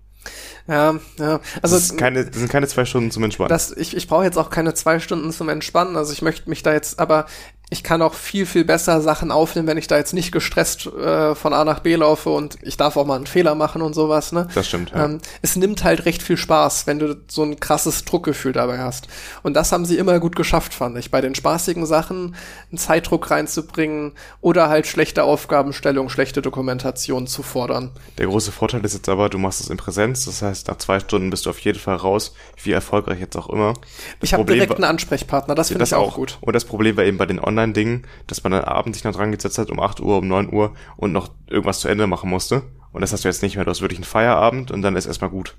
ja, 0.69 0.97
ja. 1.19 1.41
Also 1.63 1.77
Das, 1.77 1.97
keine, 1.97 2.25
das 2.27 2.37
sind 2.37 2.51
keine 2.51 2.67
zwei 2.69 2.85
Stunden 2.85 3.11
zum 3.11 3.25
Entspannen. 3.25 3.49
das, 3.49 3.71
ich, 3.77 3.97
ich 3.97 4.09
brauche 4.09 4.25
jetzt 4.25 4.37
auch 4.39 4.51
keine 4.51 4.75
zwei 4.75 4.99
Stunden 4.99 5.33
zum 5.33 5.49
Entspannen. 5.49 5.97
Also 5.97 6.13
ich 6.13 6.23
möchte 6.23 6.51
mich 6.51 6.63
da 6.63 6.73
jetzt, 6.73 6.99
aber 6.99 7.27
ich 7.73 7.82
kann 7.82 8.03
auch 8.03 8.12
viel, 8.12 8.44
viel 8.44 8.66
besser 8.66 9.01
Sachen 9.01 9.31
aufnehmen, 9.31 9.66
wenn 9.66 9.78
ich 9.78 9.86
da 9.86 9.97
jetzt 9.97 10.12
nicht 10.12 10.31
gestresst 10.31 10.86
äh, 10.86 11.35
von 11.35 11.55
A 11.55 11.65
nach 11.65 11.81
B 11.81 11.94
laufe 11.94 12.28
und 12.28 12.59
ich 12.61 12.77
darf 12.77 12.99
auch 12.99 13.07
mal 13.07 13.16
einen 13.16 13.27
Fehler 13.27 13.55
machen 13.55 13.81
und 13.81 13.94
sowas. 13.94 14.31
Ne? 14.31 14.47
Das 14.55 14.69
stimmt. 14.69 14.90
Ja. 14.90 15.07
Ähm, 15.07 15.20
es 15.40 15.57
nimmt 15.57 15.82
halt 15.82 16.05
recht 16.05 16.23
viel 16.23 16.36
Spaß, 16.36 16.86
wenn 16.86 16.99
du 16.99 17.16
so 17.28 17.43
ein 17.43 17.59
krasses 17.61 18.05
Druckgefühl 18.05 18.53
dabei 18.53 18.78
hast. 18.78 19.09
Und 19.43 19.55
das 19.55 19.73
haben 19.73 19.86
sie 19.86 19.97
immer 19.97 20.20
gut 20.20 20.36
geschafft, 20.36 20.74
fand 20.74 20.99
ich. 20.99 21.11
Bei 21.11 21.23
den 21.23 21.35
spaßigen 21.35 21.86
Sachen 21.86 22.36
einen 22.70 22.77
Zeitdruck 22.77 23.31
reinzubringen 23.31 24.12
oder 24.43 24.69
halt 24.69 24.86
schlechte 24.86 25.24
Aufgabenstellung, 25.24 26.11
schlechte 26.11 26.43
Dokumentation 26.43 27.27
zu 27.27 27.43
fordern. 27.43 27.90
Der 28.19 28.27
große 28.27 28.53
Vorteil 28.53 28.85
ist 28.85 28.93
jetzt 28.93 29.09
aber, 29.09 29.31
du 29.31 29.39
machst 29.39 29.62
es 29.62 29.70
in 29.70 29.78
Präsenz. 29.78 30.27
Das 30.27 30.43
heißt, 30.43 30.69
nach 30.69 30.77
zwei 30.77 31.01
Stunden 31.01 31.31
bist 31.31 31.47
du 31.47 31.51
auf 31.51 31.59
jeden 31.61 31.78
Fall 31.78 31.97
raus, 31.97 32.35
wie 32.62 32.73
erfolgreich 32.73 33.19
jetzt 33.19 33.36
auch 33.36 33.49
immer. 33.49 33.73
Das 33.73 34.28
ich 34.28 34.35
habe 34.35 34.44
direkt 34.44 34.74
einen 34.74 34.85
Ansprechpartner, 34.85 35.55
das 35.55 35.69
finde 35.69 35.85
ich 35.85 35.94
auch 35.94 36.16
gut. 36.16 36.36
Und 36.43 36.53
das 36.53 36.66
Problem 36.66 36.99
war 36.99 37.05
eben 37.05 37.16
bei 37.16 37.24
den 37.24 37.40
Online 37.40 37.61
Online-Ding, 37.62 38.02
dass 38.26 38.43
man 38.43 38.52
dann 38.52 38.64
abends 38.64 38.98
sich 38.98 39.05
noch 39.05 39.14
dran 39.14 39.32
gesetzt 39.32 39.59
hat, 39.59 39.70
um 39.70 39.80
8 39.80 40.01
Uhr, 40.01 40.18
um 40.18 40.28
9 40.28 40.52
Uhr 40.52 40.74
und 40.97 41.12
noch 41.12 41.30
irgendwas 41.48 41.80
zu 41.80 41.89
Ende 41.89 42.06
machen 42.06 42.30
musste. 42.30 42.62
Und 42.93 43.01
das 43.01 43.12
hast 43.12 43.24
du 43.24 43.28
jetzt 43.28 43.43
nicht 43.43 43.56
mehr. 43.56 43.64
Du 43.64 43.70
hast 43.70 43.80
wirklich 43.80 43.98
einen 43.98 44.05
Feierabend 44.05 44.70
und 44.70 44.82
dann 44.82 44.97
ist 44.97 45.06
erstmal 45.06 45.30
gut. 45.30 45.55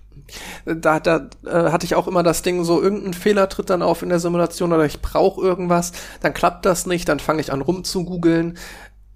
Da, 0.66 1.00
da 1.00 1.30
äh, 1.46 1.72
hatte 1.72 1.86
ich 1.86 1.96
auch 1.96 2.08
immer 2.08 2.22
das 2.22 2.44
Ding, 2.44 2.64
so 2.64 2.82
irgendein 2.82 3.14
Fehler 3.14 3.50
tritt 3.50 3.70
dann 3.70 3.82
auf 3.82 4.04
in 4.04 4.10
der 4.10 4.20
Simulation 4.20 4.72
oder 4.72 4.86
ich 4.86 5.02
brauche 5.02 5.42
irgendwas, 5.42 5.92
dann 6.22 6.34
klappt 6.34 6.66
das 6.66 6.86
nicht, 6.86 7.10
dann 7.10 7.20
fange 7.20 7.42
ich 7.42 7.52
an 7.52 7.62
rumzugoogeln, 7.62 8.58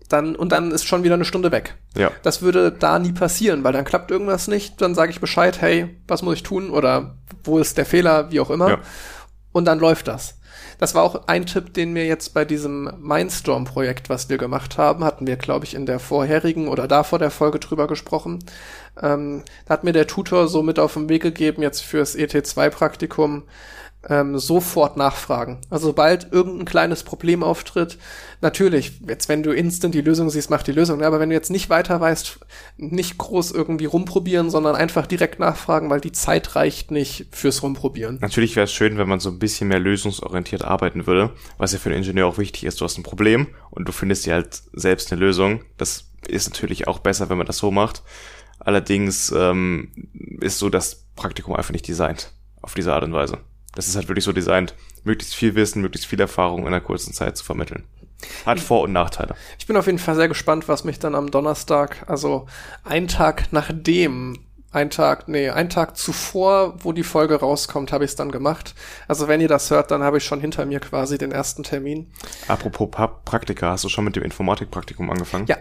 dann 0.09 0.35
und 0.35 0.51
dann 0.51 0.71
ist 0.71 0.85
schon 0.85 1.03
wieder 1.03 1.13
eine 1.13 1.25
Stunde 1.25 1.51
weg. 1.51 1.75
Ja. 1.95 2.11
Das 2.23 2.41
würde 2.41 2.71
da 2.71 2.97
nie 2.99 3.13
passieren, 3.13 3.63
weil 3.63 3.73
dann 3.73 3.85
klappt 3.85 4.09
irgendwas 4.11 4.47
nicht, 4.47 4.81
dann 4.81 4.95
sage 4.95 5.11
ich 5.11 5.21
Bescheid, 5.21 5.61
hey, 5.61 5.95
was 6.07 6.23
muss 6.23 6.35
ich 6.35 6.43
tun 6.43 6.71
oder 6.71 7.15
wo 7.43 7.59
ist 7.59 7.77
der 7.77 7.85
Fehler, 7.85 8.31
wie 8.31 8.39
auch 8.39 8.49
immer. 8.49 8.69
Ja. 8.69 8.79
Und 9.53 9.65
dann 9.65 9.79
läuft 9.79 10.07
das. 10.07 10.37
Das 10.77 10.93
war 10.93 11.03
auch 11.03 11.27
ein 11.27 11.45
Tipp, 11.45 11.73
den 11.73 11.93
mir 11.93 12.05
jetzt 12.05 12.33
bei 12.33 12.45
diesem 12.45 12.91
Mindstorm-Projekt, 12.99 14.09
was 14.09 14.29
wir 14.29 14.37
gemacht 14.37 14.77
haben, 14.77 15.03
hatten 15.03 15.25
wir, 15.25 15.35
glaube 15.35 15.65
ich, 15.65 15.73
in 15.73 15.85
der 15.85 15.99
vorherigen 15.99 16.67
oder 16.67 16.87
davor 16.87 17.17
der 17.17 17.31
Folge 17.31 17.59
drüber 17.59 17.87
gesprochen. 17.87 18.43
Ähm, 19.01 19.43
da 19.65 19.73
hat 19.73 19.83
mir 19.83 19.93
der 19.93 20.07
Tutor 20.07 20.47
so 20.47 20.61
mit 20.61 20.77
auf 20.77 20.93
den 20.93 21.09
Weg 21.09 21.23
gegeben, 21.23 21.63
jetzt 21.63 21.81
fürs 21.81 22.15
ET2-Praktikum, 22.15 23.43
ähm, 24.09 24.37
sofort 24.37 24.97
nachfragen. 24.97 25.59
Also 25.69 25.87
sobald 25.87 26.31
irgendein 26.31 26.65
kleines 26.65 27.03
Problem 27.03 27.43
auftritt, 27.43 27.97
natürlich, 28.41 29.01
jetzt 29.07 29.29
wenn 29.29 29.43
du 29.43 29.51
instant 29.51 29.93
die 29.93 30.01
Lösung 30.01 30.29
siehst, 30.29 30.49
mach 30.49 30.63
die 30.63 30.71
Lösung, 30.71 31.01
aber 31.03 31.19
wenn 31.19 31.29
du 31.29 31.35
jetzt 31.35 31.51
nicht 31.51 31.69
weiter 31.69 31.99
weißt, 31.99 32.39
nicht 32.77 33.17
groß 33.17 33.51
irgendwie 33.51 33.85
rumprobieren, 33.85 34.49
sondern 34.49 34.75
einfach 34.75 35.07
direkt 35.07 35.39
nachfragen, 35.39 35.89
weil 35.89 36.01
die 36.01 36.11
Zeit 36.11 36.55
reicht 36.55 36.91
nicht 36.91 37.27
fürs 37.31 37.63
Rumprobieren. 37.63 38.19
Natürlich 38.21 38.55
wäre 38.55 38.65
es 38.65 38.73
schön, 38.73 38.97
wenn 38.97 39.09
man 39.09 39.19
so 39.19 39.29
ein 39.29 39.39
bisschen 39.39 39.67
mehr 39.67 39.79
lösungsorientiert 39.79 40.63
arbeiten 40.63 41.07
würde, 41.07 41.31
was 41.57 41.73
ja 41.73 41.79
für 41.79 41.89
den 41.89 41.99
Ingenieur 41.99 42.27
auch 42.27 42.37
wichtig 42.37 42.63
ist. 42.63 42.79
Du 42.79 42.85
hast 42.85 42.97
ein 42.97 43.03
Problem 43.03 43.47
und 43.71 43.87
du 43.87 43.91
findest 43.91 44.25
dir 44.25 44.33
halt 44.33 44.61
selbst 44.73 45.11
eine 45.11 45.19
Lösung. 45.19 45.63
Das 45.77 46.05
ist 46.27 46.49
natürlich 46.49 46.87
auch 46.87 46.99
besser, 46.99 47.29
wenn 47.29 47.37
man 47.37 47.47
das 47.47 47.57
so 47.57 47.71
macht. 47.71 48.03
Allerdings 48.59 49.31
ähm, 49.35 49.91
ist 50.41 50.59
so 50.59 50.69
das 50.69 51.05
Praktikum 51.15 51.55
einfach 51.55 51.71
nicht 51.73 51.87
designt 51.87 52.33
auf 52.61 52.73
diese 52.73 52.93
Art 52.93 53.03
und 53.03 53.13
Weise. 53.13 53.39
Das 53.77 53.87
ist 53.87 53.95
halt 53.95 54.07
wirklich 54.07 54.25
so 54.25 54.33
designt, 54.33 54.73
möglichst 55.03 55.35
viel 55.35 55.53
Wissen, 55.53 55.83
möglichst 55.83 56.09
viel 56.09 56.19
Erfahrung 56.19 56.61
in 56.61 56.67
einer 56.67 56.81
kurzen 56.81 57.13
Zeit 57.13 57.37
zu 57.37 57.45
vermitteln. 57.45 57.83
Hat 58.43 58.59
Vor- 58.59 58.81
und 58.81 58.91
Nachteile. 58.91 59.35
Ich 59.59 59.67
bin 59.67 59.77
auf 59.77 59.85
jeden 59.85 59.99
Fall 59.99 60.15
sehr 60.15 60.27
gespannt, 60.27 60.67
was 60.67 60.83
mich 60.83 60.97
dann 60.97 61.13
am 61.13 61.29
Donnerstag, 61.29 62.03
also 62.07 62.47
ein 62.83 63.07
Tag 63.07 63.49
nachdem, 63.51 64.39
ein 64.71 64.89
Tag, 64.89 65.27
nee, 65.27 65.51
ein 65.51 65.69
Tag 65.69 65.95
zuvor, 65.95 66.83
wo 66.83 66.91
die 66.91 67.03
Folge 67.03 67.35
rauskommt, 67.35 67.91
habe 67.91 68.03
ich 68.03 68.09
es 68.09 68.15
dann 68.15 68.31
gemacht. 68.31 68.73
Also 69.07 69.27
wenn 69.27 69.41
ihr 69.41 69.47
das 69.47 69.69
hört, 69.69 69.91
dann 69.91 70.01
habe 70.01 70.17
ich 70.17 70.25
schon 70.25 70.41
hinter 70.41 70.65
mir 70.65 70.79
quasi 70.79 71.19
den 71.19 71.31
ersten 71.31 71.61
Termin. 71.61 72.11
Apropos 72.47 72.89
Praktika, 73.25 73.69
hast 73.69 73.83
du 73.83 73.89
schon 73.89 74.05
mit 74.05 74.15
dem 74.15 74.23
Informatikpraktikum 74.23 75.11
angefangen? 75.11 75.45
Ja, 75.45 75.57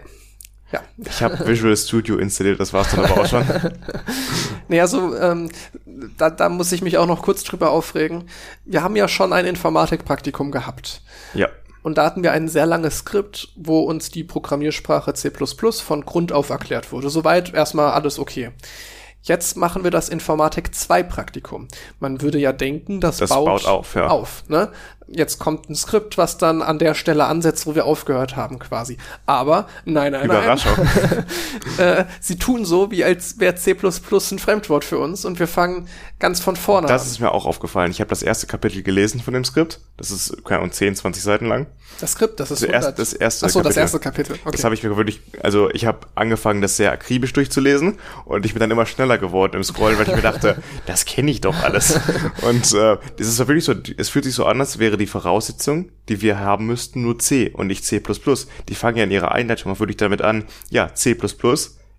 ja. 0.71 0.81
Ich 0.97 1.23
habe 1.23 1.47
Visual 1.47 1.75
Studio 1.77 2.17
installiert, 2.17 2.59
das 2.59 2.73
war's 2.73 2.91
dann 2.91 3.05
aber 3.05 3.21
auch 3.21 3.25
schon. 3.25 3.45
nee, 4.67 4.81
also 4.81 5.15
ähm, 5.15 5.49
da, 6.17 6.29
da 6.29 6.49
muss 6.49 6.71
ich 6.71 6.81
mich 6.81 6.97
auch 6.97 7.07
noch 7.07 7.21
kurz 7.21 7.43
drüber 7.43 7.71
aufregen. 7.71 8.29
Wir 8.65 8.83
haben 8.83 8.95
ja 8.95 9.07
schon 9.07 9.31
ein 9.31 9.45
Informatikpraktikum 9.45 10.51
gehabt. 10.51 11.01
Ja. 11.33 11.47
Und 11.83 11.97
da 11.97 12.03
hatten 12.05 12.21
wir 12.21 12.33
ein 12.33 12.49
sehr 12.49 12.65
langes 12.65 12.97
Skript, 12.97 13.53
wo 13.55 13.79
uns 13.79 14.09
die 14.09 14.25
Programmiersprache 14.25 15.13
C++ 15.13 15.31
von 15.31 16.05
Grund 16.05 16.33
auf 16.33 16.49
erklärt 16.49 16.91
wurde. 16.91 17.09
Soweit 17.09 17.53
erstmal 17.53 17.91
alles 17.91 18.19
okay. 18.19 18.51
Jetzt 19.21 19.57
machen 19.57 19.83
wir 19.83 19.91
das 19.91 20.09
Informatik 20.09 20.73
2 20.75 21.03
Praktikum. 21.03 21.67
Man 21.99 22.21
würde 22.21 22.39
ja 22.39 22.53
denken, 22.53 23.01
das, 23.01 23.17
das 23.17 23.29
baut, 23.29 23.45
baut 23.45 23.65
auf, 23.65 23.95
ja. 23.95 24.07
auf 24.07 24.43
ne? 24.47 24.71
Jetzt 25.09 25.39
kommt 25.39 25.69
ein 25.69 25.75
Skript, 25.75 26.17
was 26.17 26.37
dann 26.37 26.61
an 26.61 26.79
der 26.79 26.93
Stelle 26.93 27.25
ansetzt, 27.25 27.65
wo 27.65 27.75
wir 27.75 27.85
aufgehört 27.85 28.35
haben, 28.35 28.59
quasi. 28.59 28.97
Aber 29.25 29.67
nein, 29.85 30.11
nein, 30.11 30.25
Überraschung. 30.25 30.73
nein. 30.77 31.25
äh, 31.77 32.05
sie 32.19 32.37
tun 32.37 32.65
so, 32.65 32.91
wie 32.91 33.03
als 33.03 33.39
wäre 33.39 33.55
C++ 33.55 33.71
ein 33.73 34.39
Fremdwort 34.39 34.83
für 34.83 34.99
uns 34.99 35.23
und 35.23 35.39
wir 35.39 35.47
fangen 35.47 35.87
ganz 36.19 36.39
von 36.39 36.55
vorne 36.55 36.87
das 36.87 37.01
an. 37.01 37.05
Das 37.05 37.11
ist 37.11 37.19
mir 37.19 37.31
auch 37.31 37.45
aufgefallen. 37.45 37.91
Ich 37.91 38.01
habe 38.01 38.09
das 38.09 38.21
erste 38.21 38.47
Kapitel 38.47 38.83
gelesen 38.83 39.21
von 39.21 39.33
dem 39.33 39.45
Skript. 39.45 39.79
Das 39.97 40.11
ist 40.11 40.43
keine 40.43 40.59
Ahnung, 40.59 40.71
10, 40.71 40.95
20 40.95 41.23
Seiten 41.23 41.45
lang. 41.45 41.67
Das 41.99 42.11
Skript, 42.11 42.39
das 42.39 42.51
ist 42.51 42.63
das, 42.63 42.69
erste, 42.69 42.93
das 42.93 43.13
erste 43.13 43.45
Ach 43.45 43.49
so, 43.49 43.59
Kapitel. 43.59 43.69
das 43.69 43.77
erste 43.77 43.99
Kapitel. 43.99 44.33
Okay. 44.33 44.51
Das 44.51 44.63
habe 44.63 44.75
ich 44.75 44.83
mir 44.83 44.95
wirklich, 44.97 45.21
also 45.41 45.69
ich 45.71 45.85
habe 45.85 45.99
angefangen, 46.15 46.61
das 46.61 46.77
sehr 46.77 46.91
akribisch 46.91 47.33
durchzulesen 47.33 47.97
und 48.25 48.45
ich 48.45 48.53
bin 48.53 48.59
dann 48.59 48.71
immer 48.71 48.85
schneller 48.85 49.17
geworden 49.17 49.55
im 49.55 49.63
Scrollen, 49.63 49.97
weil 49.97 50.07
ich 50.07 50.15
mir 50.15 50.21
dachte, 50.21 50.61
das 50.85 51.05
kenne 51.05 51.31
ich 51.31 51.41
doch 51.41 51.55
alles. 51.63 51.99
Und 52.41 52.73
äh, 52.73 52.97
das 53.17 53.27
ist 53.27 53.39
wirklich 53.39 53.65
so, 53.65 53.73
es 53.97 54.09
fühlt 54.09 54.25
sich 54.25 54.35
so 54.35 54.45
an, 54.45 54.59
als 54.59 54.79
wäre 54.79 54.96
die 54.97 55.07
Voraussetzung, 55.07 55.91
die 56.09 56.21
wir 56.21 56.39
haben 56.39 56.65
müssten, 56.65 57.01
nur 57.01 57.19
C 57.19 57.49
und 57.49 57.67
nicht 57.67 57.85
C++. 57.85 58.01
Die 58.69 58.75
fangen 58.75 58.97
ja 58.97 59.03
in 59.03 59.11
ihrer 59.11 59.31
Einleitung 59.31 59.71
auch 59.71 59.79
wirklich 59.79 59.97
damit 59.97 60.21
an, 60.21 60.45
ja, 60.69 60.93
C++ 60.93 61.15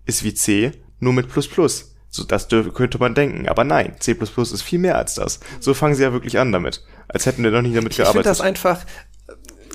ist 0.05 0.23
wie 0.23 0.33
C, 0.33 0.71
nur 0.99 1.13
mit 1.13 1.29
Plus 1.29 1.47
Plus. 1.47 1.95
So, 2.11 2.23
das 2.23 2.47
könnte 2.47 2.97
man 2.97 3.13
denken. 3.13 3.47
Aber 3.47 3.63
nein, 3.63 3.93
C++ 3.99 4.13
ist 4.13 4.61
viel 4.63 4.79
mehr 4.79 4.97
als 4.97 5.13
das. 5.13 5.39
So 5.59 5.73
fangen 5.75 5.93
sie 5.93 6.03
ja 6.03 6.11
wirklich 6.11 6.39
an 6.39 6.51
damit. 6.51 6.83
Als 7.07 7.25
hätten 7.25 7.43
wir 7.43 7.51
noch 7.51 7.61
nicht 7.61 7.75
damit 7.75 7.91
ich 7.91 7.97
gearbeitet. 7.97 8.31
Ich 8.31 8.37
finde 8.37 8.37
das 8.37 8.41
einfach, 8.41 8.85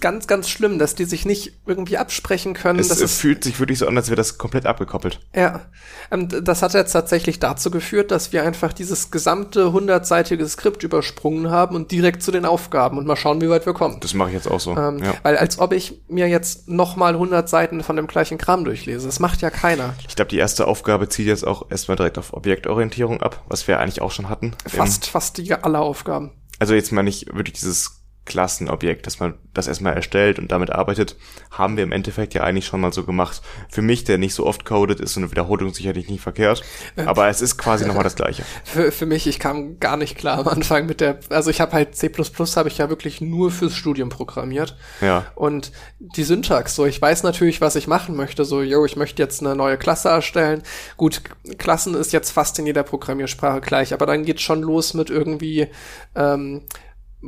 ganz, 0.04 0.26
ganz 0.26 0.50
schlimm, 0.50 0.78
dass 0.78 0.94
die 0.94 1.06
sich 1.06 1.24
nicht 1.24 1.60
irgendwie 1.64 1.96
absprechen 1.96 2.52
können. 2.52 2.78
Es, 2.78 2.88
das 2.88 3.00
es 3.00 3.16
fühlt 3.16 3.42
sich 3.42 3.58
wirklich 3.58 3.78
so 3.78 3.86
an, 3.86 3.96
als 3.96 4.08
wäre 4.08 4.16
das 4.16 4.36
komplett 4.36 4.66
abgekoppelt. 4.66 5.18
Ja, 5.34 5.62
ähm, 6.10 6.28
das 6.28 6.60
hat 6.60 6.74
jetzt 6.74 6.92
tatsächlich 6.92 7.40
dazu 7.40 7.70
geführt, 7.70 8.10
dass 8.10 8.30
wir 8.30 8.42
einfach 8.42 8.74
dieses 8.74 9.10
gesamte 9.10 9.72
hundertseitige 9.72 10.46
Skript 10.46 10.82
übersprungen 10.82 11.50
haben 11.50 11.74
und 11.74 11.90
direkt 11.90 12.22
zu 12.22 12.32
den 12.32 12.44
Aufgaben 12.44 12.98
und 12.98 13.06
mal 13.06 13.16
schauen, 13.16 13.40
wie 13.40 13.48
weit 13.48 13.64
wir 13.64 13.72
kommen. 13.72 13.96
Das 14.00 14.12
mache 14.12 14.28
ich 14.28 14.34
jetzt 14.34 14.46
auch 14.46 14.60
so. 14.60 14.76
Ähm, 14.76 14.98
ja. 15.02 15.14
Weil 15.22 15.38
als 15.38 15.58
ob 15.58 15.72
ich 15.72 16.02
mir 16.06 16.28
jetzt 16.28 16.68
nochmal 16.68 17.14
100 17.14 17.48
Seiten 17.48 17.82
von 17.82 17.96
dem 17.96 18.06
gleichen 18.06 18.36
Kram 18.36 18.66
durchlese. 18.66 19.06
Das 19.06 19.20
macht 19.20 19.40
ja 19.40 19.48
keiner. 19.48 19.94
Ich 20.06 20.16
glaube, 20.16 20.28
die 20.28 20.36
erste 20.36 20.66
Aufgabe 20.66 21.08
zieht 21.08 21.28
jetzt 21.28 21.46
auch 21.46 21.70
erstmal 21.70 21.96
direkt 21.96 22.18
auf 22.18 22.34
Objektorientierung 22.34 23.22
ab, 23.22 23.42
was 23.48 23.66
wir 23.66 23.80
eigentlich 23.80 24.02
auch 24.02 24.10
schon 24.10 24.28
hatten. 24.28 24.52
Fast, 24.66 25.06
fast 25.06 25.38
die 25.38 25.54
alle 25.54 25.78
Aufgaben. 25.78 26.32
Also 26.58 26.74
jetzt 26.74 26.92
meine 26.92 27.08
ich 27.08 27.26
wirklich 27.32 27.54
dieses 27.54 28.03
Klassenobjekt, 28.24 29.06
dass 29.06 29.20
man 29.20 29.34
das 29.52 29.68
erstmal 29.68 29.94
erstellt 29.94 30.38
und 30.38 30.50
damit 30.50 30.70
arbeitet, 30.70 31.16
haben 31.50 31.76
wir 31.76 31.84
im 31.84 31.92
Endeffekt 31.92 32.34
ja 32.34 32.42
eigentlich 32.42 32.66
schon 32.66 32.80
mal 32.80 32.92
so 32.92 33.04
gemacht. 33.04 33.42
Für 33.68 33.82
mich, 33.82 34.04
der 34.04 34.18
nicht 34.18 34.34
so 34.34 34.46
oft 34.46 34.64
codet, 34.64 35.00
ist 35.00 35.14
so 35.14 35.20
eine 35.20 35.30
Wiederholung 35.30 35.74
sicherlich 35.74 36.08
nicht 36.08 36.22
verkehrt, 36.22 36.62
aber 36.96 37.28
es 37.28 37.42
ist 37.42 37.58
quasi 37.58 37.86
nochmal 37.86 38.04
das 38.04 38.16
Gleiche. 38.16 38.42
Für, 38.64 38.90
für 38.90 39.06
mich, 39.06 39.26
ich 39.26 39.38
kam 39.38 39.78
gar 39.78 39.96
nicht 39.96 40.16
klar 40.16 40.38
am 40.38 40.48
Anfang 40.48 40.86
mit 40.86 41.00
der, 41.00 41.18
also 41.28 41.50
ich 41.50 41.60
habe 41.60 41.72
halt 41.72 41.96
C++ 41.96 42.10
habe 42.56 42.68
ich 42.68 42.78
ja 42.78 42.88
wirklich 42.88 43.20
nur 43.20 43.50
fürs 43.50 43.74
Studium 43.74 44.08
programmiert. 44.08 44.76
Ja. 45.00 45.26
Und 45.34 45.72
die 45.98 46.24
Syntax, 46.24 46.74
so 46.74 46.86
ich 46.86 47.00
weiß 47.00 47.22
natürlich, 47.22 47.60
was 47.60 47.76
ich 47.76 47.86
machen 47.86 48.16
möchte, 48.16 48.44
so, 48.44 48.62
yo, 48.62 48.84
ich 48.84 48.96
möchte 48.96 49.22
jetzt 49.22 49.40
eine 49.40 49.54
neue 49.54 49.76
Klasse 49.76 50.08
erstellen. 50.08 50.62
Gut, 50.96 51.22
Klassen 51.58 51.94
ist 51.94 52.12
jetzt 52.12 52.30
fast 52.30 52.58
in 52.58 52.66
jeder 52.66 52.82
Programmiersprache 52.82 53.60
gleich, 53.60 53.92
aber 53.92 54.06
dann 54.06 54.24
geht's 54.24 54.42
schon 54.42 54.62
los 54.62 54.94
mit 54.94 55.10
irgendwie 55.10 55.68
ähm, 56.14 56.62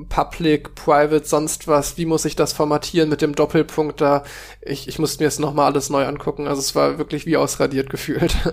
Public, 0.09 0.75
Private, 0.75 1.25
sonst 1.25 1.69
was, 1.69 1.97
wie 1.97 2.07
muss 2.07 2.25
ich 2.25 2.37
das 2.37 2.53
formatieren 2.53 3.09
mit 3.09 3.23
dem 3.23 3.35
Doppelpunkt 3.35 4.01
da? 4.01 4.25
Ich, 4.61 4.89
ich 4.89 4.99
musste 4.99 5.23
mir 5.23 5.27
jetzt 5.27 5.41
nochmal 5.41 5.67
alles 5.67 5.91
neu 5.91 6.05
angucken. 6.05 6.47
Also 6.47 6.61
es 6.61 6.75
war 6.75 6.99
wirklich 6.99 7.27
wie 7.27 7.37
ausradiert 7.37 7.91
gefühlt. 7.91 8.37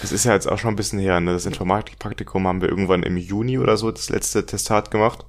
Das 0.00 0.12
ist 0.12 0.24
ja 0.24 0.32
jetzt 0.32 0.46
auch 0.46 0.58
schon 0.58 0.70
ein 0.70 0.76
bisschen 0.76 0.98
her, 0.98 1.20
ne? 1.20 1.32
Das 1.32 1.46
Informatikpraktikum 1.46 2.46
haben 2.46 2.60
wir 2.60 2.68
irgendwann 2.68 3.02
im 3.02 3.16
Juni 3.16 3.58
oder 3.58 3.76
so 3.76 3.90
das 3.90 4.08
letzte 4.08 4.44
Testat 4.46 4.90
gemacht. 4.90 5.24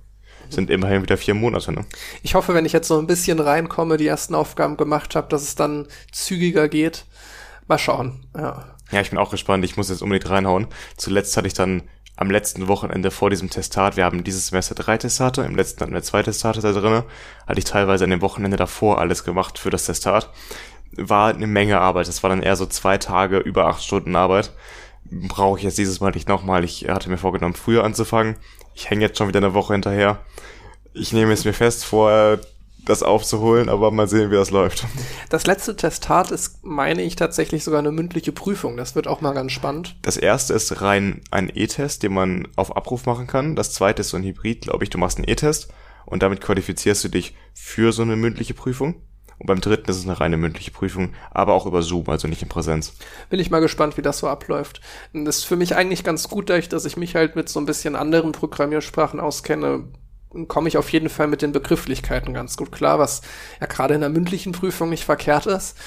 Sind 0.50 0.70
immerhin 0.70 1.02
wieder 1.02 1.18
vier 1.18 1.34
Monate, 1.34 1.72
ne? 1.72 1.86
Ich 2.24 2.36
hoffe, 2.36 2.54
wenn 2.54 2.66
ich 2.66 2.74
jetzt 2.74 2.88
so 2.88 2.98
ein 2.98 3.08
bisschen 3.08 3.40
reinkomme, 3.40 3.98
die 3.98 4.08
ersten 4.08 4.36
Aufgaben 4.36 4.78
gemacht 4.78 5.16
habe, 5.16 5.28
dass 5.30 5.44
es 5.44 5.56
dann 5.56 5.88
zügiger 6.12 6.68
geht. 6.70 7.06
Mal 7.68 7.78
schauen, 7.78 8.26
ja. 8.36 8.76
Ja, 8.92 9.02
ich 9.02 9.10
bin 9.10 9.20
auch 9.20 9.32
gespannt. 9.32 9.64
Ich 9.64 9.78
muss 9.78 9.90
jetzt 9.90 10.02
unbedingt 10.02 10.30
reinhauen. 10.30 10.68
Zuletzt 10.98 11.36
hatte 11.38 11.48
ich 11.48 11.54
dann 11.54 11.84
am 12.22 12.30
letzten 12.30 12.68
Wochenende 12.68 13.10
vor 13.10 13.32
diesem 13.32 13.50
Testat, 13.50 13.98
wir 13.98 14.06
haben 14.06 14.24
dieses 14.24 14.48
Semester 14.48 14.76
drei 14.76 14.96
Testate, 14.96 15.42
im 15.42 15.56
letzten 15.56 15.82
hatten 15.82 15.94
wir 15.94 16.04
zwei 16.04 16.22
Testate 16.22 16.62
da 16.62 16.72
drinne, 16.72 17.04
hatte 17.48 17.58
ich 17.58 17.66
teilweise 17.66 18.04
an 18.04 18.12
dem 18.12 18.22
Wochenende 18.22 18.58
davor 18.58 19.00
alles 19.00 19.24
gemacht 19.24 19.58
für 19.58 19.72
das 19.72 19.88
Testat. 19.88 20.30
War 20.92 21.34
eine 21.34 21.48
Menge 21.48 21.80
Arbeit, 21.80 22.08
das 22.08 22.22
war 22.22 22.30
dann 22.30 22.44
eher 22.44 22.56
so 22.56 22.68
zwei 22.68 23.00
Tage, 23.00 23.40
über 23.40 23.66
acht 23.66 23.84
Stunden 23.84 24.16
Arbeit. 24.16 24.52
Brauche 25.10 25.58
ich 25.58 25.64
jetzt 25.64 25.80
dieses 25.80 26.00
Mal 26.00 26.12
nicht 26.12 26.30
nochmal. 26.30 26.64
Ich 26.64 26.88
hatte 26.88 27.10
mir 27.10 27.18
vorgenommen, 27.18 27.56
früher 27.56 27.84
anzufangen. 27.84 28.36
Ich 28.76 28.92
hänge 28.92 29.02
jetzt 29.02 29.18
schon 29.18 29.28
wieder 29.28 29.40
eine 29.40 29.56
Woche 29.56 29.74
hinterher. 29.74 30.20
Ich 30.94 31.14
nehme 31.14 31.34
es 31.34 31.44
mir 31.44 31.54
fest, 31.54 31.86
vor 31.86 32.38
das 32.86 33.04
aufzuholen, 33.04 33.70
aber 33.70 33.92
mal 33.92 34.08
sehen, 34.08 34.32
wie 34.32 34.36
das 34.36 34.52
läuft. 34.52 34.86
Das 35.30 35.46
letzte 35.46 35.76
Testat 35.76 36.32
ist, 36.32 36.64
meine 36.64 37.02
ich, 37.04 37.16
tatsächlich 37.16 37.64
sogar 37.64 37.80
eine 37.80 37.92
mündliche 37.92 38.32
Prüfung. 38.32 38.78
Das 38.78 38.96
wird 38.96 39.08
auch 39.08 39.22
mal 39.22 39.34
ganz 39.34 39.52
spannend. 39.52 39.96
Das 40.02 40.18
erste 40.18 40.54
ist 40.54 40.82
rein 40.82 41.22
ein 41.32 41.52
E-Test, 41.54 42.04
den 42.04 42.14
man 42.14 42.48
auf 42.56 42.76
Abruf 42.76 43.06
machen 43.06 43.28
kann. 43.28 43.56
Das 43.56 43.72
zweite 43.74 44.02
ist 44.02 44.10
so 44.10 44.18
ein 44.18 44.24
Hybrid, 44.24 44.62
glaube 44.62 44.84
ich. 44.84 44.90
Du 44.90 44.98
machst 44.98 45.18
einen 45.18 45.30
E-Test 45.30 45.72
und 46.06 46.24
damit 46.24 46.42
qualifizierst 46.42 47.04
du 47.04 47.10
dich 47.10 47.36
für 47.54 47.92
so 47.94 48.02
eine 48.02 48.16
mündliche 48.16 48.54
Prüfung. 48.54 48.96
Und 49.42 49.48
beim 49.48 49.62
dritten 49.62 49.90
ist 49.90 49.98
es 49.98 50.04
eine 50.04 50.20
reine 50.20 50.38
mündliche 50.38 50.70
Prüfung, 50.70 51.14
aber 51.32 51.54
auch 51.54 51.66
über 51.66 51.82
Zoom, 51.82 52.08
also 52.10 52.28
nicht 52.28 52.44
in 52.44 52.50
Präsenz. 52.50 52.94
Bin 53.32 53.40
ich 53.40 53.50
mal 53.50 53.60
gespannt, 53.60 53.98
wie 53.98 54.04
das 54.04 54.20
so 54.20 54.28
abläuft. 54.28 54.82
Das 55.14 55.38
ist 55.38 55.46
für 55.46 55.56
mich 55.56 55.76
eigentlich 55.76 56.04
ganz 56.04 56.30
gut, 56.30 56.52
dadurch, 56.52 56.70
dass 56.70 56.86
ich 56.86 56.96
mich 56.96 57.16
halt 57.16 57.36
mit 57.36 57.50
so 57.50 57.60
ein 57.60 57.66
bisschen 57.66 57.96
anderen 57.96 58.34
Programmiersprachen 58.34 59.20
auskenne, 59.20 59.86
komme 60.48 60.68
ich 60.68 60.78
auf 60.78 60.90
jeden 60.92 61.10
Fall 61.10 61.28
mit 61.28 61.42
den 61.42 61.52
Begrifflichkeiten 61.52 62.34
ganz 62.34 62.58
gut 62.58 62.72
klar, 62.72 63.00
was 63.00 63.22
ja 63.60 63.68
gerade 63.68 63.94
in 63.94 64.02
der 64.02 64.10
mündlichen 64.10 64.52
Prüfung 64.52 64.90
nicht 64.90 65.04
verkehrt 65.04 65.46
ist. 65.46 65.78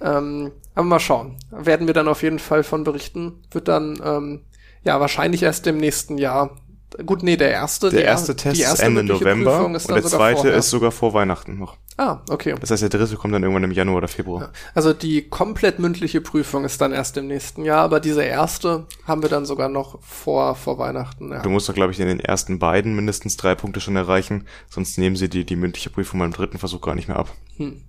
Ähm, 0.00 0.52
aber 0.74 0.84
mal 0.84 1.00
schauen. 1.00 1.36
Werden 1.50 1.86
wir 1.86 1.94
dann 1.94 2.08
auf 2.08 2.22
jeden 2.22 2.38
Fall 2.38 2.62
von 2.62 2.84
berichten. 2.84 3.42
Wird 3.50 3.68
dann 3.68 3.98
ähm, 4.04 4.40
ja 4.84 5.00
wahrscheinlich 5.00 5.42
erst 5.42 5.66
im 5.66 5.78
nächsten 5.78 6.18
Jahr 6.18 6.56
Gut, 7.04 7.22
nee, 7.22 7.36
der 7.36 7.50
erste. 7.50 7.90
Der 7.90 8.04
erste 8.04 8.34
die, 8.34 8.42
Test 8.42 8.60
erste 8.60 8.82
ist 8.82 8.88
Ende 8.88 9.02
November 9.02 9.70
ist 9.74 9.88
und 9.88 9.94
der 9.94 10.04
zweite 10.04 10.36
vorher. 10.38 10.56
ist 10.56 10.70
sogar 10.70 10.92
vor 10.92 11.12
Weihnachten 11.12 11.58
noch. 11.58 11.76
Ah, 11.98 12.20
okay. 12.28 12.54
Das 12.60 12.70
heißt, 12.70 12.82
der 12.82 12.88
dritte 12.90 13.16
kommt 13.16 13.34
dann 13.34 13.42
irgendwann 13.42 13.64
im 13.64 13.72
Januar 13.72 13.98
oder 13.98 14.08
Februar. 14.08 14.42
Ja. 14.42 14.52
Also 14.74 14.92
die 14.92 15.28
komplett 15.28 15.78
mündliche 15.78 16.20
Prüfung 16.20 16.64
ist 16.64 16.80
dann 16.80 16.92
erst 16.92 17.16
im 17.16 17.26
nächsten 17.26 17.64
Jahr, 17.64 17.82
aber 17.82 18.00
diese 18.00 18.22
erste 18.22 18.86
haben 19.04 19.22
wir 19.22 19.30
dann 19.30 19.46
sogar 19.46 19.68
noch 19.68 20.02
vor, 20.02 20.54
vor 20.56 20.78
Weihnachten. 20.78 21.32
Ja. 21.32 21.42
Du 21.42 21.48
musst 21.48 21.68
doch, 21.68 21.74
glaube 21.74 21.92
ich, 21.92 22.00
in 22.00 22.08
den 22.08 22.20
ersten 22.20 22.58
beiden 22.58 22.94
mindestens 22.94 23.36
drei 23.36 23.54
Punkte 23.54 23.80
schon 23.80 23.96
erreichen, 23.96 24.46
sonst 24.68 24.98
nehmen 24.98 25.16
sie 25.16 25.28
die, 25.28 25.44
die 25.44 25.56
mündliche 25.56 25.90
Prüfung 25.90 26.20
beim 26.20 26.32
dritten 26.32 26.58
Versuch 26.58 26.82
gar 26.82 26.94
nicht 26.94 27.08
mehr 27.08 27.18
ab. 27.18 27.32
Hm. 27.56 27.82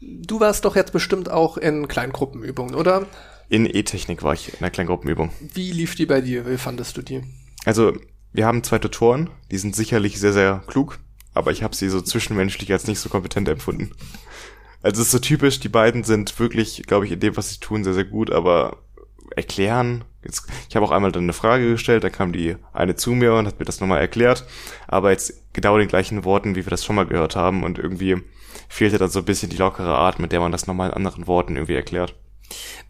Du 0.00 0.40
warst 0.40 0.64
doch 0.64 0.76
jetzt 0.76 0.92
bestimmt 0.92 1.30
auch 1.30 1.56
in 1.56 1.88
Kleingruppenübungen, 1.88 2.74
oder? 2.74 3.06
In 3.48 3.64
E-Technik 3.64 4.22
war 4.22 4.34
ich 4.34 4.52
in 4.52 4.60
einer 4.60 4.70
Kleingruppenübung. 4.70 5.30
Wie 5.40 5.72
lief 5.72 5.94
die 5.94 6.06
bei 6.06 6.20
dir? 6.20 6.46
Wie 6.46 6.58
fandest 6.58 6.96
du 6.96 7.02
die? 7.02 7.22
Also, 7.64 7.92
wir 8.32 8.46
haben 8.46 8.62
zwei 8.62 8.78
Tutoren, 8.78 9.30
die 9.50 9.58
sind 9.58 9.74
sicherlich 9.74 10.20
sehr, 10.20 10.32
sehr 10.32 10.62
klug, 10.66 10.98
aber 11.34 11.50
ich 11.50 11.62
habe 11.62 11.74
sie 11.74 11.88
so 11.88 12.00
zwischenmenschlich 12.00 12.72
als 12.72 12.86
nicht 12.86 13.00
so 13.00 13.08
kompetent 13.08 13.48
empfunden. 13.48 13.92
Also 14.82 15.00
es 15.00 15.08
ist 15.08 15.12
so 15.12 15.18
typisch, 15.18 15.60
die 15.60 15.68
beiden 15.68 16.04
sind 16.04 16.38
wirklich, 16.38 16.84
glaube 16.86 17.06
ich, 17.06 17.12
in 17.12 17.20
dem, 17.20 17.36
was 17.36 17.50
sie 17.50 17.58
tun, 17.58 17.84
sehr, 17.84 17.94
sehr 17.94 18.04
gut, 18.04 18.30
aber 18.30 18.78
erklären. 19.34 20.04
Jetzt, 20.22 20.46
ich 20.68 20.76
habe 20.76 20.86
auch 20.86 20.90
einmal 20.90 21.12
dann 21.12 21.24
eine 21.24 21.32
Frage 21.32 21.70
gestellt, 21.70 22.04
dann 22.04 22.12
kam 22.12 22.32
die 22.32 22.56
eine 22.72 22.96
zu 22.96 23.12
mir 23.12 23.34
und 23.34 23.46
hat 23.46 23.58
mir 23.58 23.64
das 23.64 23.80
nochmal 23.80 24.00
erklärt, 24.00 24.46
aber 24.86 25.10
jetzt 25.10 25.52
genau 25.52 25.78
den 25.78 25.88
gleichen 25.88 26.24
Worten, 26.24 26.54
wie 26.54 26.64
wir 26.66 26.70
das 26.70 26.84
schon 26.84 26.96
mal 26.96 27.06
gehört 27.06 27.36
haben 27.36 27.64
und 27.64 27.78
irgendwie 27.78 28.16
fehlte 28.68 28.98
dann 28.98 29.10
so 29.10 29.20
ein 29.20 29.24
bisschen 29.24 29.50
die 29.50 29.56
lockere 29.56 29.94
Art, 29.94 30.18
mit 30.18 30.32
der 30.32 30.40
man 30.40 30.52
das 30.52 30.66
nochmal 30.66 30.90
in 30.90 30.94
anderen 30.94 31.26
Worten 31.26 31.56
irgendwie 31.56 31.74
erklärt. 31.74 32.14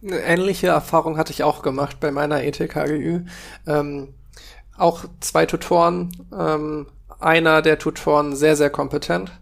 Eine 0.02 0.20
ähnliche 0.20 0.68
Erfahrung 0.68 1.16
hatte 1.16 1.32
ich 1.32 1.42
auch 1.42 1.62
gemacht 1.62 1.98
bei 2.00 2.10
meiner 2.12 2.42
ETKGÜ. 2.44 3.24
Ähm, 3.66 4.14
auch 4.78 5.04
zwei 5.20 5.46
Tutoren. 5.46 6.10
Ähm, 6.36 6.86
einer 7.20 7.62
der 7.62 7.78
Tutoren 7.78 8.36
sehr, 8.36 8.56
sehr 8.56 8.70
kompetent. 8.70 9.32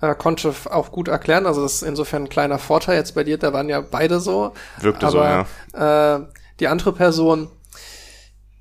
Äh, 0.00 0.14
konnte 0.14 0.52
auch 0.70 0.90
gut 0.90 1.08
erklären. 1.08 1.46
Also 1.46 1.62
das 1.62 1.74
ist 1.74 1.82
insofern 1.82 2.24
ein 2.24 2.28
kleiner 2.28 2.58
Vorteil 2.58 2.96
jetzt 2.96 3.14
bei 3.14 3.24
dir. 3.24 3.38
Da 3.38 3.52
waren 3.52 3.68
ja 3.68 3.80
beide 3.80 4.20
so. 4.20 4.52
Wirkte 4.80 5.06
aber, 5.06 5.46
so, 5.72 5.78
ja. 5.78 6.16
Äh, 6.16 6.26
die 6.60 6.68
andere 6.68 6.92
Person, 6.92 7.48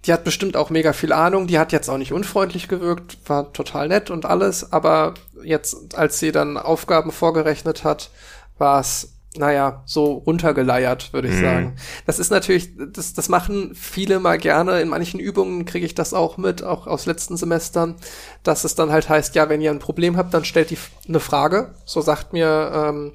die 0.06 0.14
hat 0.14 0.24
bestimmt 0.24 0.56
auch 0.56 0.70
mega 0.70 0.94
viel 0.94 1.12
Ahnung. 1.12 1.48
Die 1.48 1.60
hat 1.60 1.72
jetzt 1.72 1.90
auch 1.90 1.98
nicht 1.98 2.14
unfreundlich 2.14 2.68
gewirkt, 2.68 3.18
war 3.28 3.53
total 3.53 3.88
nett 3.88 4.10
und 4.10 4.26
alles. 4.26 4.72
Aber 4.72 5.16
jetzt, 5.44 5.95
als 5.95 6.20
sie 6.20 6.32
dann 6.32 6.58
Aufgaben 6.58 7.12
vorgerechnet 7.12 7.84
hat, 7.84 8.10
war 8.58 8.80
es 8.80 9.11
naja, 9.38 9.84
so 9.86 10.14
runtergeleiert, 10.14 11.14
würde 11.14 11.30
ich 11.30 11.36
mhm. 11.36 11.41
sagen. 11.41 11.76
Das 12.06 12.20
ist 12.20 12.32
natürlich, 12.32 12.72
das, 12.91 13.14
das 13.14 13.30
machen 13.30 13.72
viele 13.76 14.20
mal 14.20 14.38
gerne. 14.38 14.82
In 14.82 14.90
manchen 14.90 15.20
Übungen 15.20 15.66
kriege 15.66 15.86
ich 15.86 15.95
das 15.95 16.14
auch 16.14 16.38
mit, 16.38 16.64
auch 16.64 16.86
aus 16.86 17.06
letzten 17.06 17.38
Semestern, 17.38 17.95
dass 18.44 18.66
es 18.66 18.76
dann 18.76 18.91
halt 18.91 19.08
heißt, 19.08 19.36
ja, 19.36 19.48
wenn 19.48 19.62
ihr 19.62 19.72
ein 19.72 19.80
Problem 19.80 20.18
habt, 20.18 20.34
dann 20.34 20.44
stellt 20.44 20.70
die 20.70 20.78
eine 21.08 21.22
Frage. 21.22 21.74
So 21.86 22.02
sagt 22.02 22.34
mir 22.34 22.72
ähm, 22.74 23.14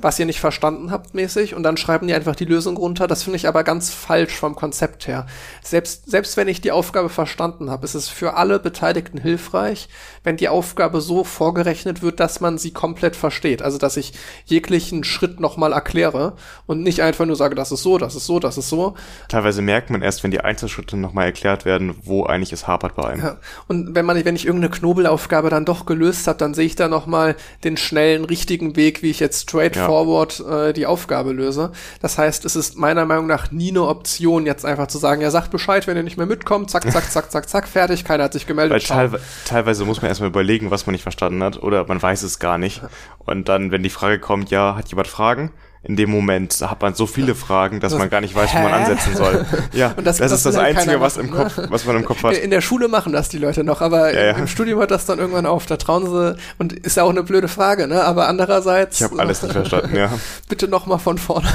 was 0.00 0.18
ihr 0.18 0.26
nicht 0.26 0.40
verstanden 0.40 0.90
habt 0.90 1.14
mäßig 1.14 1.54
und 1.54 1.62
dann 1.62 1.76
schreiben 1.76 2.06
die 2.06 2.14
einfach 2.14 2.34
die 2.34 2.46
Lösung 2.46 2.76
runter. 2.76 3.06
Das 3.06 3.22
finde 3.22 3.36
ich 3.36 3.46
aber 3.46 3.64
ganz 3.64 3.90
falsch 3.90 4.34
vom 4.34 4.56
Konzept 4.56 5.06
her. 5.06 5.26
Selbst, 5.62 6.10
selbst 6.10 6.36
wenn 6.36 6.48
ich 6.48 6.60
die 6.60 6.72
Aufgabe 6.72 7.10
verstanden 7.10 7.70
habe, 7.70 7.84
ist 7.84 7.94
es 7.94 8.08
für 8.08 8.34
alle 8.34 8.58
Beteiligten 8.58 9.18
hilfreich, 9.18 9.88
wenn 10.22 10.36
die 10.36 10.48
Aufgabe 10.48 11.00
so 11.00 11.24
vorgerechnet 11.24 12.02
wird, 12.02 12.20
dass 12.20 12.40
man 12.40 12.58
sie 12.58 12.72
komplett 12.72 13.16
versteht. 13.16 13.62
Also, 13.62 13.78
dass 13.78 13.96
ich 13.96 14.12
jeglichen 14.44 15.04
Schritt 15.04 15.40
nochmal 15.40 15.72
erkläre 15.72 16.34
und 16.66 16.82
nicht 16.82 17.02
einfach 17.02 17.26
nur 17.26 17.36
sage, 17.36 17.54
das 17.54 17.72
ist 17.72 17.82
so, 17.82 17.98
das 17.98 18.14
ist 18.14 18.26
so, 18.26 18.38
das 18.38 18.58
ist 18.58 18.68
so. 18.68 18.94
Teilweise 19.28 19.62
merkt 19.62 19.90
man 19.90 20.02
erst, 20.02 20.22
wenn 20.22 20.30
die 20.30 20.40
Einzelschritte 20.40 20.96
nochmal 20.96 21.26
erklärt 21.26 21.64
werden, 21.64 21.94
wo 22.02 22.24
eigentlich 22.24 22.52
es 22.52 22.66
hapert 22.66 22.94
bei 22.96 23.04
einem. 23.04 23.22
Ja. 23.22 23.36
Und 23.66 23.94
wenn 23.94 24.04
man, 24.04 24.22
wenn 24.24 24.36
ich 24.36 24.46
irgendeine 24.46 24.70
Knobelaufgabe 24.70 25.48
dann 25.48 25.64
doch 25.64 25.86
gelöst 25.86 26.26
habe, 26.26 26.38
dann 26.38 26.54
sehe 26.54 26.66
ich 26.66 26.76
da 26.76 26.88
nochmal 26.88 27.36
den 27.64 27.76
schnellen, 27.76 28.24
richtigen 28.24 28.76
Weg, 28.76 29.02
wie 29.02 29.10
ich 29.10 29.20
jetzt 29.20 29.42
straight 29.42 29.76
ja 29.76 29.88
äh, 29.88 30.72
die 30.72 30.86
Aufgabe 30.86 31.32
löse. 31.32 31.72
Das 32.00 32.18
heißt, 32.18 32.44
es 32.44 32.56
ist 32.56 32.76
meiner 32.76 33.06
Meinung 33.06 33.26
nach 33.26 33.50
nie 33.50 33.70
eine 33.70 33.86
Option, 33.86 34.46
jetzt 34.46 34.64
einfach 34.64 34.88
zu 34.88 34.98
sagen, 34.98 35.22
ja, 35.22 35.30
sagt 35.30 35.50
Bescheid, 35.50 35.86
wenn 35.86 35.96
ihr 35.96 36.02
nicht 36.02 36.16
mehr 36.16 36.26
mitkommt, 36.26 36.70
zack, 36.70 36.90
zack, 36.90 37.10
zack, 37.10 37.30
zack, 37.30 37.48
zack, 37.48 37.68
fertig, 37.68 38.04
keiner 38.04 38.24
hat 38.24 38.32
sich 38.32 38.46
gemeldet. 38.46 38.72
Weil 38.72 38.80
teilwe 38.80 39.20
teilweise 39.44 39.84
muss 39.84 40.02
man 40.02 40.09
erstmal 40.10 40.28
überlegen, 40.28 40.70
was 40.70 40.86
man 40.86 40.92
nicht 40.92 41.02
verstanden 41.02 41.42
hat, 41.42 41.62
oder 41.62 41.86
man 41.86 42.00
weiß 42.02 42.22
es 42.22 42.38
gar 42.38 42.58
nicht. 42.58 42.82
Und 43.18 43.48
dann, 43.48 43.70
wenn 43.70 43.82
die 43.82 43.90
Frage 43.90 44.18
kommt, 44.18 44.50
ja, 44.50 44.76
hat 44.76 44.88
jemand 44.88 45.08
Fragen? 45.08 45.50
in 45.82 45.96
dem 45.96 46.10
Moment 46.10 46.60
hat 46.60 46.82
man 46.82 46.94
so 46.94 47.06
viele 47.06 47.34
Fragen, 47.34 47.80
dass 47.80 47.96
man 47.96 48.10
gar 48.10 48.20
nicht 48.20 48.34
weiß, 48.34 48.54
wo 48.54 48.58
man 48.58 48.72
ansetzen 48.72 49.16
soll. 49.16 49.46
Ja, 49.72 49.94
das, 49.94 50.18
das, 50.18 50.32
ist 50.32 50.44
das 50.44 50.56
Einzige, 50.56 51.00
was 51.00 51.16
im 51.16 51.30
Kopf, 51.30 51.58
was 51.68 51.86
man 51.86 51.96
im 51.96 52.04
Kopf 52.04 52.22
hat. 52.22 52.36
In 52.36 52.50
der 52.50 52.60
Schule 52.60 52.88
machen 52.88 53.12
das 53.12 53.30
die 53.30 53.38
Leute 53.38 53.64
noch, 53.64 53.80
aber 53.80 54.12
ja, 54.12 54.26
ja. 54.26 54.32
im 54.32 54.46
Studium 54.46 54.78
hört 54.78 54.90
das 54.90 55.06
dann 55.06 55.18
irgendwann 55.18 55.46
auf. 55.46 55.64
Da 55.66 55.78
trauen 55.78 56.06
sie 56.06 56.36
und 56.58 56.72
ist 56.74 56.98
ja 56.98 57.04
auch 57.04 57.10
eine 57.10 57.22
blöde 57.22 57.48
Frage, 57.48 57.86
ne? 57.86 58.04
Aber 58.04 58.28
andererseits. 58.28 59.00
Ich 59.00 59.04
habe 59.04 59.18
alles 59.18 59.42
nicht 59.42 59.52
verstanden, 59.52 59.96
ja. 59.96 60.12
Bitte 60.48 60.68
noch 60.68 60.86
mal 60.86 60.98
von 60.98 61.16
vorne. 61.16 61.48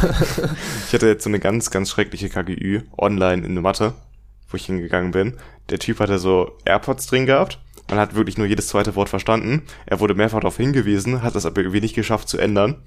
ich 0.87 0.93
hatte 0.93 1.07
jetzt 1.07 1.23
so 1.23 1.29
eine 1.29 1.39
ganz, 1.39 1.69
ganz 1.69 1.91
schreckliche 1.91 2.29
KGÜ 2.29 2.81
online 2.97 3.45
in 3.45 3.53
der 3.53 3.61
Mathe, 3.61 3.93
wo 4.49 4.57
ich 4.57 4.65
hingegangen 4.65 5.11
bin. 5.11 5.37
Der 5.69 5.77
Typ 5.77 5.99
hatte 5.99 6.17
so 6.17 6.57
AirPods 6.65 7.05
drin 7.07 7.27
gehabt. 7.27 7.59
Man 7.89 7.99
hat 7.99 8.15
wirklich 8.15 8.37
nur 8.37 8.47
jedes 8.47 8.67
zweite 8.67 8.95
Wort 8.95 9.09
verstanden. 9.09 9.63
Er 9.85 9.99
wurde 9.99 10.15
mehrfach 10.15 10.39
darauf 10.39 10.57
hingewiesen, 10.57 11.21
hat 11.21 11.35
das 11.35 11.45
aber 11.45 11.61
irgendwie 11.61 11.81
nicht 11.81 11.95
geschafft 11.95 12.27
zu 12.27 12.37
ändern 12.37 12.77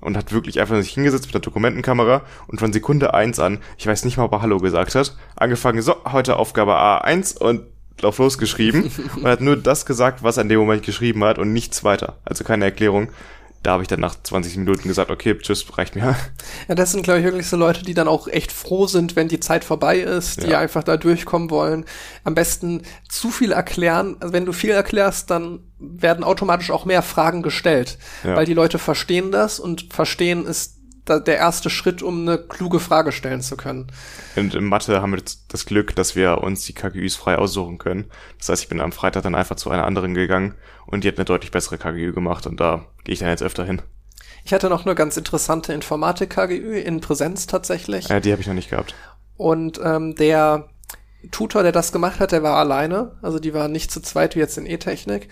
und 0.00 0.16
hat 0.16 0.32
wirklich 0.32 0.60
einfach 0.60 0.76
sich 0.76 0.92
hingesetzt 0.92 1.26
mit 1.26 1.34
der 1.34 1.40
Dokumentenkamera 1.40 2.22
und 2.46 2.58
von 2.60 2.72
Sekunde 2.72 3.14
eins 3.14 3.38
an, 3.38 3.58
ich 3.78 3.86
weiß 3.86 4.04
nicht 4.04 4.18
mal, 4.18 4.24
ob 4.24 4.32
er 4.32 4.42
Hallo 4.42 4.58
gesagt 4.58 4.94
hat, 4.94 5.16
angefangen, 5.36 5.80
so, 5.80 5.96
heute 6.04 6.36
Aufgabe 6.36 6.76
A1 6.76 7.38
und 7.38 7.62
drauf 7.96 8.18
losgeschrieben 8.18 8.90
und 9.16 9.24
hat 9.24 9.40
nur 9.40 9.56
das 9.56 9.86
gesagt, 9.86 10.22
was 10.22 10.36
er 10.36 10.42
in 10.42 10.48
dem 10.48 10.58
Moment 10.58 10.82
geschrieben 10.82 11.24
hat 11.24 11.38
und 11.38 11.52
nichts 11.52 11.84
weiter. 11.84 12.18
Also 12.24 12.44
keine 12.44 12.66
Erklärung 12.66 13.08
da 13.64 13.72
habe 13.72 13.82
ich 13.82 13.88
dann 13.88 14.00
nach 14.00 14.14
20 14.22 14.58
Minuten 14.58 14.86
gesagt, 14.86 15.10
okay, 15.10 15.36
tschüss, 15.38 15.66
reicht 15.76 15.96
mir. 15.96 16.14
Ja, 16.68 16.74
das 16.74 16.92
sind, 16.92 17.02
glaube 17.02 17.20
ich, 17.20 17.24
wirklich 17.24 17.48
so 17.48 17.56
Leute, 17.56 17.82
die 17.82 17.94
dann 17.94 18.08
auch 18.08 18.28
echt 18.28 18.52
froh 18.52 18.86
sind, 18.86 19.16
wenn 19.16 19.28
die 19.28 19.40
Zeit 19.40 19.64
vorbei 19.64 19.98
ist, 19.98 20.42
die 20.42 20.50
ja. 20.50 20.58
einfach 20.58 20.84
da 20.84 20.98
durchkommen 20.98 21.50
wollen. 21.50 21.86
Am 22.24 22.34
besten 22.34 22.82
zu 23.08 23.30
viel 23.30 23.52
erklären. 23.52 24.16
Also 24.20 24.34
wenn 24.34 24.44
du 24.44 24.52
viel 24.52 24.70
erklärst, 24.70 25.30
dann 25.30 25.60
werden 25.78 26.24
automatisch 26.24 26.70
auch 26.70 26.84
mehr 26.84 27.02
Fragen 27.02 27.42
gestellt, 27.42 27.98
ja. 28.22 28.36
weil 28.36 28.44
die 28.44 28.54
Leute 28.54 28.78
verstehen 28.78 29.32
das 29.32 29.58
und 29.58 29.92
verstehen 29.92 30.46
ist 30.46 30.78
der 31.06 31.36
erste 31.36 31.70
Schritt, 31.70 32.02
um 32.02 32.22
eine 32.22 32.38
kluge 32.38 32.80
Frage 32.80 33.12
stellen 33.12 33.42
zu 33.42 33.56
können. 33.56 33.88
Und 34.36 34.54
in 34.54 34.64
Mathe 34.64 35.02
haben 35.02 35.12
wir 35.12 35.22
das 35.48 35.66
Glück, 35.66 35.94
dass 35.94 36.16
wir 36.16 36.38
uns 36.38 36.64
die 36.64 36.72
KGÜs 36.72 37.16
frei 37.16 37.36
aussuchen 37.36 37.78
können. 37.78 38.10
Das 38.38 38.48
heißt, 38.48 38.62
ich 38.62 38.68
bin 38.68 38.80
am 38.80 38.92
Freitag 38.92 39.22
dann 39.22 39.34
einfach 39.34 39.56
zu 39.56 39.70
einer 39.70 39.86
anderen 39.86 40.14
gegangen 40.14 40.54
und 40.86 41.04
die 41.04 41.08
hat 41.08 41.16
eine 41.16 41.24
deutlich 41.24 41.50
bessere 41.50 41.78
KGÜ 41.78 42.12
gemacht 42.12 42.46
und 42.46 42.58
da 42.60 42.86
gehe 43.04 43.12
ich 43.12 43.18
dann 43.18 43.28
jetzt 43.28 43.42
öfter 43.42 43.64
hin. 43.64 43.82
Ich 44.44 44.52
hatte 44.52 44.68
noch 44.68 44.84
eine 44.84 44.94
ganz 44.94 45.16
interessante 45.16 45.72
Informatik-KGÜ 45.72 46.78
in 46.78 47.00
Präsenz 47.00 47.46
tatsächlich. 47.46 48.08
Ja, 48.08 48.20
die 48.20 48.32
habe 48.32 48.42
ich 48.42 48.48
noch 48.48 48.54
nicht 48.54 48.70
gehabt. 48.70 48.94
Und 49.36 49.80
ähm, 49.82 50.14
der 50.14 50.68
Tutor, 51.30 51.62
der 51.62 51.72
das 51.72 51.92
gemacht 51.92 52.20
hat, 52.20 52.32
der 52.32 52.42
war 52.42 52.56
alleine. 52.56 53.12
Also 53.22 53.38
die 53.38 53.54
waren 53.54 53.72
nicht 53.72 53.90
zu 53.90 54.00
zweit 54.00 54.36
wie 54.36 54.40
jetzt 54.40 54.58
in 54.58 54.66
E-Technik. 54.66 55.28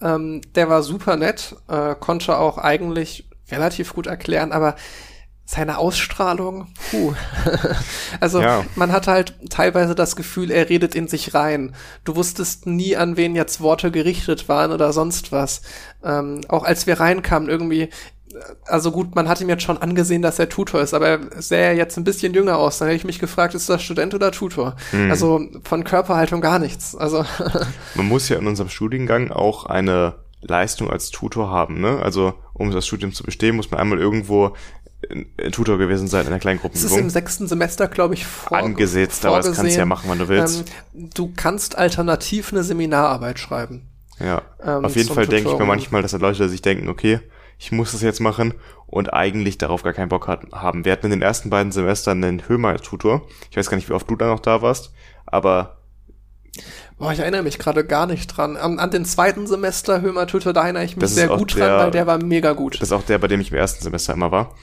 Ähm, 0.00 0.40
der 0.54 0.68
war 0.68 0.82
super 0.82 1.16
nett, 1.16 1.56
äh, 1.68 1.94
konnte 1.94 2.38
auch 2.38 2.58
eigentlich 2.58 3.28
relativ 3.50 3.92
gut 3.92 4.06
erklären, 4.06 4.52
aber 4.52 4.74
seine 5.46 5.78
Ausstrahlung, 5.78 6.68
puh. 6.90 7.14
also 8.20 8.40
ja. 8.40 8.64
man 8.76 8.92
hat 8.92 9.06
halt 9.06 9.34
teilweise 9.50 9.94
das 9.94 10.16
Gefühl, 10.16 10.50
er 10.50 10.70
redet 10.70 10.94
in 10.94 11.06
sich 11.06 11.34
rein. 11.34 11.74
Du 12.04 12.16
wusstest 12.16 12.66
nie, 12.66 12.96
an 12.96 13.16
wen 13.16 13.36
jetzt 13.36 13.60
Worte 13.60 13.90
gerichtet 13.90 14.48
waren 14.48 14.72
oder 14.72 14.92
sonst 14.92 15.32
was. 15.32 15.60
Ähm, 16.02 16.40
auch 16.48 16.64
als 16.64 16.86
wir 16.86 16.98
reinkamen, 16.98 17.50
irgendwie, 17.50 17.90
also 18.66 18.90
gut, 18.90 19.14
man 19.14 19.28
hat 19.28 19.40
ihm 19.42 19.50
jetzt 19.50 19.62
schon 19.62 19.78
angesehen, 19.78 20.22
dass 20.22 20.38
er 20.38 20.48
Tutor 20.48 20.80
ist, 20.80 20.94
aber 20.94 21.08
er 21.08 21.42
sähe 21.42 21.74
jetzt 21.74 21.96
ein 21.98 22.04
bisschen 22.04 22.32
jünger 22.32 22.56
aus. 22.56 22.78
Dann 22.78 22.88
hätte 22.88 22.96
ich 22.96 23.04
mich 23.04 23.18
gefragt, 23.18 23.54
ist 23.54 23.68
das 23.68 23.82
Student 23.82 24.14
oder 24.14 24.32
Tutor? 24.32 24.76
Hm. 24.90 25.10
Also 25.10 25.40
von 25.62 25.84
Körperhaltung 25.84 26.40
gar 26.40 26.58
nichts. 26.58 26.96
Also 26.96 27.24
man 27.94 28.08
muss 28.08 28.30
ja 28.30 28.38
in 28.38 28.46
unserem 28.46 28.70
Studiengang 28.70 29.30
auch 29.30 29.66
eine 29.66 30.14
Leistung 30.40 30.90
als 30.90 31.10
Tutor 31.10 31.50
haben. 31.50 31.80
Ne? 31.80 32.00
Also 32.02 32.34
um 32.52 32.70
das 32.70 32.86
Studium 32.86 33.12
zu 33.12 33.24
bestehen, 33.24 33.56
muss 33.56 33.70
man 33.70 33.80
einmal 33.80 33.98
irgendwo 33.98 34.54
Tutor 35.52 35.78
gewesen 35.78 36.08
sein 36.08 36.22
in 36.22 36.28
einer 36.28 36.38
kleinen 36.38 36.60
Es 36.72 36.82
ist 36.84 36.96
im 36.96 37.10
sechsten 37.10 37.46
Semester, 37.48 37.88
glaube 37.88 38.14
ich, 38.14 38.26
vor, 38.26 38.56
Angesetzt, 38.58 39.24
aber 39.26 39.36
das 39.36 39.52
kannst 39.52 39.74
du 39.74 39.78
ja 39.78 39.86
machen, 39.86 40.04
wann 40.08 40.18
du 40.18 40.28
willst. 40.28 40.64
Ähm, 40.94 41.10
du 41.14 41.32
kannst 41.34 41.76
alternativ 41.76 42.52
eine 42.52 42.62
Seminararbeit 42.64 43.38
schreiben. 43.38 43.88
Ja, 44.20 44.42
Ähm, 44.62 44.84
auf 44.84 44.96
jeden 44.96 45.12
Fall 45.12 45.26
denke 45.26 45.50
ich 45.50 45.58
mir 45.58 45.64
manchmal, 45.64 46.02
dass 46.02 46.12
da 46.12 46.18
Leute 46.18 46.48
sich 46.48 46.62
denken, 46.62 46.88
okay, 46.88 47.20
ich 47.58 47.72
muss 47.72 47.92
das 47.92 48.02
jetzt 48.02 48.20
machen 48.20 48.54
und 48.86 49.12
eigentlich 49.12 49.58
darauf 49.58 49.82
gar 49.82 49.92
keinen 49.92 50.08
Bock 50.08 50.28
hat, 50.28 50.40
haben. 50.52 50.84
Wir 50.84 50.92
hatten 50.92 51.06
in 51.06 51.10
den 51.12 51.22
ersten 51.22 51.50
beiden 51.50 51.72
Semestern 51.72 52.22
einen 52.22 52.48
Hömer-Tutor. 52.48 53.22
Ich 53.50 53.56
weiß 53.56 53.70
gar 53.70 53.76
nicht, 53.76 53.88
wie 53.88 53.92
oft 53.94 54.08
du 54.08 54.16
da 54.16 54.26
noch 54.26 54.40
da 54.40 54.62
warst, 54.62 54.92
aber 55.26 55.78
Boah, 56.98 57.12
ich 57.12 57.18
erinnere 57.18 57.42
mich 57.42 57.58
gerade 57.58 57.84
gar 57.84 58.06
nicht 58.06 58.28
dran. 58.28 58.56
An, 58.56 58.78
an 58.78 58.90
den 58.90 59.04
zweiten 59.04 59.46
Semester 59.48 60.00
Hömer 60.00 60.28
Tutor, 60.28 60.52
da 60.52 60.62
erinnere 60.62 60.84
ich 60.84 60.96
mich 60.96 61.10
sehr 61.10 61.26
gut 61.28 61.56
der- 61.56 61.66
dran, 61.68 61.78
weil 61.86 61.90
der 61.90 62.06
war 62.06 62.22
mega 62.22 62.52
gut. 62.52 62.74
das 62.76 62.82
ist 62.82 62.92
auch 62.92 63.02
der, 63.02 63.18
bei 63.18 63.26
dem 63.26 63.40
ich 63.40 63.50
im 63.50 63.56
ersten 63.58 63.82
Semester 63.82 64.12
immer 64.12 64.30
war. 64.30 64.54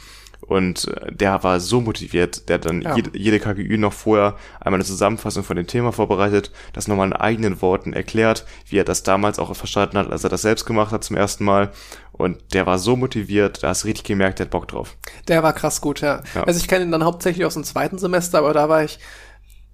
Und 0.41 0.88
äh, 0.88 1.11
der 1.13 1.43
war 1.43 1.59
so 1.59 1.81
motiviert, 1.81 2.49
der 2.49 2.55
hat 2.55 2.65
dann 2.65 2.81
Ja. 2.81 2.95
jede, 2.95 3.18
jede 3.18 3.39
KGÜ 3.39 3.77
noch 3.77 3.93
vorher 3.93 4.35
einmal 4.59 4.80
eine 4.80 4.85
Zusammenfassung 4.85 5.43
von 5.43 5.55
dem 5.55 5.68
Thema 5.68 5.91
vorbereitet, 5.91 6.51
das 6.73 6.88
nochmal 6.88 7.07
in 7.07 7.13
eigenen 7.13 7.61
Worten 7.61 7.93
erklärt, 7.93 8.45
wie 8.68 8.77
er 8.77 8.84
das 8.84 9.03
damals 9.03 9.39
auch 9.39 9.55
verstanden 9.55 9.97
hat, 9.97 10.11
als 10.11 10.23
er 10.23 10.30
das 10.30 10.41
selbst 10.41 10.65
gemacht 10.65 10.91
hat 10.91 11.03
zum 11.03 11.15
ersten 11.15 11.45
Mal. 11.45 11.72
Und 12.11 12.53
der 12.53 12.65
war 12.65 12.80
so 12.80 12.95
motiviert, 12.95 13.63
da 13.63 13.69
hast 13.69 13.84
du 13.84 13.88
richtig 13.88 14.05
gemerkt, 14.05 14.39
der 14.39 14.45
hat 14.47 14.51
Bock 14.51 14.68
drauf. 14.68 14.97
Der 15.27 15.41
war 15.43 15.53
krass 15.53 15.80
gut, 15.80 16.01
ja. 16.01 16.22
Ja. 16.35 16.43
Also 16.43 16.59
ich 16.59 16.68
kenne 16.68 16.85
ihn 16.85 16.91
dann 16.91 17.03
hauptsächlich 17.05 17.45
aus 17.45 17.53
dem 17.53 17.63
zweiten 17.63 17.97
Semester, 17.97 18.39
aber 18.39 18.53
da 18.53 18.68
war 18.68 18.84
ich 18.84 18.99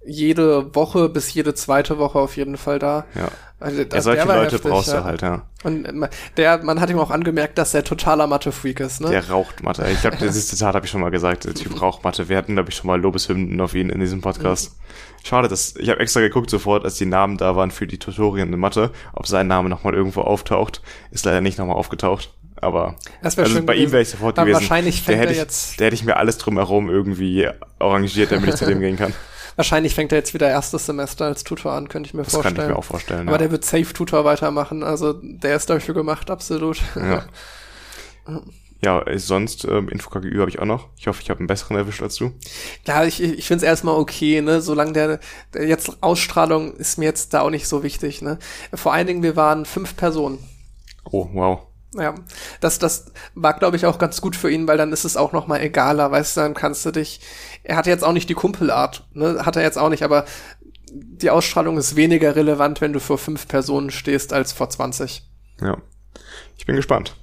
jede 0.06 0.74
Woche 0.74 1.08
bis 1.08 1.32
jede 1.34 1.54
zweite 1.54 1.98
Woche 1.98 2.18
auf 2.18 2.36
jeden 2.36 2.56
Fall 2.56 2.78
da. 2.78 3.04
Ja. 3.14 3.28
Also, 3.60 3.82
Ja, 3.82 4.00
solche 4.00 4.24
der 4.24 4.36
Leute 4.36 4.54
heftig, 4.56 4.70
brauchst 4.70 4.88
ja. 4.92 4.98
du 4.98 5.04
halt, 5.04 5.22
ja. 5.22 5.42
Und 5.64 5.92
man- 5.92 6.08
der, 6.36 6.62
man 6.62 6.80
hat 6.80 6.90
ihm 6.90 6.98
auch 7.00 7.10
angemerkt, 7.10 7.58
dass 7.58 7.74
er 7.74 7.82
totaler 7.82 8.28
Mathe-Freak 8.28 8.78
ist, 8.78 9.00
ne? 9.00 9.10
Der 9.10 9.28
raucht 9.28 9.64
Mathe. 9.64 9.84
Ich 9.92 10.00
glaube, 10.00 10.16
dieses 10.20 10.46
Zitat 10.48 10.76
habe 10.76 10.86
ich 10.86 10.90
schon 10.92 11.00
mal 11.00 11.10
gesagt. 11.10 11.44
Der 11.44 11.54
Typ 11.54 11.80
raucht 11.82 12.04
Mathe. 12.04 12.28
Wir 12.28 12.36
hatten, 12.36 12.54
glaube 12.54 12.68
ich, 12.70 12.76
schon 12.76 12.86
mal 12.86 13.00
Lobeshymnen 13.00 13.60
auf 13.60 13.74
ihn 13.74 13.90
in 13.90 13.98
diesem 13.98 14.20
Podcast. 14.20 14.76
Schade, 15.24 15.48
dass 15.48 15.74
ich 15.76 15.88
habe 15.90 15.98
extra 15.98 16.20
geguckt 16.20 16.48
sofort, 16.50 16.84
als 16.84 16.94
die 16.98 17.06
Namen 17.06 17.36
da 17.36 17.56
waren 17.56 17.72
für 17.72 17.88
die 17.88 17.98
Tutorien 17.98 18.52
in 18.52 18.60
Mathe, 18.60 18.92
ob 19.12 19.26
sein 19.26 19.48
Name 19.48 19.68
nochmal 19.68 19.94
irgendwo 19.94 20.20
auftaucht. 20.20 20.80
Ist 21.10 21.24
leider 21.24 21.40
nicht 21.40 21.58
nochmal 21.58 21.76
aufgetaucht. 21.76 22.32
Aber 22.60 22.94
Das 23.22 23.38
also 23.38 23.62
bei 23.62 23.74
ihm 23.76 23.90
wäre 23.92 24.02
ich 24.02 24.08
sofort 24.10 24.36
gewesen. 24.36 24.54
wahrscheinlich 24.54 25.04
der 25.04 25.04
fängt 25.04 25.18
hätte 25.20 25.28
er 25.28 25.32
ich, 25.32 25.38
jetzt- 25.38 25.78
Der 25.80 25.86
hätte 25.86 25.94
ich 25.94 26.04
mir 26.04 26.16
alles 26.16 26.38
drumherum 26.38 26.90
irgendwie 26.90 27.48
arrangiert, 27.78 28.32
damit 28.32 28.50
ich 28.50 28.56
zu 28.56 28.66
dem 28.66 28.80
gehen 28.80 28.96
kann. 28.96 29.12
Wahrscheinlich 29.58 29.92
fängt 29.92 30.12
er 30.12 30.18
jetzt 30.18 30.34
wieder 30.34 30.48
erstes 30.48 30.86
Semester 30.86 31.24
als 31.24 31.42
Tutor 31.42 31.72
an, 31.72 31.88
könnte 31.88 32.06
ich 32.06 32.14
mir 32.14 32.22
Das 32.22 32.32
vorstellen. 32.32 32.54
kann 32.54 32.64
ich 32.66 32.70
mir 32.70 32.78
auch 32.78 32.84
vorstellen. 32.84 33.22
Aber 33.22 33.32
ja. 33.32 33.38
der 33.38 33.50
wird 33.50 33.64
Safe 33.64 33.92
Tutor 33.92 34.24
weitermachen, 34.24 34.84
also 34.84 35.14
der 35.20 35.56
ist 35.56 35.68
dafür 35.68 35.94
gemacht, 35.94 36.30
absolut. 36.30 36.80
Ja. 36.94 37.26
Ja, 38.80 39.02
äh, 39.02 39.18
sonst 39.18 39.64
ähm, 39.64 39.88
InfoKGÜ 39.88 40.38
habe 40.38 40.50
ich 40.50 40.60
auch 40.60 40.64
noch. 40.64 40.86
Ich 40.96 41.08
hoffe, 41.08 41.20
ich 41.20 41.30
habe 41.30 41.40
einen 41.40 41.48
besseren 41.48 41.76
erwischt 41.76 42.00
als 42.00 42.14
du. 42.14 42.30
Ja, 42.86 43.04
ich, 43.04 43.20
ich 43.20 43.44
finde 43.44 43.64
es 43.64 43.68
erstmal 43.68 43.96
okay, 43.96 44.40
ne? 44.40 44.60
Solange 44.60 44.92
der, 44.92 45.18
der 45.52 45.66
jetzt 45.66 46.00
Ausstrahlung 46.00 46.74
ist 46.76 46.96
mir 46.96 47.06
jetzt 47.06 47.34
da 47.34 47.40
auch 47.40 47.50
nicht 47.50 47.66
so 47.66 47.82
wichtig, 47.82 48.22
ne? 48.22 48.38
Vor 48.72 48.92
allen 48.92 49.08
Dingen, 49.08 49.24
wir 49.24 49.34
waren 49.34 49.64
fünf 49.64 49.96
Personen. 49.96 50.38
Oh, 51.10 51.28
wow. 51.32 51.60
Ja, 51.94 52.14
das, 52.60 52.78
das 52.78 53.12
war, 53.34 53.54
glaube 53.54 53.76
ich, 53.76 53.86
auch 53.86 53.98
ganz 53.98 54.20
gut 54.20 54.36
für 54.36 54.50
ihn, 54.50 54.68
weil 54.68 54.76
dann 54.76 54.92
ist 54.92 55.04
es 55.04 55.16
auch 55.16 55.32
noch 55.32 55.46
mal 55.46 55.60
egaler, 55.60 56.10
weißt 56.10 56.36
du, 56.36 56.40
dann 56.42 56.54
kannst 56.54 56.84
du 56.84 56.90
dich, 56.90 57.20
er 57.62 57.76
hat 57.76 57.86
jetzt 57.86 58.04
auch 58.04 58.12
nicht 58.12 58.28
die 58.28 58.34
Kumpelart, 58.34 59.06
ne, 59.14 59.46
hat 59.46 59.56
er 59.56 59.62
jetzt 59.62 59.78
auch 59.78 59.88
nicht, 59.88 60.02
aber 60.02 60.26
die 60.92 61.30
Ausstrahlung 61.30 61.78
ist 61.78 61.96
weniger 61.96 62.36
relevant, 62.36 62.80
wenn 62.80 62.92
du 62.92 63.00
vor 63.00 63.18
fünf 63.18 63.48
Personen 63.48 63.90
stehst, 63.90 64.32
als 64.32 64.52
vor 64.52 64.68
20. 64.68 65.22
Ja. 65.60 65.78
Ich 66.56 66.66
bin 66.66 66.76
gespannt. 66.76 67.14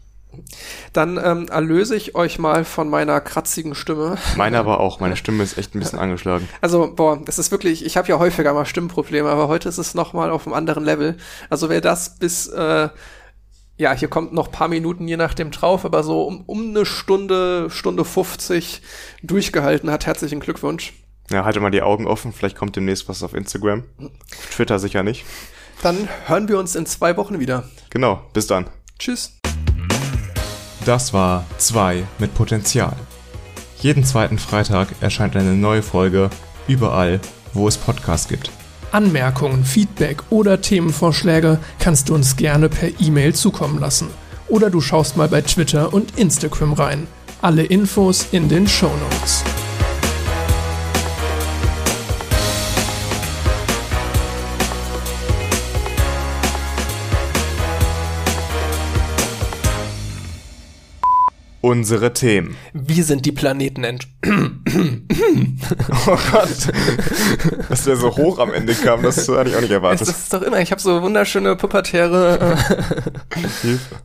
Dann 0.93 1.19
ähm, 1.23 1.47
erlöse 1.47 1.95
ich 1.95 2.15
euch 2.15 2.39
mal 2.39 2.65
von 2.65 2.89
meiner 2.89 3.21
kratzigen 3.21 3.75
Stimme. 3.75 4.17
Meine 4.35 4.59
aber 4.59 4.79
auch. 4.79 4.99
Meine 4.99 5.15
Stimme 5.17 5.43
ist 5.43 5.57
echt 5.57 5.75
ein 5.75 5.79
bisschen 5.79 5.99
angeschlagen. 5.99 6.47
Also, 6.61 6.93
boah, 6.93 7.21
das 7.23 7.39
ist 7.39 7.51
wirklich, 7.51 7.85
ich 7.85 7.97
habe 7.97 8.07
ja 8.07 8.19
häufiger 8.19 8.53
mal 8.53 8.65
Stimmprobleme, 8.65 9.29
aber 9.29 9.47
heute 9.47 9.69
ist 9.69 9.77
es 9.77 9.93
noch 9.93 10.13
mal 10.13 10.31
auf 10.31 10.45
einem 10.45 10.53
anderen 10.53 10.83
Level. 10.83 11.17
Also 11.49 11.69
wer 11.69 11.81
das 11.81 12.17
bis, 12.17 12.47
äh, 12.47 12.89
ja, 13.77 13.93
hier 13.93 14.07
kommt 14.07 14.33
noch 14.33 14.51
paar 14.51 14.67
Minuten 14.67 15.07
je 15.07 15.17
nachdem 15.17 15.51
drauf, 15.51 15.85
aber 15.85 16.03
so 16.03 16.23
um, 16.23 16.43
um 16.45 16.69
eine 16.69 16.85
Stunde, 16.85 17.69
Stunde 17.69 18.05
50 18.05 18.81
durchgehalten 19.23 19.91
hat, 19.91 20.05
herzlichen 20.05 20.39
Glückwunsch. 20.39 20.93
Ja, 21.29 21.43
halte 21.43 21.59
mal 21.59 21.71
die 21.71 21.81
Augen 21.81 22.05
offen. 22.07 22.33
Vielleicht 22.33 22.55
kommt 22.55 22.75
demnächst 22.75 23.09
was 23.09 23.23
auf 23.23 23.33
Instagram. 23.33 23.83
Auf 23.97 24.55
Twitter 24.55 24.79
sicher 24.79 25.03
nicht. 25.03 25.25
Dann 25.81 26.07
hören 26.27 26.47
wir 26.47 26.59
uns 26.59 26.75
in 26.75 26.85
zwei 26.85 27.17
Wochen 27.17 27.39
wieder. 27.39 27.67
Genau. 27.89 28.21
Bis 28.33 28.47
dann. 28.47 28.69
Tschüss. 28.99 29.37
Das 30.85 31.13
war 31.13 31.45
2 31.57 32.03
mit 32.19 32.35
Potenzial. 32.35 32.95
Jeden 33.79 34.03
zweiten 34.03 34.37
Freitag 34.37 34.89
erscheint 35.01 35.35
eine 35.35 35.53
neue 35.53 35.81
Folge 35.81 36.29
überall, 36.67 37.19
wo 37.53 37.67
es 37.67 37.77
Podcasts 37.77 38.27
gibt. 38.27 38.51
Anmerkungen, 38.91 39.65
Feedback 39.65 40.23
oder 40.29 40.61
Themenvorschläge 40.61 41.59
kannst 41.79 42.09
du 42.09 42.15
uns 42.15 42.35
gerne 42.35 42.69
per 42.69 42.89
E-Mail 42.99 43.33
zukommen 43.33 43.79
lassen. 43.79 44.07
Oder 44.47 44.69
du 44.69 44.81
schaust 44.81 45.17
mal 45.17 45.27
bei 45.27 45.41
Twitter 45.41 45.93
und 45.93 46.17
Instagram 46.17 46.73
rein. 46.73 47.07
Alle 47.41 47.63
Infos 47.63 48.27
in 48.31 48.49
den 48.49 48.67
Show 48.67 48.91
Notes. 49.09 49.43
Unsere 61.65 62.13
Themen. 62.13 62.55
Wie 62.73 63.01
sind 63.01 63.25
die 63.25 63.31
Planeten 63.31 63.83
ent... 63.83 64.07
Oh 66.07 66.17
Gott. 66.31 66.71
Dass 67.69 67.85
der 67.85 67.95
so 67.95 68.15
hoch 68.15 68.37
am 68.37 68.53
Ende 68.53 68.75
kam, 68.75 69.01
das 69.01 69.27
hatte 69.27 69.49
ich 69.49 69.55
auch 69.55 69.61
nicht 69.61 69.71
Das 69.71 69.77
erwartet. 69.77 70.07
ist 70.07 70.31
doch 70.31 70.43
immer, 70.43 70.61
ich 70.61 70.69
habe 70.69 70.79
so 70.79 71.01
wunderschöne 71.01 71.55
pubertäre... 71.55 72.55
Äh, 73.35 73.39
Hilfe. 73.63 73.95